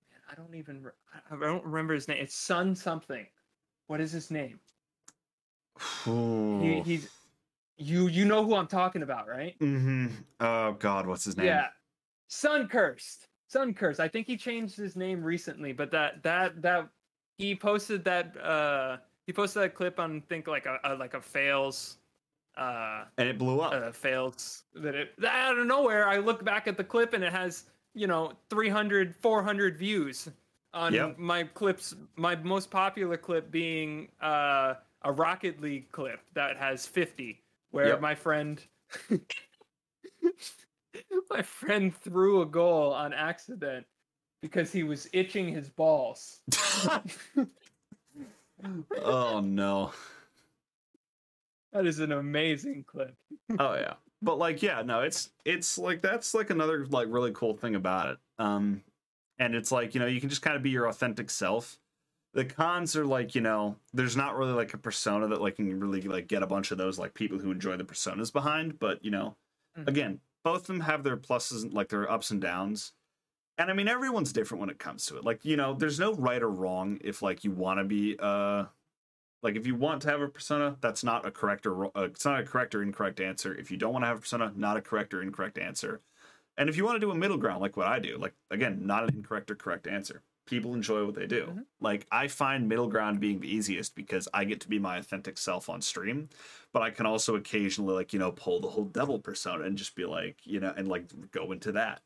man, 0.00 0.20
I 0.30 0.34
don't 0.34 0.54
even 0.54 0.86
I 1.12 1.34
I 1.34 1.38
don't 1.38 1.64
remember 1.64 1.94
his 1.94 2.08
name. 2.08 2.18
It's 2.20 2.36
Sun 2.36 2.74
something. 2.76 3.26
What 3.88 4.00
is 4.00 4.12
his 4.12 4.30
name? 4.30 4.60
He, 6.62 6.80
he's 6.82 7.08
you 7.76 8.06
you 8.06 8.24
know 8.24 8.44
who 8.44 8.54
I'm 8.54 8.66
talking 8.66 9.02
about, 9.02 9.28
right? 9.28 9.58
Mm-hmm. 9.58 10.08
Oh 10.40 10.72
God, 10.78 11.06
what's 11.06 11.24
his 11.24 11.36
name? 11.36 11.46
Yeah. 11.46 11.68
Sun 12.32 12.66
Cursed. 12.68 13.28
Sun 13.46 13.74
Cursed. 13.74 14.00
I 14.00 14.08
think 14.08 14.26
he 14.26 14.38
changed 14.38 14.74
his 14.74 14.96
name 14.96 15.22
recently, 15.22 15.72
but 15.74 15.90
that 15.90 16.22
that 16.22 16.62
that 16.62 16.88
he 17.36 17.54
posted 17.54 18.02
that 18.04 18.34
uh 18.42 18.96
he 19.26 19.34
posted 19.34 19.62
that 19.64 19.74
clip 19.74 20.00
on 20.00 20.22
think 20.30 20.46
like 20.48 20.64
a, 20.64 20.78
a 20.84 20.94
like 20.94 21.12
a 21.12 21.20
fails 21.20 21.98
uh 22.56 23.04
And 23.18 23.28
it 23.28 23.36
blew 23.38 23.60
up. 23.60 23.74
uh, 23.74 23.92
fails 23.92 24.64
that 24.76 24.94
it 24.94 25.12
out 25.26 25.58
of 25.58 25.66
nowhere 25.66 26.06
i 26.08 26.18
look 26.18 26.42
back 26.44 26.66
at 26.68 26.76
the 26.76 26.84
clip 26.84 27.12
and 27.14 27.22
it 27.24 27.32
has 27.32 27.64
you 27.94 28.06
know 28.06 28.32
300 28.50 29.14
400 29.16 29.76
views 29.78 30.28
on 30.74 30.92
Yep. 30.94 31.18
my 31.18 31.44
clips 31.44 31.94
my 32.16 32.34
most 32.36 32.70
popular 32.70 33.16
clip 33.18 33.50
being 33.50 34.08
uh, 34.22 34.74
a 35.02 35.12
rocket 35.12 35.60
league 35.60 35.90
clip 35.92 36.20
that 36.34 36.56
has 36.58 36.86
50 36.86 37.42
where 37.72 37.88
Yep. 37.88 38.00
my 38.00 38.14
friend 38.14 38.62
my 41.30 41.42
friend 41.42 41.94
threw 41.94 42.42
a 42.42 42.46
goal 42.46 42.92
on 42.92 43.12
accident 43.12 43.86
because 44.40 44.72
he 44.72 44.82
was 44.82 45.08
itching 45.12 45.48
his 45.48 45.68
balls 45.70 46.40
oh 49.04 49.40
no. 49.40 49.92
that 51.72 51.86
is 51.86 51.98
an 52.00 52.12
amazing 52.12 52.84
clip 52.86 53.14
Oh 53.58 53.74
yeah. 53.74 53.94
But 54.24 54.38
like 54.38 54.62
yeah, 54.62 54.82
no, 54.82 55.00
it's 55.00 55.30
it's 55.44 55.78
like 55.78 56.00
that's 56.00 56.32
like 56.34 56.50
another 56.50 56.86
like 56.86 57.08
really 57.10 57.32
cool 57.32 57.54
thing 57.54 57.74
about 57.74 58.10
it. 58.10 58.18
Um 58.38 58.82
and 59.38 59.54
it's 59.54 59.72
like, 59.72 59.94
you 59.94 60.00
know, 60.00 60.06
you 60.06 60.20
can 60.20 60.28
just 60.28 60.42
kind 60.42 60.56
of 60.56 60.62
be 60.62 60.70
your 60.70 60.86
authentic 60.86 61.28
self. 61.30 61.78
The 62.34 62.44
cons 62.44 62.94
are 62.96 63.04
like, 63.04 63.34
you 63.34 63.40
know, 63.40 63.76
there's 63.92 64.16
not 64.16 64.36
really 64.36 64.52
like 64.52 64.72
a 64.74 64.78
persona 64.78 65.26
that 65.28 65.40
like 65.40 65.56
can 65.56 65.80
really 65.80 66.00
like 66.02 66.28
get 66.28 66.42
a 66.42 66.46
bunch 66.46 66.70
of 66.70 66.78
those 66.78 66.98
like 66.98 67.14
people 67.14 67.38
who 67.38 67.50
enjoy 67.50 67.76
the 67.76 67.84
personas 67.84 68.32
behind, 68.32 68.78
but 68.78 69.04
you 69.04 69.10
know, 69.10 69.36
Mhm. 69.76 69.88
again, 69.88 70.20
both 70.44 70.62
of 70.62 70.66
them 70.66 70.80
have 70.80 71.02
their 71.04 71.16
pluses 71.16 71.62
and 71.62 71.72
like 71.72 71.88
their 71.88 72.10
ups 72.10 72.30
and 72.30 72.40
downs. 72.40 72.92
And 73.58 73.70
I 73.70 73.74
mean 73.74 73.88
everyone's 73.88 74.32
different 74.32 74.60
when 74.60 74.70
it 74.70 74.78
comes 74.78 75.06
to 75.06 75.16
it. 75.16 75.24
Like, 75.24 75.44
you 75.44 75.56
know, 75.56 75.74
there's 75.74 76.00
no 76.00 76.14
right 76.14 76.42
or 76.42 76.50
wrong 76.50 76.98
if 77.02 77.22
like 77.22 77.44
you 77.44 77.50
want 77.50 77.78
to 77.80 77.84
be 77.84 78.16
uh 78.18 78.64
like 79.42 79.56
if 79.56 79.66
you 79.66 79.74
want 79.74 80.02
to 80.02 80.10
have 80.10 80.20
a 80.20 80.28
persona, 80.28 80.76
that's 80.80 81.04
not 81.04 81.26
a 81.26 81.30
correct 81.30 81.66
or 81.66 81.86
uh, 81.86 82.02
it's 82.04 82.24
not 82.24 82.40
a 82.40 82.44
correct 82.44 82.74
or 82.74 82.82
incorrect 82.82 83.20
answer. 83.20 83.54
If 83.54 83.70
you 83.70 83.76
don't 83.76 83.92
want 83.92 84.04
to 84.04 84.08
have 84.08 84.18
a 84.18 84.20
persona, 84.20 84.52
not 84.56 84.76
a 84.76 84.80
correct 84.80 85.14
or 85.14 85.22
incorrect 85.22 85.58
answer. 85.58 86.00
And 86.56 86.68
if 86.68 86.76
you 86.76 86.84
want 86.84 86.96
to 86.96 87.00
do 87.00 87.10
a 87.10 87.14
middle 87.14 87.38
ground, 87.38 87.60
like 87.60 87.76
what 87.76 87.86
I 87.86 87.98
do, 87.98 88.18
like 88.18 88.34
again, 88.50 88.86
not 88.86 89.04
an 89.04 89.14
incorrect 89.14 89.50
or 89.50 89.56
correct 89.56 89.86
answer. 89.86 90.22
People 90.46 90.74
enjoy 90.74 91.04
what 91.06 91.14
they 91.14 91.26
do. 91.26 91.46
Mhm. 91.46 91.66
Like 91.80 92.06
I 92.10 92.26
find 92.28 92.68
middle 92.68 92.88
ground 92.88 93.20
being 93.20 93.40
the 93.40 93.48
easiest 93.48 93.94
because 93.94 94.28
I 94.34 94.44
get 94.44 94.60
to 94.62 94.68
be 94.68 94.78
my 94.78 94.96
authentic 94.98 95.38
self 95.38 95.68
on 95.68 95.80
stream, 95.80 96.28
but 96.72 96.82
I 96.82 96.90
can 96.90 97.06
also 97.06 97.36
occasionally 97.36 97.94
like 97.94 98.12
you 98.12 98.18
know 98.18 98.32
pull 98.32 98.60
the 98.60 98.68
whole 98.70 98.84
devil 98.84 99.20
persona 99.20 99.64
and 99.64 99.78
just 99.78 99.94
be 99.94 100.04
like 100.04 100.44
you 100.44 100.58
know 100.60 100.72
and 100.76 100.88
like 100.88 101.30
go 101.30 101.52
into 101.52 101.72
that. 101.72 102.02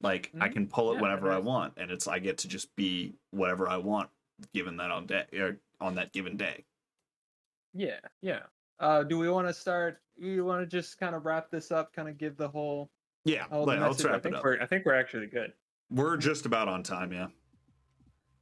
Like 0.00 0.32
I 0.40 0.48
Mhm. 0.48 0.52
can 0.52 0.68
pull 0.68 0.92
it 0.92 0.96
Yeah, 0.96 1.02
whenever 1.02 1.32
I 1.32 1.38
want, 1.38 1.74
and 1.78 1.90
it's 1.90 2.08
I 2.08 2.18
get 2.20 2.38
to 2.38 2.48
just 2.48 2.74
be 2.76 3.18
whatever 3.30 3.68
I 3.68 3.78
want 3.78 4.10
given 4.54 4.76
that 4.78 4.90
on 4.92 5.06
day 5.06 5.26
or 5.34 5.60
on 5.80 5.96
that 5.96 6.12
given 6.12 6.36
day. 6.36 6.66
Yeah, 7.74 8.00
yeah. 8.22 8.46
Uh, 8.78 9.02
do 9.02 9.18
we 9.18 9.28
want 9.28 9.48
to 9.48 9.54
start? 9.54 10.02
We 10.16 10.40
want 10.40 10.62
to 10.62 10.66
just 10.66 10.98
kind 10.98 11.14
of 11.14 11.24
wrap 11.24 11.50
this 11.50 11.70
up, 11.70 11.92
kind 11.92 12.08
of 12.08 12.18
give 12.18 12.36
the 12.36 12.48
whole. 12.48 12.90
Yeah, 13.24 13.48
whole 13.48 13.66
the 13.66 13.76
let's 13.76 13.98
message? 13.98 14.06
I 14.06 14.10
wrap 14.12 14.26
it 14.26 14.34
up. 14.34 14.44
we're. 14.44 14.60
I 14.60 14.66
think 14.66 14.84
we're 14.86 14.94
actually 14.94 15.26
good. 15.26 15.54
We're 15.90 16.16
just 16.16 16.46
about 16.46 16.68
on 16.68 16.82
time, 16.82 17.12
yeah. 17.12 17.28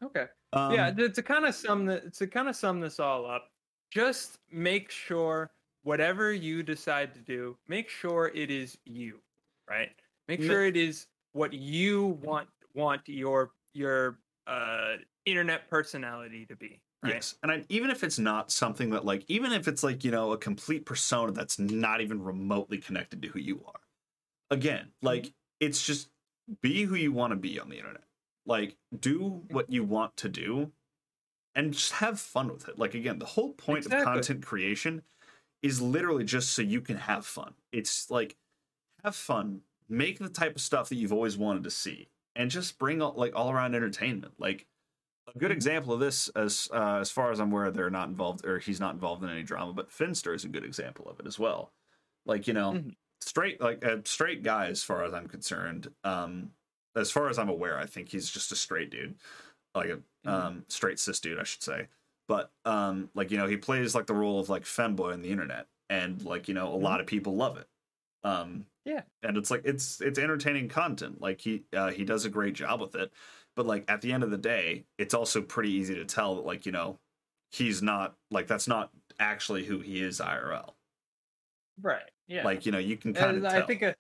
Okay. 0.03 0.27
Um, 0.53 0.73
yeah. 0.73 0.91
To, 0.91 1.09
to 1.09 1.23
kind 1.23 1.45
of 1.45 1.55
sum 1.55 1.87
the, 1.87 2.01
to 2.17 2.27
kind 2.27 2.49
of 2.49 2.57
sum 2.57 2.81
this 2.81 3.01
all 3.01 3.27
up, 3.27 3.51
just 3.91 4.39
make 4.51 4.91
sure 4.91 5.51
whatever 5.83 6.33
you 6.33 6.63
decide 6.63 7.15
to 7.15 7.21
do, 7.21 7.57
make 7.69 7.89
sure 7.89 8.33
it 8.35 8.51
is 8.51 8.77
you, 8.85 9.21
right? 9.69 9.91
Make 10.29 10.43
sure 10.43 10.67
it 10.67 10.77
is 10.77 11.07
what 11.33 11.53
you 11.53 12.19
want 12.23 12.49
want 12.75 13.03
your 13.07 13.53
your 13.73 14.19
uh 14.47 14.95
internet 15.25 15.71
personality 15.71 16.45
to 16.47 16.57
be. 16.57 16.81
Right? 17.03 17.15
Yes, 17.15 17.37
and 17.43 17.53
I, 17.53 17.65
even 17.69 17.91
if 17.91 18.03
it's 18.03 18.19
not 18.19 18.51
something 18.51 18.91
that 18.91 19.05
like, 19.05 19.25
even 19.29 19.53
if 19.53 19.69
it's 19.69 19.85
like 19.85 20.03
you 20.03 20.11
know 20.11 20.33
a 20.33 20.39
complete 20.39 20.85
persona 20.87 21.31
that's 21.31 21.59
not 21.59 22.01
even 22.01 22.23
remotely 22.23 22.79
connected 22.79 23.23
to 23.23 23.29
who 23.29 23.39
you 23.39 23.63
are. 23.67 23.81
Again, 24.51 24.89
like 25.03 25.33
it's 25.61 25.85
just 25.85 26.09
be 26.63 26.85
who 26.85 26.95
you 26.95 27.13
want 27.13 27.33
to 27.33 27.37
be 27.37 27.61
on 27.61 27.69
the 27.69 27.77
internet. 27.77 28.05
Like 28.47 28.79
do 28.99 29.21
what 29.51 29.71
you 29.71 29.85
want 29.85 30.17
to 30.19 30.29
do, 30.31 30.73
and 31.55 31.73
just 31.73 31.93
have 31.93 32.21
fun 32.21 32.49
with 32.53 32.69
it. 32.69 32.79
Like 32.79 32.95
again, 32.95 33.19
the 33.19 33.27
whole 33.27 33.55
point 33.55 33.87
Exactly. 33.87 33.87
of 33.87 33.97
content 33.97 34.45
creation 34.45 35.03
is 35.63 35.83
literally 35.83 36.25
just 36.25 36.53
so 36.53 36.63
you 36.63 36.81
can 36.83 36.99
have 36.99 37.27
fun. 37.27 37.55
It's 37.73 38.11
like 38.11 38.37
have 39.05 39.17
fun, 39.17 39.63
make 39.89 40.19
the 40.19 40.29
type 40.29 40.57
of 40.57 40.63
stuff 40.63 40.89
that 40.91 40.97
you've 40.97 41.13
always 41.13 41.37
wanted 41.39 41.65
to 41.65 41.71
see, 41.71 42.09
and 42.37 42.51
just 42.51 42.79
bring 42.79 43.03
all, 43.03 43.15
like 43.15 43.35
all 43.37 43.51
around 43.53 43.75
entertainment. 43.75 44.35
Like 44.39 44.67
a 45.35 45.39
good 45.39 45.51
Mhm. 45.51 45.53
example 45.53 45.93
of 45.95 46.01
this, 46.01 46.29
as 46.31 46.69
uh, 46.73 46.99
as 47.01 47.11
far 47.11 47.31
as 47.33 47.41
I'm 47.41 47.53
aware, 47.53 47.71
they're 47.71 47.91
not 47.91 48.09
involved 48.09 48.47
or 48.47 48.59
he's 48.59 48.81
not 48.81 48.95
involved 48.95 49.23
in 49.25 49.31
any 49.31 49.43
drama, 49.43 49.73
but 49.73 49.91
Finster 49.93 50.35
is 50.35 50.45
a 50.45 50.49
good 50.49 50.65
example 50.65 51.09
of 51.09 51.21
it 51.21 51.27
as 51.27 51.39
well. 51.39 51.73
Like 52.27 52.47
you 52.47 52.55
know, 52.55 52.81
Mhm. 52.81 52.97
straight 53.21 53.61
like 53.61 53.85
a 53.85 54.03
straight 54.07 54.43
guy 54.43 54.67
as 54.69 54.83
far 54.85 55.05
as 55.05 55.15
I'm 55.15 55.29
concerned. 55.29 55.95
Um, 56.05 56.53
as 56.97 57.11
far 57.11 57.29
as 57.29 57.39
I'm 57.39 57.49
aware, 57.49 57.79
I 57.79 57.87
think 57.87 58.09
he's 58.11 58.31
just 58.31 58.53
a 58.53 58.57
straight 58.57 58.91
dude, 58.91 59.17
like 59.75 59.91
a 59.91 60.03
Mm-hmm. 60.27 60.31
um 60.31 60.65
straight 60.69 60.99
cis 60.99 61.21
dude, 61.21 61.39
I 61.41 61.45
should 61.45 61.63
say. 61.63 61.89
But 62.29 62.53
um, 62.65 63.11
like 63.15 63.31
you 63.31 63.39
know, 63.39 63.47
he 63.47 63.57
plays 63.57 63.95
like 63.95 64.07
the 64.07 64.15
role 64.15 64.41
of 64.41 64.49
like 64.49 64.65
femboy 64.65 65.13
on 65.15 65.23
the 65.23 65.31
internet, 65.31 65.69
and 65.91 66.23
like 66.25 66.49
you 66.49 66.55
know, 66.55 66.73
a 66.75 66.77
lot 66.77 67.01
of 67.01 67.07
people 67.07 67.37
love 67.37 67.59
it. 67.59 67.69
Um, 68.25 68.67
Yeah. 68.85 69.03
and 69.23 69.37
it's 69.37 69.51
like 69.51 69.63
it's 69.65 70.01
it's 70.01 70.19
entertaining 70.19 70.69
content. 70.69 71.21
Like 71.21 71.41
he 71.41 71.65
uh, 71.75 71.91
he 71.93 72.05
does 72.05 72.25
a 72.25 72.31
great 72.31 72.55
job 72.55 72.81
with 72.81 72.95
it. 72.97 73.13
But 73.57 73.67
like 73.67 73.85
at 73.91 74.03
the 74.03 74.13
end 74.13 74.25
of 74.25 74.31
the 74.31 74.39
day, 74.39 74.87
it's 74.99 75.15
also 75.15 75.43
pretty 75.43 75.71
easy 75.73 75.95
to 75.97 76.05
tell 76.05 76.37
that 76.37 76.47
like 76.47 76.67
you 76.67 76.73
know, 76.73 77.01
he's 77.53 77.83
not 77.83 78.17
like 78.31 78.47
that's 78.49 78.69
not 78.69 78.93
actually 79.21 79.65
who 79.65 79.81
he 79.81 80.03
is 80.03 80.21
IRL. 80.21 80.77
Right. 81.81 82.11
Yeah. 82.27 82.45
Like 82.45 82.67
you 82.67 82.73
know, 82.73 82.79
you 82.79 82.97
can 82.97 83.15
kind 83.15 83.37
of 83.37 83.43
And 83.43 83.49
tell. 83.49 83.63
I 83.63 83.67
think 83.67 83.83
a, 83.83 83.95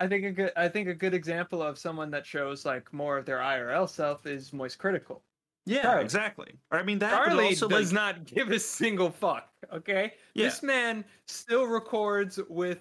I 0.00 0.06
think 0.06 0.24
a 0.24 0.30
good, 0.32 0.52
I 0.56 0.68
think 0.68 0.88
a 0.88 0.94
good 0.94 1.14
example 1.14 1.62
of 1.62 1.78
someone 1.78 2.10
that 2.10 2.26
shows 2.26 2.64
like 2.66 2.92
more 2.92 3.16
of 3.18 3.24
their 3.24 3.38
IRL 3.38 3.88
self 3.88 4.26
is 4.26 4.52
Moist 4.52 4.78
Critical. 4.78 5.22
yeah, 5.64 5.82
Charlie. 5.82 6.04
exactly. 6.04 6.52
I 6.70 6.82
mean 6.82 6.98
that. 6.98 7.10
Charlie 7.10 7.46
also, 7.46 7.68
does 7.68 7.92
like, 7.92 8.16
not 8.16 8.26
give 8.26 8.50
a 8.50 8.58
single 8.60 9.10
fuck. 9.10 9.48
Okay, 9.72 10.12
Yeah. 10.34 10.44
this 10.44 10.62
man 10.62 11.04
still 11.26 11.66
records 11.66 12.38
with. 12.48 12.80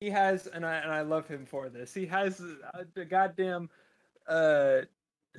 He 0.00 0.10
has, 0.10 0.46
and 0.48 0.66
I 0.66 0.76
and 0.76 0.90
I 0.92 1.02
love 1.02 1.26
him 1.28 1.46
for 1.46 1.68
this. 1.68 1.94
He 1.94 2.04
has 2.06 2.40
uh, 2.40 2.84
the 2.94 3.04
goddamn, 3.04 3.70
uh, 4.28 4.80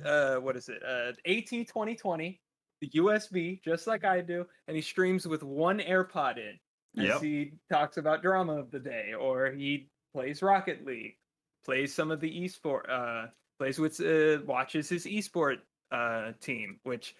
uh, 0.04 0.36
what 0.36 0.56
is 0.56 0.68
it? 0.68 0.82
Uh, 0.82 1.12
AT 1.30 1.66
twenty 1.68 1.94
twenty, 1.94 2.40
the 2.80 2.88
USB, 2.90 3.60
just 3.62 3.86
like 3.86 4.04
I 4.04 4.20
do, 4.20 4.46
and 4.66 4.74
he 4.76 4.82
streams 4.82 5.26
with 5.26 5.42
one 5.42 5.78
AirPod 5.80 6.38
in. 6.38 6.58
As 6.98 7.08
Yep. 7.08 7.20
he 7.22 7.52
talks 7.70 7.98
about 7.98 8.22
drama 8.22 8.54
of 8.58 8.70
the 8.70 8.78
day, 8.80 9.12
or 9.12 9.50
he 9.50 9.88
plays 10.16 10.40
Rocket 10.40 10.86
League, 10.86 11.16
plays 11.64 11.92
some 11.94 12.10
of 12.10 12.20
the 12.20 12.30
esport, 12.40 12.88
uh, 12.88 13.26
plays 13.58 13.78
with, 13.78 14.00
uh, 14.00 14.38
watches 14.46 14.88
his 14.88 15.04
esport 15.04 15.58
uh 15.92 16.32
team, 16.40 16.80
which 16.84 17.14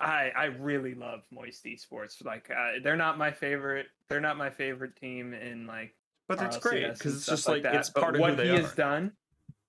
I 0.00 0.32
I 0.34 0.44
really 0.46 0.94
love 0.94 1.20
Moist 1.30 1.62
Esports. 1.66 2.24
Like 2.24 2.50
uh, 2.50 2.80
they're 2.82 2.96
not 2.96 3.18
my 3.18 3.30
favorite. 3.30 3.86
They're 4.08 4.20
not 4.20 4.38
my 4.38 4.48
favorite 4.48 4.96
team 4.96 5.34
in 5.34 5.66
like. 5.66 5.94
but 6.26 6.38
that's 6.38 6.56
RLCS 6.56 6.60
great 6.62 6.94
because 6.94 7.16
it's 7.16 7.26
just 7.26 7.46
like, 7.46 7.62
that. 7.64 7.74
it's 7.74 7.90
But 7.90 8.00
part 8.02 8.14
of 8.14 8.20
what 8.22 8.38
he 8.40 8.48
are. 8.50 8.62
has 8.62 8.72
done. 8.72 9.12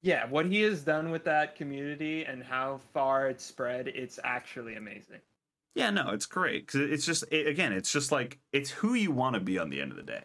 Yeah, 0.02 0.26
what 0.30 0.46
he 0.46 0.62
has 0.62 0.84
done 0.84 1.12
with 1.12 1.26
that 1.26 1.56
community 1.58 2.24
and 2.26 2.42
how 2.44 2.80
far 2.94 3.28
it's 3.30 3.44
spread, 3.46 3.88
it's 3.90 4.20
actually 4.24 4.76
amazing. 4.76 5.20
Yeah, 5.76 5.90
no, 5.92 6.10
it's 6.12 6.26
great 6.26 6.66
because 6.66 6.90
it's 6.92 7.06
just 7.06 7.26
it, 7.32 7.48
again, 7.48 7.74
it's 7.74 7.92
just 7.92 8.12
like 8.12 8.40
it's 8.54 8.70
who 8.70 8.94
you 8.94 9.12
want 9.12 9.34
to 9.36 9.40
be 9.42 9.60
on 9.60 9.70
the 9.70 9.82
end 9.82 9.92
of 9.92 9.98
the 9.98 10.04
day. 10.04 10.24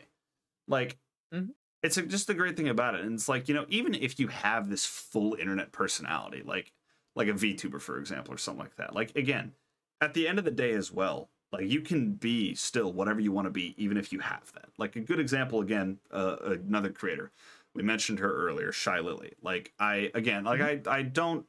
Like, 0.69 0.99
Mhm. 1.35 1.51
It's 1.83 1.97
a, 1.97 2.03
just 2.03 2.27
the 2.27 2.35
great 2.35 2.57
thing 2.57 2.69
about 2.69 2.95
it, 2.95 3.03
and 3.03 3.15
it's 3.15 3.29
like 3.29 3.49
you 3.49 3.55
know, 3.55 3.67
even 3.69 3.95
if 3.95 4.19
you 4.19 4.29
have 4.29 4.69
this 4.69 4.85
full 4.85 5.35
internet 5.35 5.73
personality, 5.73 6.43
like 6.45 6.73
like 7.15 7.29
a 7.29 7.33
VTuber, 7.33 7.81
for 7.81 7.99
example, 7.99 8.35
or 8.35 8.39
something 8.39 8.63
like 8.63 8.77
that. 8.77 8.95
Like 8.95 9.15
again, 9.17 9.53
at 10.01 10.15
the 10.15 10.27
end 10.27 10.39
of 10.39 10.45
the 10.45 10.51
day, 10.51 10.73
as 10.73 10.93
well, 10.93 11.29
like 11.53 11.67
you 11.69 11.81
can 11.81 12.13
be 12.13 12.55
still 12.55 12.93
whatever 12.93 13.21
you 13.21 13.33
want 13.33 13.47
to 13.47 13.51
be, 13.51 13.75
even 13.83 13.97
if 13.97 14.13
you 14.13 14.19
have 14.21 14.53
that. 14.55 14.69
Like 14.77 14.97
a 14.97 15.01
good 15.01 15.21
example, 15.21 15.61
again, 15.61 15.99
uh, 16.11 16.37
another 16.43 16.91
creator. 16.91 17.31
We 17.75 17.83
mentioned 17.83 18.19
her 18.19 18.33
earlier, 18.33 18.73
Shylily. 18.73 19.33
Like 19.43 19.73
I 19.79 20.11
again, 20.15 20.45
like 20.45 20.61
I 20.61 20.81
I 20.87 21.03
don't 21.03 21.47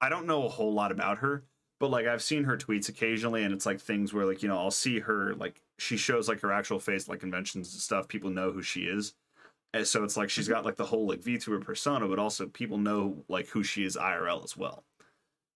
I 0.00 0.08
don't 0.08 0.26
know 0.26 0.44
a 0.44 0.48
whole 0.48 0.72
lot 0.72 0.92
about 0.92 1.18
her, 1.18 1.44
but 1.78 1.90
like 1.90 2.06
I've 2.06 2.22
seen 2.22 2.44
her 2.44 2.56
tweets 2.56 2.88
occasionally, 2.88 3.44
and 3.44 3.52
it's 3.52 3.66
like 3.66 3.80
things 3.80 4.12
where 4.12 4.26
like 4.26 4.42
you 4.42 4.48
know 4.48 4.58
I'll 4.58 4.70
see 4.70 5.00
her 5.00 5.34
like 5.34 5.60
she 5.78 5.96
shows 5.96 6.28
like 6.28 6.40
her 6.40 6.52
actual 6.52 6.80
face 6.80 7.08
like 7.08 7.20
conventions 7.20 7.72
and 7.72 7.82
stuff. 7.82 8.08
People 8.08 8.30
know 8.30 8.52
who 8.52 8.62
she 8.62 8.82
is, 8.82 9.14
and 9.72 9.86
so 9.86 10.04
it's 10.04 10.16
like 10.16 10.30
she's 10.30 10.46
mm-hmm. 10.46 10.54
got 10.54 10.64
like 10.64 10.76
the 10.76 10.86
whole 10.86 11.06
like 11.06 11.20
VTuber 11.20 11.62
persona, 11.62 12.08
but 12.08 12.18
also 12.18 12.46
people 12.46 12.78
know 12.78 13.24
like 13.28 13.48
who 13.48 13.62
she 13.62 13.84
is 13.84 13.96
IRL 13.96 14.44
as 14.44 14.56
well. 14.56 14.84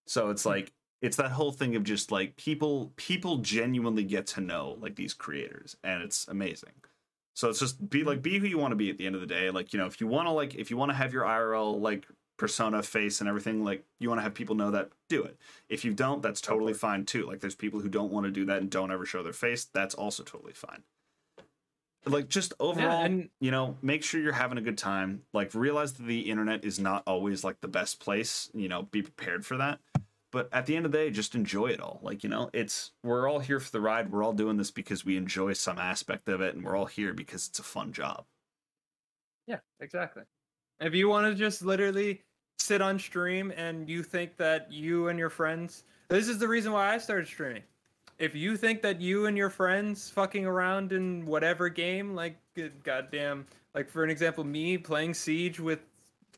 So 0.06 0.30
it's 0.30 0.44
mm. 0.44 0.50
like 0.50 0.72
it's 1.02 1.16
that 1.16 1.32
whole 1.32 1.52
thing 1.52 1.76
of 1.76 1.84
just 1.84 2.12
like 2.12 2.36
people 2.36 2.92
people 2.96 3.38
genuinely 3.38 4.04
get 4.04 4.26
to 4.28 4.40
know 4.40 4.78
like 4.80 4.96
these 4.96 5.14
creators, 5.14 5.76
and 5.82 6.02
it's 6.02 6.28
amazing. 6.28 6.72
So 7.34 7.48
it's 7.48 7.58
just 7.58 7.90
be 7.90 8.04
like 8.04 8.18
mm-hmm. 8.18 8.22
be 8.22 8.38
who 8.38 8.46
you 8.46 8.58
want 8.58 8.72
to 8.72 8.76
be 8.76 8.90
at 8.90 8.98
the 8.98 9.06
end 9.06 9.14
of 9.14 9.20
the 9.20 9.26
day. 9.26 9.50
Like 9.50 9.72
you 9.72 9.78
know 9.78 9.86
if 9.86 10.00
you 10.00 10.06
want 10.06 10.28
to 10.28 10.32
like 10.32 10.54
if 10.54 10.70
you 10.70 10.76
want 10.76 10.90
to 10.90 10.96
have 10.96 11.12
your 11.12 11.24
IRL 11.24 11.80
like 11.80 12.06
persona 12.36 12.82
face 12.82 13.20
and 13.20 13.28
everything 13.28 13.62
like 13.62 13.84
you 14.00 14.08
want 14.08 14.18
to 14.18 14.22
have 14.22 14.34
people 14.34 14.54
know 14.54 14.70
that 14.70 14.90
do 15.08 15.24
it. 15.24 15.36
If 15.68 15.84
you 15.84 15.92
don't 15.92 16.22
that's 16.22 16.40
totally 16.40 16.74
fine 16.74 17.04
too. 17.04 17.26
Like 17.26 17.40
there's 17.40 17.54
people 17.54 17.80
who 17.80 17.88
don't 17.88 18.12
want 18.12 18.26
to 18.26 18.30
do 18.30 18.44
that 18.46 18.58
and 18.58 18.70
don't 18.70 18.92
ever 18.92 19.06
show 19.06 19.22
their 19.22 19.32
face 19.32 19.64
that's 19.64 19.94
also 19.94 20.22
totally 20.22 20.52
fine 20.52 20.82
like 22.06 22.28
just 22.28 22.52
overall 22.60 23.04
and- 23.04 23.30
you 23.40 23.50
know 23.50 23.76
make 23.82 24.02
sure 24.04 24.20
you're 24.20 24.32
having 24.32 24.58
a 24.58 24.62
good 24.62 24.78
time. 24.78 25.22
Like 25.32 25.54
realize 25.54 25.92
that 25.94 26.06
the 26.06 26.20
internet 26.30 26.64
is 26.64 26.78
not 26.78 27.02
always 27.06 27.44
like 27.44 27.60
the 27.60 27.68
best 27.68 28.00
place 28.00 28.50
you 28.54 28.68
know 28.68 28.82
be 28.82 29.02
prepared 29.02 29.44
for 29.46 29.56
that. 29.58 29.80
But 30.32 30.48
at 30.52 30.66
the 30.66 30.74
end 30.76 30.84
of 30.84 30.92
the 30.92 30.98
day 30.98 31.10
just 31.10 31.34
enjoy 31.34 31.68
it 31.68 31.80
all. 31.80 32.00
Like 32.02 32.22
you 32.24 32.28
know 32.30 32.50
it's 32.52 32.90
we're 33.02 33.28
all 33.28 33.38
here 33.38 33.60
for 33.60 33.70
the 33.70 33.80
ride. 33.80 34.10
We're 34.12 34.24
all 34.24 34.32
doing 34.32 34.56
this 34.56 34.70
because 34.70 35.04
we 35.04 35.16
enjoy 35.16 35.52
some 35.54 35.78
aspect 35.78 36.28
of 36.28 36.40
it 36.40 36.54
and 36.54 36.64
we're 36.64 36.76
all 36.76 36.86
here 36.86 37.12
because 37.14 37.48
it's 37.48 37.58
a 37.58 37.62
fun 37.64 37.92
job. 37.92 38.24
Yeah, 39.46 39.58
exactly. 39.80 40.22
If 40.80 40.94
you 40.94 41.08
want 41.08 41.26
to 41.26 41.34
just 41.34 41.62
literally 41.62 42.22
sit 42.58 42.80
on 42.80 42.98
stream 42.98 43.52
and 43.56 43.88
you 43.88 44.02
think 44.02 44.36
that 44.38 44.72
you 44.72 45.08
and 45.08 45.18
your 45.18 45.30
friends, 45.30 45.84
this 46.08 46.28
is 46.28 46.38
the 46.38 46.48
reason 46.48 46.72
why 46.72 46.94
I 46.94 46.98
started 46.98 47.26
streaming. 47.28 47.62
If 48.18 48.34
you 48.34 48.56
think 48.56 48.82
that 48.82 49.00
you 49.00 49.26
and 49.26 49.36
your 49.36 49.50
friends 49.50 50.08
fucking 50.10 50.46
around 50.46 50.92
in 50.92 51.26
whatever 51.26 51.68
game, 51.68 52.14
like 52.14 52.36
goddamn, 52.84 53.46
like 53.74 53.88
for 53.90 54.04
an 54.04 54.10
example, 54.10 54.44
me 54.44 54.78
playing 54.78 55.14
Siege 55.14 55.58
with 55.60 55.80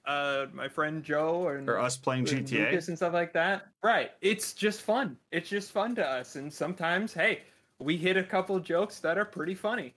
uh 0.07 0.47
my 0.55 0.69
friend 0.69 1.03
Joe 1.03 1.49
and 1.49 1.69
or 1.69 1.79
us 1.79 1.97
playing 1.97 2.25
gta 2.27 2.67
Lucas 2.71 2.89
and 2.89 2.97
stuff 2.97 3.13
like 3.13 3.33
that. 3.33 3.67
Right. 3.83 4.13
It's 4.21 4.53
just 4.53 4.83
fun. 4.83 5.17
It's 5.33 5.49
just 5.49 5.73
fun 5.73 5.95
to 5.97 6.07
us. 6.07 6.37
And 6.37 6.53
sometimes, 6.53 7.13
hey, 7.13 7.43
we 7.79 7.97
hit 7.97 8.17
a 8.17 8.23
couple 8.23 8.59
jokes 8.61 9.01
that 9.01 9.19
are 9.19 9.25
pretty 9.25 9.55
funny. 9.55 9.95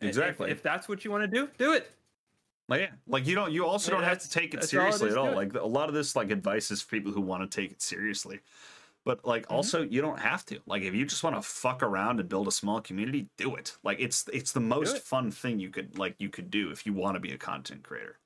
And 0.00 0.08
if- 0.08 0.16
Exactly. 0.16 0.50
If, 0.50 0.62
that's 0.62 0.88
what 0.88 1.04
you 1.04 1.10
want 1.10 1.24
to 1.24 1.28
do, 1.28 1.48
do 1.58 1.72
it. 1.72 1.90
Like, 2.68 2.82
yeah, 2.82 2.90
like 3.06 3.26
you 3.26 3.34
don't. 3.34 3.50
You 3.50 3.64
also 3.66 3.90
Yeah, 3.90 3.98
don't 3.98 4.08
have 4.08 4.18
to 4.18 4.30
take 4.30 4.52
it 4.54 4.60
that's 4.60 4.72
all 4.74 4.80
it 4.80 4.92
seriously 4.92 5.10
at 5.10 5.16
all. 5.16 5.34
Like 5.34 5.54
a 5.54 5.66
lot 5.66 5.88
of 5.88 5.94
this, 5.94 6.14
like 6.14 6.30
advice 6.30 6.70
is 6.70 6.82
for 6.82 6.90
people 6.90 7.12
who 7.12 7.20
want 7.22 7.50
to 7.50 7.60
take 7.60 7.70
it 7.72 7.80
seriously, 7.80 8.40
but 9.08 9.24
like 9.24 9.44
Mm-hmm. 9.44 9.54
also 9.54 9.82
you 9.82 10.02
don't 10.02 10.18
have 10.18 10.44
to. 10.46 10.60
Like 10.66 10.82
if 10.82 10.94
you 10.94 11.06
just 11.06 11.24
want 11.24 11.34
to 11.34 11.40
fuck 11.42 11.82
around 11.82 12.20
and 12.20 12.28
build 12.28 12.46
a 12.46 12.52
small 12.52 12.80
community, 12.82 13.26
do 13.38 13.54
it. 13.56 13.74
Like 13.82 13.98
it's 14.00 14.28
it's 14.32 14.52
the 14.52 14.60
most 14.60 14.98
fun 14.98 15.30
thing 15.30 15.58
you 15.58 15.70
could 15.70 15.98
like 15.98 16.14
you 16.18 16.28
could 16.28 16.50
do 16.50 16.70
if 16.70 16.84
you 16.84 16.92
want 16.92 17.14
to 17.14 17.20
be 17.20 17.32
a 17.32 17.38
content 17.38 17.82
creator. 17.82 18.18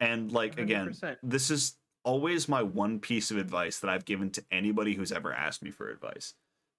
And 0.00 0.32
like 0.32 0.58
again, 0.58 0.88
100%. 0.90 1.16
this 1.22 1.50
is 1.52 1.76
always 2.04 2.48
my 2.48 2.62
one 2.62 2.98
piece 2.98 3.30
of 3.30 3.36
advice 3.36 3.78
that 3.78 3.90
I've 3.90 4.04
given 4.04 4.30
to 4.32 4.44
anybody 4.50 4.94
who's 4.94 5.12
ever 5.12 5.32
asked 5.32 5.62
me 5.62 5.70
for 5.70 5.88
advice, 5.88 6.34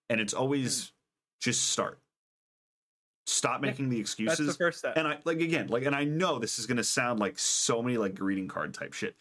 and 0.10 0.20
it's 0.20 0.34
always 0.34 0.92
just 1.40 1.70
start. 1.70 2.00
Stop 3.26 3.60
Hmm. 3.60 3.66
Yeah, 3.66 3.72
making 3.72 3.90
the 3.90 3.98
That's 3.98 4.10
excuses 4.12 4.48
the 4.48 4.54
first 4.66 4.80
step. 4.80 4.98
and 4.98 5.08
I 5.08 5.18
like 5.24 5.40
again, 5.40 5.68
like, 5.68 5.86
and 5.86 5.96
I 5.96 6.04
know 6.04 6.40
this 6.40 6.60
is 6.60 6.66
gonna 6.66 6.84
sound 6.84 7.20
like 7.20 7.38
so 7.40 7.82
many 7.82 7.98
like 7.98 8.16
greeting 8.16 8.48
card 8.48 8.74
type 8.74 8.94
shit. 8.94 9.16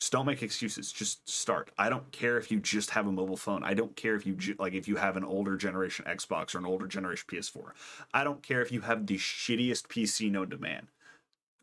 Just 0.00 0.12
don't 0.12 0.26
make 0.26 0.42
excuses. 0.42 0.92
Just 0.92 1.28
start. 1.28 1.70
I 1.78 1.88
don't 1.88 2.10
care 2.12 2.36
if 2.36 2.50
you 2.50 2.60
just 2.60 2.90
have 2.90 3.06
a 3.06 3.12
mobile 3.12 3.36
phone. 3.36 3.62
I 3.64 3.72
don't 3.74 3.96
care 3.96 4.14
if 4.14 4.26
you 4.26 4.34
ju- 4.34 4.56
like 4.58 4.74
if 4.74 4.86
you 4.86 4.96
have 4.96 5.16
an 5.16 5.24
older 5.24 5.56
generation 5.56 6.04
Xbox 6.06 6.54
or 6.54 6.58
an 6.58 6.66
older 6.66 6.86
generation 6.86 7.24
PS4. 7.30 7.70
I 8.12 8.22
don't 8.22 8.42
care 8.42 8.60
if 8.60 8.70
you 8.70 8.82
have 8.82 9.06
the 9.06 9.16
shittiest 9.16 9.86
PC 9.88 10.30
known 10.30 10.50
to 10.50 10.58
man. 10.58 10.88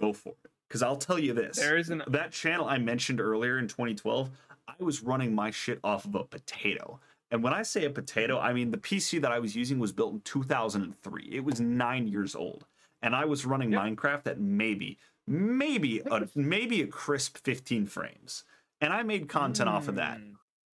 Go 0.01 0.13
for 0.13 0.29
it. 0.43 0.51
Because 0.67 0.81
I'll 0.81 0.97
tell 0.97 1.19
you 1.19 1.33
this: 1.33 1.57
there 1.57 1.77
is 1.77 1.91
an 1.91 2.01
that 2.07 2.31
channel 2.31 2.67
I 2.67 2.79
mentioned 2.79 3.21
earlier 3.21 3.59
in 3.59 3.67
2012, 3.67 4.31
I 4.67 4.73
was 4.79 5.03
running 5.03 5.35
my 5.35 5.51
shit 5.51 5.79
off 5.83 6.05
of 6.05 6.15
a 6.15 6.23
potato. 6.23 6.99
And 7.29 7.43
when 7.43 7.53
I 7.53 7.61
say 7.63 7.85
a 7.85 7.89
potato, 7.89 8.39
I 8.39 8.53
mean 8.53 8.71
the 8.71 8.77
PC 8.77 9.21
that 9.21 9.31
I 9.31 9.37
was 9.39 9.55
using 9.55 9.77
was 9.77 9.91
built 9.91 10.13
in 10.13 10.21
2003. 10.21 11.29
It 11.31 11.43
was 11.43 11.59
nine 11.59 12.07
years 12.07 12.35
old, 12.35 12.65
and 13.03 13.15
I 13.15 13.25
was 13.25 13.45
running 13.45 13.71
Yep. 13.71 13.81
Minecraft 13.81 14.27
at 14.27 14.39
maybe, 14.39 14.97
maybe, 15.27 15.99
a, 15.99 16.27
maybe 16.35 16.81
a 16.81 16.87
crisp 16.87 17.37
15 17.37 17.85
frames. 17.87 18.43
And 18.81 18.91
I 18.91 19.03
made 19.03 19.29
content 19.29 19.69
off 19.69 19.87
of 19.87 19.95
that. 19.95 20.17
Mm. 20.17 20.33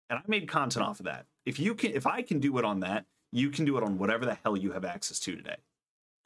And 0.09 0.19
I 0.19 0.21
made 0.27 0.47
content 0.47 0.85
off 0.85 0.99
of 0.99 1.05
that. 1.05 1.25
If 1.45 1.59
you 1.59 1.75
can, 1.75 1.91
if 1.91 2.07
I 2.07 2.21
can 2.21 2.39
do 2.39 2.57
it 2.57 2.65
on 2.65 2.79
that, 2.79 3.05
you 3.31 3.49
can 3.51 3.65
do 3.65 3.77
it 3.77 3.83
on 3.83 3.97
whatever 3.99 4.25
the 4.25 4.33
hell 4.43 4.57
you 4.57 4.71
have 4.71 4.83
access 4.85 5.19
to 5.19 5.35
today. 5.35 5.57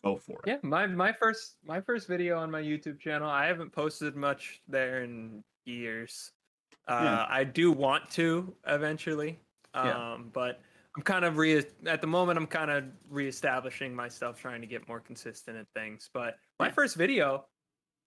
Go 0.03 0.17
for 0.17 0.33
it. 0.33 0.47
Yeah, 0.47 0.57
my 0.63 0.85
my 0.87 1.11
first 1.13 1.55
my 1.65 1.79
first 1.81 2.07
video 2.07 2.37
on 2.37 2.49
my 2.51 2.61
YouTube 2.61 2.99
channel. 2.99 3.29
I 3.29 3.45
haven't 3.45 3.71
posted 3.71 4.15
much 4.15 4.61
there 4.67 5.03
in 5.03 5.43
years. 5.65 6.31
Uh, 6.87 6.99
Yeah. 7.03 7.25
I 7.29 7.43
do 7.45 7.71
want 7.71 8.09
to 8.11 8.53
eventually, 8.67 9.39
um, 9.73 9.85
Yeah. 9.87 10.17
but 10.33 10.61
I'm 10.95 11.03
kind 11.03 11.23
of 11.25 11.37
re 11.37 11.63
at 11.85 12.01
the 12.01 12.07
moment. 12.07 12.37
I'm 12.37 12.47
kind 12.47 12.69
of 12.71 12.85
reestablishing 13.09 13.95
myself, 13.95 14.39
trying 14.39 14.61
to 14.61 14.67
get 14.67 14.87
more 14.87 14.99
consistent 14.99 15.57
at 15.57 15.67
things. 15.73 16.09
But 16.13 16.37
my 16.59 16.67
Yeah. 16.67 16.73
first 16.73 16.95
video, 16.95 17.45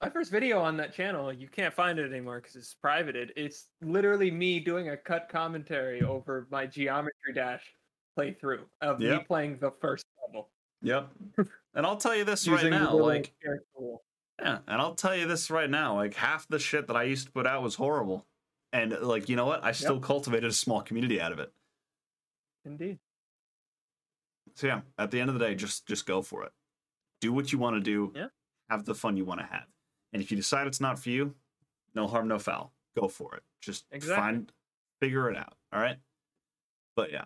my 0.03 0.11
first 0.11 0.30
video 0.30 0.61
on 0.61 0.76
that 0.76 0.94
channel, 0.94 1.32
you 1.32 1.49
can't 1.49 1.72
find 1.72 1.99
it 1.99 2.11
anymore 2.11 2.40
because 2.40 2.57
it's 2.57 2.74
privated. 2.74 3.32
It's 3.36 3.68
literally 3.80 4.30
me 4.30 4.61
doing 4.61 4.90
a 4.90 4.97
cut 4.97 5.28
commentary 5.30 6.03
over 6.03 6.47
my 6.51 6.66
Geometry 6.66 7.32
Dash 7.34 7.62
playthrough 8.18 8.61
of 8.80 8.99
me 8.99 9.18
playing 9.26 9.59
the 9.59 9.72
first 9.80 10.05
level. 10.26 10.51
Yep. 10.82 11.09
And 11.74 11.86
I'll 11.86 11.97
tell 11.97 12.14
you 12.14 12.24
this 12.24 12.47
right 12.47 12.70
now, 12.70 12.94
like. 12.94 13.32
Yeah, 14.38 14.59
and 14.68 14.82
I'll 14.82 14.94
tell 14.94 15.16
you 15.16 15.26
this 15.26 15.51
right 15.51 15.70
now, 15.70 15.94
like 15.94 16.14
half 16.14 16.47
the 16.49 16.59
shit 16.59 16.88
that 16.88 16.97
I 16.97 17.05
used 17.05 17.26
to 17.26 17.32
put 17.32 17.47
out 17.47 17.62
was 17.62 17.74
horrible. 17.74 18.26
And 18.72 18.92
like, 19.01 19.30
you 19.30 19.36
know 19.36 19.47
what? 19.47 19.64
I 19.64 19.72
still 19.72 19.99
cultivated 19.99 20.51
a 20.51 20.53
small 20.53 20.82
community 20.82 21.18
out 21.20 21.32
of 21.32 21.38
it. 21.38 21.51
Indeed. 22.66 22.99
So 24.55 24.66
yeah, 24.66 24.80
at 24.99 25.11
the 25.11 25.20
end 25.20 25.30
of 25.30 25.38
the 25.38 25.44
day, 25.44 25.55
just 25.55 25.86
just 25.86 26.05
go 26.05 26.20
for 26.20 26.44
it. 26.44 26.53
Do 27.22 27.32
what 27.32 27.51
you 27.51 27.59
want 27.59 27.76
to 27.76 27.80
do. 27.80 28.12
Yeah. 28.14 28.26
Have 28.68 28.84
the 28.84 28.94
fun 28.94 29.16
you 29.16 29.24
want 29.24 29.40
to 29.40 29.47
have. 29.47 29.64
And 30.13 30.23
if 30.23 30.31
you 30.31 30.37
decide 30.37 30.67
it's 30.67 30.81
not 30.81 30.99
for 30.99 31.11
you, 31.11 31.35
no 31.95 32.07
harm, 32.07 32.29
no 32.29 32.39
foul. 32.39 32.73
Go 32.99 33.09
for 33.09 33.35
it. 33.37 33.43
Just 33.61 33.85
Exactly. 33.91 34.23
find 34.23 34.53
figure 35.01 35.31
it 35.31 35.37
out. 35.37 35.55
All 35.73 35.81
right. 35.81 35.99
But 36.95 37.12
yeah, 37.12 37.24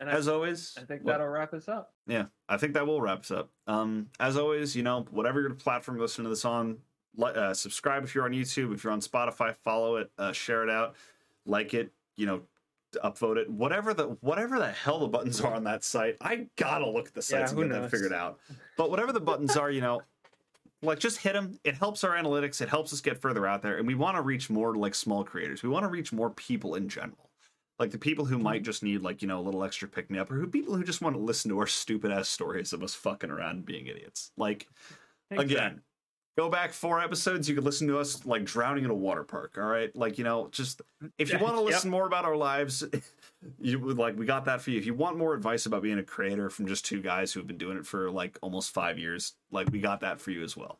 And 0.00 0.08
as 0.08 0.28
I, 0.28 0.32
always, 0.32 0.74
I 0.80 0.84
think 0.84 1.04
that'll 1.04 1.26
wrap 1.28 1.52
us 1.52 1.68
up. 1.68 1.92
yeah, 2.06 2.26
I 2.48 2.56
think 2.56 2.72
that 2.74 2.86
will 2.86 3.00
wrap 3.02 3.20
us 3.20 3.30
up. 3.30 3.50
Um, 3.66 4.08
as 4.18 4.36
always, 4.38 4.74
you 4.74 4.82
know, 4.82 5.06
whatever 5.10 5.40
your 5.40 5.50
platform 5.54 5.96
you 5.98 6.02
listen 6.02 6.24
to 6.24 6.30
this 6.30 6.44
on, 6.46 6.78
uh, 7.22 7.52
subscribe 7.52 8.04
if 8.04 8.14
you're 8.14 8.24
on 8.24 8.32
YouTube. 8.32 8.72
If 8.74 8.84
you're 8.84 8.92
on 8.92 9.00
Spotify, 9.00 9.54
follow 9.54 9.96
it, 9.96 10.10
uh, 10.18 10.32
share 10.32 10.62
it 10.62 10.70
out, 10.70 10.94
like 11.44 11.74
it. 11.74 11.92
You 12.16 12.24
know, 12.26 12.42
upvote 13.04 13.36
it. 13.36 13.50
Whatever 13.50 13.92
the 13.92 14.04
whatever 14.22 14.58
the 14.58 14.70
hell 14.70 14.98
the 15.00 15.08
buttons 15.08 15.40
are 15.42 15.52
on 15.54 15.64
that 15.64 15.84
site, 15.84 16.16
I 16.22 16.46
gotta 16.56 16.86
look 16.88 17.08
at 17.08 17.14
the 17.14 17.26
Yeah, 17.30 17.46
and 17.46 17.56
get 17.58 17.68
that 17.68 17.80
knows? 17.82 17.90
figured 17.90 18.12
out. 18.14 18.38
But 18.78 18.90
whatever 18.90 19.12
the 19.12 19.20
buttons 19.20 19.54
are, 19.58 19.70
you 19.70 19.82
know, 19.82 20.00
like 20.86 20.98
just 20.98 21.18
hit 21.18 21.34
them. 21.34 21.58
It 21.64 21.74
helps 21.74 22.04
our 22.04 22.12
analytics. 22.12 22.60
It 22.60 22.68
helps 22.68 22.92
us 22.92 23.00
get 23.00 23.20
further 23.20 23.46
out 23.46 23.62
there, 23.62 23.78
and 23.78 23.86
we 23.86 23.94
want 23.94 24.16
to 24.16 24.22
reach 24.22 24.48
more 24.48 24.74
like 24.74 24.94
small 24.94 25.24
creators. 25.24 25.62
We 25.62 25.68
want 25.68 25.84
to 25.84 25.90
reach 25.90 26.12
more 26.12 26.30
people 26.30 26.74
in 26.76 26.88
general 26.88 27.26
like 27.78 27.90
the 27.90 27.98
people 27.98 28.24
who 28.24 28.38
might 28.38 28.62
just 28.62 28.82
need 28.82 29.02
like 29.02 29.22
you 29.22 29.28
know 29.28 29.38
a 29.38 29.42
little 29.42 29.64
extra 29.64 29.88
pick 29.88 30.10
me 30.10 30.18
up 30.18 30.30
or 30.30 30.36
who 30.36 30.46
people 30.46 30.74
who 30.74 30.84
just 30.84 31.02
want 31.02 31.14
to 31.14 31.20
listen 31.20 31.50
to 31.50 31.58
our 31.58 31.66
stupid 31.66 32.10
ass 32.10 32.28
stories 32.28 32.72
of 32.72 32.82
us 32.82 32.94
fucking 32.94 33.30
around 33.30 33.56
and 33.56 33.66
being 33.66 33.86
idiots 33.86 34.32
like 34.36 34.66
again 35.30 35.80
go 36.36 36.48
back 36.48 36.72
four 36.72 37.00
episodes 37.00 37.48
you 37.48 37.54
could 37.54 37.64
listen 37.64 37.88
to 37.88 37.98
us 37.98 38.24
like 38.26 38.44
drowning 38.44 38.84
in 38.84 38.90
a 38.90 38.94
water 38.94 39.24
park 39.24 39.56
all 39.58 39.64
right 39.64 39.94
like 39.96 40.18
you 40.18 40.24
know 40.24 40.48
just 40.50 40.82
if 41.18 41.32
you 41.32 41.38
want 41.38 41.54
to 41.56 41.62
yep. 41.64 41.72
listen 41.72 41.90
more 41.90 42.06
about 42.06 42.24
our 42.24 42.36
lives 42.36 42.84
you 43.60 43.78
would 43.78 43.98
like 43.98 44.18
we 44.18 44.26
got 44.26 44.44
that 44.44 44.60
for 44.60 44.70
you 44.70 44.78
if 44.78 44.86
you 44.86 44.94
want 44.94 45.16
more 45.16 45.34
advice 45.34 45.66
about 45.66 45.82
being 45.82 45.98
a 45.98 46.02
creator 46.02 46.50
from 46.50 46.66
just 46.66 46.84
two 46.84 47.00
guys 47.00 47.32
who 47.32 47.40
have 47.40 47.46
been 47.46 47.58
doing 47.58 47.76
it 47.76 47.86
for 47.86 48.10
like 48.10 48.38
almost 48.42 48.72
five 48.72 48.98
years 48.98 49.34
like 49.50 49.70
we 49.70 49.78
got 49.78 50.00
that 50.00 50.20
for 50.20 50.30
you 50.30 50.42
as 50.42 50.56
well 50.56 50.78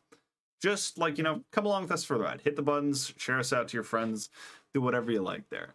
just 0.61 0.97
like 0.97 1.17
you 1.17 1.23
know 1.23 1.41
come 1.51 1.65
along 1.65 1.83
with 1.83 1.91
us 1.91 2.03
for 2.03 2.17
the 2.17 2.23
ride 2.23 2.41
hit 2.41 2.55
the 2.55 2.61
buttons 2.61 3.13
share 3.17 3.39
us 3.39 3.53
out 3.53 3.67
to 3.67 3.77
your 3.77 3.83
friends 3.83 4.29
do 4.73 4.81
whatever 4.81 5.11
you 5.11 5.21
like 5.21 5.49
there 5.49 5.73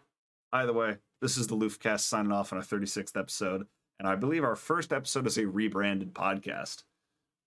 either 0.53 0.73
way 0.73 0.97
this 1.23 1.37
is 1.37 1.47
the 1.47 1.55
Loofcast 1.55 2.01
signing 2.01 2.33
off 2.33 2.51
on 2.51 2.59
our 2.59 2.65
36th 2.65 3.17
episode, 3.17 3.61
and 3.61 3.67
and 3.97 4.09
I 4.09 4.15
believe 4.17 4.43
our 4.43 4.57
first 4.57 4.91
episode 4.91 5.25
is 5.25 5.37
a 5.37 5.47
rebranded 5.47 6.13
podcast. 6.13 6.83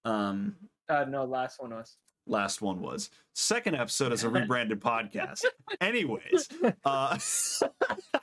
Um, 0.06 0.56
Uh, 0.88 1.04
no, 1.06 1.24
last 1.26 1.60
one 1.60 1.72
was. 1.72 1.98
Last 2.26 2.60
one 2.62 2.80
was 2.80 3.10
second 3.34 3.74
episode 3.76 4.12
as 4.12 4.24
a 4.24 4.28
rebranded 4.30 4.80
podcast. 4.80 5.44
Anyways, 5.80 6.48
uh, 6.84 7.18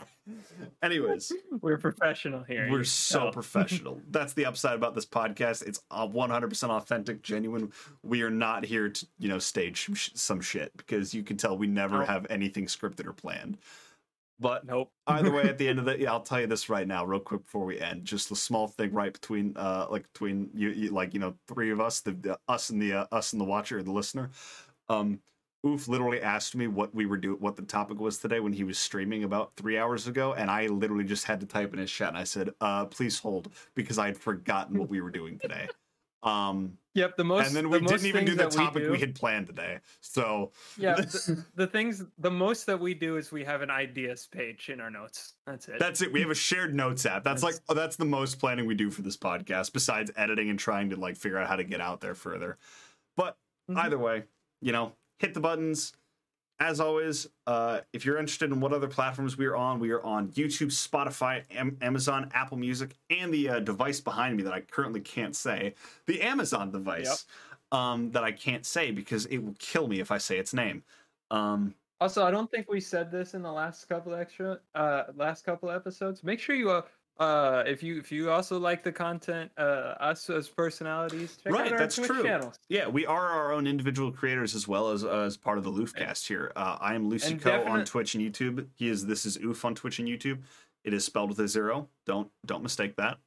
anyways, 0.84 1.32
We're 1.62 1.78
professional 1.78 2.44
here. 2.44 2.68
we're 2.70 2.84
so 2.84 3.26
know. 3.26 3.32
professional. 3.32 4.02
That's 4.10 4.34
the 4.34 4.46
upside 4.46 4.76
about 4.76 4.96
this 4.96 5.06
podcast. 5.06 5.66
It's 5.66 5.82
uh, 5.92 6.08
100% 6.08 6.70
authentic, 6.70 7.22
genuine. 7.22 7.72
We 8.04 8.22
are 8.24 8.30
not 8.30 8.66
here 8.66 8.90
to, 8.90 9.08
you 9.20 9.30
know, 9.30 9.40
stage 9.40 10.12
some 10.16 10.42
shit 10.42 10.76
because 10.78 11.14
you 11.14 11.24
can 11.24 11.38
tell 11.38 11.58
we 11.58 11.68
never 11.68 12.00
Nope. 12.00 12.08
have 12.08 12.28
anything 12.30 12.66
scripted 12.66 13.06
or 13.08 13.14
planned. 13.14 13.58
But 14.40 14.66
Nope. 14.66 14.92
either 15.08 15.32
way, 15.32 15.44
at 15.44 15.58
the 15.58 15.68
end 15.68 15.80
of 15.80 15.86
the, 15.86 16.00
yeah, 16.00 16.12
I'll 16.12 16.22
tell 16.22 16.42
you 16.42 16.48
this 16.48 16.70
right 16.70 16.88
now, 16.88 17.06
real 17.06 17.20
quick 17.20 17.44
before 17.44 17.66
we 17.66 17.80
end. 17.80 18.06
Just 18.06 18.32
a 18.32 18.36
small 18.36 18.68
thing 18.68 18.92
right 18.92 19.14
between, 19.14 19.56
uh, 19.56 19.88
like 19.90 20.12
between 20.12 20.50
you, 20.54 20.70
you 20.70 20.90
like 20.92 21.14
you 21.14 21.20
know, 21.20 21.36
three 21.48 21.72
of 21.72 21.80
us, 21.80 22.02
the, 22.02 22.12
the 22.12 22.40
us 22.48 22.70
and 22.70 22.82
the 22.82 22.94
uh, 22.94 23.08
us 23.12 23.34
and 23.34 23.40
the 23.42 23.46
watcher 23.46 23.78
or 23.80 23.84
the 23.84 23.92
listener. 23.92 24.32
Um, 24.90 25.22
Oof 25.66 25.88
literally 25.88 26.22
asked 26.22 26.56
me 26.58 26.68
what 26.68 26.94
we 26.94 27.06
were 27.06 27.16
doing, 27.18 27.40
what 27.40 27.56
the 27.56 27.62
topic 27.62 27.98
was 27.98 28.18
today 28.18 28.42
when 28.42 28.52
he 28.52 28.66
was 28.66 28.78
streaming 28.78 29.24
about 29.24 29.54
three 29.56 29.78
hours 29.78 30.08
ago, 30.08 30.34
and 30.34 30.52
I 30.52 30.68
literally 30.68 31.06
just 31.06 31.24
had 31.24 31.40
to 31.40 31.46
type 31.46 31.72
in 31.74 31.80
his 31.80 31.90
chat 31.90 32.10
and 32.10 32.18
I 32.18 32.26
said, 32.26 32.50
"Uh, 32.60 32.86
please 32.86 33.18
hold," 33.20 33.54
because 33.74 33.98
I 33.98 34.08
had 34.08 34.18
forgotten 34.18 34.78
what 34.78 34.90
we 34.90 35.00
were 35.00 35.10
doing 35.12 35.40
today. 35.40 35.70
Um, 36.24 36.78
Yep. 36.96 37.18
The 37.18 37.24
most. 37.24 37.48
and 37.48 37.56
then 37.56 37.70
we 37.72 37.80
most 37.80 37.90
didn't 37.90 38.06
even 38.06 38.24
do 38.26 38.32
the 38.36 38.44
that 38.44 38.52
we 38.52 38.58
topic 38.58 38.84
do- 38.84 38.92
we 38.92 39.00
had 39.00 39.16
planned 39.16 39.48
today. 39.48 39.80
So 40.02 40.52
Yeah. 40.78 40.94
The, 40.96 41.44
the 41.56 41.66
things. 41.68 42.04
The 42.20 42.30
most 42.30 42.68
that 42.68 42.80
we 42.80 42.94
do 42.94 43.18
is 43.18 43.32
we 43.32 43.44
have 43.46 43.64
an 43.64 43.72
ideas 43.72 44.28
page 44.32 44.70
in 44.70 44.80
our 44.80 44.92
notes. 44.92 45.34
That's 45.48 45.68
it. 45.68 45.80
That's 45.80 46.02
it. 46.04 46.14
We 46.14 46.22
have 46.22 46.30
a 46.30 46.36
shared 46.36 46.76
notes 46.76 47.06
app. 47.08 47.24
That's 47.24 47.42
like 47.42 47.54
That's- 47.56 47.66
oh, 47.70 47.74
that's 47.74 47.96
the 47.96 48.06
most 48.06 48.40
planning 48.40 48.68
we 48.68 48.76
do 48.76 48.92
for 48.92 49.02
this 49.02 49.18
podcast, 49.18 49.74
besides 49.74 50.12
editing 50.16 50.50
and 50.52 50.60
trying 50.60 50.92
to 50.92 50.96
like 50.96 51.18
figure 51.18 51.40
out 51.40 51.48
how 51.48 51.56
to 51.56 51.64
get 51.64 51.82
out 51.82 52.00
there 52.00 52.14
further. 52.16 52.58
But 53.18 53.38
Mhm. 53.72 53.78
either 53.80 53.98
way, 53.98 54.26
you 54.62 54.72
know, 54.72 54.94
hit 55.18 55.34
the 55.34 55.40
buttons. 55.40 55.94
As 56.64 56.80
always, 56.80 57.28
uh, 57.46 57.82
if 57.92 58.06
you're 58.06 58.18
interested 58.18 58.50
in 58.50 58.62
what 58.62 58.72
other 58.72 58.88
platforms 58.88 59.38
we 59.38 59.46
are 59.48 59.56
on, 59.58 59.82
we 59.82 59.92
are 59.92 60.02
on 60.02 60.30
YouTube, 60.30 60.68
Spotify, 60.68 61.44
Am- 61.52 61.78
Amazon, 61.82 62.32
Apple 62.34 62.56
Music, 62.56 62.96
and 63.10 63.34
the 63.34 63.50
uh, 63.50 63.60
device 63.60 64.00
behind 64.00 64.38
me 64.38 64.44
that 64.44 64.54
I 64.54 64.62
currently 64.62 65.02
can't 65.02 65.36
say, 65.36 65.76
the 66.06 66.22
Amazon 66.22 66.72
device 66.72 67.26
um, 67.74 68.12
that 68.12 68.24
I 68.24 68.32
can't 68.32 68.66
say 68.66 68.92
because 68.92 69.26
it 69.26 69.40
will 69.40 69.56
kill 69.60 69.90
me 69.90 70.00
if 70.00 70.10
I 70.10 70.18
say 70.18 70.38
its 70.38 70.54
name. 70.54 70.84
Um, 71.32 71.76
Also, 72.00 72.24
I 72.26 72.32
don't 72.32 72.50
think 72.50 72.70
we 72.70 72.80
said 72.80 73.12
this 73.12 73.34
in 73.34 73.42
the 73.42 73.52
last 73.52 73.90
couple 73.90 74.16
extra 74.16 74.60
uh 74.74 75.04
last 75.18 75.44
couple 75.44 75.70
episodes. 75.70 76.24
Make 76.24 76.40
sure 76.40 76.56
you 76.56 76.70
uh 77.20 77.64
if 77.68 77.84
you 77.84 78.00
if 78.00 78.12
you 78.12 78.32
also 78.32 78.58
like 78.60 78.84
the 78.84 78.92
content 78.92 79.52
uh 79.58 79.62
us 80.00 80.30
as 80.30 80.50
personalities, 80.50 81.38
check 81.44 81.54
Right, 81.54 81.68
out 81.68 81.74
our 81.74 81.78
that's 81.78 81.96
Twitch 81.96 82.08
true. 82.08 82.24
channels. 82.24 82.56
Yeah, 82.70 82.88
we 82.88 83.06
are 83.06 83.28
our 83.28 83.52
own 83.54 83.68
individual 83.68 84.12
creators 84.12 84.56
as 84.56 84.68
well 84.68 84.90
as 84.90 85.04
uh, 85.06 85.20
as 85.20 85.38
part 85.38 85.58
of 85.60 85.64
the 85.64 85.72
Loofcast 85.72 86.28
here. 86.28 86.52
Uh, 86.56 86.78
I 86.82 86.96
am 86.96 87.10
LuciiKOH 87.12 87.68
on 87.68 87.86
Twitch 87.86 88.16
and 88.16 88.24
YouTube. 88.24 88.66
He 88.76 88.90
is 88.90 89.06
this 89.06 89.26
is 89.26 89.38
Oof 89.38 89.64
on 89.64 89.76
Twitch 89.76 90.00
and 90.00 90.08
YouTube. 90.08 90.40
It 90.84 90.94
is 90.94 91.06
spelled 91.06 91.30
with 91.30 91.40
a 91.40 91.48
zero. 91.48 91.88
Don't 92.06 92.30
don't 92.46 92.64
mistake 92.64 92.96
that. 92.96 93.18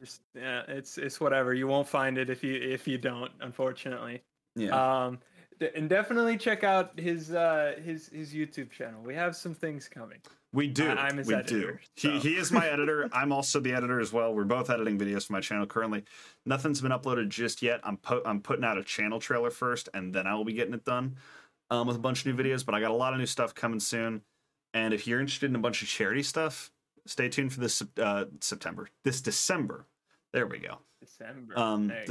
Just, 0.00 0.20
yeah, 0.34 0.62
it's 0.68 0.98
it's 0.98 1.18
whatever. 1.20 1.54
You 1.54 1.66
won't 1.66 1.88
find 1.88 2.18
it 2.18 2.28
if 2.28 2.44
you 2.44 2.54
if 2.54 2.86
you 2.86 2.98
don't, 2.98 3.32
unfortunately. 3.40 4.22
Yeah. 4.54 5.04
Um 5.06 5.18
and 5.74 5.88
definitely 5.88 6.36
check 6.36 6.64
out 6.64 6.98
his 6.98 7.32
uh 7.32 7.74
his 7.84 8.08
his 8.08 8.32
YouTube 8.34 8.70
channel. 8.70 9.02
We 9.02 9.14
have 9.14 9.34
some 9.36 9.54
things 9.54 9.88
coming. 9.88 10.18
we 10.52 10.68
do. 10.68 10.88
I- 10.88 11.06
I'm 11.08 11.16
his 11.18 11.28
we 11.28 11.34
editor, 11.34 11.72
do. 11.72 11.78
He 11.94 12.08
so. 12.20 12.28
he 12.28 12.36
is 12.36 12.50
my 12.52 12.66
editor. 12.70 13.08
I'm 13.12 13.32
also 13.32 13.60
the 13.60 13.72
editor 13.72 14.00
as 14.00 14.12
well. 14.12 14.34
We're 14.34 14.44
both 14.44 14.70
editing 14.70 14.98
videos 14.98 15.26
for 15.26 15.32
my 15.34 15.40
channel 15.40 15.66
currently. 15.66 16.04
Nothing's 16.46 16.80
been 16.80 16.92
uploaded 16.92 17.28
just 17.28 17.62
yet. 17.62 17.80
I'm 17.84 17.96
po- 17.96 18.22
I'm 18.24 18.40
putting 18.40 18.64
out 18.64 18.78
a 18.78 18.84
channel 18.84 19.20
trailer 19.20 19.50
first, 19.50 19.88
and 19.94 20.14
then 20.14 20.26
I 20.26 20.34
will 20.34 20.44
be 20.44 20.52
getting 20.54 20.74
it 20.74 20.84
done 20.84 21.16
um, 21.70 21.86
with 21.86 21.96
a 21.96 22.00
bunch 22.00 22.24
of 22.24 22.34
new 22.36 22.42
videos. 22.42 22.64
But 22.64 22.74
I 22.74 22.80
got 22.80 22.90
a 22.90 22.94
lot 22.94 23.12
of 23.12 23.18
new 23.18 23.26
stuff 23.26 23.54
coming 23.54 23.80
soon. 23.80 24.22
And 24.72 24.92
if 24.92 25.06
you're 25.06 25.20
interested 25.20 25.48
in 25.50 25.56
a 25.56 25.60
bunch 25.60 25.82
of 25.82 25.88
charity 25.88 26.22
stuff, 26.24 26.72
stay 27.06 27.28
tuned 27.28 27.52
for 27.52 27.60
this 27.60 27.80
uh, 28.00 28.24
September, 28.40 28.88
this 29.04 29.20
December. 29.20 29.86
There 30.32 30.46
we 30.48 30.58
go. 30.58 30.78
December. 31.00 31.56
Um, 31.58 31.84
you 31.84 31.88
go. 31.88 32.04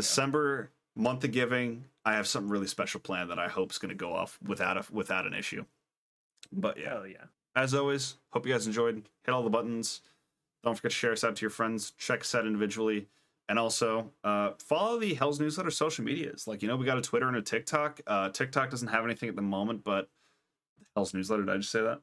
Month 0.96 1.24
of 1.24 1.32
giving. 1.32 1.86
I 2.06 2.14
have 2.14 2.28
something 2.28 2.50
really 2.52 2.68
special 2.68 3.00
planned 3.00 3.32
that 3.32 3.40
I 3.40 3.48
hope 3.48 3.72
is 3.72 3.78
going 3.78 3.90
to 3.90 3.96
go 3.96 4.14
off 4.14 4.38
without 4.46 4.78
a 4.78 4.86
without 4.92 5.26
an 5.26 5.34
issue. 5.34 5.66
But 6.52 6.78
yeah, 6.78 6.90
Hell 6.90 7.08
yeah. 7.08 7.26
as 7.56 7.74
always, 7.74 8.16
hope 8.32 8.46
you 8.46 8.54
guys 8.54 8.68
enjoyed. 8.68 9.04
Hit 9.24 9.32
all 9.32 9.44
the 9.44 9.50
buttons. 9.50 10.02
Don't 10.64 10.76
forget 10.76 10.92
to 10.92 10.98
share 10.98 11.12
us 11.12 11.24
out 11.24 11.36
to 11.38 11.42
your 11.42 11.50
friends. 11.50 11.92
Check 11.98 12.22
us 12.22 12.36
out 12.36 12.46
individually. 12.46 13.08
And 13.50 13.60
also, 13.60 14.12
uh, 14.24 14.52
follow 14.60 14.98
the 15.00 15.14
Hell's 15.16 15.40
Newsletter 15.40 15.72
social 15.72 16.06
medias. 16.06 16.48
Like, 16.48 16.62
you 16.62 16.68
know, 16.70 16.78
we 16.78 16.86
got 16.86 16.98
a 16.98 17.02
Twitter 17.02 17.28
and 17.28 17.36
a 17.36 17.42
TikTok. 17.42 18.00
Uh, 18.08 18.30
TikTok 18.30 18.70
doesn't 18.70 18.88
have 18.88 19.04
anything 19.04 19.28
at 19.28 19.36
the 19.36 19.42
moment, 19.42 19.84
but 19.84 20.10
Hell's 20.96 21.14
Newsletter, 21.14 21.44
did 21.44 21.54
I 21.54 21.58
just 21.58 21.72
say 21.72 21.82
that? 21.82 22.00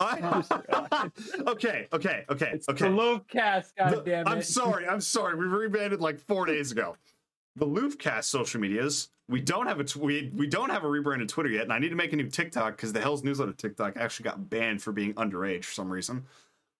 I- 0.00 1.10
okay, 1.46 1.86
okay, 1.92 2.24
okay, 2.30 2.50
It's 2.54 2.68
okay. 2.68 2.84
the 2.88 2.90
Love 2.90 3.26
Cast, 3.28 3.76
god 3.76 3.92
The- 3.92 4.00
damn 4.02 4.26
it. 4.26 4.30
I'm 4.30 4.42
sorry. 4.42 4.86
I'm 4.86 5.00
sorry. 5.00 5.36
We 5.36 5.44
rebranded 5.46 6.00
like 6.00 6.18
four 6.18 6.46
days 6.46 6.72
ago. 6.72 6.96
The 7.56 7.66
Loofcast 7.66 8.24
social 8.24 8.60
medias. 8.60 9.08
We 9.28 9.40
don't 9.40 9.66
have 9.66 9.78
a 9.78 9.84
tw- 9.84 9.96
we 9.96 10.32
we 10.34 10.46
don't 10.46 10.70
have 10.70 10.84
a 10.84 10.88
rebranded 10.88 11.28
Twitter 11.28 11.50
yet, 11.50 11.62
and 11.64 11.72
I 11.72 11.78
need 11.78 11.90
to 11.90 11.96
make 11.96 12.12
a 12.12 12.16
new 12.16 12.28
TikTok 12.28 12.76
because 12.76 12.92
the 12.92 13.00
Hell's 13.00 13.22
Newsletter 13.22 13.52
TikTok 13.52 13.96
actually 13.96 14.24
got 14.24 14.48
banned 14.48 14.82
for 14.82 14.92
being 14.92 15.14
underage 15.14 15.64
for 15.64 15.72
some 15.72 15.90
reason. 15.92 16.24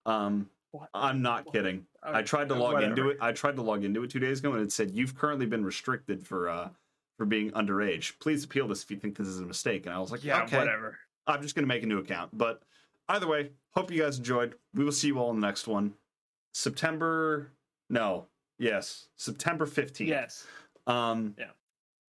Um, 0.05 0.49
What? 0.71 0.89
I'm 0.93 1.21
not 1.21 1.45
What? 1.45 1.53
kidding. 1.55 1.85
Uh, 2.01 2.11
I 2.15 2.21
tried 2.23 2.49
to 2.49 2.55
log 2.55 2.73
whatever. 2.73 2.89
into 2.91 3.09
it. 3.09 3.17
I 3.21 3.31
tried 3.33 3.55
to 3.57 3.61
log 3.61 3.83
into 3.83 4.03
it 4.03 4.09
two 4.09 4.19
days 4.19 4.39
ago, 4.39 4.53
and 4.53 4.61
it 4.63 4.71
said 4.71 4.91
you've 4.91 5.15
currently 5.15 5.45
been 5.45 5.63
restricted 5.63 6.25
for 6.25 6.49
uh 6.49 6.69
for 7.17 7.25
being 7.25 7.51
underage. 7.51 8.17
Please 8.19 8.43
appeal 8.43 8.67
this 8.67 8.81
if 8.83 8.89
you 8.89 8.97
think 8.97 9.15
this 9.17 9.27
is 9.27 9.39
a 9.39 9.45
mistake. 9.45 9.85
And 9.85 9.93
I 9.93 9.99
was 9.99 10.11
like, 10.11 10.23
Yeah, 10.23 10.41
okay. 10.43 10.57
whatever. 10.57 10.97
I'm 11.27 11.41
just 11.43 11.53
going 11.53 11.63
to 11.63 11.67
make 11.67 11.83
a 11.83 11.85
new 11.85 11.99
account. 11.99 12.35
But 12.35 12.63
either 13.09 13.27
way, 13.27 13.51
hope 13.73 13.91
you 13.91 14.01
guys 14.01 14.17
enjoyed. 14.17 14.55
We 14.73 14.83
will 14.83 14.91
see 14.91 15.07
you 15.07 15.19
all 15.19 15.29
in 15.31 15.39
the 15.39 15.45
next 15.47 15.67
one. 15.67 15.93
September, 16.53 17.51
no, 17.89 18.27
yes, 18.59 19.07
September 19.17 19.65
15th. 19.65 20.07
Yes. 20.07 20.45
Um, 20.87 21.35
Yeah. 21.37 21.45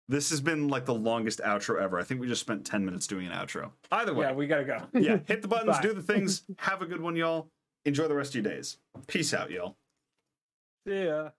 This 0.09 0.29
has 0.31 0.41
been 0.41 0.69
like 0.69 0.85
the 0.85 0.95
longest 0.95 1.39
outro 1.41 1.81
ever. 1.81 1.99
I 1.99 2.03
think 2.03 2.21
we 2.21 2.27
just 2.27 2.41
spent 2.43 2.67
10 2.67 2.85
minutes 2.85 3.07
doing 3.07 3.27
an 3.29 3.33
outro. 3.33 3.71
Either 3.91 4.13
way, 4.13 4.27
Yeah, 4.27 4.33
we 4.33 4.47
gotta 4.47 4.65
go. 4.65 4.79
yeah, 4.93 5.19
hit 5.27 5.41
the 5.43 5.49
buttons, 5.49 5.79
do 5.83 5.95
the 5.95 6.03
things. 6.03 6.43
Have 6.59 6.83
a 6.83 6.87
good 6.87 7.01
one, 7.01 7.17
y'all. 7.17 7.49
Enjoy 7.85 8.09
the 8.09 8.15
rest 8.15 8.35
of 8.35 8.45
your 8.45 8.53
days. 8.53 8.79
Peace 9.07 9.33
out, 9.33 9.51
y'all. 9.51 9.77
See 10.87 11.05
ya. 11.05 11.31